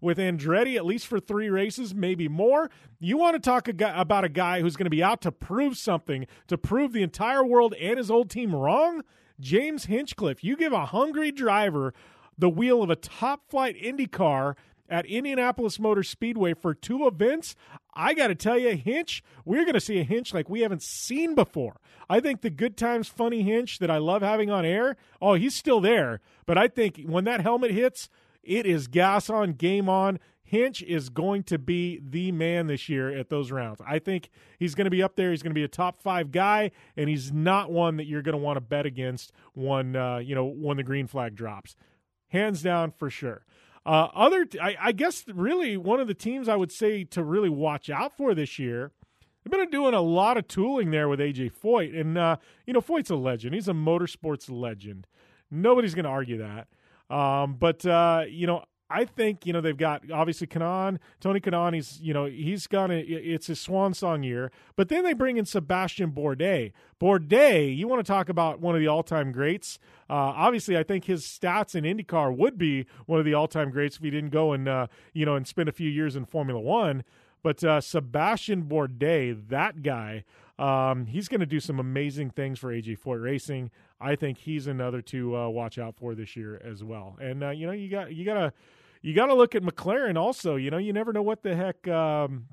with 0.00 0.18
Andretti, 0.18 0.74
at 0.74 0.84
least 0.84 1.06
for 1.06 1.20
three 1.20 1.48
races, 1.48 1.94
maybe 1.94 2.26
more. 2.26 2.68
You 2.98 3.16
want 3.16 3.34
to 3.36 3.38
talk 3.38 3.68
a 3.68 3.72
guy, 3.72 3.96
about 3.96 4.24
a 4.24 4.28
guy 4.28 4.60
who's 4.60 4.74
going 4.74 4.86
to 4.86 4.90
be 4.90 5.02
out 5.02 5.20
to 5.20 5.30
prove 5.30 5.76
something, 5.76 6.26
to 6.48 6.58
prove 6.58 6.92
the 6.92 7.04
entire 7.04 7.44
world 7.44 7.74
and 7.80 7.96
his 7.96 8.10
old 8.10 8.28
team 8.28 8.56
wrong? 8.56 9.02
James 9.38 9.84
Hinchcliffe. 9.84 10.42
You 10.42 10.56
give 10.56 10.72
a 10.72 10.86
hungry 10.86 11.30
driver 11.30 11.94
the 12.36 12.50
wheel 12.50 12.82
of 12.82 12.90
a 12.90 12.96
top 12.96 13.48
flight 13.48 13.76
Indy 13.76 14.08
car 14.08 14.56
at 14.88 15.06
Indianapolis 15.06 15.78
Motor 15.78 16.02
Speedway 16.02 16.54
for 16.54 16.74
two 16.74 17.06
events, 17.06 17.54
I 17.94 18.14
got 18.14 18.28
to 18.28 18.34
tell 18.34 18.58
you, 18.58 18.76
Hinch, 18.76 19.22
we're 19.44 19.64
going 19.64 19.74
to 19.74 19.80
see 19.80 19.98
a 19.98 20.04
Hinch 20.04 20.34
like 20.34 20.48
we 20.48 20.60
haven't 20.60 20.82
seen 20.82 21.34
before. 21.34 21.80
I 22.08 22.20
think 22.20 22.40
the 22.40 22.50
good 22.50 22.76
times 22.76 23.08
funny 23.08 23.42
Hinch 23.42 23.78
that 23.78 23.90
I 23.90 23.98
love 23.98 24.22
having 24.22 24.50
on 24.50 24.64
air, 24.64 24.96
oh, 25.22 25.34
he's 25.34 25.56
still 25.56 25.80
there. 25.80 26.20
But 26.46 26.58
I 26.58 26.68
think 26.68 27.02
when 27.06 27.24
that 27.24 27.40
helmet 27.40 27.70
hits, 27.70 28.08
it 28.42 28.66
is 28.66 28.88
gas 28.88 29.30
on, 29.30 29.52
game 29.52 29.88
on. 29.88 30.18
Hinch 30.46 30.82
is 30.82 31.08
going 31.08 31.42
to 31.44 31.58
be 31.58 31.98
the 32.02 32.30
man 32.30 32.66
this 32.66 32.88
year 32.88 33.16
at 33.16 33.30
those 33.30 33.50
rounds. 33.50 33.80
I 33.86 33.98
think 33.98 34.28
he's 34.58 34.74
going 34.74 34.84
to 34.84 34.90
be 34.90 35.02
up 35.02 35.16
there. 35.16 35.30
He's 35.30 35.42
going 35.42 35.52
to 35.52 35.58
be 35.58 35.64
a 35.64 35.68
top 35.68 36.00
five 36.02 36.30
guy, 36.30 36.70
and 36.96 37.08
he's 37.08 37.32
not 37.32 37.72
one 37.72 37.96
that 37.96 38.06
you're 38.06 38.22
going 38.22 38.34
to 38.34 38.42
want 38.42 38.58
to 38.58 38.60
bet 38.60 38.84
against 38.84 39.32
when 39.54 39.96
uh, 39.96 40.18
you 40.18 40.34
know 40.34 40.44
when 40.44 40.76
the 40.76 40.82
green 40.82 41.06
flag 41.06 41.34
drops. 41.34 41.76
Hands 42.28 42.60
down 42.60 42.90
for 42.90 43.08
sure. 43.08 43.46
Uh, 43.86 44.08
other, 44.14 44.46
I, 44.62 44.76
I, 44.80 44.92
guess, 44.92 45.24
really 45.28 45.76
one 45.76 46.00
of 46.00 46.06
the 46.06 46.14
teams 46.14 46.48
I 46.48 46.56
would 46.56 46.72
say 46.72 47.04
to 47.04 47.22
really 47.22 47.50
watch 47.50 47.90
out 47.90 48.16
for 48.16 48.34
this 48.34 48.58
year. 48.58 48.92
They've 49.44 49.60
been 49.60 49.70
doing 49.70 49.92
a 49.92 50.00
lot 50.00 50.38
of 50.38 50.48
tooling 50.48 50.90
there 50.90 51.06
with 51.06 51.20
AJ 51.20 51.52
Foyt, 51.52 51.98
and 51.98 52.16
uh, 52.16 52.36
you 52.66 52.72
know 52.72 52.80
Foyt's 52.80 53.10
a 53.10 53.16
legend. 53.16 53.54
He's 53.54 53.68
a 53.68 53.72
motorsports 53.72 54.50
legend. 54.50 55.06
Nobody's 55.50 55.94
going 55.94 56.06
to 56.06 56.10
argue 56.10 56.38
that. 56.38 56.68
Um, 57.14 57.56
but 57.58 57.84
uh, 57.84 58.24
you 58.26 58.46
know, 58.46 58.64
I 58.94 59.04
think 59.04 59.44
you 59.44 59.52
know 59.52 59.60
they've 59.60 59.76
got 59.76 60.08
obviously 60.12 60.46
Kanaan, 60.46 60.98
Tony 61.20 61.40
Kanaan. 61.40 61.74
He's 61.74 62.00
you 62.00 62.14
know 62.14 62.26
he's 62.26 62.68
gonna 62.68 63.02
it's 63.04 63.48
his 63.48 63.60
swan 63.60 63.92
song 63.92 64.22
year. 64.22 64.52
But 64.76 64.88
then 64.88 65.02
they 65.02 65.14
bring 65.14 65.36
in 65.36 65.46
Sebastian 65.46 66.12
Bourdais. 66.12 66.70
Bourdais, 67.00 67.76
you 67.76 67.88
want 67.88 68.06
to 68.06 68.10
talk 68.10 68.28
about 68.28 68.60
one 68.60 68.76
of 68.76 68.80
the 68.80 68.86
all 68.86 69.02
time 69.02 69.32
greats? 69.32 69.80
Uh, 70.08 70.14
obviously, 70.14 70.78
I 70.78 70.84
think 70.84 71.06
his 71.06 71.24
stats 71.24 71.74
in 71.74 71.82
IndyCar 71.82 72.36
would 72.36 72.56
be 72.56 72.86
one 73.06 73.18
of 73.18 73.24
the 73.24 73.34
all 73.34 73.48
time 73.48 73.70
greats 73.70 73.96
if 73.96 74.02
he 74.02 74.10
didn't 74.10 74.30
go 74.30 74.52
and 74.52 74.68
uh, 74.68 74.86
you 75.12 75.26
know 75.26 75.34
and 75.34 75.44
spend 75.46 75.68
a 75.68 75.72
few 75.72 75.90
years 75.90 76.14
in 76.14 76.24
Formula 76.24 76.60
One. 76.60 77.02
But 77.42 77.64
uh, 77.64 77.80
Sebastian 77.80 78.62
Bourdais, 78.62 79.48
that 79.48 79.82
guy, 79.82 80.24
um, 80.58 81.06
he's 81.06 81.28
going 81.28 81.40
to 81.40 81.46
do 81.46 81.60
some 81.60 81.78
amazing 81.78 82.30
things 82.30 82.58
for 82.58 82.72
AJ 82.72 83.00
Foyt 83.00 83.22
Racing. 83.22 83.70
I 84.00 84.16
think 84.16 84.38
he's 84.38 84.66
another 84.66 85.02
to 85.02 85.36
uh, 85.36 85.48
watch 85.48 85.78
out 85.78 85.96
for 85.96 86.14
this 86.14 86.36
year 86.36 86.62
as 86.64 86.84
well. 86.84 87.18
And 87.20 87.42
uh, 87.42 87.50
you 87.50 87.66
know, 87.66 87.72
you 87.72 87.90
got 87.90 88.14
you 88.14 88.24
got 88.24 88.34
to 88.34 88.52
you 89.04 89.12
got 89.12 89.26
to 89.26 89.34
look 89.34 89.54
at 89.54 89.62
McLaren 89.62 90.16
also. 90.16 90.56
You 90.56 90.70
know, 90.70 90.78
you 90.78 90.94
never 90.94 91.12
know 91.12 91.20
what 91.20 91.42
the 91.42 91.54
heck. 91.54 91.86
Um, 91.86 92.46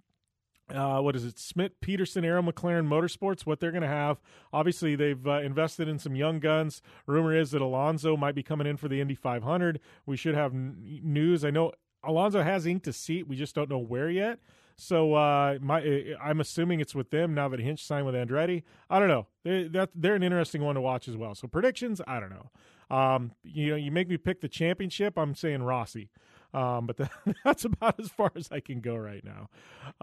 uh, 0.70 1.00
what 1.00 1.16
is 1.16 1.24
it? 1.24 1.40
Schmidt, 1.40 1.80
Peterson, 1.80 2.26
Arrow, 2.26 2.42
McLaren 2.42 2.88
Motorsports. 2.88 3.46
What 3.46 3.62
they're 3.62 3.72
going 3.72 3.84
to 3.84 3.88
have. 3.88 4.20
Obviously, 4.52 4.98
they've 4.98 5.26
uh, 5.26 5.40
invested 5.40 5.88
in 5.88 5.98
some 5.98 6.14
young 6.14 6.42
guns. 6.42 6.82
Rumor 7.08 7.34
is 7.34 7.52
that 7.52 7.62
Alonso 7.62 8.18
might 8.18 8.36
be 8.36 8.44
coming 8.44 8.68
in 8.68 8.76
for 8.76 8.90
the 8.90 9.00
Indy 9.00 9.16
500. 9.16 9.80
We 10.06 10.18
should 10.18 10.36
have 10.36 10.54
n- 10.54 11.00
news. 11.02 11.46
I 11.46 11.52
know 11.52 11.72
Alonso 12.04 12.44
has 12.44 12.66
inked 12.66 12.86
a 12.86 12.94
seat. 12.94 13.30
We 13.30 13.38
just 13.38 13.56
don't 13.56 13.70
know 13.70 13.80
where 13.80 14.10
yet. 14.10 14.40
So 14.76 15.14
uh, 15.14 15.58
my, 15.62 15.82
uh, 15.82 16.18
I'm 16.22 16.42
assuming 16.42 16.82
it's 16.82 16.96
with 16.96 17.12
them 17.12 17.34
now 17.34 17.48
that 17.48 17.62
Hinch 17.62 17.82
signed 17.82 18.06
with 18.06 18.16
Andretti. 18.16 18.64
I 18.90 19.00
don't 19.00 19.08
know. 19.08 19.28
They, 19.46 19.70
that, 19.70 19.92
they're 19.96 20.16
an 20.16 20.24
interesting 20.24 20.64
one 20.64 20.76
to 20.76 20.82
watch 20.82 21.08
as 21.08 21.16
well. 21.16 21.34
So 21.34 21.48
predictions, 21.48 22.02
I 22.06 22.20
don't 22.20 22.32
know. 22.32 22.50
Um, 22.94 23.32
you 23.44 23.70
know, 23.70 23.78
you 23.78 23.90
make 23.90 24.10
me 24.10 24.18
pick 24.18 24.42
the 24.42 24.50
championship. 24.50 25.18
I'm 25.18 25.34
saying 25.34 25.64
Rossi. 25.64 26.10
Um, 26.54 26.86
but 26.86 26.98
the, 26.98 27.10
that's 27.46 27.66
about 27.66 28.00
as 28.00 28.10
far 28.10 28.32
as 28.36 28.50
I 28.52 28.60
can 28.60 28.82
go 28.82 28.96
right 28.96 29.24
now. 29.24 29.50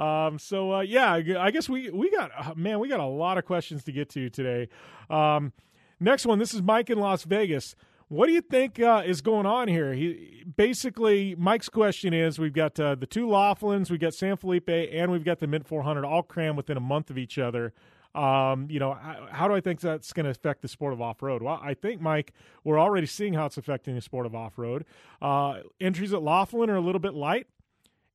Um, 0.03 0.39
so 0.39 0.75
uh, 0.75 0.81
yeah, 0.81 1.13
I 1.13 1.51
guess 1.51 1.69
we 1.69 1.91
we 1.91 2.11
got 2.11 2.31
uh, 2.37 2.55
man, 2.57 2.79
we 2.79 2.89
got 2.89 3.01
a 3.01 3.07
lot 3.07 3.39
of 3.39 3.45
questions 3.45 3.85
to 3.85 3.93
get 3.93 4.09
to 4.11 4.31
today. 4.31 4.69
Um, 5.11 5.53
next 6.01 6.27
one, 6.27 6.39
this 6.39 6.55
is 6.55 6.63
Mike 6.63 6.91
in 6.91 6.99
Las 6.99 7.25
Vegas. 7.25 7.75
What 8.09 8.27
do 8.27 8.33
you 8.33 8.41
think 8.41 8.81
uh, 8.81 9.03
is 9.05 9.21
going 9.21 9.45
on 9.45 9.69
here? 9.69 9.93
He 9.93 10.45
basically 10.57 11.35
Mike's 11.37 11.69
question 11.69 12.15
is: 12.15 12.39
We've 12.39 12.55
got 12.55 12.81
uh, 12.81 12.95
the 12.95 13.07
two 13.07 13.27
Laughlins, 13.27 13.91
we've 13.91 14.01
got 14.01 14.15
San 14.15 14.37
Felipe, 14.39 14.71
and 14.71 15.13
we've 15.13 15.25
got 15.25 15.41
the 15.41 15.47
Mint 15.47 15.69
400 15.69 16.07
all 16.07 16.23
crammed 16.23 16.57
within 16.57 16.79
a 16.79 16.81
month 16.81 17.11
of 17.11 17.19
each 17.19 17.39
other. 17.39 17.75
Um, 18.19 18.67
you 18.69 18.81
know, 18.81 18.95
how 19.31 19.47
do 19.47 19.55
I 19.55 19.61
think 19.61 19.81
that's 19.81 20.13
going 20.13 20.25
to 20.25 20.31
affect 20.31 20.63
the 20.63 20.69
sport 20.69 20.93
of 20.93 21.01
off 21.01 21.23
road? 21.23 21.41
Well, 21.41 21.61
I 21.63 21.75
think, 21.75 22.01
Mike, 22.01 22.33
we're 22.65 22.79
already 22.79 23.07
seeing 23.07 23.35
how 23.35 23.47
it's 23.47 23.57
affecting 23.57 23.95
the 23.95 24.01
sport 24.01 24.27
of 24.27 24.35
off 24.35 24.59
road. 24.59 24.85
Uh, 25.23 25.61
entries 25.81 26.13
at 26.13 26.21
Laughlin 26.21 26.69
are 26.69 26.75
a 26.75 26.81
little 26.81 26.99
bit 26.99 27.15
light. 27.15 27.47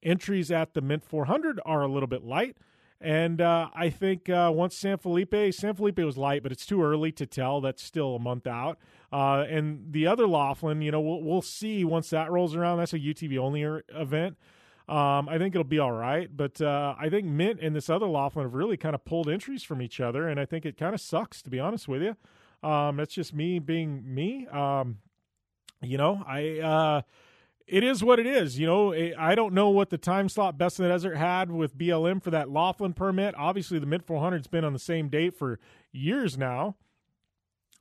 Entries 0.03 0.51
at 0.51 0.73
the 0.73 0.81
Mint 0.81 1.05
400 1.05 1.61
are 1.65 1.83
a 1.83 1.87
little 1.87 2.07
bit 2.07 2.25
light. 2.25 2.57
And 2.99 3.39
uh, 3.39 3.69
I 3.73 3.89
think 3.89 4.29
uh, 4.29 4.51
once 4.53 4.75
San 4.75 4.97
Felipe, 4.97 5.53
San 5.53 5.73
Felipe 5.73 5.99
was 5.99 6.17
light, 6.17 6.43
but 6.43 6.51
it's 6.51 6.65
too 6.65 6.83
early 6.83 7.13
to 7.13 7.25
tell. 7.25 7.61
That's 7.61 7.81
still 7.81 8.17
a 8.17 8.19
month 8.19 8.45
out. 8.45 8.79
Uh, 9.11 9.45
and 9.47 9.91
the 9.91 10.07
other 10.07 10.27
Laughlin, 10.27 10.81
you 10.81 10.91
know, 10.91 10.99
we'll, 10.99 11.21
we'll 11.21 11.41
see 11.41 11.85
once 11.85 12.09
that 12.09 12.29
rolls 12.29 12.55
around. 12.55 12.79
That's 12.79 12.93
a 12.93 12.99
UTV 12.99 13.37
only 13.37 13.63
er, 13.63 13.83
event. 13.89 14.37
Um, 14.93 15.27
I 15.27 15.39
think 15.39 15.55
it'll 15.55 15.63
be 15.63 15.79
all 15.79 15.91
right. 15.91 16.29
But 16.35 16.61
uh, 16.61 16.93
I 16.99 17.09
think 17.09 17.25
Mint 17.25 17.59
and 17.61 17.75
this 17.75 17.89
other 17.89 18.05
Laughlin 18.05 18.45
have 18.45 18.53
really 18.53 18.77
kind 18.77 18.93
of 18.93 19.03
pulled 19.03 19.27
entries 19.27 19.63
from 19.63 19.81
each 19.81 19.99
other. 19.99 20.27
And 20.27 20.39
I 20.39 20.45
think 20.45 20.67
it 20.67 20.77
kind 20.77 20.93
of 20.93 21.01
sucks, 21.01 21.41
to 21.41 21.49
be 21.49 21.59
honest 21.59 21.87
with 21.87 22.03
you. 22.03 22.15
Um, 22.67 22.97
that's 22.97 23.15
just 23.15 23.33
me 23.33 23.57
being 23.57 24.03
me. 24.13 24.45
Um, 24.47 24.99
you 25.81 25.97
know, 25.97 26.23
I 26.27 26.59
uh, 26.59 27.01
it 27.65 27.83
is 27.83 28.03
what 28.03 28.19
it 28.19 28.27
is. 28.27 28.59
You 28.59 28.67
know, 28.67 28.93
I 28.93 29.33
don't 29.33 29.55
know 29.55 29.69
what 29.69 29.89
the 29.89 29.97
time 29.97 30.29
slot 30.29 30.59
Best 30.59 30.79
in 30.79 30.83
the 30.83 30.89
Desert 30.89 31.15
had 31.15 31.51
with 31.51 31.75
BLM 31.75 32.21
for 32.21 32.29
that 32.29 32.51
Laughlin 32.51 32.93
permit. 32.93 33.33
Obviously, 33.35 33.79
the 33.79 33.87
Mint 33.87 34.05
400's 34.05 34.47
been 34.47 34.63
on 34.63 34.73
the 34.73 34.79
same 34.79 35.09
date 35.09 35.33
for 35.33 35.59
years 35.91 36.37
now. 36.37 36.75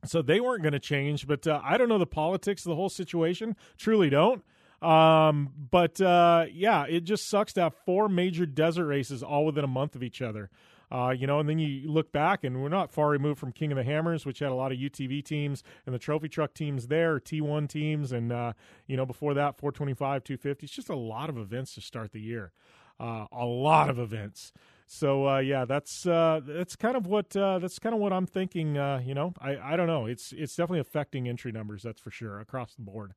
So 0.04 0.22
they 0.22 0.40
weren't 0.40 0.62
going 0.62 0.72
to 0.72 0.80
change, 0.80 1.28
but 1.28 1.46
uh, 1.46 1.60
I 1.62 1.76
don't 1.76 1.88
know 1.88 1.98
the 1.98 2.06
politics 2.06 2.64
of 2.64 2.70
the 2.70 2.74
whole 2.74 2.88
situation. 2.88 3.54
Truly 3.76 4.10
don't. 4.10 4.42
Um, 4.82 5.50
but 5.70 6.00
uh, 6.00 6.46
yeah, 6.52 6.84
it 6.88 7.04
just 7.04 7.28
sucks 7.28 7.52
to 7.54 7.62
have 7.62 7.74
four 7.86 8.08
major 8.08 8.46
desert 8.46 8.86
races 8.86 9.22
all 9.22 9.46
within 9.46 9.64
a 9.64 9.68
month 9.68 9.94
of 9.94 10.02
each 10.02 10.20
other. 10.20 10.50
Uh, 10.90 11.08
you 11.08 11.26
know, 11.26 11.40
and 11.40 11.48
then 11.48 11.58
you 11.58 11.90
look 11.90 12.12
back, 12.12 12.44
and 12.44 12.62
we're 12.62 12.68
not 12.68 12.90
far 12.90 13.08
removed 13.08 13.40
from 13.40 13.50
King 13.50 13.72
of 13.72 13.78
the 13.78 13.84
Hammers, 13.84 14.26
which 14.26 14.40
had 14.40 14.50
a 14.50 14.54
lot 14.54 14.72
of 14.72 14.78
UTV 14.78 15.24
teams 15.24 15.62
and 15.86 15.94
the 15.94 15.98
trophy 15.98 16.28
truck 16.28 16.52
teams 16.52 16.88
there, 16.88 17.18
T1 17.18 17.66
teams, 17.66 18.12
and 18.12 18.30
uh, 18.30 18.52
you 18.86 18.96
know 18.96 19.06
before 19.06 19.32
that 19.32 19.56
425, 19.56 20.22
250. 20.22 20.66
It's 20.66 20.74
just 20.74 20.90
a 20.90 20.96
lot 20.96 21.30
of 21.30 21.38
events 21.38 21.74
to 21.76 21.80
start 21.80 22.12
the 22.12 22.20
year, 22.20 22.52
uh, 23.00 23.24
a 23.32 23.46
lot 23.46 23.88
of 23.88 23.98
events. 23.98 24.52
So 24.86 25.26
uh, 25.26 25.38
yeah, 25.38 25.64
that's 25.64 26.06
uh, 26.06 26.40
that's 26.44 26.76
kind 26.76 26.96
of 26.96 27.06
what 27.06 27.34
uh, 27.34 27.58
that's 27.58 27.78
kind 27.78 27.94
of 27.94 28.00
what 28.00 28.12
I'm 28.12 28.26
thinking. 28.26 28.76
Uh, 28.76 29.00
you 29.02 29.14
know, 29.14 29.32
I, 29.40 29.56
I 29.56 29.76
don't 29.76 29.86
know. 29.86 30.04
It's 30.04 30.32
it's 30.32 30.54
definitely 30.54 30.80
affecting 30.80 31.26
entry 31.26 31.52
numbers. 31.52 31.82
That's 31.82 32.02
for 32.02 32.10
sure 32.10 32.38
across 32.38 32.74
the 32.74 32.82
board. 32.82 33.14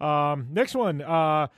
Um, 0.00 0.48
next 0.50 0.74
one. 0.74 1.02
Uh, 1.02 1.48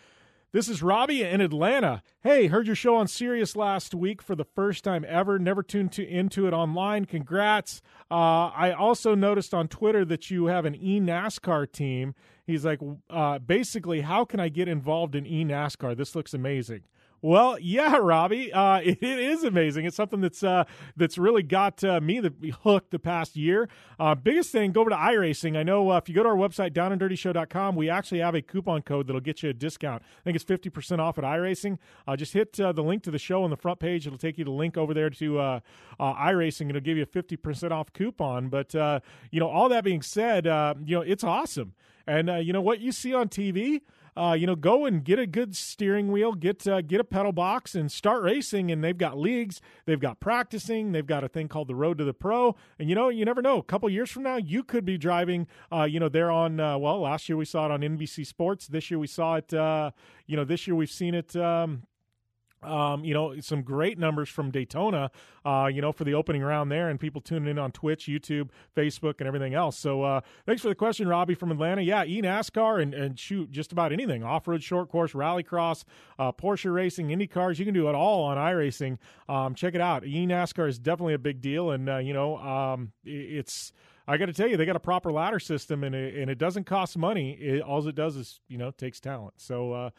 this 0.52 0.68
is 0.68 0.82
Robbie 0.82 1.22
in 1.22 1.40
Atlanta. 1.40 2.02
Hey, 2.22 2.48
heard 2.48 2.66
your 2.66 2.74
show 2.74 2.96
on 2.96 3.06
Sirius 3.06 3.54
last 3.54 3.94
week 3.94 4.20
for 4.20 4.34
the 4.34 4.44
first 4.44 4.82
time 4.82 5.04
ever. 5.06 5.38
Never 5.38 5.62
tuned 5.62 5.92
to, 5.92 6.04
into 6.04 6.48
it 6.48 6.52
online. 6.52 7.04
Congrats. 7.04 7.80
Uh, 8.10 8.48
I 8.48 8.72
also 8.72 9.14
noticed 9.14 9.54
on 9.54 9.68
Twitter 9.68 10.04
that 10.06 10.28
you 10.28 10.46
have 10.46 10.64
an 10.64 10.74
e 10.74 10.98
NASCAR 10.98 11.70
team. 11.70 12.16
He's 12.44 12.64
like, 12.64 12.80
uh, 13.08 13.38
basically, 13.38 14.00
how 14.00 14.24
can 14.24 14.40
I 14.40 14.48
get 14.48 14.66
involved 14.66 15.14
in 15.14 15.24
e 15.24 15.44
NASCAR? 15.44 15.96
This 15.96 16.16
looks 16.16 16.34
amazing. 16.34 16.82
Well, 17.22 17.58
yeah, 17.58 17.96
Robbie, 17.96 18.50
uh, 18.50 18.78
it, 18.78 18.98
it 19.02 19.18
is 19.18 19.44
amazing. 19.44 19.84
It's 19.84 19.96
something 19.96 20.20
that's 20.20 20.42
uh, 20.42 20.64
that's 20.96 21.18
really 21.18 21.42
got 21.42 21.84
uh, 21.84 22.00
me 22.00 22.20
the, 22.20 22.32
hooked 22.62 22.90
the 22.90 22.98
past 22.98 23.36
year. 23.36 23.68
Uh, 23.98 24.14
biggest 24.14 24.50
thing, 24.50 24.72
go 24.72 24.80
over 24.80 24.90
to 24.90 24.96
iRacing. 24.96 25.56
I 25.56 25.62
know 25.62 25.90
uh, 25.90 25.98
if 25.98 26.08
you 26.08 26.14
go 26.14 26.22
to 26.22 26.30
our 26.30 26.36
website, 26.36 26.70
downanddirtyshow.com, 26.72 27.76
we 27.76 27.90
actually 27.90 28.20
have 28.20 28.34
a 28.34 28.40
coupon 28.40 28.82
code 28.82 29.06
that'll 29.06 29.20
get 29.20 29.42
you 29.42 29.50
a 29.50 29.52
discount. 29.52 30.02
I 30.02 30.22
think 30.24 30.36
it's 30.36 30.44
50% 30.44 30.98
off 30.98 31.18
at 31.18 31.24
iRacing. 31.24 31.78
Uh, 32.08 32.16
just 32.16 32.32
hit 32.32 32.54
the 32.54 32.72
link 32.72 33.02
to 33.02 33.10
the 33.10 33.18
show 33.18 33.44
on 33.44 33.50
the 33.50 33.56
front 33.56 33.80
page. 33.80 34.06
It'll 34.06 34.18
take 34.18 34.38
you 34.38 34.44
to 34.44 34.50
link 34.50 34.78
over 34.78 34.94
there 34.94 35.10
to 35.10 35.60
iRacing. 36.00 36.70
It'll 36.70 36.80
give 36.80 36.96
you 36.96 37.02
a 37.02 37.06
50% 37.06 37.70
off 37.70 37.92
coupon. 37.92 38.48
But, 38.48 38.72
you 39.30 39.40
know, 39.40 39.48
all 39.48 39.68
that 39.68 39.84
being 39.84 40.02
said, 40.02 40.46
you 40.46 40.96
know, 40.96 41.02
it's 41.02 41.24
awesome. 41.24 41.74
And, 42.06 42.46
you 42.46 42.52
know, 42.52 42.62
what 42.62 42.80
you 42.80 42.92
see 42.92 43.12
on 43.12 43.28
TV– 43.28 43.82
uh, 44.16 44.36
you 44.38 44.46
know, 44.46 44.56
go 44.56 44.86
and 44.86 45.04
get 45.04 45.18
a 45.18 45.26
good 45.26 45.56
steering 45.56 46.10
wheel, 46.10 46.32
get 46.32 46.66
uh, 46.66 46.80
get 46.82 47.00
a 47.00 47.04
pedal 47.04 47.32
box, 47.32 47.74
and 47.74 47.90
start 47.90 48.22
racing. 48.22 48.70
And 48.70 48.82
they've 48.82 48.96
got 48.96 49.18
leagues, 49.18 49.60
they've 49.86 50.00
got 50.00 50.20
practicing, 50.20 50.92
they've 50.92 51.06
got 51.06 51.24
a 51.24 51.28
thing 51.28 51.48
called 51.48 51.68
the 51.68 51.74
Road 51.74 51.98
to 51.98 52.04
the 52.04 52.14
Pro. 52.14 52.56
And 52.78 52.88
you 52.88 52.94
know, 52.94 53.08
you 53.08 53.24
never 53.24 53.42
know. 53.42 53.58
A 53.58 53.62
couple 53.62 53.88
years 53.90 54.10
from 54.10 54.22
now, 54.22 54.36
you 54.36 54.62
could 54.62 54.84
be 54.84 54.98
driving. 54.98 55.46
Uh, 55.72 55.84
you 55.84 56.00
know, 56.00 56.08
they're 56.08 56.30
on. 56.30 56.60
Uh, 56.60 56.78
well, 56.78 57.00
last 57.00 57.28
year 57.28 57.36
we 57.36 57.44
saw 57.44 57.66
it 57.66 57.70
on 57.70 57.80
NBC 57.80 58.26
Sports. 58.26 58.66
This 58.66 58.90
year 58.90 58.98
we 58.98 59.06
saw 59.06 59.36
it. 59.36 59.52
Uh, 59.52 59.90
you 60.26 60.36
know, 60.36 60.44
this 60.44 60.66
year 60.66 60.74
we've 60.74 60.90
seen 60.90 61.14
it. 61.14 61.34
Um, 61.36 61.82
um, 62.62 63.04
you 63.04 63.14
know, 63.14 63.38
some 63.40 63.62
great 63.62 63.98
numbers 63.98 64.28
from 64.28 64.50
Daytona, 64.50 65.10
uh, 65.44 65.70
you 65.72 65.80
know, 65.80 65.92
for 65.92 66.04
the 66.04 66.14
opening 66.14 66.42
round 66.42 66.70
there, 66.70 66.88
and 66.88 67.00
people 67.00 67.20
tuning 67.20 67.48
in 67.48 67.58
on 67.58 67.72
Twitch, 67.72 68.06
YouTube, 68.06 68.50
Facebook, 68.76 69.14
and 69.18 69.26
everything 69.26 69.54
else. 69.54 69.78
So, 69.78 70.02
uh, 70.02 70.20
thanks 70.46 70.62
for 70.62 70.68
the 70.68 70.74
question, 70.74 71.08
Robbie 71.08 71.34
from 71.34 71.50
Atlanta. 71.50 71.82
Yeah, 71.82 72.04
e 72.04 72.20
NASCAR 72.20 72.82
and, 72.82 72.94
and 72.94 73.18
shoot 73.18 73.50
just 73.50 73.72
about 73.72 73.92
anything 73.92 74.22
off 74.22 74.46
road, 74.46 74.62
short 74.62 74.90
course, 74.90 75.12
rallycross, 75.12 75.84
uh, 76.18 76.32
Porsche 76.32 76.72
racing, 76.72 77.10
Indy 77.10 77.26
cars. 77.26 77.58
You 77.58 77.64
can 77.64 77.74
do 77.74 77.88
it 77.88 77.94
all 77.94 78.24
on 78.24 78.36
iRacing. 78.36 78.98
Um, 79.28 79.54
check 79.54 79.74
it 79.74 79.80
out. 79.80 80.04
E 80.04 80.26
NASCAR 80.26 80.68
is 80.68 80.78
definitely 80.78 81.14
a 81.14 81.18
big 81.18 81.40
deal, 81.40 81.70
and, 81.70 81.88
uh, 81.88 81.98
you 81.98 82.12
know, 82.12 82.36
um, 82.38 82.92
it's. 83.04 83.72
I 84.08 84.16
got 84.16 84.26
to 84.26 84.32
tell 84.32 84.48
you, 84.48 84.56
they 84.56 84.64
got 84.66 84.74
a 84.74 84.80
proper 84.80 85.12
ladder 85.12 85.38
system, 85.38 85.84
and 85.84 85.94
it, 85.94 86.16
and 86.16 86.28
it 86.28 86.36
doesn't 86.36 86.64
cost 86.64 86.98
money. 86.98 87.32
It, 87.34 87.62
all 87.62 87.86
it 87.86 87.94
does 87.94 88.16
is, 88.16 88.40
you 88.48 88.58
know, 88.58 88.72
takes 88.72 88.98
talent. 88.98 89.34
So, 89.36 89.72
uh, 89.72 89.90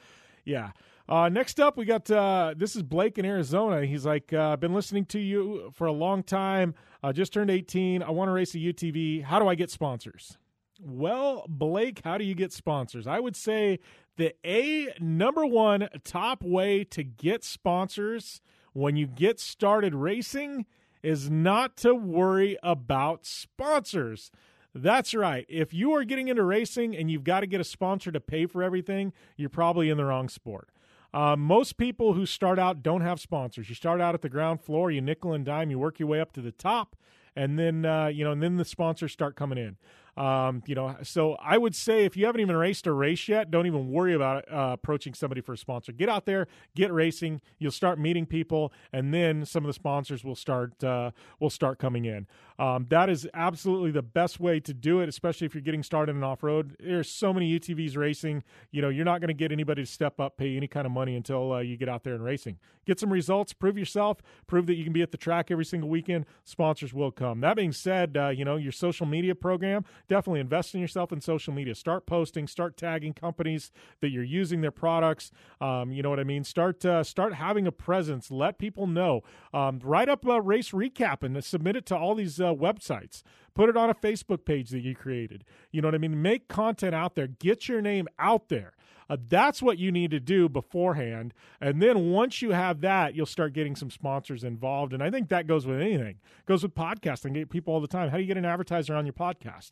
yeah. 0.43 0.71
Uh, 1.11 1.27
next 1.27 1.59
up, 1.59 1.75
we 1.75 1.83
got 1.83 2.09
uh, 2.09 2.53
this 2.55 2.73
is 2.73 2.83
Blake 2.83 3.17
in 3.17 3.25
Arizona. 3.25 3.85
He's 3.85 4.05
like, 4.05 4.31
uh, 4.31 4.51
I've 4.51 4.61
been 4.61 4.73
listening 4.73 5.03
to 5.07 5.19
you 5.19 5.69
for 5.75 5.85
a 5.85 5.91
long 5.91 6.23
time. 6.23 6.73
I 7.03 7.11
just 7.11 7.33
turned 7.33 7.51
18. 7.51 8.01
I 8.01 8.09
want 8.11 8.29
to 8.29 8.31
race 8.31 8.55
a 8.55 8.59
UTV. 8.59 9.21
How 9.21 9.38
do 9.38 9.49
I 9.49 9.55
get 9.55 9.69
sponsors? 9.69 10.38
Well, 10.79 11.43
Blake, 11.49 11.99
how 12.05 12.17
do 12.17 12.23
you 12.23 12.33
get 12.33 12.53
sponsors? 12.53 13.07
I 13.07 13.19
would 13.19 13.35
say 13.35 13.79
the 14.15 14.33
A 14.45 14.93
number 15.01 15.45
one 15.45 15.89
top 16.05 16.43
way 16.43 16.85
to 16.85 17.03
get 17.03 17.43
sponsors 17.43 18.39
when 18.71 18.95
you 18.95 19.05
get 19.05 19.38
started 19.38 19.93
racing 19.93 20.65
is 21.03 21.29
not 21.29 21.75
to 21.77 21.93
worry 21.93 22.57
about 22.63 23.25
sponsors. 23.25 24.31
That's 24.73 25.13
right. 25.13 25.45
If 25.49 25.73
you 25.73 25.91
are 25.91 26.05
getting 26.05 26.29
into 26.29 26.43
racing 26.43 26.95
and 26.95 27.11
you've 27.11 27.25
got 27.25 27.41
to 27.41 27.47
get 27.47 27.59
a 27.59 27.65
sponsor 27.65 28.13
to 28.13 28.21
pay 28.21 28.45
for 28.45 28.63
everything, 28.63 29.11
you're 29.35 29.49
probably 29.49 29.89
in 29.89 29.97
the 29.97 30.05
wrong 30.05 30.29
sport. 30.29 30.69
Uh, 31.13 31.35
most 31.35 31.77
people 31.77 32.13
who 32.13 32.25
start 32.25 32.57
out 32.57 32.81
don't 32.81 33.01
have 33.01 33.19
sponsors. 33.19 33.67
You 33.67 33.75
start 33.75 33.99
out 33.99 34.15
at 34.15 34.21
the 34.21 34.29
ground 34.29 34.61
floor, 34.61 34.91
you 34.91 35.01
nickel 35.01 35.33
and 35.33 35.45
dime, 35.45 35.69
you 35.69 35.77
work 35.77 35.99
your 35.99 36.07
way 36.07 36.21
up 36.21 36.31
to 36.33 36.41
the 36.41 36.51
top, 36.51 36.95
and 37.35 37.59
then 37.59 37.85
uh, 37.85 38.07
you 38.07 38.23
know, 38.23 38.31
and 38.31 38.41
then 38.41 38.57
the 38.57 38.65
sponsors 38.65 39.11
start 39.11 39.35
coming 39.35 39.57
in. 39.57 39.77
Um, 40.17 40.61
you 40.65 40.75
know, 40.75 40.97
so 41.03 41.35
I 41.35 41.57
would 41.57 41.75
say 41.75 42.05
if 42.05 42.17
you 42.17 42.25
haven't 42.25 42.41
even 42.41 42.55
raced 42.55 42.85
a 42.85 42.91
race 42.91 43.27
yet, 43.27 43.49
don't 43.49 43.65
even 43.65 43.89
worry 43.89 44.13
about 44.13 44.51
uh, 44.51 44.71
approaching 44.73 45.13
somebody 45.13 45.41
for 45.41 45.53
a 45.53 45.57
sponsor. 45.57 45.91
Get 45.91 46.09
out 46.09 46.25
there, 46.25 46.47
get 46.75 46.91
racing. 46.91 47.41
You'll 47.59 47.71
start 47.71 47.97
meeting 47.97 48.25
people, 48.25 48.73
and 48.91 49.13
then 49.13 49.45
some 49.45 49.63
of 49.63 49.67
the 49.67 49.73
sponsors 49.73 50.23
will 50.23 50.35
start 50.35 50.83
uh, 50.83 51.11
will 51.39 51.49
start 51.49 51.79
coming 51.79 52.05
in. 52.05 52.27
Um, 52.59 52.85
that 52.89 53.09
is 53.09 53.27
absolutely 53.33 53.91
the 53.91 54.03
best 54.03 54.39
way 54.39 54.59
to 54.59 54.73
do 54.73 54.99
it, 54.99 55.09
especially 55.09 55.47
if 55.47 55.55
you're 55.55 55.63
getting 55.63 55.81
started 55.81 56.15
in 56.15 56.23
off 56.23 56.43
road. 56.43 56.75
There's 56.79 57.09
so 57.09 57.33
many 57.33 57.57
UTVs 57.59 57.97
racing. 57.97 58.43
You 58.71 58.81
know, 58.81 58.89
you're 58.89 59.05
not 59.05 59.21
going 59.21 59.29
to 59.29 59.33
get 59.33 59.51
anybody 59.51 59.83
to 59.83 59.89
step 59.89 60.19
up, 60.19 60.38
pay 60.38 60.55
any 60.57 60.67
kind 60.67 60.85
of 60.85 60.91
money 60.91 61.15
until 61.15 61.53
uh, 61.53 61.59
you 61.59 61.77
get 61.77 61.89
out 61.89 62.03
there 62.03 62.13
and 62.13 62.23
racing. 62.23 62.59
Get 62.85 62.99
some 62.99 63.11
results, 63.11 63.53
prove 63.53 63.77
yourself, 63.77 64.21
prove 64.45 64.67
that 64.67 64.75
you 64.75 64.83
can 64.83 64.93
be 64.93 65.01
at 65.01 65.11
the 65.11 65.17
track 65.17 65.49
every 65.49 65.65
single 65.65 65.89
weekend. 65.89 66.25
Sponsors 66.43 66.93
will 66.93 67.11
come. 67.11 67.41
That 67.41 67.55
being 67.55 67.71
said, 67.71 68.17
uh, 68.17 68.29
you 68.29 68.45
know 68.45 68.57
your 68.57 68.71
social 68.71 69.05
media 69.05 69.33
program 69.33 69.85
definitely 70.11 70.41
invest 70.41 70.75
in 70.75 70.81
yourself 70.81 71.13
in 71.13 71.21
social 71.21 71.53
media. 71.53 71.73
Start 71.73 72.05
posting, 72.05 72.45
start 72.45 72.75
tagging 72.75 73.13
companies 73.13 73.71
that 74.01 74.09
you're 74.09 74.25
using 74.25 74.59
their 74.59 74.69
products. 74.69 75.31
Um, 75.61 75.93
you 75.93 76.03
know 76.03 76.09
what 76.09 76.19
I 76.19 76.25
mean? 76.25 76.43
Start 76.43 76.83
uh, 76.83 77.01
start 77.01 77.33
having 77.35 77.65
a 77.65 77.71
presence. 77.71 78.29
Let 78.29 78.57
people 78.57 78.88
know. 78.88 79.21
Um, 79.53 79.79
write 79.81 80.09
up 80.09 80.25
a 80.25 80.41
race 80.41 80.71
recap 80.71 81.23
and 81.23 81.41
submit 81.41 81.77
it 81.77 81.85
to 81.85 81.97
all 81.97 82.13
these 82.13 82.41
uh, 82.41 82.53
websites. 82.53 83.23
Put 83.53 83.69
it 83.69 83.77
on 83.77 83.89
a 83.89 83.93
Facebook 83.93 84.43
page 84.43 84.69
that 84.71 84.81
you 84.81 84.95
created. 84.95 85.45
You 85.71 85.81
know 85.81 85.88
what 85.88 85.95
I 85.95 85.99
mean? 85.99 86.21
Make 86.21 86.49
content 86.49 86.93
out 86.93 87.15
there. 87.15 87.27
Get 87.27 87.69
your 87.69 87.81
name 87.81 88.09
out 88.19 88.49
there. 88.49 88.73
Uh, 89.09 89.17
that's 89.29 89.61
what 89.61 89.77
you 89.77 89.93
need 89.93 90.11
to 90.11 90.19
do 90.19 90.49
beforehand. 90.49 91.33
And 91.61 91.81
then 91.81 92.11
once 92.11 92.41
you 92.41 92.51
have 92.51 92.81
that, 92.81 93.15
you'll 93.15 93.25
start 93.25 93.53
getting 93.53 93.75
some 93.77 93.89
sponsors 93.89 94.43
involved. 94.43 94.93
And 94.93 95.01
I 95.01 95.09
think 95.09 95.29
that 95.29 95.47
goes 95.47 95.65
with 95.65 95.81
anything. 95.81 96.17
It 96.39 96.45
goes 96.45 96.63
with 96.63 96.75
podcasting. 96.75 97.33
Get 97.33 97.49
people 97.49 97.73
all 97.73 97.81
the 97.81 97.88
time. 97.88 98.09
How 98.09 98.17
do 98.17 98.23
you 98.23 98.27
get 98.27 98.38
an 98.38 98.45
advertiser 98.45 98.95
on 98.95 99.05
your 99.05 99.13
podcast? 99.13 99.71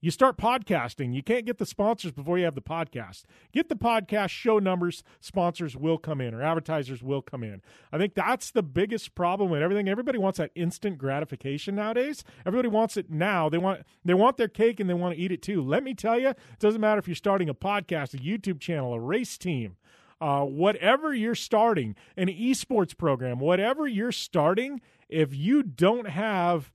You 0.00 0.12
start 0.12 0.36
podcasting. 0.36 1.12
You 1.12 1.24
can't 1.24 1.44
get 1.44 1.58
the 1.58 1.66
sponsors 1.66 2.12
before 2.12 2.38
you 2.38 2.44
have 2.44 2.54
the 2.54 2.62
podcast. 2.62 3.24
Get 3.52 3.68
the 3.68 3.74
podcast, 3.74 4.30
show 4.30 4.60
numbers, 4.60 5.02
sponsors 5.18 5.76
will 5.76 5.98
come 5.98 6.20
in 6.20 6.34
or 6.34 6.42
advertisers 6.42 7.02
will 7.02 7.20
come 7.20 7.42
in. 7.42 7.62
I 7.92 7.98
think 7.98 8.14
that's 8.14 8.52
the 8.52 8.62
biggest 8.62 9.16
problem 9.16 9.50
with 9.50 9.60
everything. 9.60 9.88
Everybody 9.88 10.18
wants 10.18 10.38
that 10.38 10.52
instant 10.54 10.98
gratification 10.98 11.74
nowadays. 11.74 12.22
Everybody 12.46 12.68
wants 12.68 12.96
it 12.96 13.10
now. 13.10 13.48
They 13.48 13.58
want 13.58 13.82
they 14.04 14.14
want 14.14 14.36
their 14.36 14.46
cake 14.46 14.78
and 14.78 14.88
they 14.88 14.94
want 14.94 15.16
to 15.16 15.20
eat 15.20 15.32
it 15.32 15.42
too. 15.42 15.62
Let 15.62 15.82
me 15.82 15.94
tell 15.94 16.18
you, 16.18 16.28
it 16.28 16.60
doesn't 16.60 16.80
matter 16.80 17.00
if 17.00 17.08
you're 17.08 17.16
starting 17.16 17.48
a 17.48 17.54
podcast, 17.54 18.14
a 18.14 18.18
YouTube 18.18 18.60
channel, 18.60 18.94
a 18.94 19.00
race 19.00 19.36
team, 19.36 19.78
uh, 20.20 20.44
whatever 20.44 21.12
you're 21.12 21.34
starting, 21.34 21.96
an 22.16 22.28
esports 22.28 22.96
program, 22.96 23.40
whatever 23.40 23.88
you're 23.88 24.12
starting, 24.12 24.80
if 25.08 25.34
you 25.34 25.64
don't 25.64 26.08
have 26.08 26.70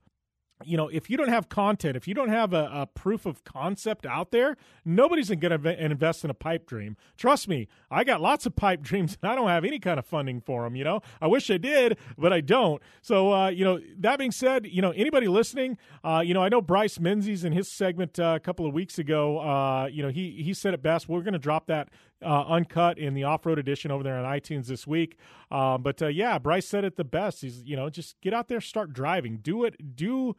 you 0.64 0.76
know, 0.76 0.88
if 0.88 1.10
you 1.10 1.16
don't 1.16 1.28
have 1.28 1.48
content, 1.48 1.96
if 1.96 2.06
you 2.06 2.14
don't 2.14 2.28
have 2.28 2.52
a, 2.52 2.70
a 2.72 2.86
proof 2.86 3.26
of 3.26 3.42
concept 3.44 4.06
out 4.06 4.30
there, 4.30 4.56
nobody's 4.84 5.28
going 5.30 5.62
to 5.62 5.84
invest 5.84 6.24
in 6.24 6.30
a 6.30 6.34
pipe 6.34 6.66
dream. 6.66 6.96
Trust 7.16 7.48
me, 7.48 7.68
I 7.90 8.04
got 8.04 8.20
lots 8.20 8.46
of 8.46 8.54
pipe 8.54 8.82
dreams 8.82 9.18
and 9.20 9.30
I 9.30 9.34
don't 9.34 9.48
have 9.48 9.64
any 9.64 9.78
kind 9.78 9.98
of 9.98 10.06
funding 10.06 10.40
for 10.40 10.62
them. 10.62 10.76
You 10.76 10.84
know, 10.84 11.00
I 11.20 11.26
wish 11.26 11.50
I 11.50 11.58
did, 11.58 11.98
but 12.16 12.32
I 12.32 12.40
don't. 12.40 12.80
So, 13.02 13.32
uh, 13.32 13.48
you 13.48 13.64
know, 13.64 13.80
that 13.98 14.18
being 14.18 14.30
said, 14.30 14.66
you 14.66 14.80
know, 14.80 14.92
anybody 14.92 15.28
listening, 15.28 15.76
uh, 16.04 16.22
you 16.24 16.34
know, 16.34 16.42
I 16.42 16.48
know 16.48 16.60
Bryce 16.60 17.00
Menzies 17.00 17.44
in 17.44 17.52
his 17.52 17.70
segment 17.70 18.18
uh, 18.18 18.34
a 18.36 18.40
couple 18.40 18.66
of 18.66 18.72
weeks 18.72 18.98
ago, 18.98 19.40
uh, 19.40 19.86
you 19.86 20.02
know, 20.02 20.10
he 20.10 20.42
he 20.42 20.54
said 20.54 20.74
it 20.74 20.82
best. 20.82 21.08
We're 21.08 21.22
going 21.22 21.32
to 21.32 21.38
drop 21.38 21.66
that 21.66 21.88
uh, 22.22 22.44
uncut 22.46 22.98
in 22.98 23.14
the 23.14 23.24
off 23.24 23.46
road 23.46 23.58
edition 23.58 23.90
over 23.90 24.02
there 24.02 24.16
on 24.16 24.24
iTunes 24.24 24.66
this 24.66 24.86
week. 24.86 25.16
Um, 25.50 25.82
but 25.82 26.02
uh, 26.02 26.08
yeah, 26.08 26.38
Bryce 26.38 26.66
said 26.66 26.84
it 26.84 26.96
the 26.96 27.04
best. 27.04 27.42
He's 27.42 27.62
you 27.64 27.76
know 27.76 27.88
just 27.90 28.20
get 28.20 28.34
out 28.34 28.48
there, 28.48 28.60
start 28.60 28.92
driving, 28.92 29.38
do 29.38 29.64
it, 29.64 29.96
do 29.96 30.36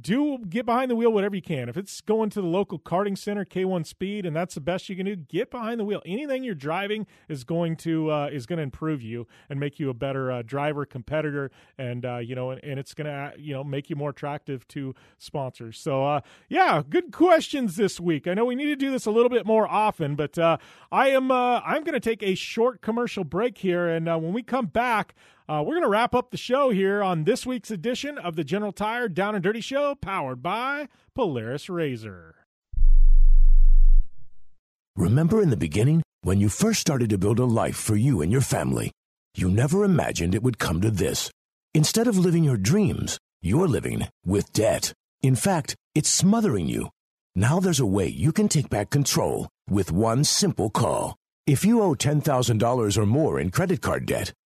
do 0.00 0.38
get 0.38 0.66
behind 0.66 0.90
the 0.90 0.96
wheel 0.96 1.12
whatever 1.12 1.36
you 1.36 1.42
can. 1.42 1.68
If 1.68 1.76
it's 1.76 2.00
going 2.00 2.30
to 2.30 2.40
the 2.40 2.46
local 2.46 2.78
karting 2.78 3.16
center, 3.16 3.44
K1 3.44 3.86
Speed, 3.86 4.26
and 4.26 4.34
that's 4.34 4.54
the 4.54 4.60
best 4.60 4.88
you 4.88 4.96
can 4.96 5.06
do, 5.06 5.14
get 5.14 5.50
behind 5.50 5.78
the 5.78 5.84
wheel. 5.84 6.02
Anything 6.04 6.42
you're 6.42 6.54
driving 6.54 7.06
is 7.28 7.44
going 7.44 7.76
to 7.76 8.10
uh, 8.10 8.28
is 8.32 8.46
going 8.46 8.56
to 8.56 8.62
improve 8.62 9.02
you 9.02 9.26
and 9.48 9.60
make 9.60 9.78
you 9.78 9.90
a 9.90 9.94
better 9.94 10.32
uh, 10.32 10.42
driver, 10.42 10.84
competitor, 10.84 11.50
and 11.78 12.04
uh, 12.04 12.18
you 12.18 12.34
know, 12.34 12.50
and, 12.50 12.62
and 12.64 12.80
it's 12.80 12.92
going 12.92 13.06
to 13.06 13.32
you 13.38 13.54
know 13.54 13.62
make 13.62 13.88
you 13.88 13.96
more 13.96 14.10
attractive 14.10 14.66
to 14.68 14.94
sponsors. 15.18 15.78
So 15.78 16.04
uh, 16.04 16.20
yeah, 16.48 16.82
good 16.88 17.12
questions 17.12 17.76
this 17.76 18.00
week. 18.00 18.26
I 18.26 18.34
know 18.34 18.44
we 18.44 18.56
need 18.56 18.66
to 18.66 18.76
do 18.76 18.90
this 18.90 19.06
a 19.06 19.10
little 19.12 19.30
bit 19.30 19.46
more 19.46 19.68
often, 19.68 20.16
but 20.16 20.36
uh, 20.38 20.56
I 20.90 21.08
am 21.08 21.30
uh, 21.30 21.60
I'm 21.60 21.84
going 21.84 21.94
to 21.94 22.00
take 22.00 22.22
a 22.22 22.34
short 22.34 22.82
commercial 22.82 23.22
break 23.22 23.58
here, 23.58 23.88
and 23.88 24.06
when 24.06 24.32
we 24.32 24.42
come 24.42 24.66
back. 24.66 25.14
Uh, 25.46 25.62
we're 25.62 25.74
going 25.74 25.82
to 25.82 25.88
wrap 25.88 26.14
up 26.14 26.30
the 26.30 26.38
show 26.38 26.70
here 26.70 27.02
on 27.02 27.24
this 27.24 27.44
week's 27.44 27.70
edition 27.70 28.16
of 28.16 28.34
the 28.34 28.44
General 28.44 28.72
Tire 28.72 29.10
Down 29.10 29.34
and 29.34 29.44
Dirty 29.44 29.60
Show, 29.60 29.94
powered 29.94 30.42
by 30.42 30.88
Polaris 31.14 31.68
Razor. 31.68 32.34
Remember 34.96 35.42
in 35.42 35.50
the 35.50 35.56
beginning, 35.56 36.02
when 36.22 36.40
you 36.40 36.48
first 36.48 36.80
started 36.80 37.10
to 37.10 37.18
build 37.18 37.38
a 37.38 37.44
life 37.44 37.76
for 37.76 37.94
you 37.94 38.22
and 38.22 38.32
your 38.32 38.40
family, 38.40 38.90
you 39.34 39.50
never 39.50 39.84
imagined 39.84 40.34
it 40.34 40.42
would 40.42 40.58
come 40.58 40.80
to 40.80 40.90
this. 40.90 41.30
Instead 41.74 42.06
of 42.06 42.16
living 42.16 42.44
your 42.44 42.56
dreams, 42.56 43.18
you're 43.42 43.68
living 43.68 44.08
with 44.24 44.50
debt. 44.54 44.94
In 45.20 45.34
fact, 45.34 45.74
it's 45.94 46.08
smothering 46.08 46.68
you. 46.68 46.88
Now 47.34 47.60
there's 47.60 47.80
a 47.80 47.86
way 47.86 48.06
you 48.06 48.32
can 48.32 48.48
take 48.48 48.70
back 48.70 48.88
control 48.88 49.50
with 49.68 49.92
one 49.92 50.24
simple 50.24 50.70
call. 50.70 51.16
If 51.46 51.66
you 51.66 51.82
owe 51.82 51.94
$10,000 51.94 52.96
or 52.96 53.06
more 53.06 53.38
in 53.38 53.50
credit 53.50 53.82
card 53.82 54.06
debt, 54.06 54.32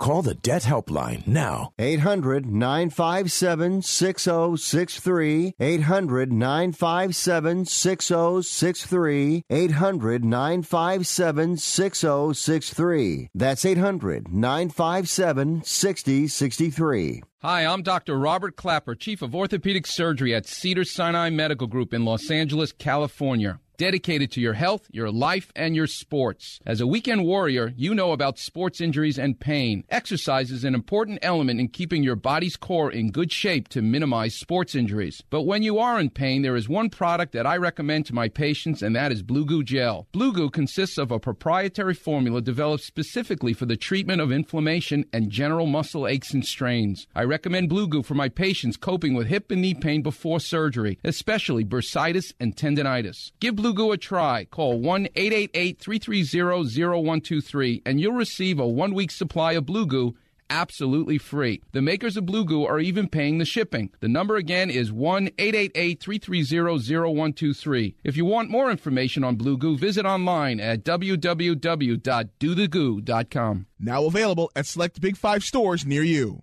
Call 0.00 0.22
the 0.22 0.32
Debt 0.34 0.62
Helpline 0.62 1.26
now. 1.26 1.74
800 1.78 2.46
957 2.46 3.82
6063. 3.82 5.54
800 5.60 6.32
957 6.32 7.66
6063. 7.66 9.44
800 9.50 10.24
957 10.24 11.56
6063. 11.58 13.28
That's 13.34 13.64
800 13.66 14.32
957 14.32 15.64
6063. 15.64 17.22
Hi, 17.42 17.64
I'm 17.64 17.82
Dr. 17.82 18.18
Robert 18.18 18.54
Klapper, 18.56 18.94
Chief 18.94 19.22
of 19.22 19.34
Orthopedic 19.34 19.86
Surgery 19.86 20.34
at 20.34 20.44
Cedar 20.44 20.84
Sinai 20.84 21.30
Medical 21.30 21.66
Group 21.66 21.94
in 21.94 22.04
Los 22.04 22.30
Angeles, 22.30 22.70
California 22.70 23.58
dedicated 23.80 24.30
to 24.30 24.42
your 24.42 24.52
health, 24.52 24.86
your 24.92 25.10
life, 25.10 25.50
and 25.56 25.74
your 25.74 25.86
sports. 25.86 26.60
As 26.66 26.82
a 26.82 26.86
weekend 26.86 27.24
warrior, 27.24 27.72
you 27.78 27.94
know 27.94 28.12
about 28.12 28.38
sports 28.38 28.78
injuries 28.78 29.18
and 29.18 29.40
pain. 29.40 29.84
Exercise 29.88 30.50
is 30.50 30.64
an 30.64 30.74
important 30.74 31.18
element 31.22 31.60
in 31.60 31.68
keeping 31.68 32.02
your 32.02 32.14
body's 32.14 32.58
core 32.58 32.92
in 32.92 33.10
good 33.10 33.32
shape 33.32 33.68
to 33.68 33.80
minimize 33.80 34.34
sports 34.34 34.74
injuries. 34.74 35.22
But 35.30 35.44
when 35.44 35.62
you 35.62 35.78
are 35.78 35.98
in 35.98 36.10
pain, 36.10 36.42
there 36.42 36.56
is 36.56 36.68
one 36.68 36.90
product 36.90 37.32
that 37.32 37.46
I 37.46 37.56
recommend 37.56 38.04
to 38.06 38.14
my 38.14 38.28
patients, 38.28 38.82
and 38.82 38.94
that 38.94 39.12
is 39.12 39.22
Blue 39.22 39.46
Goo 39.46 39.64
Gel. 39.64 40.06
Blue 40.12 40.34
Goo 40.34 40.50
consists 40.50 40.98
of 40.98 41.10
a 41.10 41.18
proprietary 41.18 41.94
formula 41.94 42.42
developed 42.42 42.84
specifically 42.84 43.54
for 43.54 43.64
the 43.64 43.78
treatment 43.78 44.20
of 44.20 44.30
inflammation 44.30 45.06
and 45.10 45.30
general 45.30 45.64
muscle 45.64 46.06
aches 46.06 46.34
and 46.34 46.44
strains. 46.44 47.06
I 47.14 47.22
recommend 47.30 47.68
Blue 47.68 47.86
Goo 47.86 48.02
for 48.02 48.14
my 48.14 48.28
patients 48.28 48.76
coping 48.76 49.14
with 49.14 49.28
hip 49.28 49.52
and 49.52 49.62
knee 49.62 49.72
pain 49.72 50.02
before 50.02 50.40
surgery, 50.40 50.98
especially 51.04 51.64
bursitis 51.64 52.32
and 52.40 52.56
tendonitis. 52.56 53.30
Give 53.38 53.54
Blue 53.54 53.72
Goo 53.72 53.92
a 53.92 53.96
try. 53.96 54.46
Call 54.46 54.80
1 54.80 55.06
888 55.14 55.78
330 55.78 56.84
0123 56.84 57.82
and 57.86 58.00
you'll 58.00 58.12
receive 58.12 58.58
a 58.58 58.66
one 58.66 58.94
week 58.94 59.12
supply 59.12 59.52
of 59.52 59.64
Blue 59.64 59.86
Goo 59.86 60.16
absolutely 60.50 61.16
free. 61.16 61.62
The 61.72 61.80
makers 61.80 62.16
of 62.16 62.26
Blue 62.26 62.44
Goo 62.44 62.66
are 62.66 62.80
even 62.80 63.08
paying 63.08 63.38
the 63.38 63.44
shipping. 63.44 63.90
The 64.00 64.08
number 64.08 64.34
again 64.36 64.68
is 64.68 64.90
1 64.92 65.30
888 65.38 66.00
330 66.00 67.14
0123. 67.14 67.94
If 68.02 68.16
you 68.16 68.24
want 68.24 68.50
more 68.50 68.72
information 68.72 69.22
on 69.22 69.36
Blue 69.36 69.56
Goo, 69.56 69.78
visit 69.78 70.04
online 70.04 70.58
at 70.58 70.82
www.dothegoo.com. 70.84 73.66
Now 73.78 74.04
available 74.04 74.50
at 74.56 74.66
select 74.66 75.00
Big 75.00 75.16
Five 75.16 75.44
stores 75.44 75.86
near 75.86 76.02
you. 76.02 76.42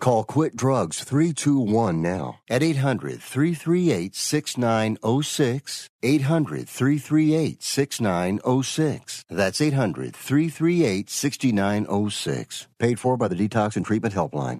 Call 0.00 0.24
Quit 0.24 0.56
Drugs 0.56 1.04
321 1.04 2.00
now 2.00 2.40
at 2.48 2.62
800 2.62 3.20
338 3.20 4.16
6906. 4.16 5.88
800 6.02 6.68
338 6.68 7.62
6906. 7.62 9.24
That's 9.28 9.60
800 9.60 10.16
338 10.16 11.10
6906. 11.10 12.68
Paid 12.78 12.98
for 12.98 13.16
by 13.18 13.28
the 13.28 13.36
Detox 13.36 13.76
and 13.76 13.84
Treatment 13.84 14.14
Helpline. 14.14 14.58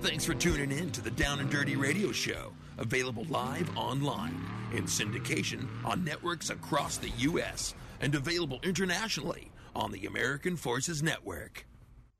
Thanks 0.00 0.24
for 0.24 0.34
tuning 0.34 0.72
in 0.72 0.90
to 0.92 1.02
the 1.02 1.10
Down 1.10 1.38
and 1.38 1.50
Dirty 1.50 1.76
Radio 1.76 2.10
Show. 2.12 2.52
Available 2.78 3.24
live 3.28 3.70
online, 3.76 4.40
in 4.72 4.84
syndication 4.84 5.68
on 5.84 6.02
networks 6.02 6.48
across 6.48 6.96
the 6.96 7.10
U.S., 7.18 7.74
and 8.00 8.14
available 8.14 8.58
internationally 8.64 9.52
on 9.76 9.92
the 9.92 10.06
American 10.06 10.56
Forces 10.56 11.02
Network. 11.02 11.66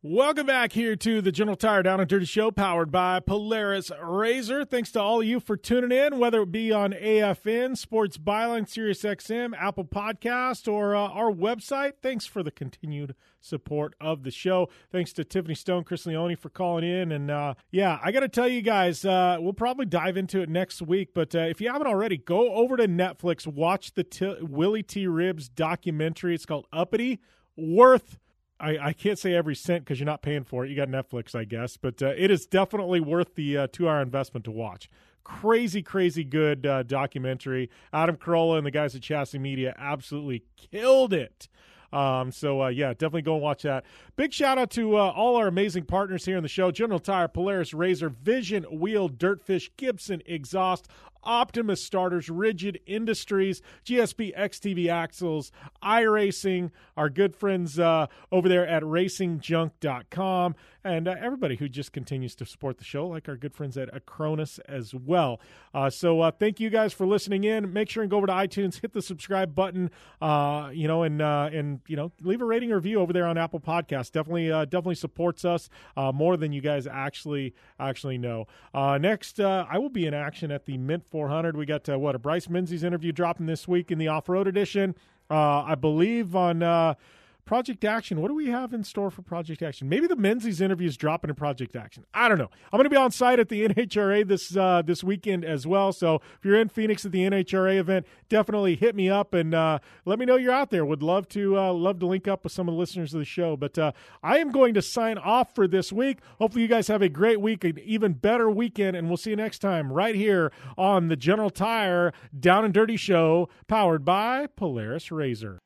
Welcome 0.05 0.49
back 0.49 0.73
here 0.73 0.97
to 0.97 1.20
the 1.20 1.31
General 1.31 1.57
Tire 1.57 1.85
Down 1.85 2.01
and 2.01 2.09
Dirty 2.09 2.24
Show, 2.24 2.51
powered 2.51 2.91
by 2.91 3.20
Polaris 3.20 3.93
Razor. 4.03 4.65
Thanks 4.65 4.91
to 4.91 5.01
all 5.01 5.20
of 5.20 5.27
you 5.29 5.39
for 5.39 5.57
tuning 5.57 5.97
in, 5.97 6.19
whether 6.19 6.43
it 6.43 6.51
be 6.51 6.73
on 6.73 6.91
AFN, 6.93 7.77
Sports 7.79 8.19
Byline, 8.19 8.69
Sirius 8.69 9.05
XM, 9.05 9.53
Apple 9.57 9.85
Podcast, 9.85 10.66
or 10.66 10.97
uh, 10.97 11.07
our 11.07 11.31
website. 11.31 11.93
Thanks 12.03 12.27
for 12.27 12.43
the 12.43 12.51
continued 12.51 13.15
support 13.39 13.95
of 14.01 14.24
the 14.24 14.33
show. 14.33 14.69
Thanks 14.91 15.12
to 15.12 15.24
Tiffany 15.24 15.55
Stone, 15.55 15.85
Chris 15.85 16.05
Leone 16.05 16.35
for 16.35 16.49
calling 16.49 16.83
in. 16.83 17.12
And 17.12 17.31
uh, 17.31 17.55
yeah, 17.70 18.01
I 18.03 18.11
got 18.11 18.20
to 18.20 18.29
tell 18.29 18.49
you 18.49 18.61
guys, 18.61 19.05
uh, 19.05 19.37
we'll 19.39 19.53
probably 19.53 19.87
dive 19.87 20.16
into 20.16 20.41
it 20.41 20.49
next 20.49 20.83
week. 20.83 21.11
But 21.15 21.33
uh, 21.33 21.43
if 21.43 21.61
you 21.61 21.70
haven't 21.70 21.87
already, 21.87 22.16
go 22.16 22.53
over 22.55 22.77
to 22.77 22.89
Netflix, 22.89 23.47
watch 23.47 23.95
the 23.95 24.03
T- 24.03 24.39
Willie 24.41 24.83
T. 24.83 25.07
Ribbs 25.07 25.49
documentary. 25.49 26.35
It's 26.35 26.45
called 26.45 26.66
Uppity. 26.73 27.20
Worth 27.57 28.19
I, 28.63 28.79
I, 28.89 28.93
can't 28.93 29.19
say 29.19 29.35
every 29.35 29.57
cent 29.57 29.85
because 29.85 29.99
you're 29.99 30.07
not 30.07 30.23
paying 30.23 30.45
for 30.45 30.65
it. 30.65 30.71
You 30.71 30.77
got 30.77 30.89
Netflix, 30.89 31.35
I 31.35 31.45
guess, 31.45 31.77
but 31.77 32.01
uh, 32.01 32.13
it 32.17 32.31
is 32.31 32.47
definitely 32.47 33.01
worth 33.01 33.35
the 33.35 33.59
uh, 33.59 33.67
two 33.73 33.89
hour 33.89 34.01
investment 34.01 34.45
to 34.45 34.53
watch. 34.53 34.89
Crazy, 35.25 35.83
crazy 35.83 36.23
good 36.23 36.65
uh, 36.65 36.85
documentary. 36.85 37.71
Adam 37.93 38.17
Carolla 38.17 38.59
and 38.59 38.67
the 38.67 38.71
guys 38.71 38.95
at 38.95 39.03
Chassis 39.03 39.39
Media 39.39 39.75
absolutely 39.77 40.45
killed 40.57 41.13
it. 41.13 41.49
Um, 41.93 42.33
so 42.33 42.63
uh, 42.63 42.69
yeah, 42.69 42.93
definitely 42.93 43.23
go 43.23 43.35
and 43.35 43.43
watch 43.43 43.63
that. 43.63 43.85
Big 44.17 44.33
shout 44.33 44.59
out 44.59 44.71
to 44.71 44.97
uh, 44.97 45.11
all 45.11 45.37
our 45.37 45.47
amazing 45.47 45.85
partners 45.85 46.25
here 46.25 46.37
in 46.37 46.43
the 46.43 46.49
show: 46.49 46.71
General 46.71 46.99
Tire, 46.99 47.29
Polaris 47.29 47.75
Razor, 47.75 48.09
Vision 48.09 48.63
Wheel, 48.65 49.11
Dirtfish, 49.11 49.69
Gibson 49.77 50.23
Exhaust, 50.25 50.89
Optimus 51.24 51.82
Starters, 51.82 52.28
Rigid 52.28 52.81
Industries, 52.86 53.62
GSP 53.85 54.36
XTV 54.36 54.89
Axles, 54.89 55.53
iRacing, 55.82 56.70
our 56.97 57.09
good 57.09 57.36
friends 57.36 57.78
uh, 57.78 58.07
over 58.31 58.49
there 58.49 58.66
at 58.66 58.82
racingjunk.com, 58.82 60.55
and 60.85 61.07
uh, 61.07 61.15
everybody 61.20 61.57
who 61.57 61.69
just 61.69 61.93
continues 61.93 62.35
to 62.35 62.47
support 62.47 62.78
the 62.78 62.85
show, 62.85 63.07
like 63.07 63.28
our 63.28 63.36
good 63.36 63.55
friends 63.55 63.77
at 63.77 63.93
Acronis 63.94 64.59
as 64.69 64.94
well. 64.94 65.40
Uh, 65.73 65.89
so 65.89 66.20
uh, 66.20 66.31
thank 66.31 66.61
you 66.61 66.70
guys 66.70 66.93
for 66.93 67.07
listening 67.07 67.44
in. 67.44 67.73
Make 67.73 67.89
sure 67.89 68.03
and 68.03 68.11
go 68.11 68.16
over 68.16 68.27
to 68.27 68.32
iTunes, 68.32 68.81
hit 68.81 68.93
the 68.93 69.03
subscribe 69.03 69.55
button, 69.55 69.90
uh, 70.20 70.70
you 70.73 70.89
know, 70.89 71.03
and 71.03 71.23
uh, 71.23 71.51
and 71.53 71.81
you 71.86 71.97
know, 71.97 72.12
leave 72.20 72.43
a 72.43 72.44
rating 72.44 72.73
or 72.73 72.77
review 72.77 73.01
over 73.01 73.12
there 73.12 73.27
on 73.27 73.39
Apple 73.39 73.61
Podcasts. 73.61 74.11
Definitely, 74.11 74.49
definitely 74.49 74.97
supports 74.97 75.44
us 75.44 75.69
more 75.97 76.36
than 76.36 76.53
you 76.53 76.61
guys 76.61 76.86
actually 76.86 77.55
actually 77.78 78.19
know. 78.19 78.47
next, 78.74 79.40
I 79.40 79.78
will 79.78 79.89
be 79.89 80.07
in 80.07 80.15
action 80.15 80.51
at 80.51 80.66
the 80.66 80.77
Mint 80.78 81.05
400. 81.13 81.59
We 81.59 81.67
got 81.67 81.87
uh, 81.91 81.99
what 81.99 82.15
a 82.15 82.19
Bryce 82.19 82.49
Menzies 82.49 82.83
interview 82.83 83.13
dropping 83.13 83.45
this 83.45 83.69
week 83.69 83.91
in 83.91 83.99
the 83.99 84.09
off 84.09 84.31
road 84.31 84.49
edition. 84.49 84.95
Uh, 85.31 85.63
I 85.63 85.75
believe 85.75 86.35
on 86.35 86.63
uh, 86.63 86.95
Project 87.44 87.85
Action. 87.85 88.20
What 88.20 88.28
do 88.28 88.35
we 88.35 88.48
have 88.48 88.73
in 88.73 88.85
store 88.85 89.10
for 89.10 89.23
Project 89.23 89.62
Action? 89.62 89.89
Maybe 89.89 90.06
the 90.06 90.16
Menzies 90.16 90.60
interview 90.60 90.89
is 90.89 90.97
dropping 90.97 91.28
in 91.28 91.35
Project 91.35 91.74
Action. 91.74 92.05
I 92.14 92.28
don't 92.28 92.39
know. 92.39 92.48
I'm 92.73 92.78
going 92.78 92.85
to 92.85 92.90
be 92.90 92.97
on 92.97 93.10
site 93.10 93.39
at 93.40 93.48
the 93.48 93.66
NHRA 93.69 94.27
this 94.27 94.56
uh, 94.56 94.82
this 94.82 95.02
weekend 95.02 95.44
as 95.44 95.66
well. 95.66 95.93
So 95.93 96.16
if 96.16 96.44
you're 96.44 96.60
in 96.60 96.69
Phoenix 96.69 97.05
at 97.05 97.12
the 97.12 97.20
NHRA 97.20 97.78
event, 97.78 98.06
definitely 98.28 98.77
hit 98.77 98.94
me 98.94 99.10
up 99.10 99.35
and 99.35 99.55
uh, 99.55 99.81
let 100.05 100.19
me 100.19 100.27
know 100.27 100.36
you're 100.36 100.52
out 100.52 100.70
there. 100.70 100.85
Would 100.85 101.02
love 101.02 101.28
to 101.31 101.59
uh, 101.59 101.73
love 101.73 101.98
to 102.01 102.06
link 102.06 102.28
up 102.28 102.44
with 102.44 102.52
some 102.52 102.69
of 102.69 102.74
the 102.74 102.78
listeners 102.78 103.12
of 103.12 103.19
the 103.19 103.24
show. 103.24 103.56
But 103.56 103.78
uh, 103.78 103.93
I 104.23 104.39
am 104.39 104.51
going 104.51 104.74
to 104.74 104.82
sign 104.82 105.19
off 105.19 105.55
for 105.55 105.66
this 105.66 105.93
week. 105.93 106.19
Hopefully 106.39 106.62
you 106.62 106.69
guys 106.69 106.89
have 106.89 107.02
a 107.02 107.09
great 107.09 107.40
week, 107.40 107.64
an 107.64 107.78
even 107.85 108.12
better 108.12 108.48
weekend, 108.48 108.97
and 108.97 109.09
we'll 109.09 109.16
see 109.16 109.31
you 109.31 109.36
next 109.36 109.59
time 109.59 109.93
right 109.93 110.14
here 110.14 110.52
on 110.78 111.09
the 111.09 111.16
General 111.16 111.51
Tire 111.51 112.12
Down 112.39 112.64
and 112.64 112.73
Dirty 112.73 112.97
Show, 112.97 113.48
powered 113.66 114.05
by 114.05 114.47
Polaris 114.47 115.10
Razor. 115.10 115.59